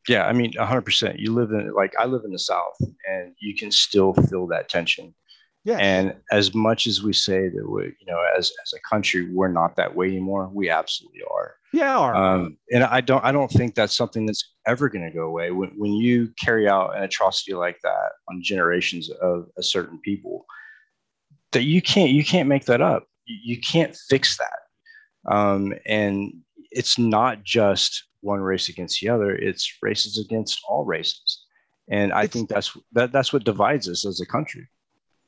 Yeah, 0.08 0.26
I 0.26 0.32
mean, 0.32 0.52
100%. 0.52 1.18
You 1.18 1.32
live 1.32 1.50
in, 1.50 1.72
like, 1.72 1.94
I 1.98 2.04
live 2.04 2.22
in 2.24 2.30
the 2.30 2.38
South, 2.38 2.76
and 3.08 3.34
you 3.38 3.54
can 3.56 3.72
still 3.72 4.12
feel 4.12 4.46
that 4.48 4.68
tension. 4.68 5.14
Yeah. 5.64 5.78
And 5.78 6.14
as 6.30 6.54
much 6.54 6.86
as 6.86 7.02
we 7.02 7.14
say 7.14 7.48
that 7.48 7.68
we, 7.68 7.84
you 7.84 8.06
know, 8.06 8.22
as 8.36 8.52
as 8.62 8.74
a 8.74 8.88
country, 8.88 9.30
we're 9.32 9.48
not 9.48 9.76
that 9.76 9.96
way 9.96 10.08
anymore. 10.08 10.50
We 10.52 10.68
absolutely 10.68 11.22
are. 11.30 11.54
Yeah. 11.72 11.96
Are. 11.96 12.14
Um, 12.14 12.58
and 12.70 12.84
I 12.84 13.00
don't, 13.00 13.24
I 13.24 13.32
don't 13.32 13.50
think 13.50 13.74
that's 13.74 13.96
something 13.96 14.26
that's 14.26 14.52
ever 14.66 14.90
going 14.90 15.06
to 15.06 15.10
go 15.10 15.22
away. 15.22 15.52
When 15.52 15.70
when 15.78 15.92
you 15.92 16.28
carry 16.38 16.68
out 16.68 16.94
an 16.94 17.02
atrocity 17.02 17.54
like 17.54 17.78
that 17.82 18.10
on 18.28 18.42
generations 18.42 19.08
of 19.22 19.46
a 19.56 19.62
certain 19.62 19.98
people, 20.00 20.44
that 21.52 21.62
you 21.62 21.80
can't, 21.80 22.10
you 22.10 22.24
can't 22.24 22.48
make 22.48 22.66
that 22.66 22.82
up. 22.82 23.06
You, 23.24 23.54
you 23.54 23.60
can't 23.60 23.96
fix 24.10 24.36
that. 24.36 25.34
Um, 25.34 25.72
and 25.86 26.34
it's 26.72 26.98
not 26.98 27.42
just 27.42 28.04
one 28.20 28.40
race 28.40 28.68
against 28.68 29.00
the 29.00 29.08
other; 29.08 29.34
it's 29.34 29.78
races 29.80 30.18
against 30.18 30.60
all 30.68 30.84
races. 30.84 31.42
And 31.90 32.12
I 32.12 32.24
it's, 32.24 32.34
think 32.34 32.50
that's 32.50 32.76
that 32.92 33.12
that's 33.12 33.32
what 33.32 33.44
divides 33.44 33.88
us 33.88 34.04
as 34.04 34.20
a 34.20 34.26
country 34.26 34.68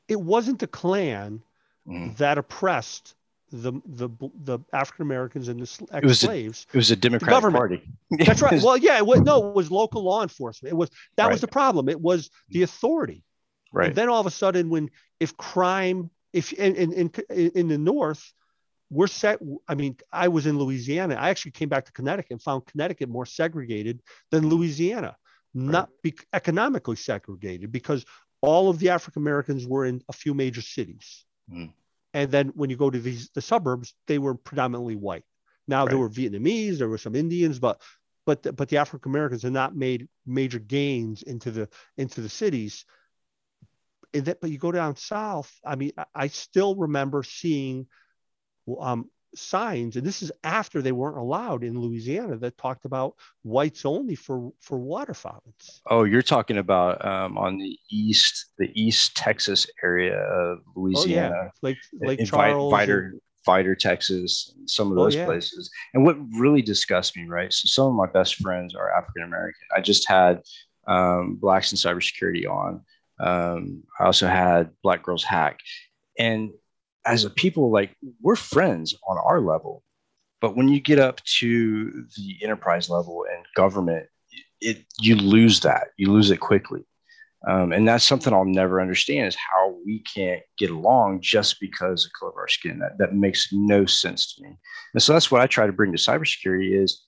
it 0.08 0.20
wasn't 0.20 0.58
the 0.58 0.66
Klan 0.66 1.42
mm. 1.86 2.16
that 2.18 2.38
oppressed 2.38 3.14
the 3.52 3.72
the 3.86 4.08
the 4.42 4.58
African 4.72 5.02
Americans 5.02 5.48
and 5.48 5.60
the 5.60 5.86
ex 5.92 6.20
slaves. 6.20 6.66
It 6.72 6.76
was 6.76 6.90
a 6.90 6.96
Democratic 6.96 7.52
Party. 7.52 7.82
That's 8.10 8.42
right. 8.42 8.60
Well, 8.62 8.76
yeah, 8.76 8.96
it 8.96 9.06
was, 9.06 9.20
no, 9.20 9.48
it 9.50 9.54
was 9.54 9.70
local 9.70 10.02
law 10.02 10.22
enforcement. 10.22 10.72
It 10.72 10.76
was 10.76 10.90
that 11.16 11.24
right. 11.24 11.32
was 11.32 11.40
the 11.40 11.48
problem. 11.48 11.88
It 11.88 12.00
was 12.00 12.30
the 12.48 12.62
authority. 12.62 13.22
Right. 13.72 13.88
And 13.88 13.94
then 13.94 14.08
all 14.08 14.20
of 14.20 14.26
a 14.26 14.30
sudden, 14.30 14.68
when 14.68 14.90
if 15.20 15.36
crime, 15.36 16.10
if 16.32 16.52
in 16.52 16.74
in 16.74 16.92
in, 16.92 17.50
in 17.54 17.68
the 17.68 17.78
North, 17.78 18.32
we're 18.90 19.06
set. 19.06 19.38
I 19.68 19.74
mean, 19.74 19.96
I 20.12 20.28
was 20.28 20.46
in 20.46 20.58
Louisiana. 20.58 21.14
I 21.14 21.30
actually 21.30 21.52
came 21.52 21.68
back 21.68 21.84
to 21.86 21.92
Connecticut 21.92 22.32
and 22.32 22.42
found 22.42 22.66
Connecticut 22.66 23.08
more 23.08 23.26
segregated 23.26 24.00
than 24.30 24.48
Louisiana. 24.48 25.16
Right. 25.54 25.70
Not 25.70 25.90
be, 26.02 26.14
economically 26.32 26.96
segregated 26.96 27.72
because 27.72 28.04
all 28.40 28.68
of 28.68 28.78
the 28.78 28.90
African 28.90 29.22
Americans 29.22 29.66
were 29.66 29.84
in 29.84 30.02
a 30.08 30.12
few 30.12 30.34
major 30.34 30.62
cities. 30.62 31.24
Mm. 31.52 31.72
And 32.14 32.30
then 32.30 32.48
when 32.54 32.70
you 32.70 32.76
go 32.76 32.90
to 32.90 32.98
these 32.98 33.30
the 33.34 33.42
suburbs, 33.42 33.94
they 34.06 34.18
were 34.18 34.34
predominantly 34.34 34.96
white. 34.96 35.24
Now 35.68 35.82
right. 35.82 35.90
there 35.90 35.98
were 35.98 36.08
Vietnamese, 36.08 36.78
there 36.78 36.88
were 36.88 36.98
some 36.98 37.14
Indians, 37.14 37.58
but 37.58 37.80
but 38.24 38.42
the, 38.42 38.52
but 38.52 38.68
the 38.68 38.78
African 38.78 39.12
Americans 39.12 39.42
had 39.42 39.52
not 39.52 39.76
made 39.76 40.08
major 40.26 40.58
gains 40.58 41.22
into 41.22 41.50
the 41.50 41.68
into 41.96 42.20
the 42.20 42.28
cities. 42.28 42.84
And 44.14 44.24
that, 44.26 44.40
but 44.40 44.50
you 44.50 44.58
go 44.58 44.72
down 44.72 44.96
south. 44.96 45.52
I 45.64 45.76
mean, 45.76 45.92
I, 45.98 46.04
I 46.14 46.26
still 46.28 46.74
remember 46.74 47.22
seeing 47.22 47.86
um, 48.80 49.10
signs, 49.38 49.96
and 49.96 50.06
this 50.06 50.22
is 50.22 50.32
after 50.44 50.82
they 50.82 50.92
weren't 50.92 51.16
allowed 51.16 51.64
in 51.64 51.80
Louisiana 51.80 52.36
that 52.36 52.56
talked 52.58 52.84
about 52.84 53.14
whites 53.42 53.84
only 53.84 54.14
for 54.14 54.52
for 54.60 54.78
water 54.78 55.14
fountains. 55.14 55.80
Oh, 55.88 56.04
you're 56.04 56.22
talking 56.22 56.58
about 56.58 57.04
um, 57.04 57.38
on 57.38 57.58
the 57.58 57.78
east, 57.90 58.46
the 58.58 58.70
East 58.74 59.16
Texas 59.16 59.66
area 59.82 60.18
of 60.18 60.58
Louisiana, 60.74 61.50
oh, 61.62 61.68
yeah. 61.68 61.74
Lake 62.00 62.20
in 62.20 62.26
Charles, 62.26 62.72
Vidor, 62.72 63.10
and... 63.46 63.80
Texas, 63.80 64.54
some 64.66 64.90
of 64.90 64.98
oh, 64.98 65.04
those 65.04 65.16
oh, 65.16 65.20
yeah. 65.20 65.26
places. 65.26 65.70
And 65.94 66.04
what 66.04 66.16
really 66.38 66.62
disgusts 66.62 67.16
me, 67.16 67.26
right? 67.28 67.52
So 67.52 67.66
some 67.66 67.86
of 67.86 67.94
my 67.94 68.06
best 68.06 68.36
friends 68.36 68.74
are 68.74 68.90
African 68.90 69.22
American. 69.22 69.66
I 69.76 69.80
just 69.80 70.08
had 70.08 70.42
um, 70.88 71.36
blacks 71.36 71.72
in 71.72 71.78
cybersecurity 71.78 72.48
on. 72.48 72.80
Um, 73.18 73.84
I 73.98 74.04
also 74.04 74.26
had 74.26 74.70
Black 74.82 75.02
Girls 75.02 75.24
Hack, 75.24 75.58
and 76.18 76.50
as 77.06 77.24
a 77.24 77.30
people, 77.30 77.70
like 77.70 77.96
we're 78.20 78.36
friends 78.36 78.94
on 79.08 79.16
our 79.18 79.40
level. 79.40 79.82
But 80.40 80.56
when 80.56 80.68
you 80.68 80.80
get 80.80 80.98
up 80.98 81.22
to 81.38 82.04
the 82.16 82.36
enterprise 82.42 82.90
level 82.90 83.24
and 83.32 83.44
government, 83.54 84.06
it 84.60 84.84
you 85.00 85.16
lose 85.16 85.60
that. 85.60 85.88
You 85.96 86.12
lose 86.12 86.30
it 86.30 86.40
quickly. 86.40 86.84
Um, 87.48 87.72
and 87.72 87.86
that's 87.86 88.04
something 88.04 88.32
I'll 88.32 88.44
never 88.44 88.80
understand 88.80 89.28
is 89.28 89.36
how 89.36 89.76
we 89.84 90.00
can't 90.00 90.42
get 90.58 90.70
along 90.70 91.20
just 91.20 91.60
because 91.60 92.04
of 92.04 92.10
color 92.18 92.32
of 92.32 92.38
our 92.38 92.48
skin. 92.48 92.80
That, 92.80 92.98
that 92.98 93.14
makes 93.14 93.52
no 93.52 93.86
sense 93.86 94.34
to 94.34 94.42
me. 94.42 94.58
And 94.94 95.02
so 95.02 95.12
that's 95.12 95.30
what 95.30 95.40
I 95.40 95.46
try 95.46 95.66
to 95.66 95.72
bring 95.72 95.92
to 95.92 95.98
cybersecurity 95.98 96.82
is 96.82 97.04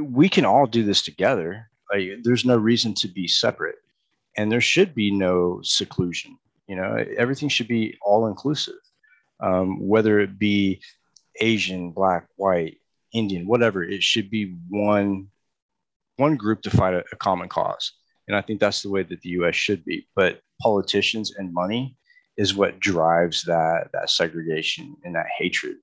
we 0.00 0.28
can 0.28 0.46
all 0.46 0.66
do 0.66 0.84
this 0.84 1.02
together. 1.02 1.68
Like, 1.92 2.08
there's 2.22 2.46
no 2.46 2.56
reason 2.56 2.94
to 2.94 3.08
be 3.08 3.28
separate 3.28 3.76
and 4.38 4.50
there 4.50 4.62
should 4.62 4.94
be 4.94 5.10
no 5.10 5.60
seclusion. 5.62 6.38
You 6.66 6.76
know, 6.76 7.04
everything 7.18 7.50
should 7.50 7.68
be 7.68 7.98
all 8.02 8.26
inclusive 8.26 8.74
um, 9.40 9.86
whether 9.86 10.20
it 10.20 10.38
be 10.38 10.80
Asian, 11.40 11.90
Black, 11.90 12.26
White, 12.36 12.78
Indian, 13.12 13.46
whatever. 13.46 13.82
It 13.82 14.02
should 14.02 14.30
be 14.30 14.56
one 14.68 15.28
one 16.16 16.36
group 16.36 16.62
to 16.62 16.70
fight 16.70 16.94
a, 16.94 17.04
a 17.12 17.16
common 17.16 17.48
cause, 17.48 17.92
and 18.28 18.36
I 18.36 18.40
think 18.40 18.60
that's 18.60 18.82
the 18.82 18.90
way 18.90 19.02
that 19.02 19.20
the 19.20 19.30
U.S. 19.30 19.54
should 19.54 19.84
be. 19.84 20.06
But 20.14 20.40
politicians 20.60 21.34
and 21.36 21.52
money 21.52 21.96
is 22.36 22.54
what 22.54 22.80
drives 22.80 23.42
that 23.44 23.88
that 23.92 24.10
segregation 24.10 24.96
and 25.04 25.14
that 25.14 25.26
hatred. 25.38 25.76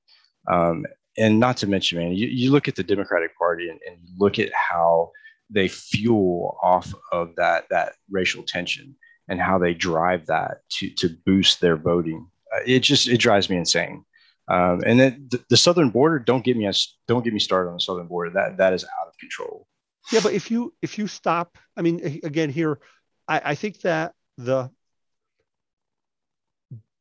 Um, 0.48 0.86
and 1.18 1.40
not 1.40 1.58
to 1.58 1.68
mention, 1.68 1.98
man, 1.98 2.14
you, 2.14 2.28
you 2.28 2.52
look 2.52 2.68
at 2.68 2.76
the 2.76 2.84
Democratic 2.84 3.38
Party 3.38 3.70
and, 3.70 3.80
and 3.86 3.98
look 4.18 4.40
at 4.40 4.52
how 4.54 5.12
they 5.50 5.68
fuel 5.68 6.58
off 6.64 6.94
of 7.12 7.36
that 7.36 7.66
that 7.70 7.94
racial 8.10 8.44
tension 8.44 8.96
and 9.28 9.40
how 9.40 9.58
they 9.58 9.74
drive 9.74 10.26
that 10.28 10.60
to 10.70 10.90
to 10.96 11.10
boost 11.26 11.62
their 11.62 11.76
voting 11.76 12.28
it 12.66 12.80
just 12.80 13.08
it 13.08 13.18
drives 13.18 13.50
me 13.50 13.58
insane. 13.58 14.06
Um, 14.48 14.82
and 14.86 15.00
then 15.00 15.28
the, 15.30 15.44
the, 15.50 15.58
southern 15.58 15.92
border, 15.92 16.20
don't 16.20 16.44
get 16.44 16.58
me 16.58 16.68
a, 16.68 16.74
don't 17.08 17.24
get 17.24 17.32
me 17.32 17.40
started 17.40 17.70
on 17.70 17.76
the 17.76 17.80
southern 17.80 18.08
border. 18.08 18.32
That 18.32 18.58
that 18.58 18.74
is 18.74 18.84
out 18.84 19.08
of 19.08 19.18
control. 19.18 19.68
Yeah, 20.12 20.20
but 20.22 20.34
if 20.34 20.52
you 20.52 20.74
if 20.82 20.98
you 20.98 21.08
stop, 21.08 21.58
I 21.78 21.82
mean, 21.82 22.20
again 22.24 22.50
here, 22.50 22.80
I, 23.28 23.42
I 23.46 23.56
think 23.56 23.82
that 23.82 24.14
the 24.38 24.70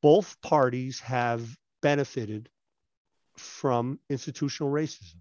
both 0.02 0.40
parties 0.42 1.00
have 1.00 1.56
benefited 1.82 2.48
from 3.36 3.98
institutional 4.08 4.72
racism. 4.72 5.16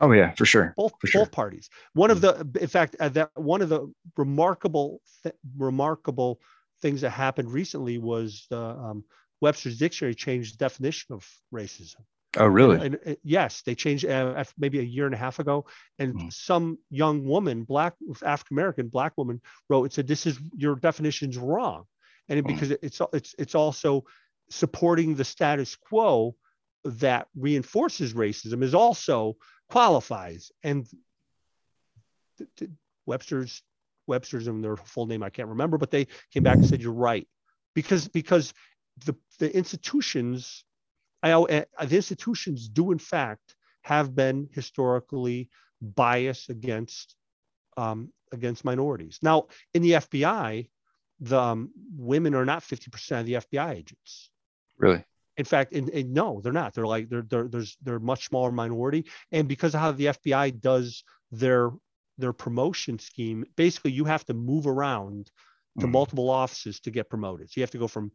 Oh 0.00 0.12
yeah, 0.12 0.32
for 0.32 0.44
sure. 0.44 0.74
Both 0.76 0.92
for 1.00 1.06
sure. 1.06 1.22
both 1.22 1.32
parties. 1.32 1.70
One 1.92 2.10
of 2.10 2.20
the, 2.20 2.46
in 2.60 2.66
fact, 2.66 2.96
uh, 2.98 3.08
that 3.10 3.30
one 3.34 3.62
of 3.62 3.68
the 3.68 3.92
remarkable 4.16 5.00
th- 5.22 5.34
remarkable 5.56 6.40
things 6.82 7.00
that 7.02 7.10
happened 7.10 7.52
recently 7.52 7.98
was 7.98 8.46
the 8.50 8.58
um, 8.58 9.04
Webster's 9.44 9.76
dictionary 9.76 10.14
changed 10.14 10.54
the 10.54 10.64
definition 10.64 11.14
of 11.14 11.28
racism. 11.52 12.00
Oh, 12.38 12.46
really? 12.46 12.84
And, 12.84 12.98
and, 13.04 13.16
yes, 13.22 13.60
they 13.60 13.74
changed 13.74 14.06
uh, 14.06 14.42
maybe 14.56 14.78
a 14.80 14.82
year 14.82 15.04
and 15.04 15.14
a 15.14 15.18
half 15.18 15.38
ago. 15.38 15.66
And 15.98 16.14
mm. 16.14 16.32
some 16.32 16.78
young 16.90 17.26
woman, 17.26 17.64
black 17.64 17.92
African 18.24 18.54
American 18.56 18.88
black 18.88 19.12
woman, 19.18 19.42
wrote 19.68 19.84
and 19.84 19.92
said, 19.92 20.08
"This 20.08 20.24
is 20.24 20.38
your 20.56 20.76
definition's 20.76 21.36
wrong," 21.36 21.84
and 22.28 22.38
it, 22.38 22.44
mm. 22.44 22.48
because 22.48 22.70
it's 22.70 23.00
it's 23.12 23.34
it's 23.38 23.54
also 23.54 24.04
supporting 24.48 25.14
the 25.14 25.24
status 25.24 25.76
quo 25.76 26.34
that 26.84 27.28
reinforces 27.36 28.14
racism 28.14 28.62
is 28.62 28.74
also 28.74 29.36
qualifies. 29.68 30.50
And 30.62 30.86
th- 32.38 32.50
th- 32.56 32.70
Webster's 33.04 33.62
Webster's 34.06 34.48
and 34.48 34.64
their 34.64 34.76
full 34.76 35.06
name 35.06 35.22
I 35.22 35.30
can't 35.30 35.50
remember, 35.50 35.76
but 35.76 35.90
they 35.90 36.06
came 36.32 36.42
back 36.42 36.56
and 36.56 36.66
said 36.66 36.80
you're 36.80 36.92
right 37.10 37.28
because 37.74 38.08
because 38.08 38.54
the, 39.04 39.14
the 39.38 39.54
institutions, 39.54 40.64
I, 41.22 41.32
uh, 41.32 41.64
the 41.84 41.96
institutions 41.96 42.68
do 42.68 42.92
in 42.92 42.98
fact 42.98 43.56
have 43.82 44.14
been 44.14 44.48
historically 44.52 45.50
biased 45.80 46.50
against 46.50 47.16
um, 47.76 48.12
against 48.32 48.64
minorities. 48.64 49.18
Now, 49.22 49.46
in 49.72 49.82
the 49.82 49.92
FBI, 49.92 50.68
the 51.20 51.40
um, 51.40 51.70
women 51.96 52.34
are 52.34 52.44
not 52.44 52.62
50% 52.62 53.20
of 53.20 53.26
the 53.26 53.34
FBI 53.34 53.74
agents. 53.74 54.30
Really? 54.78 55.04
In 55.36 55.44
fact, 55.44 55.72
in, 55.72 55.88
in, 55.88 56.12
no, 56.12 56.40
they're 56.40 56.52
not. 56.52 56.74
They're 56.74 56.86
like 56.86 57.08
they're, 57.08 57.26
they're 57.28 57.48
there's 57.48 57.76
they're 57.82 57.96
a 57.96 58.00
much 58.00 58.28
smaller 58.28 58.52
minority, 58.52 59.06
and 59.32 59.48
because 59.48 59.74
of 59.74 59.80
how 59.80 59.92
the 59.92 60.06
FBI 60.06 60.60
does 60.60 61.02
their 61.32 61.70
their 62.18 62.32
promotion 62.32 62.98
scheme, 63.00 63.44
basically 63.56 63.90
you 63.90 64.04
have 64.04 64.24
to 64.26 64.34
move 64.34 64.68
around 64.68 65.30
to 65.80 65.86
mm. 65.86 65.90
multiple 65.90 66.30
offices 66.30 66.78
to 66.80 66.92
get 66.92 67.10
promoted. 67.10 67.50
So 67.50 67.54
you 67.56 67.62
have 67.62 67.72
to 67.72 67.78
go 67.78 67.88
from 67.88 68.12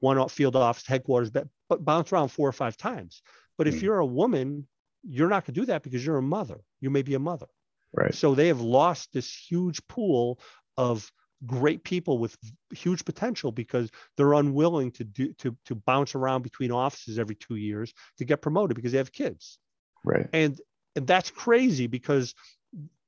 one 0.00 0.28
field 0.28 0.56
office 0.56 0.86
headquarters, 0.86 1.30
but, 1.30 1.46
but 1.68 1.84
bounce 1.84 2.12
around 2.12 2.28
four 2.28 2.48
or 2.48 2.52
five 2.52 2.76
times. 2.76 3.22
But 3.56 3.68
if 3.68 3.76
mm. 3.76 3.82
you're 3.82 3.98
a 3.98 4.06
woman, 4.06 4.66
you're 5.02 5.28
not 5.28 5.44
going 5.44 5.54
to 5.54 5.60
do 5.60 5.66
that 5.66 5.82
because 5.82 6.04
you're 6.04 6.18
a 6.18 6.22
mother. 6.22 6.60
You 6.80 6.90
may 6.90 7.02
be 7.02 7.14
a 7.14 7.18
mother. 7.18 7.46
Right. 7.92 8.14
So 8.14 8.34
they 8.34 8.48
have 8.48 8.60
lost 8.60 9.12
this 9.12 9.34
huge 9.34 9.86
pool 9.88 10.40
of 10.76 11.10
great 11.46 11.84
people 11.84 12.18
with 12.18 12.36
huge 12.72 13.04
potential 13.04 13.50
because 13.50 13.90
they're 14.16 14.34
unwilling 14.34 14.90
to 14.92 15.04
do 15.04 15.32
to 15.34 15.56
to 15.64 15.74
bounce 15.74 16.14
around 16.14 16.42
between 16.42 16.70
offices 16.70 17.18
every 17.18 17.34
two 17.34 17.56
years 17.56 17.92
to 18.18 18.24
get 18.24 18.42
promoted 18.42 18.76
because 18.76 18.92
they 18.92 18.98
have 18.98 19.12
kids. 19.12 19.58
Right. 20.04 20.28
And 20.32 20.60
and 20.96 21.06
that's 21.06 21.30
crazy 21.30 21.86
because 21.86 22.34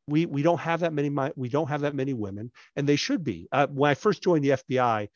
we 0.08 0.26
we 0.26 0.42
don't 0.42 0.60
have 0.60 0.80
that 0.80 0.92
many 0.92 1.10
we 1.36 1.48
don't 1.48 1.68
have 1.68 1.82
that 1.82 1.94
many 1.94 2.14
women 2.14 2.50
and 2.76 2.88
they 2.88 2.96
should 2.96 3.22
be. 3.22 3.48
Uh, 3.52 3.66
when 3.68 3.90
I 3.90 3.94
first 3.94 4.22
joined 4.22 4.44
the 4.44 4.50
FBI 4.50 5.08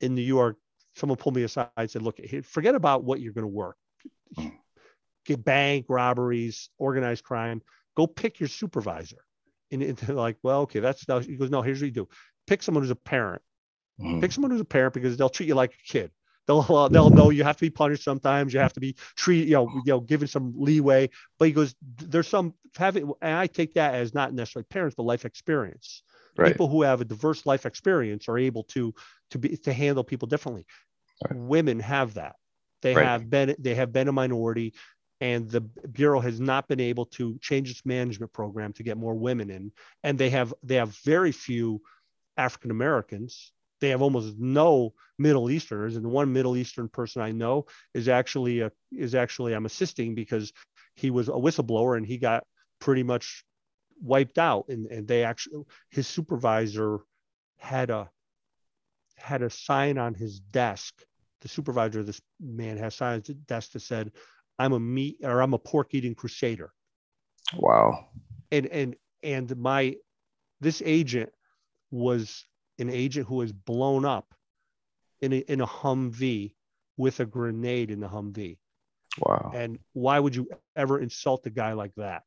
in 0.00 0.14
New 0.14 0.22
York 0.22 0.56
someone 0.94 1.16
pulled 1.18 1.36
me 1.36 1.42
aside 1.44 1.70
and 1.76 1.90
said, 1.90 2.02
look, 2.02 2.18
forget 2.44 2.74
about 2.74 3.04
what 3.04 3.20
you're 3.20 3.32
going 3.32 3.42
to 3.44 3.48
work. 3.48 3.76
get 5.24 5.44
bank 5.44 5.86
robberies, 5.88 6.70
organized 6.78 7.24
crime. 7.24 7.62
Go 7.96 8.06
pick 8.06 8.40
your 8.40 8.48
supervisor. 8.48 9.24
And, 9.70 9.82
and 9.82 9.96
they're 9.98 10.16
like, 10.16 10.38
well, 10.42 10.62
okay, 10.62 10.80
that's 10.80 11.06
now. 11.08 11.20
He 11.20 11.36
goes, 11.36 11.50
no, 11.50 11.62
here's 11.62 11.80
what 11.80 11.86
you 11.86 11.92
do: 11.92 12.08
pick 12.46 12.62
someone 12.62 12.82
who's 12.82 12.90
a 12.90 12.96
parent. 12.96 13.42
Mhm. 13.98 14.20
Pick 14.20 14.32
someone 14.32 14.50
who's 14.52 14.60
a 14.60 14.64
parent 14.66 14.94
because 14.94 15.16
they'll 15.16 15.30
treat 15.30 15.48
you 15.48 15.54
like 15.54 15.74
a 15.74 15.92
kid. 15.92 16.12
They'll 16.46 16.60
uh, 16.70 16.88
they'll 16.88 17.10
know 17.10 17.30
you 17.30 17.44
have 17.44 17.56
to 17.58 17.62
be 17.66 17.70
punished 17.70 18.04
sometimes. 18.04 18.54
You 18.54 18.60
have 18.60 18.74
to 18.74 18.80
be 18.80 18.96
treated, 19.16 19.48
you 19.48 19.54
know, 19.54 19.72
you 19.84 19.92
know, 19.92 20.00
given 20.00 20.28
some 20.28 20.54
leeway. 20.56 21.10
But 21.38 21.48
he 21.48 21.52
goes, 21.54 21.74
there's 21.82 22.28
some 22.28 22.54
having, 22.76 23.12
and 23.22 23.36
I 23.36 23.46
take 23.46 23.74
that 23.74 23.94
as 23.94 24.14
not 24.14 24.34
necessarily 24.34 24.66
parents, 24.70 24.96
but 24.96 25.04
life 25.04 25.24
experience. 25.24 26.02
Right. 26.36 26.52
People 26.52 26.68
who 26.68 26.82
have 26.82 27.00
a 27.00 27.04
diverse 27.04 27.46
life 27.46 27.64
experience 27.64 28.28
are 28.28 28.38
able 28.38 28.64
to 28.64 28.94
to 29.30 29.38
be 29.38 29.56
to 29.58 29.72
handle 29.72 30.04
people 30.04 30.26
differently. 30.26 30.66
Right. 31.22 31.38
Women 31.38 31.80
have 31.80 32.14
that. 32.14 32.36
They 32.82 32.94
Right. 32.94 33.04
have 33.04 33.30
been 33.30 33.54
they 33.58 33.74
have 33.74 33.92
been 33.92 34.08
a 34.08 34.12
minority, 34.12 34.74
and 35.20 35.48
the 35.48 35.60
bureau 35.60 36.20
has 36.20 36.40
not 36.40 36.68
been 36.68 36.80
able 36.80 37.06
to 37.06 37.38
change 37.38 37.70
its 37.70 37.86
management 37.86 38.32
program 38.32 38.72
to 38.74 38.82
get 38.82 38.98
more 38.98 39.14
women 39.14 39.50
in. 39.50 39.72
And 40.02 40.18
they 40.18 40.30
have 40.30 40.52
they 40.62 40.76
have 40.76 40.96
very 41.04 41.32
few 41.32 41.80
African 42.36 42.70
Americans. 42.70 43.52
They 43.80 43.90
have 43.90 44.02
almost 44.02 44.36
no 44.38 44.94
Middle 45.18 45.50
Easterners, 45.50 45.96
and 45.96 46.04
the 46.04 46.08
one 46.08 46.32
Middle 46.32 46.56
Eastern 46.56 46.88
person 46.88 47.22
I 47.22 47.32
know 47.32 47.66
is 47.92 48.08
actually 48.08 48.60
a, 48.60 48.72
is 48.90 49.14
actually 49.14 49.54
I'm 49.54 49.66
assisting 49.66 50.14
because 50.14 50.52
he 50.96 51.10
was 51.10 51.28
a 51.28 51.32
whistleblower 51.32 51.96
and 51.96 52.06
he 52.06 52.18
got 52.18 52.44
pretty 52.80 53.02
much 53.02 53.44
wiped 54.00 54.38
out. 54.38 54.68
And, 54.68 54.86
and 54.86 55.06
they 55.06 55.24
actually 55.24 55.64
his 55.90 56.06
supervisor 56.06 57.00
had 57.58 57.90
a 57.90 58.10
had 59.16 59.42
a 59.42 59.50
sign 59.50 59.98
on 59.98 60.14
his 60.14 60.40
desk. 60.40 61.02
The 61.40 61.48
supervisor 61.48 62.00
of 62.00 62.06
this 62.06 62.20
man 62.40 62.78
has 62.78 62.94
sign 62.94 63.14
on 63.14 63.22
his 63.26 63.36
desk 63.36 63.72
that 63.72 63.80
said, 63.80 64.12
"I'm 64.58 64.72
a 64.72 64.80
meat 64.80 65.18
or 65.22 65.40
I'm 65.40 65.54
a 65.54 65.58
pork 65.58 65.94
eating 65.94 66.14
crusader." 66.14 66.72
Wow. 67.54 68.08
and 68.50 68.66
and 68.66 68.96
and 69.22 69.56
my 69.56 69.96
this 70.60 70.82
agent 70.84 71.30
was 71.90 72.46
an 72.78 72.90
agent 72.90 73.26
who 73.28 73.36
was 73.36 73.52
blown 73.52 74.04
up 74.04 74.34
in 75.20 75.32
a, 75.32 75.36
in 75.36 75.60
a 75.60 75.66
Humvee 75.66 76.54
with 76.96 77.20
a 77.20 77.26
grenade 77.26 77.90
in 77.90 78.00
the 78.00 78.08
Humvee. 78.08 78.58
Wow. 79.18 79.52
And 79.54 79.78
why 79.92 80.18
would 80.18 80.34
you 80.34 80.48
ever 80.74 80.98
insult 80.98 81.46
a 81.46 81.50
guy 81.50 81.72
like 81.72 81.94
that? 81.96 82.22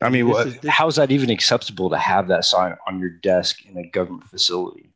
I 0.00 0.08
mean, 0.08 0.26
This 0.26 0.34
what, 0.34 0.46
is- 0.46 0.58
this- 0.60 0.70
how 0.70 0.86
is 0.88 0.96
that 0.96 1.10
even 1.10 1.30
acceptable 1.30 1.90
to 1.90 1.98
have 1.98 2.28
that 2.28 2.44
sign 2.44 2.76
on 2.86 2.98
your 2.98 3.10
desk 3.10 3.64
in 3.66 3.76
a 3.76 3.88
government 3.90 4.28
facility? 4.28 4.92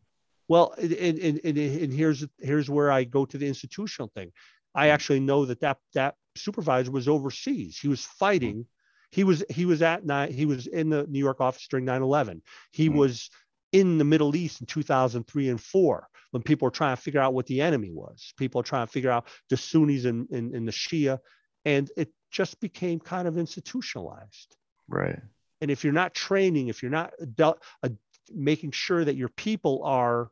Well, 0.49 0.75
and, 0.79 0.93
and, 0.93 1.19
and, 1.19 1.41
and 1.45 1.59
and 1.59 1.93
here's 1.93 2.25
here's 2.39 2.69
where 2.69 2.91
I 2.93 3.05
go 3.05 3.25
to 3.25 3.39
the 3.39 3.47
institutional 3.47 4.11
thing. 4.15 4.31
I 4.75 4.89
actually 4.89 5.21
know 5.21 5.45
that 5.47 5.61
that 5.61 5.79
that 5.95 6.17
supervisor 6.37 6.91
was 6.91 7.09
overseas. 7.09 7.79
He 7.79 7.89
was 7.89 8.05
fighting. 8.05 8.67
He 9.11 9.25
was 9.25 9.43
he 9.49 9.65
was 9.65 9.81
at 9.83 10.05
night. 10.05 10.33
He 10.33 10.45
was 10.45 10.67
in 10.67 10.91
the 10.91 11.07
New 11.07 11.19
York 11.19 11.41
office 11.41 11.67
during 11.69 11.87
9/11. 11.87 12.43
He 12.73 12.91
Mhm. 12.91 12.95
was 12.95 13.31
in 13.73 13.97
the 13.99 14.05
Middle 14.05 14.37
East 14.37 14.61
in 14.61 14.67
2003 14.67 15.49
and 15.49 15.61
four 15.61 16.09
when 16.33 16.43
people 16.43 16.67
were 16.67 16.71
trying 16.71 16.95
to 16.97 17.01
figure 17.01 17.21
out 17.21 17.33
what 17.33 17.47
the 17.47 17.61
enemy 17.63 17.91
was. 17.93 18.35
People 18.37 18.61
are 18.61 18.65
trying 18.65 18.87
to 18.87 18.93
figure 18.93 19.11
out 19.11 19.27
the 19.51 19.57
Sunnis 19.57 20.05
and, 20.05 20.29
and, 20.31 20.55
and 20.55 20.69
the 20.69 20.73
Shia, 20.73 21.19
and 21.65 21.91
it 21.97 22.11
just 22.31 22.61
became 22.61 23.01
kind 23.01 23.27
of 23.29 23.39
institutionalized 23.39 24.57
Right. 24.89 25.21
and 25.61 25.71
if 25.71 25.85
you're 25.85 25.93
not 25.93 26.15
training 26.15 26.69
if 26.69 26.83
you're 26.83 26.91
not 26.91 27.13
adult, 27.21 27.63
uh, 27.83 27.89
making 28.33 28.71
sure 28.73 29.05
that 29.05 29.17
your 29.17 29.29
people 29.29 29.83
are 29.85 30.31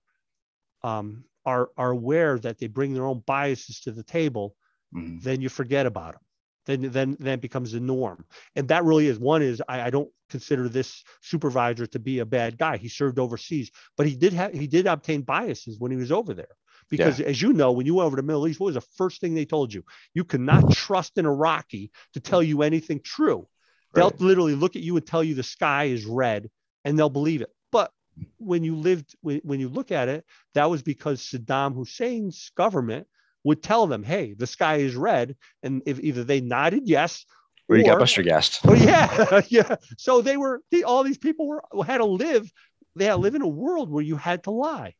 um, 0.83 1.25
are 1.45 1.71
are 1.77 1.91
aware 1.91 2.39
that 2.39 2.59
they 2.59 2.67
bring 2.69 2.95
their 2.95 3.07
own 3.07 3.23
biases 3.27 3.81
to 3.81 3.93
the 3.93 4.05
table 4.05 4.57
Mhm. 4.93 5.23
then 5.23 5.41
you 5.41 5.49
forget 5.49 5.87
about 5.87 6.15
them 6.15 6.23
then 6.67 6.93
then 6.93 7.17
then 7.21 7.35
it 7.35 7.41
becomes 7.41 7.73
the 7.73 7.81
norm. 7.81 8.25
And 8.57 8.69
that 8.69 8.85
really 8.85 9.07
is 9.07 9.19
one 9.19 9.43
is 9.43 9.63
I, 9.69 9.83
I 9.83 9.91
don't 9.91 10.11
consider 10.31 10.69
this 10.69 11.03
supervisor 11.23 11.87
to 11.89 11.99
be 11.99 12.21
a 12.21 12.27
bad 12.27 12.59
guy. 12.59 12.77
He 12.77 12.89
served 12.89 13.19
overseas 13.19 13.71
but 13.97 14.07
he 14.07 14.17
did 14.17 14.33
have 14.33 14.53
he 14.55 14.67
did 14.67 14.87
obtain 14.87 15.23
biases 15.23 15.79
when 15.79 15.91
he 15.91 15.97
was 15.97 16.13
over 16.13 16.35
there. 16.35 16.57
Because 16.91 17.21
as 17.21 17.41
you 17.43 17.53
know 17.53 17.73
when 17.73 17.87
you 17.87 17.95
went 17.95 18.07
over 18.07 18.17
to 18.17 18.23
the 18.23 18.27
middle 18.27 18.47
east 18.49 18.61
what 18.61 18.67
was 18.67 18.75
the 18.77 18.81
first 18.97 19.21
thing 19.21 19.35
they 19.35 19.45
told 19.47 19.73
you? 19.75 19.85
You 20.15 20.25
cannot 20.25 20.69
trust 20.69 21.19
an 21.19 21.27
iraqi 21.27 21.91
to 22.15 22.21
tell 22.21 22.43
you 22.43 22.63
anything 22.63 23.01
true 23.03 23.49
they'll 23.95 24.11
Right. 24.11 24.21
literally 24.21 24.55
look 24.55 24.77
at 24.77 24.83
you 24.83 24.97
and 24.97 25.07
tell 25.07 25.23
you 25.25 25.35
the 25.35 25.43
sky 25.43 25.85
is 25.85 26.05
red 26.05 26.51
and 26.85 26.99
they'll 26.99 27.11
believe 27.11 27.41
it 27.43 27.51
but 27.71 27.91
when 28.39 28.63
you 28.65 28.77
lived 28.77 29.15
when, 29.21 29.41
when 29.45 29.61
you 29.61 29.69
look 29.69 29.91
at 29.93 30.09
it 30.09 30.25
that 30.55 30.69
was 30.71 30.83
because 30.83 31.21
saddam 31.23 31.75
hussein's 31.75 32.51
government 32.57 33.07
would 33.45 33.63
tell 33.63 33.87
them 33.87 34.03
hey 34.03 34.35
the 34.35 34.47
sky 34.47 34.77
is 34.77 34.95
red 34.97 35.37
and 35.63 35.83
if 35.87 35.99
either 36.01 36.25
they 36.25 36.41
nodded 36.41 36.83
yes 36.89 37.25
Or 37.69 37.77
you 37.77 37.85
got 37.85 37.99
Buster 37.99 38.23
gassed. 38.23 38.61
Oh 38.67 38.75
yeah, 38.91 39.41
yeah. 39.49 39.77
So 39.97 40.21
they 40.21 40.37
were 40.37 40.61
the, 40.71 40.85
all 40.85 41.03
these 41.05 41.19
people 41.19 41.47
were 41.47 41.63
had 41.87 41.99
to 41.99 42.05
live. 42.05 42.51
They 42.97 43.07
had 43.07 43.13
to 43.13 43.19
live 43.19 43.35
in 43.35 43.43
a 43.43 43.49
world 43.49 43.89
where 43.91 44.03
you 44.05 44.17
had 44.17 44.43
to 44.45 44.51
lie. 44.51 44.95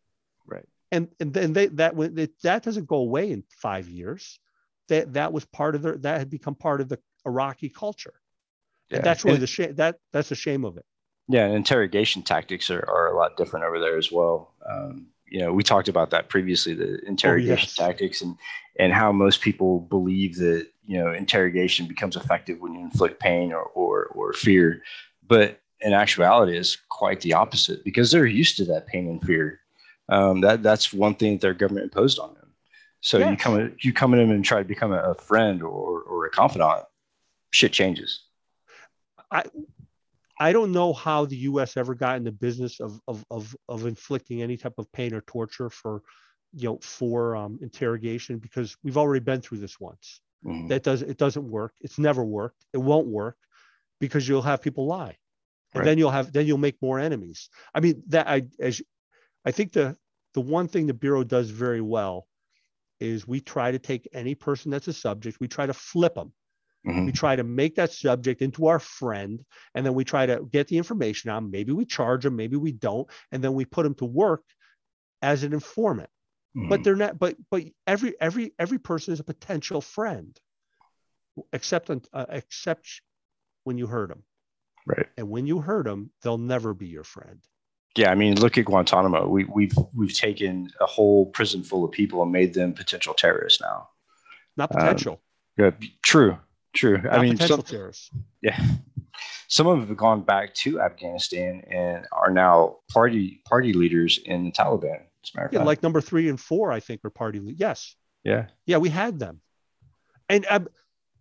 Right. 0.47 0.65
And 0.91 1.09
and 1.21 1.35
then 1.35 1.53
they 1.53 1.67
that 1.81 1.93
it, 1.99 2.41
that 2.43 2.63
doesn't 2.63 2.87
go 2.87 2.97
away 2.97 3.31
in 3.33 3.45
five 3.61 3.89
years. 3.89 4.39
That 4.89 5.13
that 5.15 5.33
was 5.33 5.45
part 5.45 5.75
of 5.75 5.83
their 5.83 5.99
that 5.99 6.19
had 6.19 6.31
become 6.31 6.55
part 6.55 6.81
of 6.81 6.89
the 6.89 6.99
Iraqi 7.27 7.69
culture. 7.69 8.15
Yeah. 8.93 9.01
That's 9.01 9.25
really 9.25 9.39
the 9.39 9.47
shame. 9.47 9.75
That 9.77 9.97
that's 10.13 10.29
the 10.29 10.35
shame 10.35 10.65
of 10.65 10.77
it. 10.77 10.85
Yeah, 11.29 11.47
and 11.47 11.55
interrogation 11.55 12.23
tactics 12.23 12.71
are, 12.71 12.85
are 12.89 13.09
a 13.09 13.17
lot 13.17 13.37
different 13.37 13.65
over 13.65 13.79
there 13.79 13.97
as 13.97 14.11
well. 14.11 14.55
Um, 14.69 15.07
you 15.27 15.41
know, 15.41 15.53
we 15.53 15.63
talked 15.63 15.89
about 15.89 16.11
that 16.11 16.29
previously, 16.29 16.75
the 16.75 16.99
interrogation 17.07 17.69
yes. 17.69 17.75
tactics 17.75 18.21
and 18.21 18.37
and 18.79 18.93
how 18.93 19.13
most 19.13 19.41
people 19.41 19.81
believe 19.81 20.37
that 20.37 20.67
you 20.85 20.99
know 20.99 21.13
interrogation 21.13 21.87
becomes 21.87 22.17
effective 22.17 22.61
when 22.61 22.75
you 22.75 22.81
inflict 22.81 23.21
pain 23.21 23.53
or 23.53 23.63
or, 23.63 24.07
or 24.07 24.33
fear, 24.33 24.83
but 25.27 25.61
in 25.81 25.93
actuality, 25.93 26.57
it's 26.57 26.77
quite 26.89 27.21
the 27.21 27.35
opposite 27.35 27.85
because 27.85 28.11
they're 28.11 28.27
used 28.27 28.57
to 28.57 28.65
that 28.67 28.87
pain 28.87 29.09
and 29.09 29.23
fear. 29.23 29.61
Um, 30.09 30.41
that 30.43 30.63
that's 30.63 30.93
one 30.93 31.15
thing 31.15 31.33
that 31.33 31.41
their 31.41 31.55
government 31.55 31.85
imposed 31.85 32.19
on 32.19 32.35
them. 32.35 32.53
So 33.01 33.19
you 33.31 33.37
come 33.37 33.75
you 33.81 33.93
come 33.93 34.15
in 34.15 34.31
and 34.31 34.45
try 34.45 34.59
to 34.59 34.69
become 34.69 34.93
a, 34.93 34.99
a 34.99 35.15
friend 35.15 35.63
or 35.63 36.03
or 36.03 36.27
a 36.27 36.31
confidant, 36.31 36.85
shit 37.51 37.73
changes. 37.73 38.21
I 39.33 39.45
I 40.39 40.53
don't 40.53 40.73
know 40.73 40.93
how 40.93 41.25
the 41.27 41.37
U.S. 41.51 41.77
ever 41.77 41.95
got 41.95 42.17
in 42.17 42.25
the 42.25 42.33
business 42.33 42.81
of 42.81 43.01
of 43.09 43.25
of, 43.31 43.57
of 43.69 43.87
inflicting 43.87 44.43
any 44.43 44.57
type 44.57 44.75
of 44.79 44.91
pain 44.93 45.15
or 45.15 45.21
torture 45.23 45.71
for, 45.71 46.03
you 46.53 46.69
know, 46.69 46.79
for 46.83 47.37
um, 47.37 47.59
interrogation 47.63 48.39
because 48.39 48.77
we've 48.85 48.97
already 48.99 49.25
been 49.25 49.41
through 49.41 49.59
this 49.59 49.81
once. 49.81 50.21
Mhm. 50.45 50.69
that 50.69 50.83
does 50.83 51.03
it 51.03 51.19
doesn't 51.19 51.49
work 51.49 51.73
it's 51.81 51.99
never 52.01 52.25
worked 52.25 52.65
it 52.73 52.79
won't 52.91 53.07
work 53.07 53.37
because 54.01 54.27
you'll 54.27 54.43
have 54.51 54.61
people 54.61 54.87
lie 54.87 55.17
and 55.73 55.79
Right. 55.79 55.85
then 55.85 55.99
you'll 55.99 56.11
have 56.19 56.33
then 56.33 56.47
you'll 56.49 56.59
make 56.59 56.83
more 56.83 56.99
enemies 56.99 57.49
i 57.73 57.79
mean 57.79 58.03
that 58.09 58.27
i 58.27 58.43
as 58.59 58.83
i 59.45 59.53
think 59.53 59.73
the 59.73 59.97
the 60.35 60.41
one 60.41 60.67
thing 60.67 60.89
the 60.89 60.95
bureau 61.05 61.23
does 61.23 61.49
very 61.51 61.81
well 61.81 62.27
is 62.99 63.25
we 63.35 63.39
try 63.41 63.71
to 63.71 63.79
take 63.79 64.09
any 64.13 64.35
person 64.35 64.73
that's 64.73 64.89
a 64.89 64.93
subject 64.93 65.39
we 65.39 65.47
try 65.47 65.65
to 65.67 65.73
flip 65.75 66.15
them 66.17 66.33
Mhm. 66.87 67.07
we 67.07 67.13
try 67.13 67.37
to 67.37 67.45
make 67.45 67.77
that 67.77 67.93
subject 67.93 68.43
into 68.43 68.67
our 68.67 68.79
friend 68.81 69.45
and 69.75 69.87
then 69.87 69.95
we 69.95 70.05
try 70.05 70.27
to 70.27 70.45
get 70.51 70.67
the 70.69 70.77
information 70.77 71.31
on 71.31 71.51
maybe 71.51 71.73
we 71.73 71.85
charge 71.85 72.25
them 72.25 72.35
maybe 72.37 72.57
we 72.57 72.73
don't 72.73 73.09
and 73.31 73.43
then 73.43 73.55
we 73.55 73.65
put 73.65 73.85
them 73.85 73.95
to 73.95 74.05
work 74.05 74.43
as 75.21 75.45
an 75.45 75.53
informant 75.53 76.11
but 76.55 76.81
Mhm. 76.81 76.85
they're 76.85 76.97
not 76.97 77.19
but 77.19 77.37
but 77.51 77.63
every 77.87 78.21
every 78.21 78.53
every 78.59 78.79
person 78.79 79.13
is 79.15 79.21
a 79.21 79.25
potential 79.25 79.81
friend 79.81 80.39
except 81.53 81.89
on- 81.89 82.03
uh, 82.13 82.27
except 82.31 83.01
when 83.65 83.79
you 83.79 83.87
hurt 83.87 84.09
them 84.09 84.25
right. 84.87 85.07
and 85.17 85.29
when 85.31 85.47
you 85.47 85.61
hurt 85.61 85.85
them 85.85 86.11
they'll 86.23 86.37
never 86.39 86.75
be 86.75 86.89
your 86.89 87.05
friend 87.05 87.41
Yeah, 87.95 88.11
I 88.11 88.15
mean, 88.15 88.41
look 88.41 88.57
at 88.57 88.65
Guantanamo. 88.65 89.29
We, 89.29 89.45
we've 89.45 89.77
we've 89.93 90.15
taken 90.15 90.71
a 90.81 90.87
whole 90.87 91.27
prison 91.27 91.63
full 91.63 91.85
of 91.85 91.93
people 91.93 92.23
and 92.23 92.33
made 92.33 92.55
them 92.55 92.73
potential 92.73 93.13
terrorists 93.15 93.61
now. 93.61 93.91
not 94.57 94.71
Um, 94.75 94.81
potential 94.81 95.23
Yeah, 95.59 95.73
true, 96.03 96.39
true. 96.75 96.99
not 96.99 97.13
I 97.13 97.23
mean, 97.23 97.37
some, 97.37 97.63
terrorists 97.63 98.11
yeah, 98.43 98.59
some 99.49 99.67
of 99.67 99.79
them 99.79 99.89
have 99.89 99.97
gone 99.97 100.23
back 100.23 100.55
to 100.55 100.81
Afghanistan 100.81 101.63
and 101.71 102.07
are 102.13 102.31
now 102.31 102.77
party 102.91 103.43
party 103.47 103.73
leaders 103.73 104.19
in 104.25 104.45
the 104.45 104.53
Taliban. 104.53 105.01
As 105.25 105.31
a 105.35 105.37
matter 105.37 105.47
of 105.47 105.53
yeah, 105.53 105.63
like 105.63 105.83
number 105.83 106.01
three 106.01 106.29
and 106.29 106.41
four 106.41 106.73
i 106.73 106.81
think 106.81 107.05
are 107.05 107.11
party 107.11 107.39
le- 107.39 107.53
yes 107.53 107.95
yeah, 108.25 108.47
yeah 108.67 108.79
we 108.79 108.89
had 108.89 109.19
them 109.19 109.41
and 110.29 110.47
um, 110.51 110.69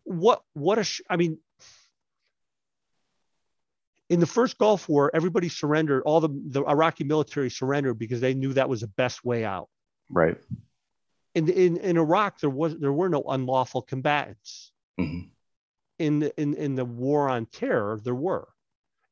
what 0.03 0.41
what 0.53 0.79
a 0.79 0.83
sh- 0.83 1.01
i 1.09 1.17
mean 1.17 1.37
in 4.09 4.19
the 4.19 4.25
first 4.25 4.57
gulf 4.57 4.89
war 4.89 5.11
everybody 5.13 5.49
surrendered 5.49 6.01
all 6.05 6.19
the 6.19 6.29
the 6.47 6.63
iraqi 6.65 7.03
military 7.03 7.49
surrendered 7.49 7.99
because 7.99 8.21
they 8.21 8.33
knew 8.33 8.53
that 8.53 8.67
was 8.69 8.81
the 8.81 8.87
best 8.87 9.23
way 9.23 9.45
out 9.45 9.69
right. 10.09 10.37
in 11.35 11.47
in, 11.47 11.77
in 11.77 11.97
iraq 11.97 12.39
there 12.39 12.49
was 12.49 12.77
there 12.79 12.93
were 12.93 13.09
no 13.09 13.23
unlawful 13.23 13.81
combatants 13.81 14.71
Mhm. 14.99 15.30
In 16.01 16.19
the, 16.19 16.41
in 16.41 16.53
in 16.55 16.75
the 16.75 16.85
war 16.85 17.29
on 17.29 17.45
terror 17.47 17.99
there 18.03 18.15
were 18.15 18.47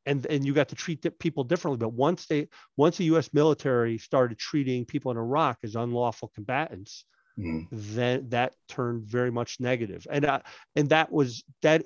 and 0.06 0.26
and 0.28 0.46
you 0.46 0.54
got 0.54 0.70
to 0.70 0.76
treat 0.76 1.06
people 1.20 1.44
differently 1.44 1.78
but 1.78 1.94
once 1.94 2.26
they 2.26 2.48
once 2.78 2.98
the 2.98 3.06
US 3.06 3.34
military 3.34 3.98
started 3.98 4.38
treating 4.38 4.86
people 4.86 5.12
in 5.12 5.18
Iraq 5.18 5.58
as 5.64 5.76
unlawful 5.76 6.32
combatants 6.36 7.06
mm. 7.40 7.68
then 7.72 8.30
that 8.30 8.54
turned 8.68 9.04
very 9.04 9.32
much 9.32 9.60
negative. 9.60 10.06
And 10.10 10.26
uh, 10.26 10.40
and 10.76 10.90
that 10.90 11.12
was 11.12 11.44
that 11.62 11.84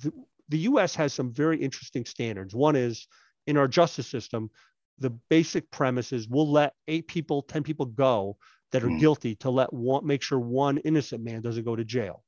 the, 0.00 0.12
the 0.48 0.58
U.S. 0.58 0.94
has 0.94 1.12
some 1.12 1.32
very 1.32 1.58
interesting 1.58 2.04
standards. 2.04 2.54
One 2.54 2.76
is 2.76 3.06
in 3.46 3.56
our 3.56 3.68
justice 3.68 4.06
system, 4.06 4.50
the 4.98 5.10
basic 5.10 5.70
premise 5.70 6.12
is 6.12 6.28
we'll 6.28 6.50
let 6.50 6.74
eight 6.88 7.06
people, 7.08 7.42
ten 7.42 7.62
people 7.62 7.86
go 7.86 8.36
that 8.72 8.82
are 8.82 8.88
mm. 8.88 9.00
guilty 9.00 9.34
to 9.36 9.50
let 9.50 9.72
one 9.72 10.06
make 10.06 10.22
sure 10.22 10.38
one 10.38 10.78
innocent 10.78 11.22
man 11.22 11.42
doesn't 11.42 11.64
go 11.64 11.76
to 11.76 11.84
jail. 11.84 12.24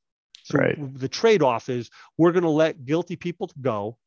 So 0.47 0.59
right. 0.59 0.77
the 0.79 1.09
trade-off 1.09 1.69
is 1.69 1.91
we're 2.17 2.31
going 2.31 2.45
to 2.45 2.49
let 2.49 2.85
guilty 2.85 3.17
people 3.17 3.51
go 3.61 3.99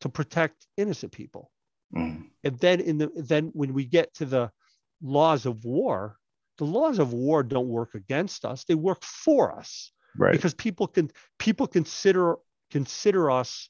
to 0.00 0.08
protect 0.08 0.66
innocent 0.78 1.12
people. 1.12 1.50
Mm. 1.94 2.30
And 2.42 2.58
then 2.58 2.80
in 2.80 2.96
the 2.96 3.10
then 3.14 3.50
when 3.52 3.74
we 3.74 3.84
get 3.84 4.14
to 4.14 4.24
the 4.24 4.50
laws 5.02 5.44
of 5.44 5.66
war, 5.66 6.16
the 6.56 6.64
laws 6.64 6.98
of 6.98 7.12
war 7.12 7.42
don't 7.42 7.68
work 7.68 7.94
against 7.94 8.46
us; 8.46 8.64
they 8.64 8.74
work 8.74 9.04
for 9.04 9.52
us. 9.52 9.92
Right. 10.16 10.32
Because 10.32 10.54
people 10.54 10.86
can 10.86 11.10
people 11.38 11.66
consider 11.66 12.36
consider 12.70 13.30
us 13.30 13.68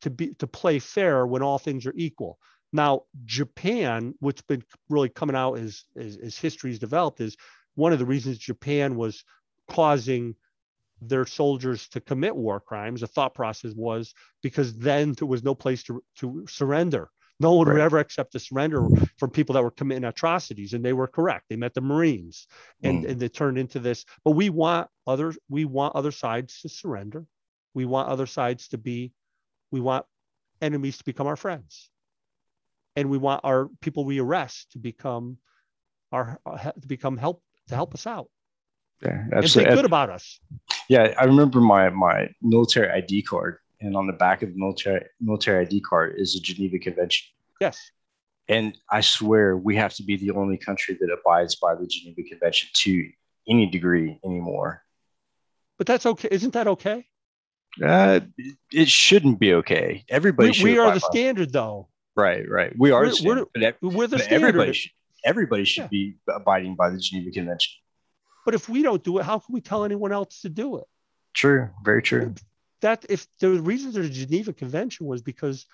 to 0.00 0.10
be 0.10 0.34
to 0.34 0.48
play 0.48 0.80
fair 0.80 1.24
when 1.24 1.42
all 1.42 1.58
things 1.58 1.86
are 1.86 1.94
equal. 1.94 2.40
Now, 2.72 3.02
Japan, 3.24 4.14
what's 4.18 4.42
been 4.42 4.64
really 4.88 5.08
coming 5.08 5.36
out 5.36 5.58
as, 5.58 5.84
as, 5.96 6.16
as 6.16 6.36
history's 6.36 6.80
developed, 6.80 7.20
is 7.20 7.36
one 7.76 7.92
of 7.92 8.00
the 8.00 8.04
reasons 8.04 8.38
Japan 8.38 8.96
was 8.96 9.24
causing 9.68 10.34
their 11.00 11.26
soldiers 11.26 11.88
to 11.88 12.00
commit 12.00 12.34
war 12.34 12.60
crimes. 12.60 13.00
The 13.00 13.06
thought 13.06 13.34
process 13.34 13.72
was 13.74 14.14
because 14.42 14.78
then 14.78 15.12
there 15.12 15.28
was 15.28 15.42
no 15.42 15.54
place 15.54 15.82
to, 15.84 16.02
to 16.16 16.44
surrender. 16.48 17.10
No 17.40 17.54
one 17.54 17.66
right. 17.66 17.74
would 17.74 17.82
ever 17.82 17.98
accept 17.98 18.34
a 18.34 18.38
surrender 18.38 18.86
from 19.16 19.30
people 19.30 19.54
that 19.54 19.62
were 19.62 19.70
committing 19.70 20.04
atrocities, 20.04 20.74
and 20.74 20.84
they 20.84 20.92
were 20.92 21.06
correct. 21.06 21.46
They 21.48 21.56
met 21.56 21.72
the 21.72 21.80
Marines, 21.80 22.46
and, 22.82 23.04
mm. 23.04 23.10
and 23.10 23.18
they 23.20 23.30
turned 23.30 23.56
into 23.56 23.78
this. 23.78 24.04
But 24.24 24.32
we 24.32 24.50
want 24.50 24.88
others. 25.06 25.38
We 25.48 25.64
want 25.64 25.96
other 25.96 26.12
sides 26.12 26.60
to 26.60 26.68
surrender. 26.68 27.24
We 27.72 27.86
want 27.86 28.10
other 28.10 28.26
sides 28.26 28.68
to 28.68 28.78
be. 28.78 29.14
We 29.70 29.80
want 29.80 30.04
enemies 30.60 30.98
to 30.98 31.04
become 31.04 31.26
our 31.26 31.36
friends, 31.36 31.88
and 32.94 33.08
we 33.08 33.16
want 33.16 33.40
our 33.42 33.68
people 33.80 34.04
we 34.04 34.20
arrest 34.20 34.72
to 34.72 34.78
become 34.78 35.38
our 36.12 36.38
to 36.46 36.86
become 36.86 37.16
help 37.16 37.42
to 37.68 37.74
help 37.74 37.94
us 37.94 38.06
out. 38.06 38.28
Yeah, 39.02 39.24
absolutely. 39.32 39.70
And 39.70 39.78
good 39.78 39.84
about 39.86 40.10
us. 40.10 40.40
Yeah, 40.88 41.14
I 41.18 41.24
remember 41.24 41.60
my 41.60 41.88
my 41.90 42.28
military 42.42 42.90
ID 42.90 43.22
card 43.22 43.58
and 43.80 43.96
on 43.96 44.06
the 44.06 44.12
back 44.12 44.42
of 44.42 44.52
the 44.52 44.58
military 44.58 45.06
military 45.20 45.64
ID 45.64 45.80
card 45.80 46.14
is 46.18 46.34
the 46.34 46.40
Geneva 46.40 46.78
Convention. 46.78 47.28
Yes. 47.60 47.90
And 48.48 48.76
I 48.90 49.00
swear 49.00 49.56
we 49.56 49.76
have 49.76 49.94
to 49.94 50.02
be 50.02 50.16
the 50.16 50.32
only 50.32 50.58
country 50.58 50.98
that 51.00 51.08
abides 51.10 51.54
by 51.54 51.74
the 51.74 51.86
Geneva 51.86 52.28
Convention 52.28 52.68
to 52.74 53.08
any 53.48 53.66
degree 53.66 54.18
anymore. 54.24 54.82
But 55.78 55.86
that's 55.86 56.04
okay. 56.04 56.28
Isn't 56.30 56.52
that 56.54 56.66
okay? 56.66 57.06
Uh, 57.82 58.20
it 58.72 58.88
shouldn't 58.88 59.38
be 59.38 59.54
okay. 59.54 60.04
Everybody 60.08 60.50
we, 60.62 60.72
we 60.72 60.78
are 60.78 60.92
the 60.92 61.00
standard, 61.00 61.52
though. 61.52 61.88
Right, 62.16 62.48
right. 62.48 62.72
We 62.76 62.90
are. 62.90 63.02
We're, 63.02 63.10
the, 63.10 63.14
standard, 63.14 63.48
we're, 63.80 63.90
we're 63.90 64.06
the 64.08 64.18
standard. 64.18 64.48
Everybody 64.48 64.72
should, 64.72 64.90
everybody 65.24 65.64
should 65.64 65.84
yeah. 65.84 65.88
be 65.88 66.16
abiding 66.28 66.74
by 66.74 66.90
the 66.90 66.98
Geneva 66.98 67.30
Convention. 67.30 67.72
But 68.44 68.54
if 68.54 68.68
we 68.68 68.82
don't 68.82 69.02
do 69.02 69.18
it, 69.18 69.24
how 69.24 69.38
can 69.38 69.52
we 69.52 69.60
tell 69.60 69.84
anyone 69.84 70.12
else 70.12 70.40
to 70.42 70.48
do 70.48 70.78
it? 70.78 70.84
True. 71.34 71.68
Very 71.84 72.02
true 72.02 72.34
that 72.80 73.04
if 73.08 73.26
the 73.40 73.50
reason 73.50 73.92
there's 73.92 74.06
a 74.06 74.10
Geneva 74.10 74.52
Convention 74.52 75.06
was 75.06 75.22
because 75.22 75.66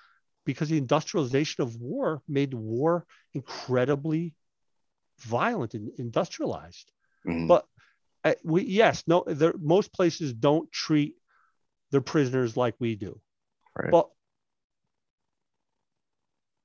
because 0.45 0.69
the 0.69 0.77
industrialization 0.77 1.61
of 1.61 1.75
war 1.75 2.21
made 2.27 2.53
war 2.53 3.05
incredibly 3.33 4.33
violent 5.19 5.73
and 5.73 5.91
industrialized. 5.97 6.91
Mm-hmm. 7.25 7.47
But 7.47 7.65
uh, 8.23 8.33
we 8.43 8.63
yes, 8.63 9.03
no, 9.07 9.23
there, 9.27 9.53
most 9.59 9.93
places 9.93 10.33
don't 10.33 10.71
treat 10.71 11.15
their 11.91 12.01
prisoners 12.01 12.55
like 12.55 12.75
we 12.79 12.95
do. 12.95 13.19
Right. 13.77 13.91
But 13.91 14.09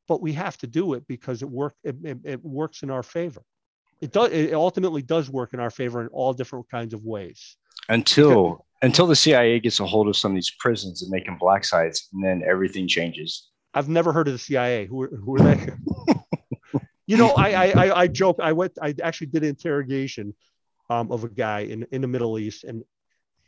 but 0.08 0.20
we 0.20 0.32
have 0.32 0.58
to 0.58 0.66
do 0.66 0.94
it 0.94 1.06
because 1.06 1.42
it 1.42 1.48
work 1.48 1.74
it, 1.84 1.96
it, 2.04 2.18
it 2.24 2.44
works 2.44 2.82
in 2.82 2.90
our 2.90 3.02
favor. 3.02 3.42
It 4.02 4.10
does 4.12 4.32
it 4.32 4.52
ultimately 4.52 5.00
does 5.00 5.30
work 5.30 5.54
in 5.54 5.60
our 5.60 5.70
favor 5.70 6.02
in 6.02 6.08
all 6.08 6.32
different 6.32 6.68
kinds 6.68 6.92
of 6.92 7.04
ways. 7.04 7.56
Until 7.88 8.50
because, 8.50 8.66
until 8.82 9.06
the 9.06 9.14
CIA 9.14 9.60
gets 9.60 9.78
a 9.78 9.86
hold 9.86 10.08
of 10.08 10.16
some 10.16 10.32
of 10.32 10.34
these 10.34 10.50
prisons 10.58 11.02
and 11.02 11.10
make 11.10 11.26
them 11.26 11.38
black 11.38 11.64
sites, 11.64 12.08
and 12.12 12.22
then 12.22 12.42
everything 12.44 12.88
changes. 12.88 13.48
I've 13.72 13.88
never 13.88 14.12
heard 14.12 14.26
of 14.26 14.34
the 14.34 14.40
CIA. 14.40 14.86
Who 14.86 15.02
are, 15.02 15.08
who 15.08 15.36
are 15.36 15.54
they? 15.54 15.72
you 17.06 17.16
know, 17.16 17.28
I, 17.30 17.70
I 17.70 18.00
I 18.02 18.06
joke. 18.08 18.38
I 18.42 18.52
went. 18.52 18.72
I 18.82 18.92
actually 19.00 19.28
did 19.28 19.44
an 19.44 19.50
interrogation 19.50 20.34
um, 20.90 21.12
of 21.12 21.22
a 21.22 21.28
guy 21.28 21.60
in 21.60 21.86
in 21.92 22.00
the 22.00 22.08
Middle 22.08 22.40
East, 22.40 22.64
and 22.64 22.82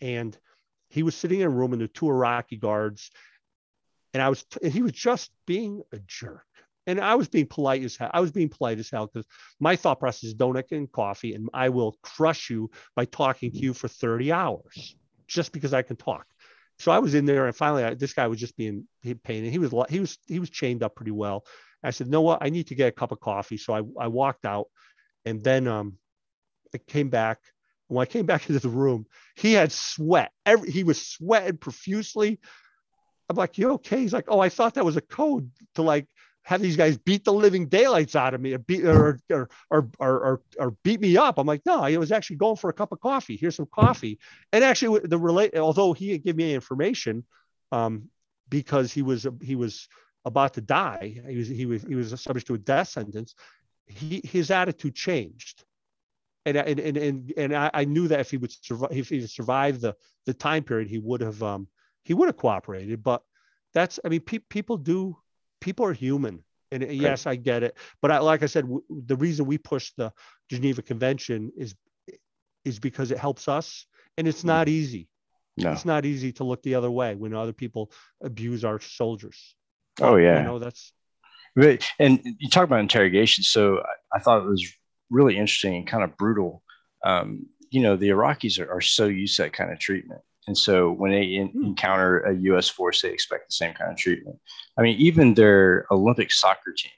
and 0.01 0.39
he 0.89 1.03
was 1.03 1.17
sitting 1.17 1.41
in 1.41 1.47
a 1.49 1.51
room, 1.51 1.73
and 1.73 1.83
were 1.83 1.89
two 1.89 2.09
Iraqi 2.09 2.57
guards, 2.57 3.11
and 4.13 4.23
I 4.23 4.29
was 4.29 4.45
and 4.63 4.73
he 4.73 4.83
was 4.83 4.93
just 4.93 5.33
being 5.47 5.83
a 5.93 5.99
jerk. 6.07 6.47
And 6.87 7.01
I 7.01 7.15
was 7.15 7.29
being 7.29 7.47
polite 7.47 7.83
as 7.83 7.97
hell. 7.97 8.11
I 8.13 8.21
was 8.21 8.31
being 8.31 8.51
polite 8.51 8.79
as 8.79 8.91
hell 8.91 9.07
because 9.07 9.27
my 9.59 9.77
thought 9.77 10.01
process 10.01 10.25
is 10.25 10.35
donut 10.35 10.71
and 10.71 10.91
coffee, 10.91 11.35
and 11.35 11.49
I 11.55 11.71
will 11.71 11.97
crush 12.03 12.51
you 12.51 12.71
by 12.95 13.07
talking 13.07 13.53
to 13.53 13.59
you 13.59 13.73
for 13.73 13.89
30 13.89 14.33
hours 14.33 14.97
just 15.27 15.53
because 15.53 15.73
I 15.73 15.83
can 15.83 15.97
talk. 15.97 16.27
So 16.79 16.93
I 16.93 16.99
was 16.99 17.15
in 17.15 17.25
there, 17.25 17.47
and 17.47 17.57
finally, 17.57 17.85
I, 17.85 17.95
this 17.95 18.13
guy 18.13 18.27
was 18.27 18.41
just 18.41 18.57
being 18.57 18.87
pain, 19.03 19.45
and 19.45 19.53
he 19.53 19.59
was 19.59 19.73
he 19.89 20.01
was 20.01 20.19
he 20.27 20.41
was 20.41 20.51
chained 20.51 20.83
up 20.83 20.95
pretty 20.97 21.13
well. 21.13 21.45
I 21.83 21.91
said, 21.91 22.09
"No, 22.09 22.23
what? 22.23 22.41
I 22.43 22.51
need 22.51 22.69
to 22.69 22.75
get 22.75 22.89
a 22.89 22.93
cup 22.93 23.13
of 23.13 23.21
coffee." 23.21 23.57
So 23.57 23.75
I 23.75 24.05
I 24.05 24.09
walked 24.09 24.45
out, 24.45 24.67
and 25.25 25.43
then 25.43 25.69
um, 25.69 25.99
I 26.75 26.79
came 26.79 27.11
back. 27.11 27.39
When 27.89 28.03
I 28.03 28.11
came 28.11 28.27
back 28.27 28.49
into 28.49 28.61
the 28.61 28.69
room, 28.69 29.07
he 29.37 29.53
had 29.53 29.71
sweat. 29.73 30.33
Every 30.45 30.71
he 30.71 30.85
was 30.85 31.07
sweating 31.07 31.59
profusely. 31.59 32.41
I'm 33.29 33.37
like, 33.37 33.57
"You 33.57 33.73
okay?" 33.75 34.01
He's 34.01 34.13
like, 34.13 34.27
"Oh, 34.29 34.41
I 34.41 34.49
thought 34.49 34.75
that 34.75 34.85
was 34.85 34.97
a 34.97 35.01
code 35.01 35.51
to 35.77 35.83
like 35.83 36.09
have 36.45 36.63
these 36.63 36.77
guys 36.77 36.97
beat 36.97 37.25
the 37.25 37.33
living 37.33 37.69
daylights 37.69 38.15
out 38.15 38.35
of 38.35 38.41
me 38.41 38.53
or 38.53 38.59
beat 38.59 38.85
or 38.85 39.19
or 39.31 39.49
or 39.69 39.91
or, 39.99 40.43
or 40.59 40.71
beat 40.83 41.01
me 41.01 41.17
up. 41.17 41.39
I'm 41.39 41.47
like, 41.47 41.63
no, 41.67 41.81
I 41.81 41.97
was 41.97 42.13
actually 42.13 42.37
going 42.37 42.57
for 42.57 42.71
a 42.71 42.73
cup 42.73 42.93
of 42.93 43.01
coffee. 43.01 43.37
Here's 43.37 43.57
some 43.57 43.69
coffee. 43.73 44.19
And 44.53 44.63
actually, 44.63 45.01
the 45.05 45.19
relate, 45.19 45.57
although 45.57 45.93
he 45.93 46.17
gave 46.19 46.37
me 46.37 46.55
information, 46.55 47.25
um, 47.73 48.09
because 48.49 48.93
he 48.93 49.03
was 49.03 49.27
he 49.43 49.57
was 49.57 49.89
about 50.25 50.55
to 50.55 50.61
die, 50.61 51.21
he 51.29 51.37
was 51.37 51.49
he 51.49 51.67
was 51.67 51.83
he 51.83 51.95
was 51.95 52.21
subject 52.21 52.47
to 52.47 52.55
a 52.55 52.59
death 52.59 52.89
sentence. 52.89 53.35
He 53.87 54.21
his 54.25 54.51
attitude 54.51 54.95
changed. 54.95 55.65
And, 56.47 56.59
and, 56.59 56.79
and, 56.79 56.97
and, 56.99 57.33
and 57.39 57.57
I, 57.57 57.71
I 57.73 57.85
knew 57.87 58.07
that 58.09 58.21
if 58.21 58.31
he 58.31 58.37
would 58.37 58.53
survive, 58.53 58.93
if 58.93 59.09
he 59.09 59.27
survived 59.27 59.81
the, 59.81 59.97
the 60.27 60.35
time 60.35 60.63
period, 60.63 60.89
he 60.89 60.99
would 60.99 61.23
have, 61.23 61.43
um, 61.43 61.69
he 62.05 62.13
would 62.13 62.29
have 62.29 62.37
cooperated. 62.37 63.03
But 63.03 63.23
that's, 63.73 63.99
I 64.05 64.11
mean, 64.11 64.21
pe- 64.21 64.41
people 64.51 64.77
do, 64.77 65.17
people 65.65 65.87
are 65.87 65.95
human. 65.95 66.45
And 66.71 66.83
right. 66.83 66.93
yes, 66.93 67.27
I 67.27 67.37
get 67.37 67.63
it. 67.63 67.77
But 68.03 68.11
I, 68.11 68.19
like 68.19 68.43
I 68.43 68.47
said, 68.47 68.65
w- 68.65 68.83
the 68.91 69.17
reason 69.17 69.47
we 69.47 69.59
push 69.59 69.93
the 69.97 70.13
Geneva 70.51 70.83
Convention 70.83 71.53
is 71.57 71.75
is 72.65 72.79
because 72.79 73.11
it 73.11 73.19
helps 73.19 73.47
us, 73.47 73.87
and 74.17 74.27
it's 74.27 74.45
not 74.45 74.69
easy. 74.69 75.09
No. 75.57 75.73
It's 75.73 75.85
not 75.85 76.05
easy 76.05 76.33
to 76.33 76.45
look 76.45 76.63
the 76.63 76.75
other 76.75 76.91
way 76.91 77.15
when 77.15 77.35
other 77.35 77.53
people 77.53 77.93
abuse 78.23 78.65
our 78.65 78.81
soldiers. 78.81 79.55
Oh 80.01 80.17
yeah, 80.17 80.39
you 80.39 80.45
know 80.45 80.59
that's. 80.59 80.93
And 81.99 82.21
you 82.41 82.49
talk 82.49 82.65
about 82.65 82.81
interrogation, 82.81 83.45
so 83.45 83.79
I, 83.79 84.17
I 84.17 84.19
thought 84.19 84.43
it 84.43 84.49
was 84.49 84.67
really 85.11 85.37
interesting 85.37 85.77
and 85.77 85.87
kind 85.87 86.03
of 86.03 86.17
brutal. 86.17 86.63
Um, 87.05 87.47
you 87.71 87.83
know, 87.83 87.97
the 87.97 88.09
Iraqis 88.09 88.59
are, 88.59 88.71
are 88.71 88.81
so 88.81 89.07
used 89.07 89.37
to 89.37 89.43
that 89.43 89.53
kind 89.53 89.71
of 89.71 89.79
treatment. 89.79 90.23
And 90.47 90.57
so 90.57 90.93
when 90.93 91.11
they 91.11 91.23
in, 91.23 91.49
hmm. 91.49 91.65
encounter 91.65 92.21
a 92.21 92.35
U.S. 92.35 92.69
force, 92.69 93.03
they 93.03 93.11
expect 93.11 93.49
the 93.49 93.55
same 93.55 93.75
kind 93.75 93.91
of 93.91 93.97
treatment. 93.97 94.39
I 94.79 94.83
mean, 94.83 94.99
even 94.99 95.35
their 95.35 95.87
Olympic 95.91 96.33
soccer 96.33 96.73
team, 96.77 96.93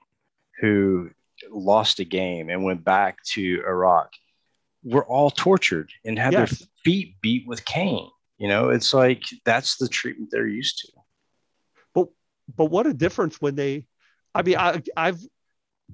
who 0.60 1.10
lost 1.51 2.01
a 2.01 2.05
game 2.05 2.48
and 2.48 2.64
went 2.64 2.85
back 2.85 3.23
to 3.35 3.62
Iraq, 3.66 4.12
were 4.82 5.05
all 5.05 5.31
tortured 5.31 5.90
and 6.05 6.18
had 6.18 6.32
yes. 6.32 6.59
their 6.59 6.68
feet 6.85 7.14
beat 7.20 7.47
with 7.47 7.64
cane. 7.64 8.09
You 8.39 8.48
know, 8.48 8.70
it's 8.70 8.93
like 8.93 9.23
that's 9.44 9.77
the 9.77 9.89
treatment 9.89 10.31
they're 10.31 10.47
used 10.47 10.78
to. 10.81 10.93
But 11.94 12.09
but 12.55 12.66
what 12.66 12.86
a 12.86 12.93
difference 12.93 13.40
when 13.40 13.55
they, 13.55 13.86
I 14.35 14.43
mean, 14.43 14.56
I, 14.56 14.82
I've 14.97 15.20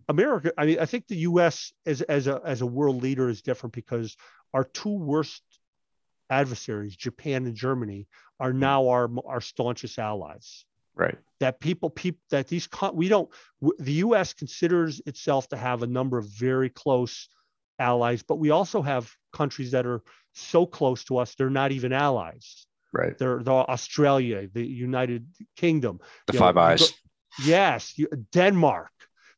America. 0.09 0.53
I 0.59 0.67
mean, 0.67 0.79
I 0.79 0.87
think 0.87 1.07
the 1.07 1.17
U.S. 1.17 1.73
as 1.87 2.03
as 2.03 2.27
a 2.27 2.41
as 2.45 2.61
a 2.61 2.67
world 2.67 3.03
leader 3.03 3.29
is 3.29 3.43
different 3.43 3.75
because 3.75 4.17
our 4.55 4.65
two 4.65 4.97
worst 4.97 5.43
adversaries, 6.33 6.97
Japan 6.97 7.47
and 7.47 7.55
Germany, 7.55 8.07
are 8.41 8.53
now 8.53 8.89
our 8.89 9.11
our 9.27 9.41
staunchest 9.41 9.99
allies. 9.99 10.65
Right. 10.95 11.17
That 11.41 11.61
people, 11.61 11.91
people 11.91 12.21
that 12.31 12.49
these 12.49 12.69
we 12.93 13.09
don't. 13.09 13.31
The 13.79 13.93
U.S. 14.07 14.33
considers 14.35 15.01
itself 15.07 15.49
to 15.49 15.57
have 15.57 15.83
a 15.83 15.87
number 15.87 16.19
of 16.19 16.27
very 16.27 16.71
close 16.71 17.29
allies, 17.79 18.23
but 18.23 18.37
we 18.37 18.51
also 18.51 18.83
have 18.83 19.11
countries 19.33 19.71
that 19.73 19.87
are 19.87 20.03
so 20.35 20.67
close 20.67 21.05
to 21.05 21.19
us 21.19 21.35
they're 21.35 21.51
not 21.51 21.73
even 21.73 21.93
allies. 21.93 22.67
Right. 22.93 23.17
They're, 23.19 23.43
they're 23.43 23.55
Australia, 23.55 24.49
the 24.53 24.67
United 24.67 25.27
Kingdom, 25.57 26.01
the 26.27 26.35
Five 26.35 26.57
know, 26.57 26.63
Eyes. 26.63 26.93
yes, 27.45 27.99
Denmark. 28.33 28.91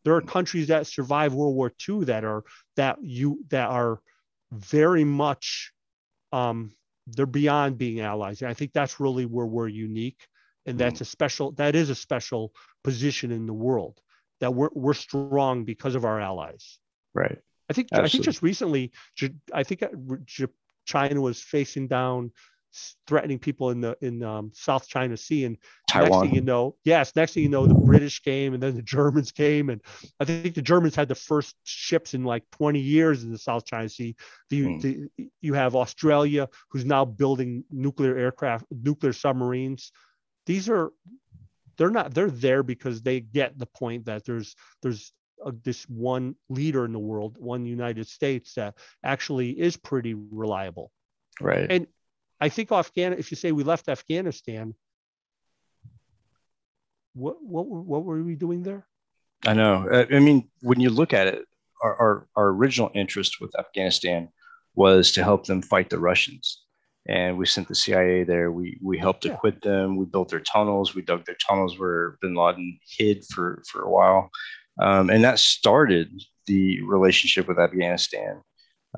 There 0.04 0.14
are 0.16 0.20
countries 0.20 0.68
that 0.68 0.86
survived 0.86 1.34
World 1.34 1.54
War 1.54 1.72
II 1.88 2.04
that 2.06 2.24
are 2.24 2.44
that 2.76 2.98
you 3.00 3.44
that 3.50 3.70
are 3.70 4.00
very 4.52 5.04
much 5.04 5.72
um, 6.32 6.72
they're 7.06 7.26
beyond 7.26 7.78
being 7.78 8.00
allies. 8.00 8.42
And 8.42 8.50
I 8.50 8.54
think 8.54 8.72
that's 8.72 9.00
really 9.00 9.26
where 9.26 9.46
we're 9.46 9.68
unique. 9.68 10.26
And 10.66 10.78
that's 10.78 10.98
mm. 10.98 11.02
a 11.02 11.04
special, 11.04 11.52
that 11.52 11.74
is 11.74 11.90
a 11.90 11.94
special 11.94 12.52
position 12.82 13.30
in 13.30 13.46
the 13.46 13.52
world 13.52 14.00
that 14.40 14.54
we're, 14.54 14.70
we're 14.72 14.94
strong 14.94 15.64
because 15.64 15.94
of 15.94 16.04
our 16.04 16.20
allies. 16.20 16.78
Right. 17.14 17.38
I 17.68 17.72
think, 17.72 17.88
Absolutely. 17.92 18.08
I 18.08 18.10
think 18.10 18.24
just 18.24 18.42
recently, 18.42 18.92
I 19.52 19.62
think 19.62 19.82
uh, 19.82 19.88
China 20.86 21.20
was 21.20 21.40
facing 21.40 21.88
down 21.88 22.32
threatening 23.06 23.38
people 23.38 23.70
in 23.70 23.80
the 23.80 23.96
in 24.00 24.22
um, 24.22 24.50
South 24.54 24.88
China 24.88 25.16
Sea. 25.16 25.44
And 25.44 25.58
Taiwan. 25.88 26.10
next 26.10 26.22
thing 26.22 26.34
you 26.34 26.40
know, 26.40 26.76
yes, 26.84 27.14
next 27.16 27.34
thing 27.34 27.42
you 27.42 27.48
know, 27.48 27.66
the 27.66 27.74
British 27.74 28.20
came 28.20 28.54
and 28.54 28.62
then 28.62 28.74
the 28.76 28.82
Germans 28.82 29.32
came, 29.32 29.70
and 29.70 29.80
I 30.20 30.24
think 30.24 30.54
the 30.54 30.62
Germans 30.62 30.94
had 30.94 31.08
the 31.08 31.14
first 31.14 31.54
ships 31.64 32.14
in 32.14 32.24
like 32.24 32.44
20 32.52 32.80
years 32.80 33.24
in 33.24 33.30
the 33.30 33.38
South 33.38 33.64
China 33.64 33.88
Sea. 33.88 34.16
The, 34.50 34.62
mm. 34.62 34.80
the, 34.80 35.28
you 35.40 35.54
have 35.54 35.74
Australia, 35.76 36.48
who's 36.70 36.84
now 36.84 37.04
building 37.04 37.64
nuclear 37.70 38.16
aircraft, 38.16 38.66
nuclear 38.70 39.12
submarines. 39.12 39.92
These 40.46 40.68
are 40.68 40.90
they're 41.76 41.90
not 41.90 42.14
they're 42.14 42.30
there 42.30 42.62
because 42.62 43.02
they 43.02 43.20
get 43.20 43.58
the 43.58 43.66
point 43.66 44.06
that 44.06 44.24
there's 44.24 44.54
there's 44.82 45.12
a, 45.44 45.52
this 45.52 45.84
one 45.88 46.34
leader 46.48 46.84
in 46.84 46.92
the 46.92 46.98
world, 46.98 47.36
one 47.38 47.66
United 47.66 48.06
States 48.08 48.54
that 48.54 48.74
actually 49.02 49.50
is 49.50 49.76
pretty 49.76 50.14
reliable. 50.14 50.90
Right. 51.40 51.70
And 51.70 51.86
I 52.44 52.50
think 52.50 52.70
Afghan. 52.70 53.14
If 53.14 53.30
you 53.30 53.38
say 53.38 53.52
we 53.52 53.64
left 53.64 53.88
Afghanistan, 53.88 54.74
what 57.14 57.36
what 57.42 57.66
what 57.66 58.04
were 58.04 58.22
we 58.22 58.34
doing 58.34 58.62
there? 58.62 58.86
I 59.46 59.54
know. 59.54 59.76
I 60.16 60.18
mean, 60.18 60.50
when 60.60 60.78
you 60.78 60.90
look 60.90 61.14
at 61.14 61.26
it, 61.26 61.46
our, 61.82 61.94
our, 61.96 62.28
our 62.36 62.48
original 62.48 62.90
interest 62.94 63.40
with 63.40 63.58
Afghanistan 63.58 64.28
was 64.74 65.12
to 65.12 65.24
help 65.24 65.46
them 65.46 65.62
fight 65.62 65.88
the 65.88 65.98
Russians. 65.98 66.62
And 67.06 67.38
we 67.38 67.46
sent 67.46 67.68
the 67.68 67.74
CIA 67.74 68.24
there. 68.24 68.52
We 68.52 68.78
we 68.82 68.98
helped 68.98 69.24
yeah. 69.24 69.32
equip 69.32 69.62
them. 69.62 69.96
We 69.96 70.04
built 70.04 70.28
their 70.28 70.40
tunnels. 70.54 70.94
We 70.94 71.00
dug 71.00 71.24
their 71.24 71.40
tunnels 71.46 71.78
where 71.78 72.18
Bin 72.20 72.34
Laden 72.34 72.78
hid 72.98 73.24
for 73.32 73.62
for 73.70 73.80
a 73.82 73.90
while, 73.90 74.30
um, 74.80 75.08
and 75.08 75.24
that 75.24 75.38
started 75.38 76.08
the 76.46 76.82
relationship 76.82 77.48
with 77.48 77.58
Afghanistan. 77.58 78.42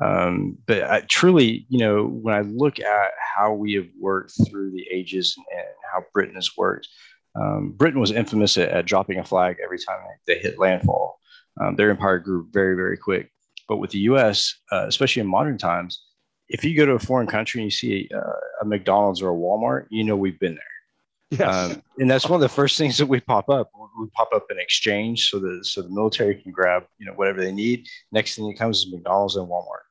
Um, 0.00 0.58
but 0.66 0.82
I, 0.82 1.00
truly, 1.08 1.66
you 1.68 1.78
know, 1.78 2.06
when 2.06 2.34
I 2.34 2.42
look 2.42 2.78
at 2.80 3.10
how 3.34 3.52
we 3.52 3.74
have 3.74 3.88
worked 3.98 4.32
through 4.48 4.72
the 4.72 4.86
ages 4.90 5.34
and, 5.36 5.46
and 5.58 5.68
how 5.92 6.04
Britain 6.12 6.34
has 6.34 6.56
worked, 6.56 6.88
um, 7.34 7.72
Britain 7.76 8.00
was 8.00 8.10
infamous 8.10 8.56
at, 8.58 8.68
at, 8.70 8.86
dropping 8.86 9.18
a 9.18 9.24
flag 9.24 9.56
every 9.62 9.78
time 9.78 9.98
they, 10.26 10.38
hit 10.38 10.58
landfall. 10.58 11.18
Um, 11.60 11.76
their 11.76 11.90
empire 11.90 12.18
grew 12.18 12.46
very, 12.50 12.74
very 12.74 12.96
quick. 12.96 13.30
But 13.68 13.78
with 13.78 13.90
the 13.90 13.98
U.S., 14.00 14.54
uh, 14.70 14.84
especially 14.86 15.20
in 15.20 15.28
modern 15.28 15.58
times, 15.58 16.02
if 16.48 16.62
you 16.62 16.76
go 16.76 16.86
to 16.86 16.92
a 16.92 16.98
foreign 16.98 17.26
country 17.26 17.60
and 17.60 17.66
you 17.66 17.70
see 17.70 18.08
a, 18.12 18.62
a 18.62 18.64
McDonald's 18.64 19.22
or 19.22 19.30
a 19.30 19.34
Walmart, 19.34 19.86
you 19.90 20.04
know 20.04 20.14
we've 20.14 20.38
been 20.38 20.54
there. 20.54 21.40
Yes. 21.40 21.72
Um, 21.72 21.82
and 21.98 22.08
that's 22.08 22.28
one 22.28 22.36
of 22.36 22.40
the 22.40 22.48
first 22.48 22.78
things 22.78 22.96
that 22.98 23.06
we 23.06 23.18
pop 23.18 23.48
up. 23.48 23.70
We 23.98 24.06
pop 24.14 24.28
up 24.32 24.46
an 24.50 24.58
exchange 24.60 25.28
so 25.28 25.40
that 25.40 25.64
so 25.64 25.82
the 25.82 25.88
military 25.88 26.40
can 26.40 26.52
grab 26.52 26.84
you 26.98 27.06
know 27.06 27.14
whatever 27.14 27.40
they 27.40 27.50
need. 27.50 27.88
Next 28.12 28.36
thing 28.36 28.48
that 28.48 28.56
comes 28.56 28.78
is 28.78 28.92
McDonald's 28.92 29.34
and 29.34 29.48
Walmart 29.48 29.85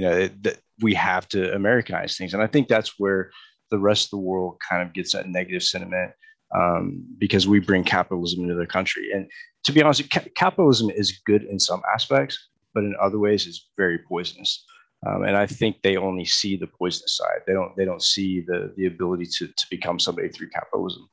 you 0.00 0.06
know 0.06 0.28
that 0.40 0.58
we 0.80 0.94
have 0.94 1.28
to 1.28 1.52
americanize 1.54 2.16
things. 2.16 2.32
And 2.32 2.42
i 2.42 2.46
think 2.46 2.68
that's 2.68 2.98
where 2.98 3.30
the 3.70 3.78
rest 3.78 4.06
of 4.06 4.10
the 4.10 4.24
world 4.30 4.56
kind 4.66 4.82
of 4.82 4.94
gets 4.94 5.12
that 5.12 5.28
negative 5.28 5.62
sentiment 5.62 6.12
um, 6.58 7.04
because 7.18 7.46
we 7.46 7.60
bring 7.60 7.84
capitalism 7.84 8.42
into 8.42 8.56
their 8.56 8.66
country. 8.66 9.12
And 9.14 9.30
to 9.64 9.72
be 9.72 9.82
honest 9.82 10.10
ca- 10.10 10.32
capitalism 10.34 10.88
is 10.90 11.20
good 11.26 11.42
in 11.44 11.58
some 11.60 11.82
aspects 11.94 12.38
but 12.74 12.84
in 12.84 12.94
other 12.98 13.18
ways 13.18 13.46
it's 13.46 13.68
very 13.76 13.98
poisonous. 13.98 14.64
Um, 15.06 15.24
and 15.24 15.36
i 15.36 15.46
think 15.46 15.76
they 15.76 15.96
only 15.98 16.24
see 16.24 16.56
the 16.56 16.72
poisonous 16.78 17.18
side. 17.18 17.40
They 17.46 17.52
don't 17.52 17.72
they 17.76 17.84
don't 17.84 18.02
see 18.02 18.40
the 18.40 18.72
the 18.78 18.86
ability 18.86 19.26
to, 19.36 19.48
to 19.48 19.66
become 19.70 19.98
somebody 19.98 20.30
through 20.30 20.48
capitalism. 20.48 21.04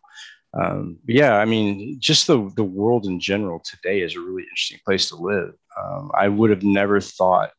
Um, 0.62 0.98
yeah 1.20 1.34
i 1.44 1.46
mean 1.54 1.98
just 2.00 2.26
the 2.26 2.38
the 2.56 2.70
world 2.80 3.06
in 3.06 3.20
general 3.20 3.60
today 3.72 3.98
is 4.08 4.16
a 4.16 4.22
really 4.28 4.44
interesting 4.44 4.80
place 4.86 5.10
to 5.10 5.18
live. 5.18 5.52
Um, 5.80 6.04
i 6.24 6.28
would 6.30 6.52
have 6.56 6.64
never 6.64 7.02
thought 7.02 7.50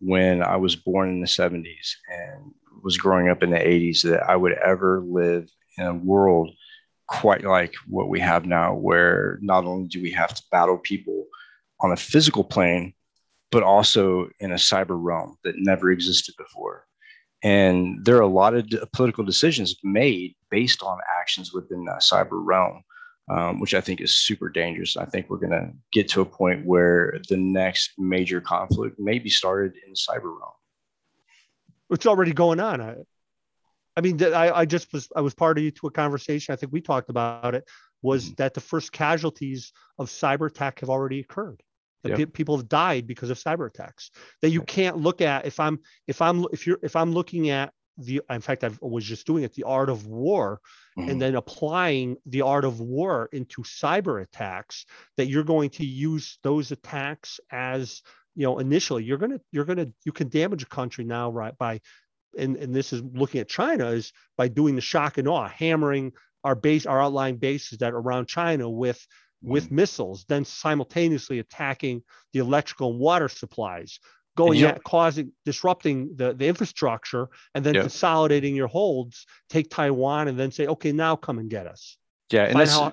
when 0.00 0.42
I 0.42 0.56
was 0.56 0.76
born 0.76 1.08
in 1.08 1.20
the 1.20 1.26
70s 1.26 1.94
and 2.08 2.52
was 2.82 2.98
growing 2.98 3.28
up 3.28 3.42
in 3.42 3.50
the 3.50 3.56
80s 3.56 4.02
that 4.02 4.28
I 4.28 4.36
would 4.36 4.52
ever 4.52 5.00
live 5.00 5.48
in 5.78 5.86
a 5.86 5.94
world 5.94 6.50
quite 7.06 7.44
like 7.44 7.74
what 7.86 8.08
we 8.08 8.20
have 8.20 8.46
now, 8.46 8.74
where 8.74 9.38
not 9.42 9.64
only 9.64 9.88
do 9.88 10.00
we 10.00 10.10
have 10.12 10.34
to 10.34 10.42
battle 10.50 10.78
people 10.78 11.26
on 11.80 11.92
a 11.92 11.96
physical 11.96 12.44
plane, 12.44 12.94
but 13.50 13.62
also 13.62 14.28
in 14.40 14.52
a 14.52 14.56
cyber 14.56 14.98
realm 15.00 15.36
that 15.44 15.54
never 15.58 15.90
existed 15.90 16.34
before. 16.38 16.86
And 17.42 18.04
there 18.04 18.16
are 18.16 18.22
a 18.22 18.26
lot 18.26 18.54
of 18.54 18.68
political 18.92 19.22
decisions 19.22 19.76
made 19.84 20.34
based 20.50 20.82
on 20.82 20.98
actions 21.20 21.52
within 21.52 21.84
that 21.84 22.00
cyber 22.00 22.40
realm 22.42 22.82
um, 23.28 23.60
which 23.60 23.74
I 23.74 23.80
think 23.80 24.00
is 24.00 24.14
super 24.14 24.48
dangerous. 24.48 24.96
I 24.96 25.06
think 25.06 25.30
we're 25.30 25.38
going 25.38 25.52
to 25.52 25.72
get 25.92 26.08
to 26.10 26.20
a 26.20 26.26
point 26.26 26.64
where 26.66 27.20
the 27.28 27.36
next 27.36 27.92
major 27.98 28.40
conflict 28.40 28.98
may 28.98 29.18
be 29.18 29.30
started 29.30 29.74
in 29.86 29.94
cyber 29.94 30.24
realm. 30.24 30.52
It's 31.90 32.06
already 32.06 32.32
going 32.32 32.60
on. 32.60 32.80
I, 32.80 32.96
I 33.96 34.00
mean, 34.00 34.22
I, 34.22 34.50
I 34.50 34.64
just 34.64 34.92
was 34.92 35.08
I 35.14 35.20
was 35.20 35.34
part 35.34 35.56
party 35.56 35.70
to 35.70 35.86
a 35.86 35.90
conversation. 35.90 36.52
I 36.52 36.56
think 36.56 36.72
we 36.72 36.80
talked 36.80 37.10
about 37.10 37.54
it. 37.54 37.64
Was 38.02 38.26
mm-hmm. 38.26 38.34
that 38.38 38.54
the 38.54 38.60
first 38.60 38.92
casualties 38.92 39.72
of 39.98 40.08
cyber 40.08 40.48
attack 40.48 40.80
have 40.80 40.90
already 40.90 41.20
occurred? 41.20 41.62
That 42.02 42.18
yep. 42.18 42.34
people 42.34 42.58
have 42.58 42.68
died 42.68 43.06
because 43.06 43.30
of 43.30 43.38
cyber 43.38 43.66
attacks. 43.66 44.10
That 44.42 44.50
you 44.50 44.60
can't 44.62 44.98
look 44.98 45.22
at 45.22 45.46
if 45.46 45.58
I'm 45.58 45.78
if 46.06 46.20
I'm 46.20 46.44
if 46.52 46.66
you're 46.66 46.78
if 46.82 46.96
I'm 46.96 47.12
looking 47.12 47.48
at 47.48 47.72
the 47.98 48.20
in 48.30 48.40
fact 48.40 48.64
i 48.64 48.70
was 48.80 49.04
just 49.04 49.26
doing 49.26 49.44
it 49.44 49.54
the 49.54 49.62
art 49.64 49.88
of 49.88 50.06
war 50.06 50.60
mm-hmm. 50.98 51.08
and 51.08 51.20
then 51.20 51.34
applying 51.36 52.16
the 52.26 52.42
art 52.42 52.64
of 52.64 52.80
war 52.80 53.28
into 53.32 53.62
cyber 53.62 54.22
attacks 54.22 54.84
that 55.16 55.26
you're 55.26 55.44
going 55.44 55.70
to 55.70 55.84
use 55.84 56.38
those 56.42 56.72
attacks 56.72 57.38
as 57.50 58.02
you 58.34 58.44
know 58.44 58.58
initially 58.58 59.04
you're 59.04 59.18
going 59.18 59.32
to 59.32 59.40
you're 59.52 59.64
going 59.64 59.78
to 59.78 59.92
you 60.04 60.12
can 60.12 60.28
damage 60.28 60.62
a 60.62 60.66
country 60.66 61.04
now 61.04 61.30
right 61.30 61.56
by 61.58 61.80
and, 62.36 62.56
and 62.56 62.74
this 62.74 62.92
is 62.92 63.02
looking 63.12 63.40
at 63.40 63.48
china 63.48 63.88
is 63.88 64.12
by 64.36 64.48
doing 64.48 64.74
the 64.74 64.80
shock 64.80 65.18
and 65.18 65.28
awe 65.28 65.48
hammering 65.48 66.12
our 66.42 66.56
base 66.56 66.86
our 66.86 67.00
outlying 67.00 67.36
bases 67.36 67.78
that 67.78 67.92
are 67.92 67.98
around 67.98 68.26
china 68.26 68.68
with 68.68 69.06
with 69.40 69.66
mm-hmm. 69.66 69.76
missiles 69.76 70.24
then 70.28 70.44
simultaneously 70.44 71.38
attacking 71.38 72.02
the 72.32 72.40
electrical 72.40 72.90
and 72.90 72.98
water 72.98 73.28
supplies 73.28 74.00
going 74.36 74.58
yep. 74.58 74.76
at 74.76 74.84
causing 74.84 75.32
disrupting 75.44 76.10
the, 76.16 76.32
the 76.34 76.46
infrastructure 76.46 77.28
and 77.54 77.64
then 77.64 77.74
yep. 77.74 77.82
consolidating 77.82 78.54
your 78.54 78.68
holds 78.68 79.26
take 79.48 79.70
taiwan 79.70 80.28
and 80.28 80.38
then 80.38 80.50
say 80.50 80.66
okay 80.66 80.92
now 80.92 81.16
come 81.16 81.38
and 81.38 81.50
get 81.50 81.66
us 81.66 81.96
yeah 82.30 82.44
and 82.44 82.58
that's 82.58 82.72
how, 82.72 82.92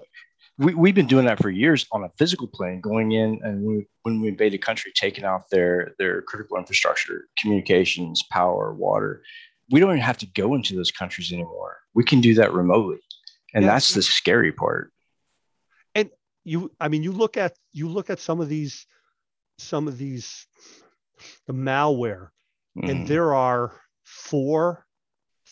we, 0.58 0.74
we've 0.76 0.96
been 0.96 1.08
doing 1.08 1.26
that 1.26 1.42
for 1.42 1.50
years 1.50 1.86
on 1.92 2.04
a 2.04 2.10
physical 2.18 2.48
plane 2.48 2.82
going 2.82 3.14
in 3.14 3.40
and 3.44 3.64
we, 3.64 3.88
when 4.04 4.22
we 4.22 4.28
invade 4.28 4.54
a 4.54 4.58
country 4.58 4.92
taking 4.96 5.24
out 5.24 5.50
their 5.50 5.94
their 5.98 6.22
critical 6.22 6.58
infrastructure 6.58 7.28
communications 7.38 8.24
power 8.32 8.74
water 8.74 9.24
we 9.72 9.80
don't 9.80 9.92
even 9.92 10.02
have 10.02 10.18
to 10.18 10.28
go 10.28 10.54
into 10.54 10.76
those 10.76 10.92
countries 10.92 11.32
anymore 11.32 11.78
we 11.94 12.04
can 12.04 12.22
do 12.22 12.34
that 12.36 12.54
remotely 12.54 13.00
and 13.54 13.64
yeah. 13.64 13.72
that's 13.72 13.94
the 13.94 14.02
scary 14.02 14.52
part 14.52 14.92
and 15.96 16.10
you 16.44 16.72
i 16.80 16.88
mean 16.88 17.04
you 17.04 17.12
look 17.12 17.38
at 17.38 17.54
you 17.72 17.88
look 17.88 18.10
at 18.10 18.20
some 18.20 18.40
of 18.40 18.50
these 18.50 18.86
some 19.58 19.88
of 19.88 19.98
these 19.98 20.48
the 21.48 21.54
malware, 21.54 22.30
mm. 22.78 22.90
and 22.90 23.08
there 23.08 23.34
are 23.34 23.74
four, 24.04 24.86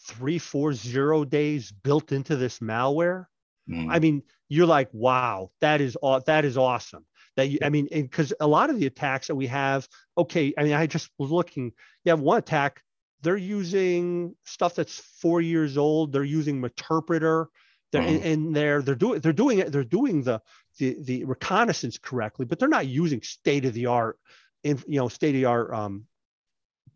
three, 0.07 0.37
four 0.37 0.73
zero 0.73 1.23
days 1.23 1.71
built 1.71 2.11
into 2.11 2.35
this 2.35 2.59
malware. 2.59 3.25
Mm. 3.69 3.87
I 3.89 3.99
mean, 3.99 4.23
you're 4.47 4.65
like, 4.65 4.89
wow, 4.93 5.51
that 5.61 5.81
is 5.81 5.97
aw- 6.01 6.21
that 6.21 6.45
is 6.45 6.57
awesome. 6.57 7.05
That 7.35 7.49
you, 7.49 7.59
I 7.63 7.69
mean, 7.69 7.87
because 7.91 8.33
a 8.39 8.47
lot 8.47 8.69
of 8.69 8.79
the 8.79 8.87
attacks 8.87 9.27
that 9.27 9.35
we 9.35 9.47
have, 9.47 9.87
okay, 10.17 10.53
I 10.57 10.63
mean, 10.63 10.73
I 10.73 10.87
just 10.87 11.09
was 11.17 11.31
looking. 11.31 11.71
You 12.03 12.09
have 12.11 12.19
one 12.19 12.39
attack. 12.39 12.81
They're 13.21 13.37
using 13.37 14.35
stuff 14.45 14.75
that's 14.75 14.97
four 15.21 15.41
years 15.41 15.77
old. 15.77 16.11
They're 16.11 16.23
using 16.23 16.61
Meterpreter. 16.61 17.47
They're, 17.91 18.01
mm. 18.01 18.07
and, 18.07 18.23
and 18.23 18.55
they're 18.55 18.81
they're 18.81 18.95
doing 18.95 19.19
they're 19.21 19.33
doing 19.33 19.59
it. 19.59 19.71
They're 19.71 19.83
doing 19.83 20.23
the 20.23 20.41
the 20.79 20.97
the 21.03 21.25
reconnaissance 21.25 21.97
correctly, 21.97 22.45
but 22.45 22.59
they're 22.59 22.67
not 22.67 22.87
using 22.87 23.21
state 23.21 23.65
of 23.65 23.73
the 23.73 23.85
art 23.87 24.17
in 24.63 24.81
you 24.87 24.99
know 24.99 25.07
state 25.07 25.29
of 25.29 25.33
the 25.35 25.45
art 25.45 25.73
um 25.73 26.05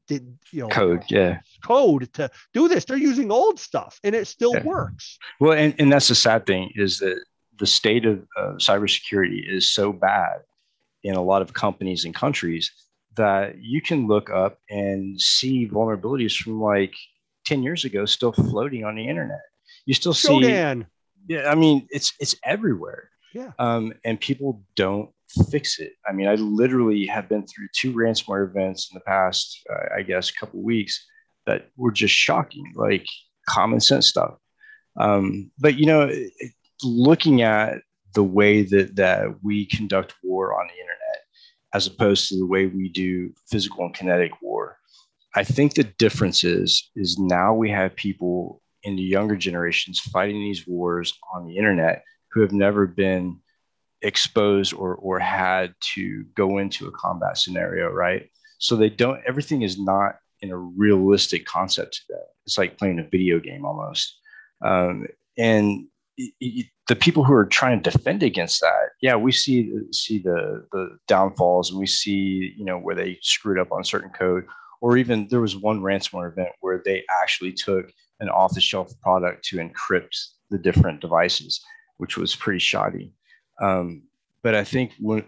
did 0.07 0.37
you 0.51 0.61
know 0.61 0.67
code 0.69 1.03
yeah. 1.09 1.39
code 1.63 2.11
to 2.13 2.29
do 2.53 2.67
this. 2.67 2.85
They're 2.85 2.97
using 2.97 3.31
old 3.31 3.59
stuff 3.59 3.99
and 4.03 4.13
it 4.15 4.27
still 4.27 4.53
yeah. 4.53 4.63
works. 4.63 5.17
Well 5.39 5.57
and, 5.57 5.73
and 5.79 5.91
that's 5.91 6.07
the 6.07 6.15
sad 6.15 6.45
thing 6.45 6.71
is 6.75 6.99
that 6.99 7.23
the 7.59 7.65
state 7.65 8.05
of 8.05 8.25
uh, 8.37 8.53
cybersecurity 8.53 9.41
is 9.47 9.71
so 9.71 9.93
bad 9.93 10.41
in 11.03 11.15
a 11.15 11.21
lot 11.21 11.41
of 11.41 11.53
companies 11.53 12.05
and 12.05 12.15
countries 12.15 12.71
that 13.15 13.61
you 13.61 13.81
can 13.81 14.07
look 14.07 14.29
up 14.29 14.57
and 14.69 15.19
see 15.21 15.67
vulnerabilities 15.67 16.35
from 16.35 16.59
like 16.59 16.95
10 17.45 17.61
years 17.61 17.85
ago 17.85 18.05
still 18.05 18.31
floating 18.31 18.83
on 18.85 18.95
the 18.95 19.07
internet. 19.07 19.41
You 19.85 19.93
still 19.93 20.13
see 20.13 20.29
Shodan. 20.29 20.87
yeah 21.27 21.49
i 21.49 21.55
mean 21.55 21.87
it's 21.89 22.13
it's 22.19 22.35
everywhere. 22.43 23.09
Yeah. 23.33 23.51
Um, 23.57 23.93
and 24.05 24.19
people 24.19 24.61
don't 24.75 25.09
fix 25.49 25.79
it. 25.79 25.93
I 26.07 26.13
mean, 26.13 26.27
I 26.27 26.35
literally 26.35 27.05
have 27.07 27.29
been 27.29 27.45
through 27.45 27.67
two 27.73 27.93
ransomware 27.93 28.47
events 28.47 28.89
in 28.91 28.95
the 28.95 29.01
past, 29.01 29.59
uh, 29.69 29.95
I 29.95 30.01
guess, 30.03 30.31
couple 30.31 30.61
weeks 30.61 31.05
that 31.45 31.69
were 31.75 31.91
just 31.91 32.13
shocking, 32.13 32.71
like 32.75 33.05
common 33.47 33.79
sense 33.79 34.07
stuff. 34.07 34.35
Um, 34.99 35.51
but 35.59 35.75
you 35.75 35.85
know, 35.85 36.11
looking 36.83 37.41
at 37.41 37.81
the 38.13 38.23
way 38.23 38.61
that 38.63 38.95
that 38.95 39.43
we 39.43 39.65
conduct 39.65 40.13
war 40.23 40.59
on 40.59 40.67
the 40.67 40.73
internet, 40.73 41.21
as 41.73 41.87
opposed 41.87 42.29
to 42.29 42.37
the 42.37 42.45
way 42.45 42.67
we 42.67 42.89
do 42.89 43.33
physical 43.49 43.85
and 43.85 43.93
kinetic 43.93 44.31
war, 44.41 44.77
I 45.35 45.43
think 45.43 45.73
the 45.73 45.83
difference 45.83 46.43
is 46.43 46.91
is 46.95 47.17
now 47.17 47.53
we 47.53 47.69
have 47.71 47.95
people 47.95 48.61
in 48.83 48.95
the 48.95 49.01
younger 49.01 49.35
generations 49.35 49.99
fighting 49.99 50.39
these 50.39 50.67
wars 50.67 51.17
on 51.33 51.47
the 51.47 51.57
internet 51.57 52.03
who 52.31 52.41
have 52.41 52.51
never 52.51 52.85
been 52.85 53.39
exposed 54.03 54.73
or 54.73 54.95
or 54.95 55.19
had 55.19 55.73
to 55.95 56.23
go 56.35 56.59
into 56.59 56.87
a 56.87 56.91
combat 56.91 57.37
scenario, 57.37 57.89
right? 57.89 58.29
So 58.59 58.75
they 58.75 58.89
don't. 58.89 59.21
Everything 59.27 59.61
is 59.63 59.79
not 59.79 60.15
in 60.41 60.51
a 60.51 60.57
realistic 60.57 61.45
concept. 61.45 62.03
It's 62.45 62.57
like 62.57 62.77
playing 62.77 62.99
a 62.99 63.09
video 63.09 63.39
game 63.39 63.65
almost. 63.65 64.19
Um, 64.63 65.07
and 65.37 65.87
it, 66.17 66.33
it, 66.39 66.65
the 66.87 66.95
people 66.95 67.23
who 67.23 67.33
are 67.33 67.45
trying 67.45 67.81
to 67.81 67.91
defend 67.91 68.23
against 68.23 68.61
that, 68.61 68.89
yeah, 69.01 69.15
we 69.15 69.31
see 69.31 69.73
see 69.91 70.19
the 70.19 70.65
the 70.71 70.97
downfalls, 71.07 71.71
and 71.71 71.79
we 71.79 71.87
see 71.87 72.53
you 72.57 72.65
know 72.65 72.77
where 72.77 72.95
they 72.95 73.17
screwed 73.21 73.59
up 73.59 73.71
on 73.71 73.83
certain 73.83 74.11
code, 74.11 74.45
or 74.81 74.97
even 74.97 75.27
there 75.29 75.41
was 75.41 75.55
one 75.55 75.81
ransomware 75.81 76.31
event 76.31 76.49
where 76.59 76.81
they 76.83 77.03
actually 77.21 77.53
took 77.53 77.91
an 78.19 78.29
off 78.29 78.53
the 78.53 78.61
shelf 78.61 78.93
product 79.01 79.43
to 79.45 79.57
encrypt 79.57 80.15
the 80.49 80.57
different 80.57 81.01
devices, 81.01 81.61
which 81.97 82.17
was 82.17 82.35
pretty 82.35 82.59
shoddy. 82.59 83.13
Um, 83.61 84.03
but 84.41 84.55
I 84.55 84.63
think 84.63 84.93
when 84.99 85.23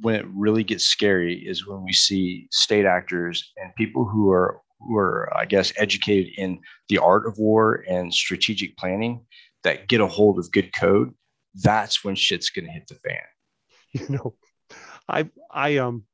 when 0.00 0.14
it 0.14 0.26
really 0.32 0.62
gets 0.62 0.84
scary 0.84 1.34
is 1.34 1.66
when 1.66 1.84
we 1.84 1.92
see 1.92 2.46
state 2.52 2.84
actors 2.86 3.52
and 3.56 3.74
people 3.76 4.04
who 4.04 4.30
are 4.30 4.60
who 4.80 4.96
are 4.96 5.28
I 5.36 5.44
guess 5.44 5.72
educated 5.76 6.32
in 6.36 6.60
the 6.88 6.98
art 6.98 7.26
of 7.26 7.38
war 7.38 7.84
and 7.88 8.12
strategic 8.12 8.76
planning 8.76 9.24
that 9.64 9.88
get 9.88 10.00
a 10.00 10.06
hold 10.06 10.38
of 10.38 10.52
good 10.52 10.72
code. 10.74 11.14
That's 11.54 12.04
when 12.04 12.14
shit's 12.14 12.50
gonna 12.50 12.70
hit 12.70 12.86
the 12.86 12.94
fan. 12.94 13.16
You 13.94 14.06
know, 14.10 14.34
I 15.08 15.30
I 15.50 15.78
um, 15.78 16.04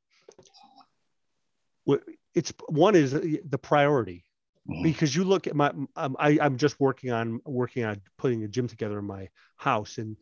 it's 2.34 2.52
one 2.68 2.94
is 2.94 3.12
the 3.12 3.58
priority 3.58 4.24
mm-hmm. 4.68 4.82
because 4.82 5.14
you 5.14 5.24
look 5.24 5.46
at 5.46 5.54
my 5.54 5.72
um, 5.96 6.16
I, 6.18 6.38
I'm 6.40 6.56
just 6.56 6.78
working 6.80 7.10
on 7.12 7.40
working 7.44 7.84
on 7.84 8.00
putting 8.18 8.44
a 8.44 8.48
gym 8.48 8.68
together 8.68 8.98
in 8.98 9.04
my 9.04 9.28
house 9.56 9.98
and 9.98 10.16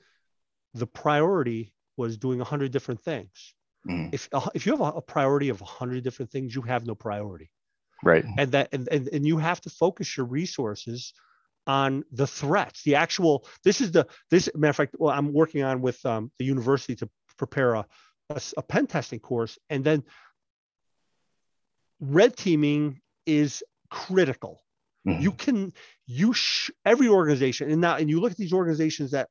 the 0.75 0.87
priority 0.87 1.73
was 1.97 2.17
doing 2.17 2.41
a 2.41 2.45
hundred 2.45 2.73
different 2.73 3.01
things. 3.01 3.55
Mm. 3.89 4.15
If 4.15 4.29
uh, 4.33 4.49
if 4.55 4.67
you 4.67 4.73
have 4.73 4.81
a, 4.81 4.99
a 4.99 5.03
priority 5.03 5.49
of 5.49 5.61
a 5.61 5.65
hundred 5.65 6.05
different 6.05 6.31
things, 6.31 6.55
you 6.55 6.63
have 6.63 6.87
no 6.87 6.95
priority. 6.95 7.51
Right. 8.05 8.25
And 8.39 8.53
that 8.53 8.69
and, 8.73 8.89
and 8.89 9.09
and 9.09 9.27
you 9.27 9.39
have 9.39 9.61
to 9.63 9.71
focus 9.71 10.17
your 10.17 10.27
resources 10.27 11.13
on 11.67 12.05
the 12.13 12.27
threats. 12.27 12.83
The 12.83 12.97
actual 12.97 13.47
this 13.65 13.81
is 13.81 13.93
the 13.93 14.07
this 14.31 14.49
matter 14.55 14.71
of 14.71 14.77
fact. 14.77 14.97
Well, 14.99 15.15
I'm 15.15 15.33
working 15.33 15.63
on 15.63 15.81
with 15.81 16.05
um, 16.07 16.31
the 16.39 16.45
university 16.45 16.97
to 16.97 17.09
prepare 17.37 17.75
a, 17.75 17.87
a 18.31 18.43
a 18.57 18.63
pen 18.63 18.87
testing 18.87 19.21
course, 19.21 19.59
and 19.69 19.85
then 19.85 20.05
red 22.01 22.37
teaming 22.37 23.01
is 23.27 23.63
critical. 23.91 24.63
Mm-hmm. 25.07 25.23
You 25.23 25.33
can 25.33 25.73
you 26.07 26.33
sh- 26.33 26.71
every 26.85 27.09
organization 27.09 27.71
and 27.71 27.81
now 27.81 27.97
and 27.97 28.09
you 28.09 28.21
look 28.21 28.33
at 28.33 28.39
these 28.39 28.53
organizations 28.53 29.11
that 29.13 29.29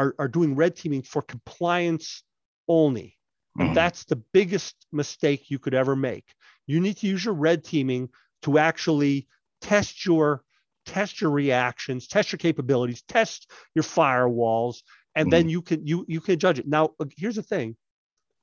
are, 0.00 0.14
are 0.18 0.28
doing 0.28 0.56
red 0.56 0.74
teaming 0.76 1.02
for 1.02 1.20
compliance 1.20 2.22
only. 2.68 3.18
Mm-hmm. 3.58 3.74
That's 3.74 4.04
the 4.04 4.16
biggest 4.16 4.74
mistake 4.92 5.50
you 5.50 5.58
could 5.58 5.74
ever 5.74 5.94
make. 5.94 6.24
You 6.66 6.80
need 6.80 6.96
to 6.98 7.06
use 7.06 7.24
your 7.24 7.34
red 7.34 7.64
teaming 7.64 8.08
to 8.42 8.58
actually 8.58 9.28
test 9.60 10.06
your 10.06 10.42
test 10.86 11.20
your 11.20 11.30
reactions, 11.30 12.06
test 12.06 12.32
your 12.32 12.38
capabilities, 12.38 13.02
test 13.02 13.50
your 13.74 13.82
firewalls, 13.84 14.82
and 15.14 15.26
mm-hmm. 15.26 15.30
then 15.30 15.48
you 15.48 15.60
can 15.60 15.86
you 15.86 16.04
you 16.08 16.20
can 16.20 16.38
judge 16.38 16.58
it. 16.58 16.66
Now, 16.66 16.90
here's 17.16 17.36
the 17.36 17.42
thing: 17.42 17.76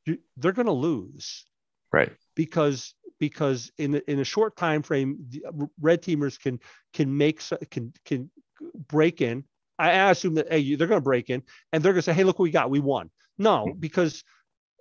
you, 0.05 0.19
they're 0.35 0.51
going 0.51 0.67
to 0.67 0.71
lose, 0.71 1.45
right? 1.91 2.11
Because 2.35 2.93
because 3.19 3.71
in 3.77 3.95
in 4.07 4.19
a 4.19 4.25
short 4.25 4.55
time 4.55 4.83
frame, 4.83 5.17
red 5.81 6.03
teamers 6.03 6.39
can 6.39 6.59
can 6.93 7.17
make 7.17 7.41
can 7.71 7.93
can 8.05 8.29
break 8.87 9.21
in 9.21 9.45
I 9.79 10.09
assume 10.09 10.35
that 10.35 10.51
hey, 10.51 10.75
they're 10.75 10.87
going 10.87 11.01
to 11.01 11.03
break 11.03 11.29
in 11.29 11.43
and 11.71 11.83
they're 11.83 11.93
going 11.93 11.99
to 11.99 12.03
say, 12.03 12.13
hey, 12.13 12.23
look 12.23 12.39
what 12.39 12.43
we 12.43 12.51
got, 12.51 12.69
we 12.69 12.79
won. 12.79 13.09
No, 13.37 13.65
hmm. 13.65 13.79
because 13.79 14.23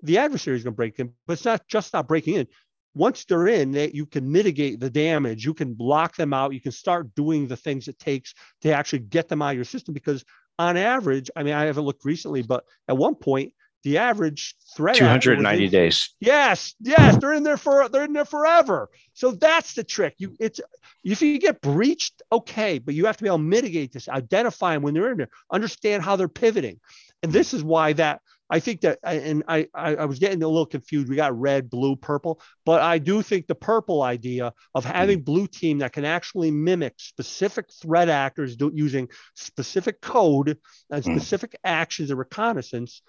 the 0.02 0.18
adversary 0.18 0.56
is 0.56 0.64
going 0.64 0.74
to 0.74 0.76
break 0.76 0.98
in, 0.98 1.12
but 1.26 1.34
it's 1.34 1.44
not 1.44 1.66
just 1.68 1.92
not 1.92 2.08
breaking 2.08 2.34
in. 2.34 2.46
Once 2.94 3.26
they're 3.26 3.48
in, 3.48 3.72
they, 3.72 3.90
you 3.90 4.06
can 4.06 4.30
mitigate 4.30 4.80
the 4.80 4.88
damage. 4.88 5.44
You 5.44 5.52
can 5.52 5.74
block 5.74 6.16
them 6.16 6.32
out. 6.32 6.54
You 6.54 6.62
can 6.62 6.72
start 6.72 7.14
doing 7.14 7.46
the 7.46 7.56
things 7.56 7.88
it 7.88 7.98
takes 7.98 8.32
to 8.62 8.72
actually 8.72 9.00
get 9.00 9.28
them 9.28 9.42
out 9.42 9.50
of 9.50 9.56
your 9.56 9.66
system. 9.66 9.92
Because 9.92 10.24
on 10.58 10.78
average, 10.78 11.30
I 11.36 11.42
mean, 11.42 11.52
I 11.52 11.64
haven't 11.64 11.84
looked 11.84 12.06
recently, 12.06 12.40
but 12.40 12.64
at 12.88 12.96
one 12.96 13.14
point, 13.14 13.52
the 13.86 13.98
average 13.98 14.56
threat 14.76 14.96
290 14.96 15.68
days. 15.68 16.14
Yes 16.18 16.74
yes 16.80 17.16
they're 17.18 17.32
in 17.32 17.44
there 17.44 17.56
for 17.56 17.88
they're 17.88 18.04
in 18.04 18.12
there 18.12 18.24
forever. 18.24 18.90
So 19.14 19.30
that's 19.30 19.74
the 19.74 19.84
trick. 19.84 20.14
You 20.18 20.36
it's 20.40 20.60
if 21.04 21.22
you 21.22 21.38
get 21.38 21.60
breached 21.60 22.20
okay 22.32 22.80
but 22.80 22.94
you 22.94 23.06
have 23.06 23.16
to 23.16 23.22
be 23.22 23.28
able 23.28 23.38
to 23.38 23.44
mitigate 23.44 23.92
this 23.92 24.08
identify 24.08 24.74
them 24.74 24.82
when 24.82 24.94
they're 24.94 25.12
in 25.12 25.18
there 25.18 25.30
understand 25.52 26.02
how 26.02 26.16
they're 26.16 26.28
pivoting. 26.28 26.80
And 27.22 27.32
this 27.32 27.54
is 27.54 27.62
why 27.62 27.92
that 27.92 28.20
I 28.48 28.60
think 28.60 28.82
that, 28.82 28.98
and 29.02 29.42
I, 29.48 29.66
I, 29.74 29.96
I 29.96 30.04
was 30.04 30.18
getting 30.18 30.42
a 30.42 30.48
little 30.48 30.66
confused. 30.66 31.08
We 31.08 31.16
got 31.16 31.38
red, 31.38 31.68
blue, 31.68 31.96
purple, 31.96 32.40
but 32.64 32.80
I 32.80 32.98
do 32.98 33.22
think 33.22 33.46
the 33.46 33.56
purple 33.56 34.02
idea 34.02 34.52
of 34.74 34.84
having 34.84 35.22
blue 35.22 35.48
team 35.48 35.78
that 35.78 35.92
can 35.92 36.04
actually 36.04 36.50
mimic 36.50 36.94
specific 36.98 37.66
threat 37.72 38.08
actors 38.08 38.56
do, 38.56 38.70
using 38.72 39.08
specific 39.34 40.00
code 40.00 40.58
and 40.90 41.04
hmm. 41.04 41.16
specific 41.16 41.58
actions 41.64 42.10
and 42.10 42.18
reconnaissance 42.18 43.02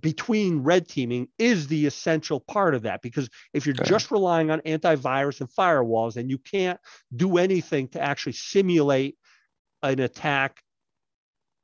between 0.00 0.62
red 0.62 0.88
teaming 0.88 1.28
is 1.38 1.68
the 1.68 1.86
essential 1.86 2.40
part 2.40 2.74
of 2.74 2.82
that 2.82 3.00
because 3.00 3.28
if 3.52 3.64
you're 3.64 3.76
okay. 3.76 3.88
just 3.88 4.10
relying 4.10 4.50
on 4.50 4.60
antivirus 4.62 5.40
and 5.40 5.48
firewalls 5.50 6.16
and 6.16 6.28
you 6.30 6.38
can't 6.38 6.80
do 7.14 7.38
anything 7.38 7.86
to 7.88 8.00
actually 8.00 8.32
simulate 8.32 9.16
an 9.82 10.00
attack 10.00 10.60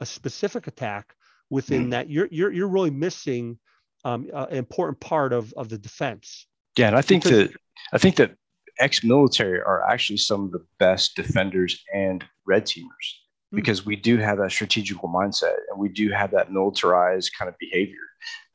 a 0.01 0.07
specific 0.07 0.67
attack 0.67 1.15
within 1.51 1.89
mm. 1.89 1.91
that 1.91 2.09
you're, 2.09 2.29
you're 2.31 2.53
you're 2.53 2.69
really 2.69 2.91
missing 2.91 3.59
um, 4.05 4.29
uh, 4.33 4.47
an 4.51 4.57
important 4.57 5.01
part 5.01 5.33
of 5.33 5.53
of 5.55 5.69
the 5.69 5.79
defense 5.79 6.47
yeah 6.79 6.87
and 6.87 6.97
i 6.97 7.03
think 7.03 7.25
because, 7.25 7.49
that 7.49 7.57
i 7.93 7.99
think 7.99 8.17
that 8.17 8.35
ex-military 8.81 9.61
are 9.61 9.89
actually 9.89 10.17
some 10.17 10.45
of 10.45 10.53
the 10.53 10.65
best 10.79 11.15
defenders 11.15 11.85
and 11.95 12.25
red 12.47 12.65
teamers. 12.65 13.15
Because 13.53 13.85
we 13.85 13.97
do 13.97 14.19
have 14.19 14.39
that 14.39 14.53
strategical 14.53 15.09
mindset 15.09 15.57
and 15.71 15.79
we 15.79 15.89
do 15.89 16.11
have 16.11 16.31
that 16.33 16.53
militarized 16.53 17.33
kind 17.39 17.49
of 17.49 17.59
behavior. 17.59 17.97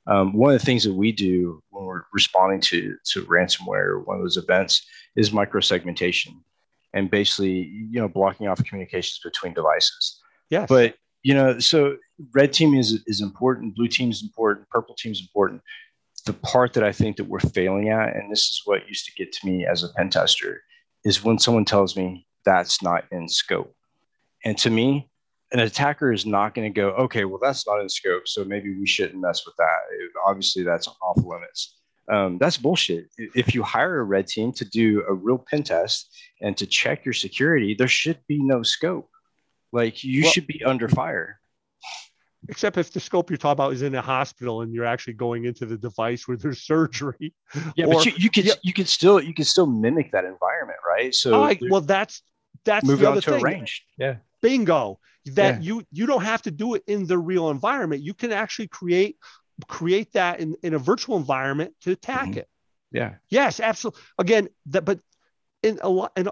Um, 0.08 0.34
one 0.34 0.54
of 0.54 0.60
the 0.60 0.66
things 0.66 0.84
that 0.84 0.94
we 0.94 1.12
do 1.12 1.62
when 1.72 1.86
we're 1.86 2.04
responding 2.14 2.62
to 2.62 2.96
to 3.12 3.24
ransomware, 3.24 3.88
or 3.88 4.00
one 4.02 4.18
of 4.18 4.24
those 4.24 4.38
events, 4.38 4.86
is 5.16 5.32
microsegmentation, 5.32 6.34
and 6.94 7.10
basically, 7.10 7.72
you 7.92 8.00
know, 8.00 8.08
blocking 8.08 8.48
off 8.48 8.64
communications 8.64 9.20
between 9.24 9.54
devices. 9.54 10.22
Yeah. 10.50 10.68
But 10.68 10.96
you 11.24 11.34
know, 11.34 11.58
so 11.58 11.98
red 12.36 12.54
team 12.54 12.76
is 12.76 13.04
is 13.08 13.20
important, 13.22 13.76
blue 13.76 13.88
team 13.88 14.12
is 14.12 14.22
important, 14.22 14.70
purple 14.70 14.96
team 14.96 15.12
is 15.12 15.22
important. 15.22 15.62
The 16.28 16.34
part 16.34 16.74
that 16.74 16.84
I 16.84 16.92
think 16.92 17.18
that 17.18 17.28
we're 17.28 17.40
failing 17.40 17.90
at, 17.90 18.16
and 18.16 18.32
this 18.32 18.42
is 18.42 18.62
what 18.66 18.88
used 18.88 19.06
to 19.06 19.12
get 19.14 19.32
to 19.34 19.48
me 19.48 19.66
as 19.66 19.84
a 19.84 19.90
pen 19.90 20.10
tester, 20.10 20.62
is 21.04 21.24
when 21.24 21.40
someone 21.40 21.66
tells 21.66 21.96
me 21.96 22.28
that's 22.46 22.84
not 22.84 23.06
in 23.12 23.28
scope. 23.28 23.75
And 24.46 24.58
to 24.60 24.70
me, 24.70 25.10
an 25.52 25.60
attacker 25.60 26.12
is 26.12 26.26
not 26.26 26.54
going 26.54 26.72
to 26.72 26.76
go, 26.76 26.90
okay, 26.90 27.26
well, 27.26 27.40
that's 27.42 27.68
not 27.68 27.82
in 27.82 27.90
scope. 27.90 28.28
So 28.28 28.46
maybe 28.46 28.78
we 28.78 28.86
shouldn't 28.86 29.20
mess 29.20 29.46
with 29.46 29.56
that. 29.58 29.80
It, 30.00 30.12
obviously, 30.26 30.64
that's 30.64 30.88
off 30.88 31.18
limits. 31.18 31.78
Um, 32.08 32.38
that's 32.38 32.58
bullshit. 32.58 33.08
If 33.18 33.56
you 33.56 33.64
hire 33.64 34.00
a 34.00 34.04
red 34.04 34.28
team 34.28 34.52
to 34.54 34.66
do 34.66 35.04
a 35.10 35.14
real 35.14 35.44
pen 35.50 35.64
test 35.64 36.16
and 36.42 36.56
to 36.58 36.68
check 36.68 37.04
your 37.04 37.14
security, 37.14 37.74
there 37.74 37.88
should 37.88 38.20
be 38.28 38.42
no 38.44 38.62
scope. 38.62 39.10
Like 39.72 40.04
you 40.04 40.24
well, 40.24 40.32
should 40.32 40.46
be 40.46 40.64
under 40.64 40.88
fire. 40.88 41.40
Except 42.48 42.78
if 42.78 42.92
the 42.92 43.00
scope 43.00 43.32
you're 43.32 43.38
talking 43.38 43.54
about 43.54 43.74
is 43.74 43.82
in 43.82 43.96
a 43.96 44.02
hospital 44.02 44.62
and 44.62 44.72
you're 44.72 44.86
actually 44.86 45.14
going 45.14 45.46
into 45.46 45.66
the 45.66 45.78
device 45.78 46.28
where 46.28 46.38
there's 46.38 46.62
surgery. 46.66 47.34
Yeah, 47.76 47.86
or, 47.86 47.96
but 47.96 48.06
you, 48.06 48.12
you 48.18 48.30
could 48.30 48.46
yeah. 48.46 48.54
you 48.62 48.72
could 48.72 48.88
still 48.88 49.20
you 49.20 49.34
could 49.34 49.48
still 49.48 49.66
mimic 49.66 50.12
that 50.12 50.26
environment, 50.26 50.78
right? 50.88 51.14
So 51.14 51.44
I, 51.44 51.58
well, 51.70 51.82
that's 51.82 52.22
that's 52.66 52.86
move 52.86 53.00
the 53.00 53.10
on 53.10 53.16
to 53.16 53.22
thing. 53.22 53.34
a 53.34 53.44
range. 53.44 53.84
Yeah 53.98 54.16
bingo 54.42 55.00
that 55.26 55.56
yeah. 55.56 55.60
you 55.62 55.84
you 55.92 56.06
don't 56.06 56.24
have 56.24 56.42
to 56.42 56.52
do 56.52 56.76
it 56.76 56.84
in 56.88 57.06
the 57.06 57.18
real 57.18 57.50
environment 57.50 58.02
you 58.02 58.14
can 58.14 58.32
actually 58.32 58.68
create 58.68 59.18
create 59.68 60.12
that 60.14 60.40
in, 60.40 60.56
in 60.64 60.74
a 60.74 60.80
virtual 60.80 61.18
environment 61.18 61.74
to 61.82 61.92
attack 61.92 62.30
mm-hmm. 62.30 62.40
it 62.40 62.50
yeah 62.92 63.16
yes 63.30 63.60
absolutely 63.60 64.02
again 64.20 64.48
that 64.68 64.84
but 64.86 65.00
in 65.64 65.80
a 65.82 65.90
lot 65.90 66.12
and 66.16 66.30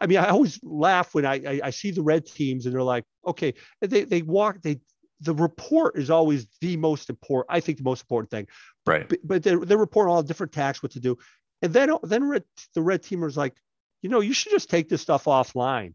I 0.00 0.06
mean, 0.06 0.18
I 0.18 0.28
always 0.28 0.60
laugh 0.62 1.12
when 1.12 1.26
I, 1.26 1.34
I, 1.44 1.60
I 1.64 1.70
see 1.70 1.90
the 1.90 2.02
red 2.02 2.24
teams 2.24 2.66
and 2.66 2.74
they're 2.74 2.84
like, 2.84 3.04
okay, 3.26 3.54
they 3.80 4.04
they 4.04 4.22
walk 4.22 4.62
they 4.62 4.78
the 5.22 5.34
report 5.34 5.96
is 5.96 6.10
always 6.10 6.46
the 6.60 6.76
most 6.76 7.08
important. 7.08 7.54
I 7.54 7.60
think 7.60 7.78
the 7.78 7.84
most 7.84 8.02
important 8.02 8.30
thing. 8.30 8.48
Right. 8.84 9.08
But, 9.08 9.18
but 9.22 9.42
they're, 9.42 9.58
they're 9.60 9.78
reporting 9.78 10.12
all 10.12 10.22
different 10.22 10.52
attacks, 10.52 10.82
what 10.82 10.92
to 10.92 11.00
do. 11.00 11.16
And 11.62 11.72
then, 11.72 11.92
then 12.02 12.28
red, 12.28 12.44
the 12.74 12.82
red 12.82 13.02
teamers 13.02 13.36
like, 13.36 13.54
you 14.02 14.10
know, 14.10 14.18
you 14.18 14.32
should 14.32 14.50
just 14.50 14.68
take 14.68 14.88
this 14.88 15.00
stuff 15.00 15.24
offline. 15.24 15.94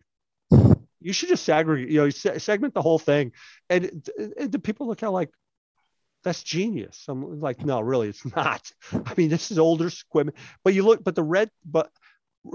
You 1.08 1.14
should 1.14 1.30
just 1.30 1.46
segregate, 1.46 1.90
you 1.90 2.02
know, 2.02 2.10
segment 2.10 2.74
the 2.74 2.82
whole 2.82 3.00
thing. 3.00 3.32
And, 3.70 4.06
and 4.38 4.52
the 4.52 4.60
people 4.60 4.88
look 4.88 5.04
at 5.04 5.12
like, 5.12 5.30
that's 6.24 6.44
genius. 6.44 7.06
I'm 7.08 7.40
like, 7.40 7.64
no, 7.64 7.80
really, 7.80 8.10
it's 8.10 8.26
not. 8.36 8.70
I 8.94 9.14
mean, 9.16 9.30
this 9.30 9.50
is 9.50 9.58
older 9.58 9.88
equipment, 9.88 10.38
but 10.66 10.74
you 10.74 10.84
look, 10.84 11.02
but 11.04 11.16
the 11.16 11.24
red, 11.24 11.50
but 11.64 11.90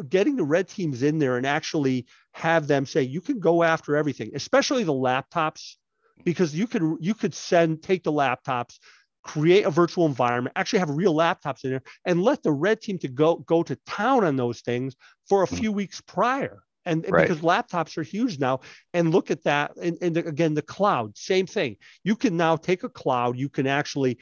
getting 0.08 0.36
the 0.36 0.44
red 0.44 0.68
teams 0.68 1.02
in 1.02 1.18
there 1.18 1.38
and 1.38 1.46
actually 1.46 2.06
have 2.32 2.66
them 2.66 2.84
say 2.84 3.02
you 3.02 3.22
can 3.22 3.40
go 3.40 3.62
after 3.62 3.96
everything, 3.96 4.30
especially 4.34 4.84
the 4.84 4.92
laptops, 4.92 5.76
because 6.24 6.54
you 6.54 6.66
could 6.66 6.82
you 7.00 7.14
could 7.14 7.34
send 7.34 7.82
take 7.82 8.04
the 8.04 8.12
laptops, 8.12 8.78
create 9.22 9.64
a 9.64 9.70
virtual 9.70 10.04
environment, 10.04 10.52
actually 10.56 10.80
have 10.80 10.90
real 10.90 11.14
laptops 11.14 11.64
in 11.64 11.70
there, 11.70 11.82
and 12.04 12.22
let 12.22 12.42
the 12.42 12.52
red 12.52 12.82
team 12.82 12.98
to 12.98 13.08
go 13.08 13.36
go 13.36 13.62
to 13.62 13.76
town 13.86 14.24
on 14.24 14.36
those 14.36 14.60
things 14.60 14.94
for 15.28 15.42
a 15.42 15.46
hmm. 15.46 15.56
few 15.56 15.72
weeks 15.72 16.02
prior. 16.02 16.62
And 16.84 17.06
right. 17.08 17.28
because 17.28 17.42
laptops 17.42 17.96
are 17.96 18.02
huge 18.02 18.38
now, 18.38 18.60
and 18.92 19.12
look 19.12 19.30
at 19.30 19.44
that. 19.44 19.76
And, 19.76 19.96
and 20.02 20.16
again, 20.16 20.54
the 20.54 20.62
cloud, 20.62 21.16
same 21.16 21.46
thing. 21.46 21.76
You 22.02 22.16
can 22.16 22.36
now 22.36 22.56
take 22.56 22.82
a 22.82 22.88
cloud, 22.88 23.38
you 23.38 23.48
can 23.48 23.66
actually 23.66 24.18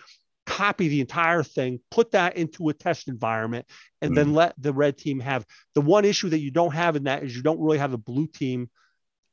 copy 0.46 0.88
the 0.88 1.00
entire 1.00 1.42
thing, 1.42 1.80
put 1.90 2.10
that 2.10 2.36
into 2.36 2.68
a 2.68 2.74
test 2.74 3.08
environment, 3.08 3.66
and 4.02 4.12
mm. 4.12 4.14
then 4.16 4.34
let 4.34 4.54
the 4.58 4.72
red 4.72 4.98
team 4.98 5.20
have 5.20 5.46
the 5.74 5.80
one 5.80 6.04
issue 6.04 6.28
that 6.28 6.40
you 6.40 6.50
don't 6.50 6.74
have 6.74 6.96
in 6.96 7.04
that 7.04 7.22
is 7.22 7.34
you 7.36 7.42
don't 7.42 7.60
really 7.60 7.78
have 7.78 7.92
a 7.92 7.98
blue 7.98 8.26
team 8.26 8.68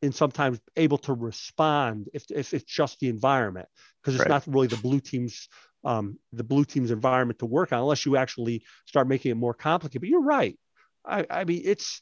and 0.01 0.13
sometimes 0.13 0.59
able 0.75 0.99
to 0.99 1.13
respond 1.13 2.07
if, 2.13 2.23
if 2.29 2.53
it's 2.53 2.63
just 2.63 2.99
the 2.99 3.09
environment 3.09 3.67
because 3.99 4.15
it's 4.15 4.21
right. 4.21 4.29
not 4.29 4.45
really 4.47 4.67
the 4.67 4.77
blue 4.77 4.99
team's 4.99 5.49
um, 5.83 6.17
the 6.33 6.43
blue 6.43 6.65
team's 6.65 6.91
environment 6.91 7.39
to 7.39 7.45
work 7.45 7.71
on 7.71 7.79
unless 7.79 8.05
you 8.05 8.17
actually 8.17 8.63
start 8.85 9.07
making 9.07 9.31
it 9.31 9.35
more 9.35 9.53
complicated. 9.53 10.01
But 10.01 10.09
you're 10.09 10.21
right. 10.21 10.57
I, 11.05 11.25
I 11.29 11.43
mean, 11.45 11.61
it's 11.63 12.01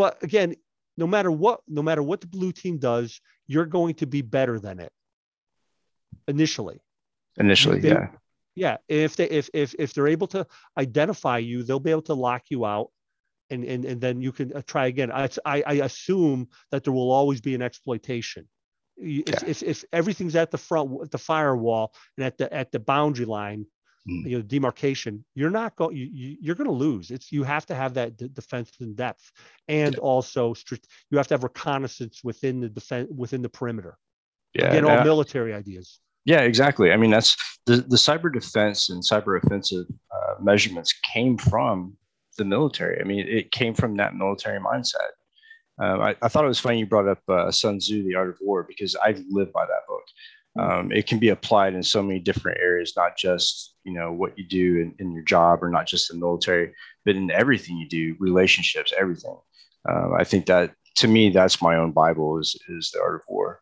but 0.00 0.22
again, 0.22 0.54
no 0.96 1.06
matter 1.06 1.30
what, 1.30 1.60
no 1.68 1.82
matter 1.82 2.02
what 2.02 2.22
the 2.22 2.26
blue 2.26 2.52
team 2.52 2.78
does, 2.78 3.20
you're 3.46 3.66
going 3.66 3.96
to 3.96 4.06
be 4.06 4.22
better 4.22 4.58
than 4.58 4.80
it 4.80 4.90
initially. 6.26 6.80
Initially, 7.36 7.80
they, 7.80 7.90
yeah. 7.90 8.08
Yeah. 8.54 8.76
If 8.88 9.16
they 9.16 9.28
if 9.28 9.50
if 9.52 9.74
if 9.78 9.92
they're 9.92 10.08
able 10.08 10.26
to 10.28 10.46
identify 10.78 11.36
you, 11.36 11.64
they'll 11.64 11.80
be 11.80 11.90
able 11.90 12.08
to 12.12 12.14
lock 12.14 12.44
you 12.48 12.64
out 12.64 12.88
and 13.50 13.62
and, 13.62 13.84
and 13.84 14.00
then 14.00 14.22
you 14.22 14.32
can 14.32 14.56
uh, 14.56 14.62
try 14.66 14.86
again. 14.86 15.12
I, 15.12 15.28
I, 15.44 15.62
I 15.66 15.72
assume 15.74 16.48
that 16.70 16.82
there 16.82 16.94
will 16.94 17.12
always 17.12 17.42
be 17.42 17.54
an 17.54 17.60
exploitation. 17.60 18.48
If, 18.96 19.28
yeah. 19.28 19.50
if, 19.50 19.62
if 19.62 19.84
everything's 19.92 20.34
at 20.34 20.50
the 20.50 20.58
front, 20.58 21.10
the 21.10 21.18
firewall, 21.18 21.92
and 22.16 22.24
at 22.24 22.38
the 22.38 22.50
at 22.50 22.72
the 22.72 22.80
boundary 22.80 23.26
line, 23.26 23.66
mm. 24.08 24.28
you 24.28 24.36
know, 24.36 24.42
demarcation, 24.42 25.24
you're 25.34 25.50
not 25.50 25.76
going. 25.76 25.96
You, 25.96 26.36
you, 26.40 26.52
are 26.52 26.54
going 26.54 26.68
to 26.68 26.74
lose. 26.74 27.10
It's 27.10 27.32
you 27.32 27.42
have 27.42 27.66
to 27.66 27.74
have 27.74 27.94
that 27.94 28.16
d- 28.16 28.28
defense 28.32 28.72
in 28.80 28.94
depth, 28.94 29.30
and 29.68 29.94
yeah. 29.94 30.00
also 30.00 30.54
you 31.10 31.18
have 31.18 31.28
to 31.28 31.34
have 31.34 31.42
reconnaissance 31.42 32.20
within 32.24 32.60
the 32.60 32.68
defense 32.68 33.08
within 33.14 33.42
the 33.42 33.48
perimeter. 33.48 33.96
Yeah, 34.54 34.68
again, 34.68 34.84
all 34.84 35.04
military 35.04 35.54
ideas. 35.54 36.00
Yeah, 36.24 36.40
exactly. 36.40 36.92
I 36.92 36.96
mean, 36.96 37.10
that's 37.10 37.36
the 37.66 37.76
the 37.76 37.96
cyber 37.96 38.32
defense 38.32 38.90
and 38.90 39.02
cyber 39.02 39.42
offensive 39.42 39.86
uh, 40.10 40.34
measurements 40.40 40.92
came 41.12 41.38
from 41.38 41.96
the 42.38 42.44
military. 42.44 43.00
I 43.00 43.04
mean, 43.04 43.26
it 43.28 43.50
came 43.50 43.74
from 43.74 43.96
that 43.96 44.14
military 44.14 44.60
mindset. 44.60 45.12
Um, 45.80 46.02
I, 46.02 46.14
I, 46.20 46.28
thought 46.28 46.44
it 46.44 46.48
was 46.48 46.60
funny 46.60 46.78
you 46.78 46.86
brought 46.86 47.08
up 47.08 47.22
uh, 47.26 47.50
Sun 47.50 47.78
Tzu, 47.78 48.02
The 48.02 48.14
Art 48.14 48.28
of 48.28 48.36
War, 48.42 48.64
because 48.68 48.94
I 48.96 49.16
live 49.30 49.50
by 49.50 49.64
that 49.64 49.86
book. 49.88 50.02
Um, 50.58 50.90
it 50.90 51.06
can 51.06 51.18
be 51.18 51.28
applied 51.28 51.74
in 51.74 51.82
so 51.82 52.02
many 52.02 52.18
different 52.18 52.58
areas, 52.60 52.94
not 52.96 53.16
just 53.16 53.74
you 53.84 53.92
know 53.92 54.12
what 54.12 54.36
you 54.36 54.44
do 54.44 54.80
in, 54.80 54.94
in 54.98 55.12
your 55.12 55.22
job 55.22 55.62
or 55.62 55.70
not 55.70 55.86
just 55.86 56.08
the 56.08 56.18
military, 56.18 56.74
but 57.04 57.16
in 57.16 57.30
everything 57.30 57.76
you 57.76 57.88
do, 57.88 58.16
relationships, 58.18 58.92
everything. 58.98 59.36
Um, 59.88 60.12
I 60.18 60.24
think 60.24 60.46
that 60.46 60.74
to 60.96 61.08
me, 61.08 61.30
that's 61.30 61.62
my 61.62 61.76
own 61.76 61.92
Bible 61.92 62.38
is 62.38 62.56
is 62.68 62.90
the 62.90 63.00
Art 63.00 63.16
of 63.16 63.22
War. 63.28 63.60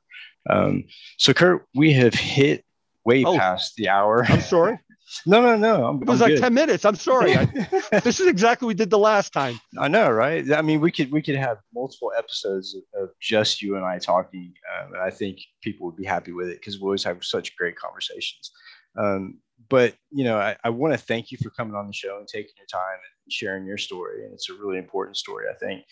Um, 0.49 0.85
so, 1.19 1.35
Kurt, 1.35 1.67
we 1.75 1.93
have 1.93 2.15
hit 2.15 2.65
way 3.05 3.25
oh, 3.25 3.37
past 3.37 3.75
the 3.77 3.89
hour. 3.89 4.25
I'm 4.29 4.41
sorry. 4.41 4.79
No, 5.27 5.41
no, 5.41 5.57
no. 5.57 5.87
I'm, 5.87 6.03
it 6.03 6.09
was 6.09 6.21
I'm 6.21 6.29
like 6.29 6.37
good. 6.37 6.43
10 6.43 6.55
minutes. 6.55 6.85
I'm 6.85 6.95
sorry. 6.95 7.37
I, 7.37 7.45
this 8.03 8.21
is 8.21 8.27
exactly 8.27 8.67
what 8.67 8.71
we 8.71 8.75
did 8.75 8.91
the 8.91 8.99
last 8.99 9.33
time. 9.33 9.59
I 9.79 9.89
know, 9.89 10.11
right? 10.11 10.51
I 10.53 10.63
mean, 10.63 10.81
we 10.81 10.91
could 10.91 11.11
we 11.11 11.23
could 11.23 11.37
have 11.37 11.59
multiple 11.75 12.13
episodes 12.17 12.77
of, 12.95 13.11
just 13.21 13.63
you 13.63 13.77
and 13.77 13.85
I 13.85 13.99
talking. 13.99 14.53
Um, 14.79 14.95
and 14.95 15.03
I 15.03 15.11
think 15.11 15.39
people 15.63 15.87
would 15.87 15.97
be 15.97 16.05
happy 16.05 16.33
with 16.33 16.49
it 16.49 16.61
because 16.61 16.79
we 16.79 16.85
always 16.85 17.05
have 17.05 17.25
such 17.25 17.57
great 17.57 17.77
conversations. 17.77 18.53
Um, 18.97 19.39
but 19.69 19.95
you 20.11 20.25
know, 20.25 20.39
I, 20.39 20.57
I 20.63 20.71
want 20.71 20.95
to 20.95 20.99
thank 20.99 21.31
you 21.31 21.39
for 21.43 21.51
coming 21.51 21.75
on 21.75 21.87
the 21.87 21.93
show 21.93 22.19
and 22.19 22.29
taking 22.29 22.53
your 22.57 22.67
time 22.67 22.99
and 23.25 23.33
sharing 23.33 23.67
your 23.67 23.79
story. 23.79 24.25
And 24.25 24.33
it's 24.33 24.51
a 24.51 24.55
really 24.55 24.79
important 24.79 25.17
story, 25.17 25.47
I 25.51 25.57
think. 25.59 25.85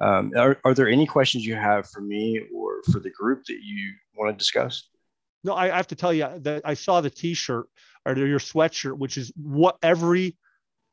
Um, 0.00 0.32
are, 0.36 0.58
are 0.64 0.74
there 0.74 0.88
any 0.88 1.06
questions 1.06 1.44
you 1.44 1.54
have 1.54 1.88
for 1.90 2.00
me 2.00 2.40
or 2.54 2.82
for 2.90 3.00
the 3.00 3.10
group 3.10 3.44
that 3.46 3.58
you 3.62 3.92
want 4.16 4.32
to 4.32 4.38
discuss? 4.38 4.88
No, 5.42 5.54
I, 5.54 5.72
I 5.72 5.76
have 5.76 5.88
to 5.88 5.96
tell 5.96 6.12
you 6.12 6.28
that 6.38 6.62
I 6.64 6.74
saw 6.74 7.00
the 7.00 7.10
T-shirt 7.10 7.66
or 8.06 8.16
your 8.16 8.38
sweatshirt, 8.38 8.96
which 8.96 9.16
is 9.16 9.32
what 9.36 9.76
every 9.82 10.36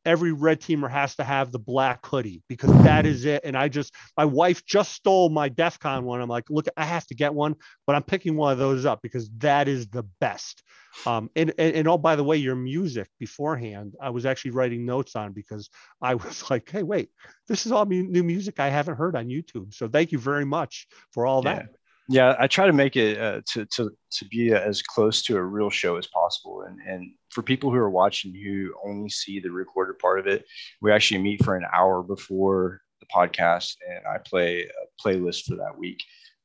every 0.07 0.31
red 0.31 0.61
teamer 0.61 0.89
has 0.89 1.15
to 1.17 1.23
have 1.23 1.51
the 1.51 1.59
black 1.59 2.03
hoodie 2.05 2.41
because 2.47 2.71
that 2.83 3.05
is 3.05 3.25
it. 3.25 3.41
And 3.43 3.57
I 3.57 3.67
just, 3.67 3.93
my 4.15 4.23
wife 4.23 4.65
just 4.65 4.93
stole 4.93 5.27
my 5.27 5.49
DEF 5.49 5.79
CON 5.79 6.05
one. 6.05 6.21
I'm 6.21 6.29
like, 6.29 6.45
look, 6.49 6.65
I 6.77 6.85
have 6.85 7.05
to 7.07 7.15
get 7.15 7.33
one, 7.33 7.55
but 7.85 7.97
I'm 7.97 8.03
picking 8.03 8.37
one 8.37 8.53
of 8.53 8.57
those 8.57 8.85
up 8.85 9.01
because 9.01 9.29
that 9.39 9.67
is 9.67 9.89
the 9.89 10.03
best. 10.21 10.63
Um, 11.05 11.29
and, 11.35 11.53
and, 11.57 11.75
and 11.75 11.87
oh, 11.89 11.97
by 11.97 12.15
the 12.15 12.23
way, 12.23 12.37
your 12.37 12.55
music 12.55 13.09
beforehand, 13.19 13.95
I 14.01 14.11
was 14.11 14.25
actually 14.25 14.51
writing 14.51 14.85
notes 14.85 15.17
on 15.17 15.33
because 15.33 15.69
I 16.01 16.15
was 16.15 16.49
like, 16.49 16.71
hey, 16.71 16.83
wait, 16.83 17.09
this 17.49 17.65
is 17.65 17.73
all 17.73 17.85
new 17.85 18.23
music 18.23 18.61
I 18.61 18.69
haven't 18.69 18.95
heard 18.95 19.17
on 19.17 19.27
YouTube. 19.27 19.73
So 19.73 19.89
thank 19.89 20.13
you 20.13 20.19
very 20.19 20.45
much 20.45 20.87
for 21.11 21.27
all 21.27 21.41
yeah. 21.43 21.55
that 21.55 21.69
yeah 22.07 22.35
i 22.39 22.47
try 22.47 22.65
to 22.65 22.73
make 22.73 22.95
it 22.95 23.19
uh, 23.19 23.41
to, 23.45 23.65
to 23.65 23.91
to 24.11 24.25
be 24.25 24.53
as 24.53 24.81
close 24.81 25.21
to 25.21 25.37
a 25.37 25.43
real 25.43 25.69
show 25.69 25.97
as 25.97 26.07
possible. 26.07 26.63
And 26.67 26.79
and 26.87 27.11
for 27.29 27.43
people 27.43 27.69
who 27.71 27.77
are 27.77 27.89
watching 27.89 28.33
who 28.33 28.73
only 28.83 29.09
see 29.09 29.39
the 29.39 29.51
recorded 29.51 29.99
part 29.99 30.19
of 30.19 30.27
it 30.27 30.45
we 30.81 30.91
actually 30.91 31.21
meet 31.21 31.43
for 31.43 31.55
an 31.55 31.65
hour 31.73 32.03
before 32.03 32.81
the 32.99 33.07
podcast 33.13 33.75
and 33.87 33.99
i 34.07 34.17
play 34.17 34.63
a 34.63 35.07
playlist 35.07 35.45
for 35.45 35.55
that 35.55 35.77
week. 35.77 36.01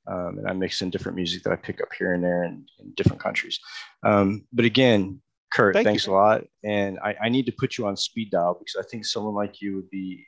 Um, 0.07 0.39
and 0.39 0.49
i 0.49 0.53
mix 0.53 0.83
in 0.83 0.91
different 0.91 1.17
music 1.17 1.43
that 1.45 1.53
i 1.53 1.57
pick 1.57 1.81
up 1.81 1.89
here 1.97 2.15
and 2.15 2.25
there 2.25 2.45
in, 2.45 2.67
in 2.81 2.93
different 2.97 3.23
countries. 3.23 3.59
Um, 4.03 4.47
but 4.53 4.65
again 4.65 5.23
Kurt, 5.53 5.75
Thank 5.75 5.87
thanks 5.87 6.07
you. 6.07 6.13
a 6.13 6.15
lot. 6.15 6.45
And 6.65 6.99
I, 7.01 7.15
I, 7.25 7.29
need 7.29 7.45
to 7.45 7.53
put 7.53 7.77
you 7.77 7.87
on 7.87 7.95
speed 7.95 8.31
dial 8.31 8.55
because 8.59 8.75
I 8.79 8.89
think 8.89 9.05
someone 9.05 9.35
like 9.35 9.61
you 9.61 9.77
would 9.77 9.91
be 9.91 10.25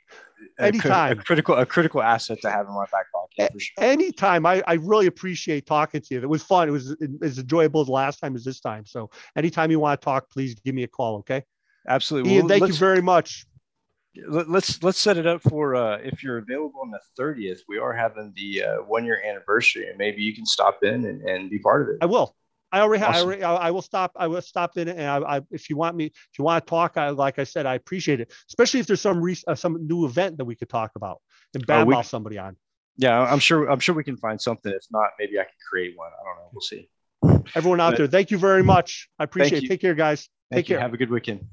a, 0.59 0.65
anytime 0.65 1.19
a 1.19 1.23
critical 1.23 1.55
a 1.55 1.65
critical 1.65 2.03
asset 2.03 2.41
to 2.43 2.51
have 2.51 2.67
in 2.67 2.75
my 2.75 2.85
back 2.93 3.07
pocket. 3.11 3.51
For 3.53 3.59
sure. 3.59 3.85
Anytime. 3.85 4.45
I, 4.45 4.63
I 4.67 4.75
really 4.75 5.07
appreciate 5.07 5.65
talking 5.65 6.03
to 6.03 6.15
you. 6.15 6.21
It 6.21 6.29
was 6.29 6.43
fun. 6.43 6.69
It 6.69 6.73
was 6.73 6.95
as 7.23 7.39
enjoyable 7.39 7.81
as 7.81 7.89
last 7.89 8.19
time 8.21 8.35
as 8.35 8.45
this 8.45 8.61
time. 8.61 8.85
So 8.85 9.09
anytime 9.35 9.71
you 9.71 9.81
want 9.81 9.99
to 9.99 10.05
talk, 10.05 10.29
please 10.29 10.55
give 10.57 10.75
me 10.75 10.83
a 10.83 10.89
call. 10.89 11.17
Okay. 11.19 11.43
Absolutely. 11.89 12.33
Ian, 12.33 12.47
well, 12.47 12.59
thank 12.59 12.69
you 12.69 12.75
very 12.75 13.03
much. 13.03 13.47
Let's 14.29 14.81
let's 14.83 14.99
set 14.99 15.17
it 15.17 15.27
up 15.27 15.43
for 15.43 15.75
uh, 15.75 15.99
if 15.99 16.23
you're 16.23 16.39
available 16.39 16.81
on 16.83 16.91
the 16.91 17.01
30th. 17.19 17.61
We 17.67 17.79
are 17.79 17.93
having 17.93 18.33
the 18.37 18.63
uh, 18.63 18.77
one 18.87 19.05
year 19.05 19.21
anniversary, 19.27 19.89
and 19.89 19.99
maybe 19.99 20.23
you 20.23 20.35
can 20.35 20.47
stop 20.47 20.85
in 20.85 21.07
and, 21.07 21.23
and 21.23 21.51
be 21.51 21.59
part 21.59 21.83
of 21.83 21.89
it. 21.89 21.99
I 22.01 22.07
will. 22.07 22.37
I 22.75 22.81
already 22.81 23.01
have. 23.05 23.11
Awesome. 23.11 23.29
I, 23.29 23.31
already, 23.31 23.43
I, 23.45 23.71
will 23.71 23.83
stop. 23.83 24.13
I 24.17 24.27
will 24.27 24.43
stop 24.43 24.77
in, 24.77 24.89
and 24.89 25.01
I, 25.01 25.37
I, 25.37 25.41
if 25.53 25.71
you 25.71 25.77
want 25.77 25.97
me, 25.97 26.07
if 26.07 26.39
you 26.39 26.45
want 26.45 26.67
to 26.67 26.69
talk, 26.69 26.97
I, 26.97 27.11
like 27.11 27.39
I 27.39 27.45
said, 27.45 27.67
I 27.67 27.75
appreciate 27.75 28.19
it, 28.19 28.33
especially 28.49 28.81
if 28.81 28.89
there's 28.89 29.01
some 29.01 29.21
re, 29.21 29.37
uh, 29.47 29.55
some 29.55 29.87
new 29.87 30.07
event 30.07 30.39
that 30.39 30.45
we 30.45 30.57
could 30.57 30.69
talk 30.69 30.91
about 30.97 31.21
and 31.55 31.65
bad 31.67 31.87
oh, 31.89 32.03
somebody 32.03 32.37
on. 32.37 32.57
Yeah, 32.97 33.21
I'm 33.21 33.39
sure. 33.39 33.71
I'm 33.71 33.79
sure 33.79 33.95
we 33.95 34.03
can 34.03 34.17
find 34.17 34.41
something. 34.41 34.73
If 34.73 34.87
not, 34.91 35.11
maybe 35.21 35.39
I 35.39 35.45
can 35.45 35.53
create 35.71 35.97
one. 35.97 36.11
I 36.21 36.25
don't 36.25 36.37
know. 36.37 36.51
We'll 36.53 36.61
see. 36.63 36.89
Everyone 37.55 37.81
out 37.81 37.93
but, 37.93 37.99
there, 37.99 38.07
thank 38.09 38.33
you 38.33 38.39
very 38.39 38.65
much. 38.65 39.09
I 39.21 39.25
appreciate 39.25 39.63
it. 39.63 39.69
Take 39.69 39.81
care, 39.81 39.95
guys. 39.95 40.29
Thank 40.51 40.65
Take 40.65 40.71
you. 40.71 40.75
care. 40.75 40.81
Have 40.81 40.95
a 40.95 40.97
good 40.97 41.11
weekend. 41.11 41.47